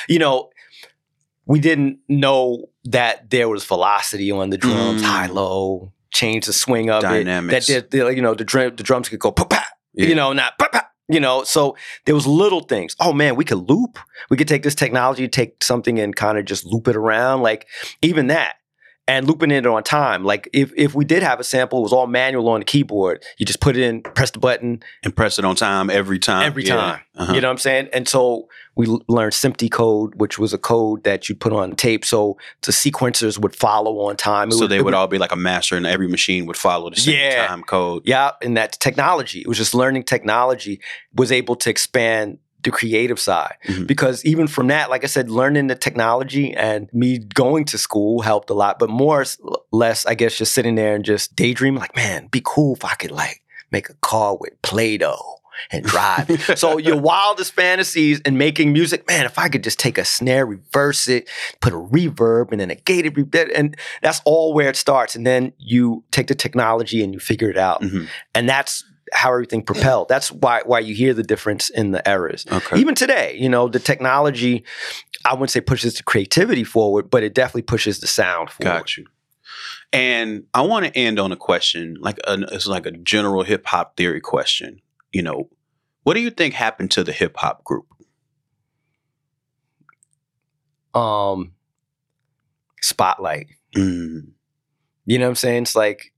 you 0.08 0.20
know, 0.20 0.50
we 1.46 1.60
didn't 1.60 2.00
know 2.10 2.66
that 2.86 3.30
there 3.30 3.48
was 3.50 3.64
velocity 3.66 4.32
on 4.32 4.50
the 4.50 4.58
drums, 4.58 5.02
Mm. 5.02 5.06
high 5.06 5.28
low, 5.28 5.92
change 6.12 6.46
the 6.46 6.54
swing 6.54 6.90
of 6.90 7.02
Dynamics. 7.04 7.70
it. 7.70 7.74
That 7.74 7.92
there, 7.92 8.12
you 8.12 8.22
know 8.22 8.34
the 8.34 8.44
drum, 8.44 8.76
the 8.76 8.84
drums 8.84 9.10
could 9.10 9.20
go 9.20 9.34
Yeah. 9.94 10.08
you 10.08 10.16
know, 10.16 10.34
not. 10.34 10.54
You 11.10 11.22
know, 11.22 11.46
so 11.46 11.78
there 12.06 12.14
was 12.16 12.28
little 12.28 12.60
things. 12.62 12.94
Oh 13.00 13.14
man, 13.14 13.38
we 13.38 13.46
could 13.46 13.70
loop. 13.70 13.98
We 14.30 14.36
could 14.36 14.50
take 14.50 14.64
this 14.64 14.76
technology, 14.76 15.26
take 15.30 15.64
something 15.64 15.98
and 16.00 16.14
kind 16.14 16.38
of 16.38 16.44
just 16.44 16.66
loop 16.66 16.90
it 16.90 16.98
around. 16.98 17.42
Like 17.44 17.66
even 18.02 18.28
that. 18.28 18.56
And 19.10 19.26
looping 19.26 19.52
it 19.52 19.66
on 19.66 19.84
time. 19.84 20.26
Like 20.26 20.50
if 20.52 20.74
if 20.76 20.94
we 20.94 21.06
did 21.06 21.24
have 21.24 21.40
a 21.40 21.44
sample, 21.44 21.80
it 21.80 21.84
was 21.84 21.94
all 21.94 22.08
manual 22.08 22.50
on 22.50 22.60
the 22.60 22.66
keyboard. 22.66 23.24
You 23.38 23.46
just 23.46 23.62
put 23.62 23.78
it 23.78 23.84
in, 23.84 24.02
press 24.02 24.32
the 24.32 24.40
button, 24.40 24.84
And 25.02 25.16
press 25.16 25.40
it 25.40 25.46
on 25.46 25.56
time 25.56 25.90
every 25.90 26.20
time. 26.20 26.44
every 26.46 26.66
Yeah. 26.66 26.76
time. 26.76 27.00
Uh-huh. 27.16 27.34
You 27.34 27.40
know 27.40 27.48
what 27.48 27.54
I'm 27.54 27.58
saying? 27.58 27.88
And 27.94 28.06
so 28.08 28.50
we 28.76 28.86
learned 29.08 29.32
SMPTE 29.34 29.72
code, 29.72 30.16
which 30.16 30.38
was 30.38 30.54
a 30.54 30.58
code 30.58 31.04
that 31.06 31.30
you 31.30 31.36
put 31.36 31.54
on 31.54 31.76
tape, 31.78 32.04
so 32.04 32.38
the 32.64 32.72
sequencers 32.74 33.40
would 33.40 33.56
follow 33.56 34.02
on 34.08 34.18
time. 34.18 34.50
It 34.50 34.54
so 34.56 34.60
would- 34.62 34.72
they 34.72 34.78
it 34.78 34.84
would 34.86 34.94
all 34.94 35.08
be 35.08 35.18
like 35.18 35.32
a 35.32 35.36
master, 35.38 35.78
and 35.78 35.88
every 35.88 36.08
machine 36.10 36.46
would 36.46 36.58
follow 36.58 36.90
the 36.90 36.98
same 36.98 37.16
Yeah. 37.16 37.48
time 37.48 37.64
code. 37.64 38.04
yeah, 38.06 38.32
and 38.42 38.58
that 38.58 38.74
technology. 38.74 39.40
It 39.40 39.48
was 39.48 39.58
just 39.58 39.74
learning 39.74 40.04
technology 40.04 40.82
was 41.16 41.32
able 41.32 41.56
to 41.56 41.70
expand 41.70 42.40
the 42.68 42.72
creative 42.78 43.20
side 43.20 43.56
Mhm. 43.68 43.88
because 43.88 44.24
even 44.26 44.48
from 44.48 44.68
that, 44.68 44.90
like 44.90 45.04
I 45.04 45.08
said, 45.08 45.30
learning 45.30 45.68
the 45.68 45.76
technology 45.76 46.54
and 46.54 46.90
me 46.94 47.18
going 47.20 47.66
to 47.66 47.78
school 47.78 48.22
helped 48.22 48.50
a 48.50 48.54
lot. 48.54 48.78
But 48.80 48.90
more 48.90 49.26
less, 49.72 50.06
I 50.06 50.14
guess, 50.16 50.38
just 50.38 50.54
sitting 50.54 50.76
there 50.76 50.96
and 50.96 51.04
just 51.06 51.36
daydreaming. 51.36 51.80
Like, 51.80 51.96
man, 51.96 52.28
be 52.28 52.42
cool 52.44 52.76
if 52.76 52.84
I 52.86 52.96
could 52.96 53.12
like 53.12 53.42
make 53.72 53.90
a 53.90 53.94
car 53.96 54.38
with 54.40 54.54
Play-Doh 54.62 55.36
and 55.72 55.84
drive. 55.86 56.30
so 56.56 56.78
your 56.78 56.98
wildest 56.98 57.54
fantasies 57.54 58.22
and 58.26 58.38
making 58.38 58.72
music, 58.74 59.08
man, 59.08 59.26
if 59.26 59.40
I 59.40 59.50
could 59.50 59.64
just 59.64 59.80
take 59.80 59.98
a 59.98 60.06
snare, 60.06 60.46
reverse 60.46 61.08
it, 61.08 61.28
put 61.62 61.74
a 61.74 61.78
reverb 61.78 62.52
and 62.52 62.60
then 62.62 62.70
a 62.72 62.76
gated 62.76 63.16
reverb, 63.16 63.50
and 63.56 63.76
that's 64.02 64.22
all 64.26 64.54
where 64.54 64.70
it 64.70 64.76
starts. 64.76 65.16
And 65.16 65.26
then 65.26 65.54
you 65.58 66.04
take 66.12 66.28
the 66.28 66.36
technology 66.36 67.04
and 67.04 67.14
you 67.14 67.20
figure 67.20 67.50
it 67.50 67.58
out 67.58 67.82
Mhm. 67.82 68.08
and 68.36 68.48
that's 68.48 68.84
how 69.14 69.32
everything 69.32 69.62
propelled. 69.62 70.10
That's 70.10 70.32
why 70.32 70.62
why 70.66 70.80
you 70.80 70.96
hear 70.96 71.14
the 71.14 71.24
difference 71.24 71.70
in 71.70 71.92
the 71.92 72.08
errors. 72.08 72.46
Okay. 72.52 72.80
Even 72.80 72.96
today, 72.96 73.38
you 73.40 73.50
know, 73.50 73.68
the 73.68 73.80
technology, 73.80 74.64
I 75.26 75.34
wouldn't 75.34 75.52
say 75.52 75.62
pushes 75.62 75.96
the 75.96 76.04
creativity 76.04 76.64
forward, 76.64 77.10
but 77.10 77.24
it 77.24 77.34
definitely 77.34 77.64
pushes 77.64 78.00
the 78.00 78.08
sound 78.08 78.50
forward. 78.50 78.80
Got 78.80 78.98
you. 78.98 79.06
And 79.94 80.44
I 80.54 80.62
want 80.62 80.86
to 80.86 80.98
end 80.98 81.20
on 81.20 81.32
a 81.32 81.38
question, 81.38 81.98
like 82.00 82.20
a, 82.28 82.40
it's 82.52 82.68
like 82.68 82.86
a 82.86 82.92
general 82.92 83.44
hip 83.44 83.66
hop 83.66 83.96
theory 83.96 84.22
question. 84.22 84.82
You 85.14 85.24
know, 85.24 85.50
what 86.04 86.16
do 86.16 86.22
you 86.22 86.30
think 86.30 86.54
happened 86.54 86.92
to 86.92 87.04
the 87.04 87.14
hip 87.14 87.38
hop 87.38 87.64
group? 87.64 87.86
Um, 90.94 91.54
spotlight. 92.82 93.48
Mm. 93.76 94.32
You 95.06 95.20
know 95.20 95.26
what 95.26 95.30
I'm 95.30 95.36
saying? 95.36 95.64
It's 95.64 95.76
like 95.76 96.14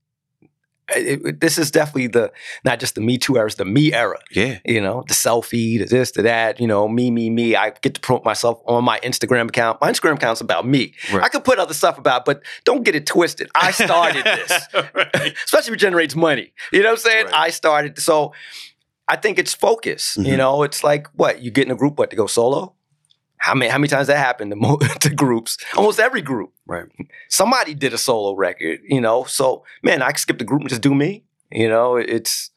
it, 0.96 1.20
it- 1.26 1.40
this 1.40 1.58
is 1.58 1.70
definitely 1.70 2.08
the 2.08 2.32
not 2.64 2.80
just 2.80 2.94
the 2.94 3.00
Me 3.00 3.18
Too 3.18 3.36
era, 3.36 3.46
it's 3.46 3.54
the 3.56 3.64
me 3.64 3.92
era. 3.92 4.18
Yeah. 4.30 4.58
You 4.64 4.80
know, 4.80 5.04
the 5.08 5.14
selfie, 5.14 5.78
the 5.78 5.84
this, 5.86 6.12
the 6.12 6.22
that. 6.22 6.60
You 6.60 6.66
know, 6.66 6.88
me, 6.88 7.10
me, 7.10 7.30
me. 7.30 7.56
I 7.56 7.70
get 7.82 7.94
to 7.94 8.00
promote 8.00 8.24
myself 8.24 8.60
on 8.66 8.84
my 8.84 8.98
Instagram 9.00 9.48
account. 9.48 9.80
My 9.80 9.90
Instagram 9.90 10.14
account's 10.14 10.40
about 10.40 10.66
me. 10.66 10.94
Right. 11.12 11.22
I 11.22 11.28
could 11.28 11.44
put 11.44 11.58
other 11.58 11.74
stuff 11.74 11.98
about, 11.98 12.24
but 12.24 12.42
don't 12.64 12.82
get 12.82 12.94
it 12.94 13.06
twisted. 13.06 13.48
I 13.54 13.70
started 13.86 14.24
this. 14.24 14.50
especially 15.44 15.68
if 15.70 15.74
it 15.74 15.76
generates 15.76 16.14
money. 16.16 16.52
You 16.72 16.80
know 16.82 16.86
what 16.90 16.92
I'm 16.92 17.10
saying? 17.10 17.24
Right. 17.26 17.34
I 17.34 17.50
started. 17.50 17.98
So 17.98 18.32
I 19.08 19.16
think 19.16 19.38
it's 19.38 19.54
focus. 19.54 20.16
You 20.16 20.34
Mhm. 20.34 20.38
know, 20.38 20.62
it's 20.62 20.84
like 20.84 21.08
what 21.14 21.42
you 21.42 21.50
get 21.50 21.66
in 21.66 21.70
a 21.72 21.76
group, 21.76 21.98
what 21.98 22.10
to 22.10 22.16
go 22.16 22.26
solo. 22.26 22.74
How 23.42 23.54
many 23.54 23.70
how 23.70 23.78
many 23.78 23.88
times 23.88 24.06
that 24.08 24.18
happened 24.18 24.50
to, 24.50 24.56
mo- 24.56 24.76
to 25.00 25.08
groups? 25.14 25.56
Almost 25.74 25.98
every 25.98 26.20
group. 26.20 26.52
Right. 26.70 26.86
Somebody 27.28 27.74
did 27.74 27.92
a 27.92 27.98
solo 27.98 28.34
record. 28.36 28.78
You 28.84 29.00
know, 29.00 29.24
so 29.24 29.64
man, 29.82 30.02
I 30.02 30.10
can 30.12 30.18
skip 30.18 30.38
the 30.38 30.44
group 30.44 30.60
and 30.60 30.70
just 30.70 30.82
do 30.82 30.94
me. 30.94 31.24
You 31.50 31.68
know, 31.68 31.96
it's. 31.96 32.50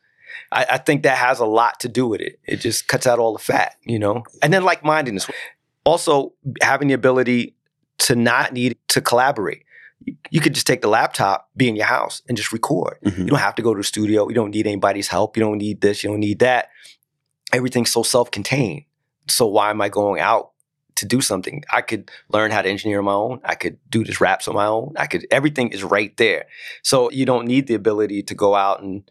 I, 0.51 0.66
I 0.72 0.78
think 0.78 1.01
that 1.03 1.18
has 1.18 1.39
a 1.39 1.45
lot 1.45 1.80
to 1.80 1.89
do 1.89 2.07
with 2.07 2.22
it. 2.22 2.39
It 2.45 2.57
just 2.57 2.88
cuts 2.88 3.07
out 3.07 3.18
all 3.18 3.34
the 3.34 3.39
fat. 3.39 3.76
You 3.86 3.97
know, 3.97 4.24
and 4.43 4.53
then 4.53 4.64
like 4.64 4.84
mindedness. 4.86 5.30
Also, 5.84 6.34
having 6.61 6.88
the 6.89 6.93
ability 6.93 7.55
to 7.99 8.16
not 8.16 8.53
need 8.53 8.78
to 8.89 9.01
collaborate. 9.01 9.64
You- 10.30 10.41
could 10.41 10.53
just 10.53 10.68
take 10.68 10.82
the 10.82 10.89
laptop, 10.89 11.49
be 11.57 11.68
in 11.70 11.76
your 11.76 11.86
house, 11.86 12.22
and 12.28 12.38
just 12.38 12.51
record. 12.53 12.97
Mhm. 13.05 13.18
You 13.20 13.26
don't 13.26 13.39
have 13.39 13.55
to 13.55 13.61
go 13.61 13.74
to 13.74 13.80
the 13.80 13.84
studio. 13.84 14.28
You 14.30 14.36
don't 14.36 14.51
need 14.51 14.68
anybody's 14.68 15.07
help. 15.07 15.38
You 15.38 15.43
don't 15.43 15.57
need 15.57 15.82
this. 15.82 16.03
You 16.03 16.09
don't 16.11 16.20
need 16.20 16.39
that. 16.39 16.70
Everything's 17.51 17.91
so 17.91 18.03
self-contained. 18.03 18.84
So 19.28 19.45
why 19.47 19.70
am 19.70 19.82
I 19.82 19.89
going 19.89 20.20
out 20.22 20.51
to 21.04 21.08
do 21.16 21.22
something? 21.22 21.64
I 21.72 21.82
could 21.82 22.10
learn 22.30 22.51
how 22.51 22.62
to 22.62 22.70
engineer 22.70 22.99
on 22.99 23.06
my 23.06 23.14
own. 23.14 23.39
I 23.43 23.56
could 23.56 23.78
do 23.89 24.04
this 24.04 24.20
raps 24.20 24.47
on 24.47 24.56
my 24.56 24.66
own. 24.66 24.93
I 24.97 25.08
could. 25.08 25.28
Everything 25.30 25.70
is 25.70 25.84
right 25.84 26.16
there. 26.18 26.45
So 26.82 27.12
you 27.12 27.26
don't 27.26 27.45
need 27.45 27.68
the 27.68 27.76
ability 27.76 28.24
to 28.24 28.36
go 28.36 28.56
out 28.56 28.82
and 28.82 29.10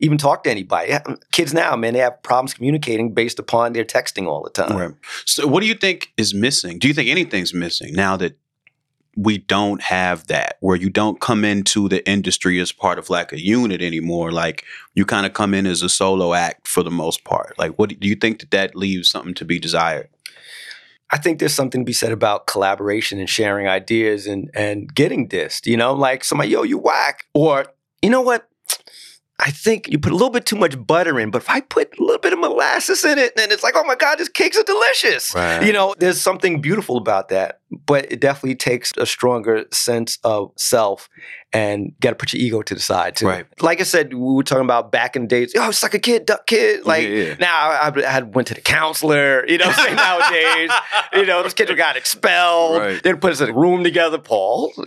even 0.00 0.18
talk 0.18 0.44
to 0.44 0.50
anybody. 0.50 0.92
Mm, 0.92 1.20
kids 1.32 1.54
now, 1.54 1.76
man, 1.76 1.94
they 1.94 2.00
have 2.00 2.22
problems 2.22 2.54
communicating 2.54 3.12
based 3.12 3.38
upon 3.38 3.72
their 3.72 3.84
texting 3.84 4.26
all 4.26 4.42
the 4.42 4.50
time. 4.50 4.76
Right. 4.76 4.94
So, 5.26 5.46
what 5.46 5.60
do 5.60 5.66
you 5.66 5.74
think 5.74 6.12
is 6.16 6.34
missing? 6.34 6.78
Do 6.78 6.88
you 6.88 6.94
think 6.94 7.08
anything's 7.08 7.54
missing 7.54 7.94
now 7.94 8.16
that 8.16 8.36
we 9.16 9.38
don't 9.38 9.82
have 9.82 10.26
that, 10.28 10.56
where 10.60 10.76
you 10.76 10.88
don't 10.88 11.20
come 11.20 11.44
into 11.44 11.88
the 11.88 12.08
industry 12.08 12.60
as 12.60 12.72
part 12.72 12.98
of 12.98 13.10
like 13.10 13.32
a 13.32 13.40
unit 13.40 13.82
anymore? 13.82 14.32
Like 14.32 14.64
you 14.94 15.04
kind 15.04 15.26
of 15.26 15.34
come 15.34 15.54
in 15.54 15.66
as 15.66 15.82
a 15.82 15.88
solo 15.88 16.32
act 16.32 16.66
for 16.66 16.82
the 16.82 16.90
most 16.90 17.24
part. 17.24 17.58
Like, 17.58 17.78
what 17.78 17.90
do 18.00 18.08
you 18.08 18.14
think 18.14 18.40
that 18.40 18.50
that 18.52 18.76
leaves 18.76 19.10
something 19.10 19.34
to 19.34 19.44
be 19.44 19.58
desired? 19.58 20.08
I 21.12 21.18
think 21.18 21.38
there's 21.38 21.54
something 21.54 21.80
to 21.80 21.84
be 21.84 21.92
said 21.92 22.12
about 22.12 22.46
collaboration 22.46 23.18
and 23.18 23.28
sharing 23.28 23.66
ideas 23.66 24.26
and 24.26 24.50
and 24.54 24.94
getting 24.94 25.28
dissed. 25.28 25.66
You 25.66 25.76
know, 25.76 25.92
like 25.92 26.24
somebody, 26.24 26.50
yo, 26.50 26.62
you 26.62 26.78
whack. 26.78 27.26
Or 27.34 27.66
you 28.02 28.10
know 28.10 28.20
what? 28.20 28.46
I 29.42 29.50
think 29.50 29.88
you 29.88 29.98
put 29.98 30.12
a 30.12 30.14
little 30.14 30.30
bit 30.30 30.44
too 30.44 30.56
much 30.56 30.76
butter 30.86 31.18
in, 31.18 31.30
but 31.30 31.40
if 31.40 31.48
I 31.48 31.62
put 31.62 31.98
a 31.98 32.02
little 32.02 32.20
bit 32.20 32.34
of 32.34 32.38
molasses 32.38 33.04
in 33.06 33.18
it, 33.18 33.36
then 33.36 33.50
it's 33.50 33.62
like, 33.62 33.74
oh 33.74 33.84
my 33.84 33.94
God, 33.94 34.18
these 34.18 34.28
cakes 34.28 34.58
are 34.58 34.62
delicious. 34.62 35.34
Right. 35.34 35.64
You 35.64 35.72
know, 35.72 35.94
there's 35.98 36.20
something 36.20 36.60
beautiful 36.60 36.98
about 36.98 37.30
that, 37.30 37.59
but 37.86 38.10
it 38.10 38.20
definitely 38.20 38.56
takes 38.56 38.92
a 38.98 39.06
stronger 39.06 39.64
sense 39.72 40.18
of 40.24 40.50
self 40.56 41.08
and 41.52 41.92
got 42.00 42.10
to 42.10 42.16
put 42.16 42.32
your 42.32 42.40
ego 42.42 42.62
to 42.62 42.74
the 42.74 42.80
side 42.80 43.16
too. 43.16 43.26
Right. 43.26 43.46
Like 43.60 43.80
I 43.80 43.84
said, 43.84 44.14
we 44.14 44.34
were 44.34 44.42
talking 44.44 44.64
about 44.64 44.92
back 44.92 45.16
in 45.16 45.22
the 45.22 45.28
days, 45.28 45.52
oh, 45.56 45.70
suck 45.72 45.94
a 45.94 45.98
kid, 45.98 46.26
duck 46.26 46.46
kid. 46.46 46.84
Like 46.86 47.02
Yeah, 47.04 47.08
yeah. 47.08 47.34
now 47.40 47.70
I, 47.70 47.92
I 47.96 48.10
had 48.10 48.34
went 48.34 48.46
to 48.48 48.54
the 48.54 48.60
counselor, 48.60 49.44
you 49.48 49.58
know? 49.58 49.70
Nowadays, 49.92 50.70
you 51.12 51.26
know, 51.26 51.42
those 51.42 51.54
kids 51.54 51.70
got 51.74 51.96
expelled. 51.96 52.78
Right. 52.80 53.02
They 53.02 53.14
put 53.14 53.32
us 53.32 53.40
in 53.40 53.50
a 53.50 53.52
room 53.52 53.82
together, 53.84 54.18
Paul. 54.18 54.72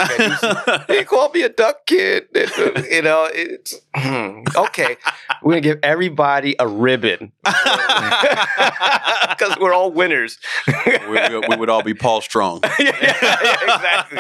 They 0.88 1.04
called 1.06 1.34
me 1.34 1.42
a 1.44 1.50
duck 1.50 1.86
kid. 1.86 2.28
You 2.92 3.02
know, 3.02 3.28
it's 3.32 3.74
hmm, 3.96 4.42
okay. 4.56 4.98
We're 5.42 5.54
gonna 5.54 5.62
give 5.62 5.80
everybody 5.84 6.56
a 6.60 6.68
ribbon 6.68 7.32
because 7.44 7.58
we're 9.60 9.74
all 9.74 9.92
winners. 9.92 10.38
we, 10.86 10.98
we- 11.10 11.40
we 11.50 11.56
would 11.56 11.70
all 11.70 11.84
be 11.84 11.94
Paul 11.94 12.22
Strong. 12.22 12.62
yeah, 12.80 12.98
yeah, 13.02 13.76
exactly. 13.76 14.20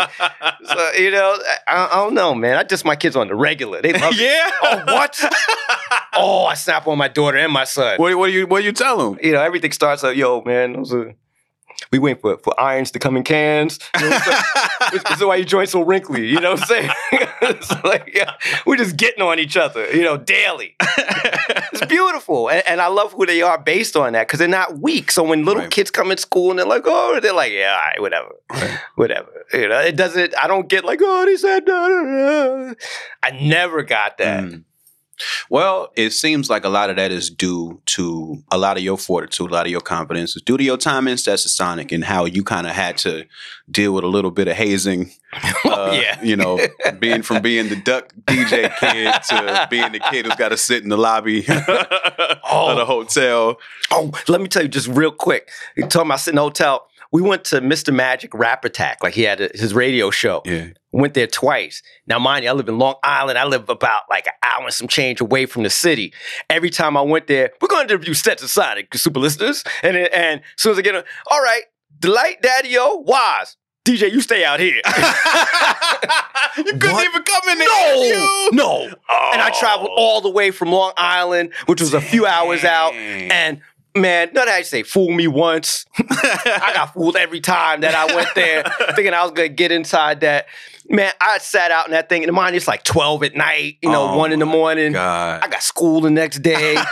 So 0.65 0.91
you 0.93 1.11
know, 1.11 1.37
I, 1.67 1.89
I 1.91 1.95
don't 1.95 2.13
know, 2.13 2.33
man. 2.35 2.57
I 2.57 2.63
just 2.63 2.85
my 2.85 2.95
kids 2.95 3.15
on 3.15 3.27
the 3.27 3.35
regular. 3.35 3.81
They 3.81 3.93
love 3.93 4.13
it. 4.17 4.21
yeah. 4.21 4.51
Oh, 4.61 4.83
what? 4.85 5.19
oh, 6.13 6.45
I 6.45 6.53
snap 6.55 6.87
on 6.87 6.97
my 6.97 7.07
daughter 7.07 7.37
and 7.37 7.51
my 7.51 7.63
son. 7.63 7.97
What, 7.97 8.15
what 8.17 8.27
do 8.27 8.33
you 8.33 8.47
What 8.47 8.59
do 8.59 8.65
you 8.65 8.71
tell 8.73 8.97
them? 8.97 9.19
You 9.21 9.33
know, 9.33 9.41
everything 9.41 9.71
starts 9.71 10.03
out, 10.03 10.15
yo, 10.15 10.41
man. 10.41 10.73
Those 10.73 10.93
are, 10.93 11.15
we 11.91 11.99
wait 11.99 12.21
for 12.21 12.37
for 12.37 12.59
irons 12.59 12.91
to 12.91 12.99
come 12.99 13.15
in 13.17 13.23
cans. 13.23 13.79
You 13.99 14.09
know 14.09 14.09
what 14.09 14.27
I'm 14.27 14.31
saying? 14.33 14.43
This 15.03 15.17
is 15.17 15.23
why 15.23 15.35
your 15.37 15.45
joint's 15.45 15.71
so 15.71 15.81
wrinkly. 15.81 16.27
You 16.27 16.39
know 16.39 16.51
what 16.51 16.61
I'm 16.61 16.67
saying? 16.67 16.89
it's 17.41 17.83
like 17.83 18.11
yeah, 18.13 18.33
we're 18.65 18.75
just 18.77 18.95
getting 18.97 19.21
on 19.23 19.39
each 19.39 19.57
other, 19.57 19.89
you 19.95 20.03
know, 20.03 20.17
daily. 20.17 20.75
it's 20.79 21.85
beautiful, 21.87 22.49
and, 22.49 22.63
and 22.67 22.81
I 22.81 22.87
love 22.87 23.13
who 23.13 23.25
they 23.25 23.41
are 23.41 23.57
based 23.57 23.95
on 23.95 24.13
that 24.13 24.27
because 24.27 24.39
they're 24.39 24.47
not 24.47 24.79
weak. 24.79 25.09
So 25.11 25.23
when 25.23 25.45
little 25.45 25.63
Right. 25.63 25.71
kids 25.71 25.89
come 25.91 26.11
in 26.11 26.17
school 26.17 26.49
and 26.51 26.59
they're 26.59 26.65
like, 26.65 26.83
oh, 26.85 27.19
they're 27.21 27.33
like, 27.33 27.51
yeah, 27.53 27.71
all 27.71 27.87
right, 27.89 28.01
whatever, 28.01 28.29
whatever. 28.95 29.45
You 29.53 29.69
know, 29.69 29.79
it 29.79 29.95
doesn't. 29.95 30.35
I 30.37 30.47
don't 30.47 30.67
get 30.67 30.83
like, 30.85 30.99
oh, 31.01 31.25
they 31.25 31.37
said, 31.37 31.65
da, 31.65 31.87
da, 31.87 32.03
da. 32.03 32.73
I 33.23 33.31
never 33.41 33.81
got 33.83 34.17
that. 34.17 34.43
Mm. 34.43 34.63
Well, 35.49 35.91
it 35.95 36.11
seems 36.11 36.49
like 36.49 36.65
a 36.65 36.69
lot 36.69 36.89
of 36.89 36.95
that 36.97 37.11
is 37.11 37.29
due 37.29 37.81
to 37.87 38.43
a 38.51 38.57
lot 38.57 38.77
of 38.77 38.83
your 38.83 38.97
fortitude, 38.97 39.49
a 39.49 39.53
lot 39.53 39.65
of 39.65 39.71
your 39.71 39.81
confidence. 39.81 40.35
It's 40.35 40.43
due 40.45 40.57
to 40.57 40.63
your 40.63 40.77
time 40.77 41.07
in 41.07 41.17
Sonic 41.17 41.91
and 41.91 42.03
how 42.03 42.25
you 42.25 42.43
kind 42.43 42.67
of 42.67 42.73
had 42.73 42.97
to 42.99 43.25
deal 43.71 43.93
with 43.93 44.03
a 44.03 44.07
little 44.07 44.31
bit 44.31 44.47
of 44.47 44.55
hazing. 44.55 45.11
Oh, 45.65 45.89
Uh, 45.89 45.91
yeah. 45.99 46.21
You 46.21 46.35
know, 46.35 46.59
being 46.99 47.23
from 47.23 47.41
being 47.41 47.67
the 47.69 47.75
duck 47.75 48.13
DJ 48.25 48.71
kid 48.77 49.11
to 49.29 49.67
being 49.67 49.91
the 49.91 49.99
kid 49.99 50.25
who's 50.27 50.35
got 50.35 50.49
to 50.49 50.57
sit 50.57 50.83
in 50.83 50.89
the 50.89 50.97
lobby 50.97 51.39
of 51.47 51.65
the 52.77 52.85
hotel. 52.85 53.57
Oh, 53.89 54.11
let 54.27 54.41
me 54.41 54.47
tell 54.47 54.61
you 54.61 54.67
just 54.69 54.87
real 54.87 55.11
quick. 55.11 55.49
You 55.75 55.87
talking 55.87 56.07
about 56.09 56.19
sitting 56.19 56.35
in 56.35 56.37
the 56.37 56.41
hotel. 56.43 56.87
We 57.13 57.21
went 57.21 57.45
to 57.45 57.61
Mr. 57.61 57.93
Magic 57.93 58.33
Rap 58.33 58.65
Attack, 58.65 59.03
like 59.03 59.13
he 59.13 59.21
had 59.21 59.39
a, 59.39 59.49
his 59.53 59.73
radio 59.75 60.09
show. 60.09 60.41
Yeah. 60.45 60.69
Went 60.91 61.13
there 61.13 61.27
twice. 61.27 61.83
Now, 62.07 62.17
mind 62.17 62.43
you, 62.43 62.49
I 62.49 62.53
live 62.53 62.67
in 62.67 62.79
Long 62.79 62.95
Island. 63.03 63.37
I 63.37 63.45
live 63.45 63.69
about 63.69 64.01
like 64.09 64.25
an 64.25 64.33
hour 64.41 64.65
and 64.65 64.73
some 64.73 64.87
change 64.87 65.21
away 65.21 65.45
from 65.45 65.61
the 65.61 65.69
city. 65.69 66.11
Every 66.49 66.71
time 66.71 66.97
I 66.97 67.01
went 67.01 67.27
there, 67.27 67.51
we're 67.61 67.67
going 67.67 67.87
to 67.87 67.93
interview 67.93 68.15
Stetsasonic, 68.15 68.97
super 68.97 69.19
listeners. 69.19 69.63
And 69.83 69.95
and 69.95 70.41
as 70.41 70.45
soon 70.57 70.71
as 70.71 70.79
I 70.79 70.81
get 70.81 70.95
on, 70.95 71.03
all 71.29 71.41
right, 71.41 71.61
Delite 71.99 72.41
Daddy 72.41 72.75
O, 72.79 72.95
Wise. 73.05 73.57
DJ, 73.85 74.11
you 74.11 74.21
stay 74.21 74.45
out 74.45 74.59
here. 74.59 74.75
you 76.57 76.63
couldn't 76.63 76.93
What? 76.93 77.05
even 77.05 77.23
come 77.23 77.49
in 77.49 77.59
No, 77.59 78.49
no. 78.53 78.85
And 78.87 79.41
I 79.41 79.51
traveled 79.59 79.89
oh. 79.91 79.95
all 79.97 80.21
the 80.21 80.29
way 80.29 80.51
from 80.51 80.71
Long 80.71 80.93
Island, 80.95 81.53
which 81.65 81.81
was 81.81 81.93
a 81.93 82.01
few 82.01 82.25
hours 82.25 82.63
out. 82.63 82.93
And 82.93 83.61
man, 83.95 84.29
none 84.33 84.49
I 84.49 84.61
say 84.63 84.83
fool 84.83 85.11
me 85.11 85.27
once. 85.27 85.85
I 85.97 86.71
got 86.73 86.93
fooled 86.93 87.15
every 87.15 87.41
time 87.41 87.81
that 87.81 87.95
I 87.95 88.15
went 88.15 88.29
there, 88.35 88.63
thinking 88.95 89.13
I 89.13 89.23
was 89.23 89.31
gonna 89.31 89.49
get 89.49 89.71
inside 89.71 90.21
that. 90.21 90.47
Man, 90.89 91.13
I 91.21 91.37
sat 91.37 91.71
out 91.71 91.85
in 91.85 91.91
that 91.91 92.09
thing, 92.09 92.23
and 92.23 92.33
mine 92.33 92.55
it's 92.55 92.67
like 92.67 92.83
twelve 92.83 93.23
at 93.23 93.35
night, 93.35 93.77
you 93.81 93.89
know, 93.89 94.09
Oh 94.09 94.17
one 94.17 94.31
in 94.31 94.39
the 94.39 94.45
morning. 94.45 94.93
God. 94.93 95.41
I 95.43 95.47
got 95.47 95.63
school 95.63 96.01
the 96.01 96.09
next 96.09 96.39
day. 96.39 96.75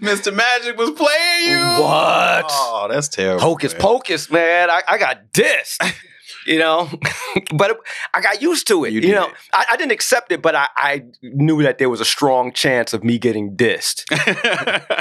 Mr. 0.00 0.34
Magic 0.34 0.76
was 0.78 0.90
playing 0.92 1.50
you. 1.50 1.58
What? 1.58 2.46
Oh, 2.48 2.88
that's 2.90 3.08
terrible. 3.08 3.40
Hocus 3.40 3.72
man. 3.72 3.80
pocus, 3.82 4.30
man. 4.30 4.70
I, 4.70 4.82
I 4.88 4.98
got 4.98 5.32
dissed. 5.32 5.78
You 6.50 6.58
know, 6.58 6.90
but 7.54 7.70
it- 7.70 7.76
I 8.12 8.20
got 8.20 8.42
used 8.42 8.66
to 8.68 8.84
it. 8.84 8.92
You 8.92 9.00
You, 9.00 9.12
know. 9.14 9.30
I, 9.54 9.64
I 9.70 9.76
didn't 9.76 9.92
accept 9.92 10.32
it, 10.32 10.42
but 10.42 10.54
I, 10.56 10.66
I 10.76 11.04
knew 11.22 11.62
that 11.62 11.78
there 11.78 11.88
was 11.88 12.00
a 12.00 12.04
strong 12.04 12.52
chance 12.52 12.92
of 12.92 13.04
me 13.04 13.18
getting 13.18 13.56
dissed. 13.56 14.02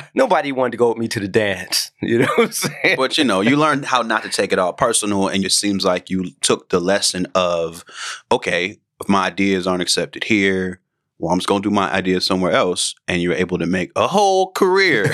Nobody 0.14 0.52
wanted 0.52 0.72
to 0.74 0.78
go 0.78 0.89
with 0.89 0.97
me 1.00 1.08
to 1.08 1.20
the 1.20 1.28
dance. 1.28 1.91
You 2.02 2.20
know 2.20 2.28
what 2.38 2.45
I'm 2.47 2.52
saying? 2.52 2.95
but 2.97 3.18
you 3.18 3.24
know, 3.26 3.41
you 3.41 3.58
learned 3.58 3.86
how 3.86 4.02
not 4.04 4.24
to 4.24 4.30
take 4.30 4.54
it 4.54 4.60
all 4.60 4.74
personal, 4.74 5.28
and 5.28 5.43
it 5.43 5.52
seems 5.52 5.84
like 5.84 6.10
you 6.10 6.32
took 6.41 6.70
the 6.70 6.80
lesson 6.80 7.26
of, 7.36 7.84
okay, 8.32 8.78
if 9.02 9.10
my 9.10 9.26
ideas 9.28 9.68
aren't 9.68 9.82
accepted 9.82 10.24
here, 10.26 10.80
well, 11.18 11.34
I'm 11.34 11.39
just 11.39 11.47
gonna 11.50 11.62
do 11.62 11.70
my 11.72 11.91
ideas 11.91 12.26
somewhere 12.26 12.52
else, 12.54 12.95
and 13.08 13.22
you're 13.22 13.34
able 13.34 13.58
to 13.58 13.66
make 13.66 13.91
a 13.97 14.08
whole 14.08 14.52
career. 14.54 15.14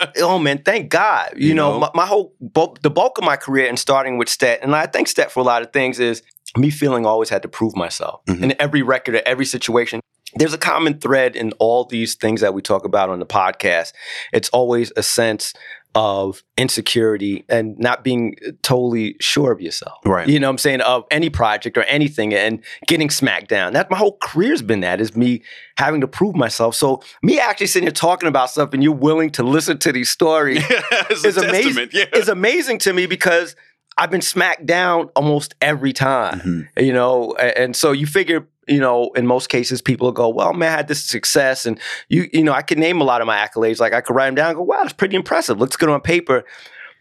oh 0.18 0.38
man, 0.38 0.62
thank 0.64 0.90
God. 0.90 1.32
You, 1.36 1.48
You 1.48 1.54
know, 1.54 1.72
know? 1.72 1.78
My, 1.80 1.90
my 1.94 2.06
whole 2.06 2.34
bulk, 2.40 2.82
the 2.82 2.90
bulk 2.90 3.18
of 3.18 3.24
my 3.24 3.36
career 3.36 3.68
and 3.68 3.78
starting 3.78 4.18
with 4.18 4.28
Stet, 4.28 4.60
and 4.62 4.74
I 4.74 4.86
thank 4.86 5.08
Stet 5.08 5.30
for 5.30 5.40
a 5.40 5.44
lot 5.44 5.62
of 5.62 5.72
things 5.72 5.98
is 6.00 6.22
me 6.56 6.70
feeling 6.70 7.04
I 7.06 7.10
always 7.10 7.28
had 7.28 7.42
to 7.42 7.48
prove 7.48 7.76
myself 7.76 8.20
Mhm. 8.26 8.42
in 8.42 8.54
every 8.60 8.82
record, 8.82 9.14
or 9.16 9.22
every 9.26 9.44
situation. 9.44 10.00
There's 10.34 10.52
a 10.52 10.58
common 10.58 10.98
thread 10.98 11.36
in 11.36 11.52
all 11.58 11.84
these 11.86 12.14
things 12.14 12.42
that 12.42 12.52
we 12.52 12.60
talk 12.60 12.84
about 12.84 13.08
on 13.08 13.18
the 13.18 13.26
podcast. 13.26 13.92
It's 14.32 14.50
always 14.50 14.92
a 14.96 15.02
sense 15.02 15.54
of 15.94 16.44
insecurity 16.56 17.44
and 17.48 17.78
not 17.78 18.04
being 18.04 18.36
totally 18.62 19.16
sure 19.20 19.50
of 19.50 19.60
yourself. 19.60 19.98
Right. 20.04 20.28
You 20.28 20.38
know 20.38 20.46
what 20.48 20.52
I'm 20.52 20.58
saying? 20.58 20.80
Of 20.82 21.04
any 21.10 21.30
project 21.30 21.76
or 21.76 21.82
anything 21.84 22.34
and 22.34 22.62
getting 22.86 23.10
smacked 23.10 23.48
down. 23.48 23.72
That 23.72 23.90
my 23.90 23.96
whole 23.96 24.16
career's 24.20 24.62
been 24.62 24.80
that 24.80 25.00
is 25.00 25.16
me 25.16 25.42
having 25.76 26.00
to 26.02 26.08
prove 26.08 26.36
myself. 26.36 26.74
So 26.74 27.02
me 27.22 27.40
actually 27.40 27.66
sitting 27.68 27.86
here 27.86 27.92
talking 27.92 28.28
about 28.28 28.50
stuff 28.50 28.72
and 28.74 28.82
you're 28.82 28.92
willing 28.92 29.30
to 29.30 29.42
listen 29.42 29.78
to 29.78 29.92
these 29.92 30.10
stories 30.10 30.62
is 31.10 31.36
amazing. 31.36 31.88
Yeah. 31.92 32.04
Is 32.12 32.28
amazing 32.28 32.78
to 32.80 32.92
me 32.92 33.06
because 33.06 33.56
I've 33.96 34.10
been 34.10 34.22
smacked 34.22 34.66
down 34.66 35.10
almost 35.16 35.54
every 35.60 35.92
time. 35.92 36.40
Mhm. 36.76 36.84
You 36.84 36.92
know, 36.92 37.34
and 37.34 37.74
so 37.74 37.90
you 37.92 38.06
figure, 38.06 38.46
you 38.68 38.80
know, 38.80 39.10
in 39.14 39.26
most 39.26 39.48
cases, 39.48 39.80
people 39.82 40.12
go, 40.12 40.28
"Well, 40.28 40.52
man, 40.52 40.72
I 40.72 40.76
had 40.76 40.88
this 40.88 41.04
success," 41.04 41.66
and 41.66 41.78
you, 42.08 42.28
you 42.32 42.42
know, 42.42 42.52
I 42.52 42.62
could 42.62 42.78
name 42.78 43.00
a 43.00 43.04
lot 43.04 43.20
of 43.20 43.26
my 43.26 43.36
accolades. 43.36 43.80
Like 43.80 43.92
I 43.92 44.00
could 44.00 44.14
write 44.14 44.26
them 44.26 44.34
down. 44.34 44.54
Go, 44.54 44.62
"Wow, 44.62 44.82
that's 44.82 44.92
pretty 44.92 45.16
impressive. 45.16 45.58
Looks 45.58 45.76
good 45.76 45.88
on 45.88 46.00
paper," 46.00 46.44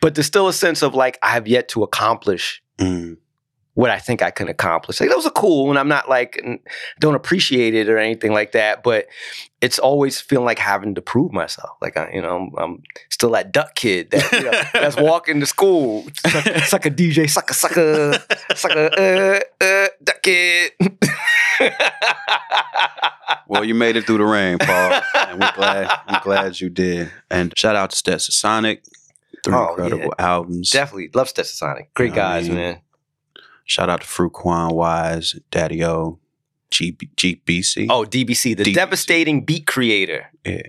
but 0.02 0.16
there's 0.16 0.28
still 0.28 0.48
a 0.48 0.54
sense 0.54 0.82
of 0.82 0.96
like 0.96 1.18
I 1.22 1.30
have 1.32 1.48
yet 1.48 1.68
to 1.70 1.84
accomplish 1.84 2.62
Mm. 2.78 3.18
What 3.78 3.92
I 3.92 4.00
think 4.00 4.24
I 4.24 4.32
can 4.32 4.48
accomplish. 4.48 5.00
Like 5.00 5.12
those 5.12 5.28
are 5.28 5.32
cool, 5.32 5.70
and 5.70 5.78
I'm 5.78 5.88
not 5.88 6.10
like 6.10 6.44
don't 7.00 7.14
appreciate 7.14 7.76
it 7.76 7.88
or 7.90 8.00
anything 8.00 8.34
like 8.34 8.54
that. 8.54 8.82
But 8.82 9.06
it's 9.62 9.78
always 9.78 10.20
feeling 10.20 10.46
like 10.46 10.58
having 10.58 10.96
to 10.96 11.02
prove 11.02 11.32
myself. 11.32 11.78
Like 11.80 11.96
I, 11.96 12.10
you 12.12 12.24
know, 12.24 12.36
I'm, 12.38 12.52
I'm 12.58 12.84
still 13.12 13.30
that 13.34 13.52
duck 13.52 13.76
kid 13.76 14.10
that 14.10 14.32
you 14.32 14.44
know, 14.46 14.62
that's 14.74 14.98
walking 14.98 15.40
to 15.42 15.46
school, 15.46 16.08
suck, 16.26 16.44
suck 16.66 16.86
a 16.88 16.90
DJ, 16.90 17.30
suck 17.30 17.52
a 17.52 17.54
sucker, 17.54 18.14
sucker, 18.56 18.90
uh, 18.98 19.64
uh, 19.64 19.88
duck 20.04 20.24
kid. 20.24 20.72
Well, 23.50 23.64
you 23.64 23.76
made 23.76 23.96
it 23.96 24.06
through 24.06 24.18
the 24.18 24.26
rain, 24.26 24.58
Paul, 24.58 25.02
and 25.16 25.40
we're 25.40 25.52
glad. 25.54 25.90
I'm 26.06 26.22
glad 26.22 26.60
you 26.60 26.70
did. 26.70 27.12
And 27.32 27.58
shout 27.58 27.76
out 27.78 27.92
to 27.92 27.96
Stetsasonic, 27.96 28.80
three 29.44 29.54
Oh, 29.54 29.70
incredible 29.70 30.14
yeah. 30.20 30.26
albums. 30.26 30.70
Definitely 30.72 31.12
love 31.14 31.28
Stetsasonic. 31.34 31.88
Great 31.94 32.12
I 32.12 32.16
guys, 32.16 32.48
mean, 32.50 32.58
man. 32.58 32.82
Shout 33.68 33.90
out 33.90 34.02
to 34.02 34.08
Fruitkwan 34.08 34.74
Wise, 34.74 35.36
Daddy 35.52 35.84
O, 35.84 36.20
G- 36.72 36.94
GBC. 36.94 37.88
Oh, 37.90 38.04
DBC, 38.06 38.56
the 38.58 38.64
DBC. 38.64 38.74
devastating 38.74 39.46
beat 39.46 39.68
creator. 39.68 40.32
Yeah. 40.46 40.62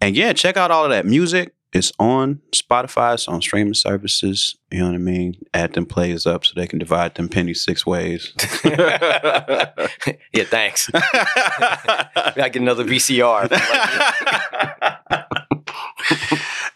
And 0.00 0.16
yeah, 0.16 0.32
check 0.32 0.56
out 0.56 0.70
all 0.70 0.84
of 0.84 0.90
that 0.90 1.06
music. 1.06 1.52
It's 1.72 1.92
on 1.98 2.40
Spotify, 2.52 3.14
it's 3.14 3.28
on 3.28 3.42
streaming 3.42 3.74
services. 3.74 4.56
You 4.70 4.78
know 4.78 4.86
what 4.86 4.94
I 4.94 4.98
mean? 4.98 5.36
Add 5.52 5.74
them 5.74 5.84
plays 5.84 6.24
up 6.26 6.46
so 6.46 6.52
they 6.56 6.66
can 6.66 6.78
divide 6.78 7.16
them 7.16 7.28
pennies 7.28 7.62
six 7.62 7.84
ways. 7.84 8.32
yeah, 8.64 10.44
thanks. 10.44 10.88
I 10.94 12.32
get 12.34 12.56
another 12.56 12.84
VCR. 12.84 13.50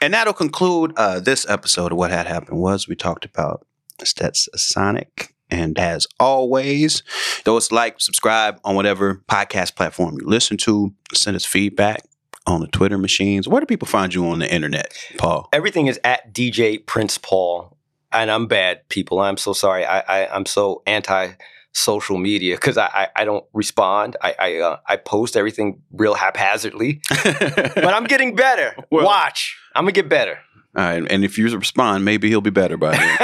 and 0.03 0.13
that'll 0.13 0.35
conclude 0.35 0.93
uh, 0.97 1.21
this 1.21 1.49
episode 1.49 1.93
of 1.93 1.99
What 1.99 2.11
Had 2.11 2.27
Happened 2.27 2.61
Was. 2.61 2.87
We 2.87 2.95
talked 2.95 3.25
about 3.25 3.67
Sonic. 4.07 5.35
And 5.51 5.79
as 5.79 6.07
always, 6.21 7.03
those 7.45 7.73
like, 7.73 8.01
subscribe 8.01 8.61
on 8.65 8.77
whatever 8.77 9.23
podcast 9.29 9.75
platform 9.75 10.17
you 10.21 10.27
listen 10.29 10.57
to. 10.59 10.95
Send 11.13 11.35
us 11.37 11.45
feedback 11.45 12.05
on 12.47 12.61
the 12.61 12.69
Twitter 12.69 12.99
machines. 12.99 13.49
Where 13.49 13.61
do 13.61 13.67
people 13.67 13.89
find 13.89 14.15
you 14.15 14.27
on 14.27 14.39
the 14.39 14.53
internet, 14.53 14.95
Paul? 15.19 15.49
Everything 15.53 15.89
is 15.89 15.99
at 16.05 16.33
DJ 16.33 16.85
Prince 16.87 17.19
Paul, 17.19 17.77
and 18.13 18.31
I'm 18.31 18.47
bad, 18.47 18.89
people. 18.89 19.19
I'm 19.19 19.37
so 19.37 19.53
sorry. 19.53 19.85
I, 19.85 20.01
I 20.01 20.35
I'm 20.35 20.47
so 20.47 20.83
anti 20.87 21.33
social 21.73 22.19
media 22.19 22.57
because 22.57 22.77
I, 22.79 22.87
I 22.87 23.09
I 23.17 23.25
don't 23.25 23.45
respond. 23.53 24.17
I 24.23 24.35
I, 24.39 24.57
uh, 24.59 24.79
I 24.87 24.97
post 24.97 25.37
everything 25.37 25.83
real 25.93 26.15
haphazardly, 26.15 27.01
but 27.25 27.93
I'm 27.93 28.05
getting 28.05 28.35
better. 28.37 28.75
Well- 28.91 29.05
Watch, 29.05 29.57
I'm 29.75 29.83
gonna 29.85 29.93
get 29.93 30.09
better. 30.09 30.39
All 30.77 30.85
right, 30.85 31.03
and 31.11 31.25
if 31.25 31.37
you 31.37 31.49
respond, 31.49 32.05
maybe 32.05 32.29
he'll 32.29 32.41
be 32.41 32.51
better 32.51 32.77
by 32.77 32.97
then. 32.97 33.19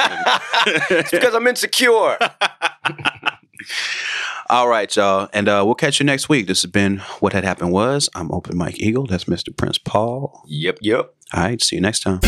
it's 0.90 1.10
because 1.12 1.32
I'm 1.34 1.46
insecure. 1.46 2.18
All 4.48 4.68
right, 4.68 4.94
y'all, 4.94 5.28
and 5.32 5.48
uh, 5.48 5.62
we'll 5.64 5.74
catch 5.74 6.00
you 6.00 6.06
next 6.06 6.28
week. 6.28 6.46
This 6.46 6.62
has 6.62 6.70
been 6.70 6.98
what 7.20 7.32
had 7.32 7.44
happened 7.44 7.72
was. 7.72 8.08
I'm 8.14 8.30
Open 8.32 8.56
Mike 8.56 8.78
Eagle. 8.78 9.06
That's 9.06 9.24
Mr. 9.24 9.56
Prince 9.56 9.78
Paul. 9.78 10.42
yep, 10.46 10.78
yep. 10.80 11.14
All 11.34 11.42
right, 11.42 11.62
see 11.62 11.76
you 11.76 11.82
next 11.82 12.00
time. 12.00 12.20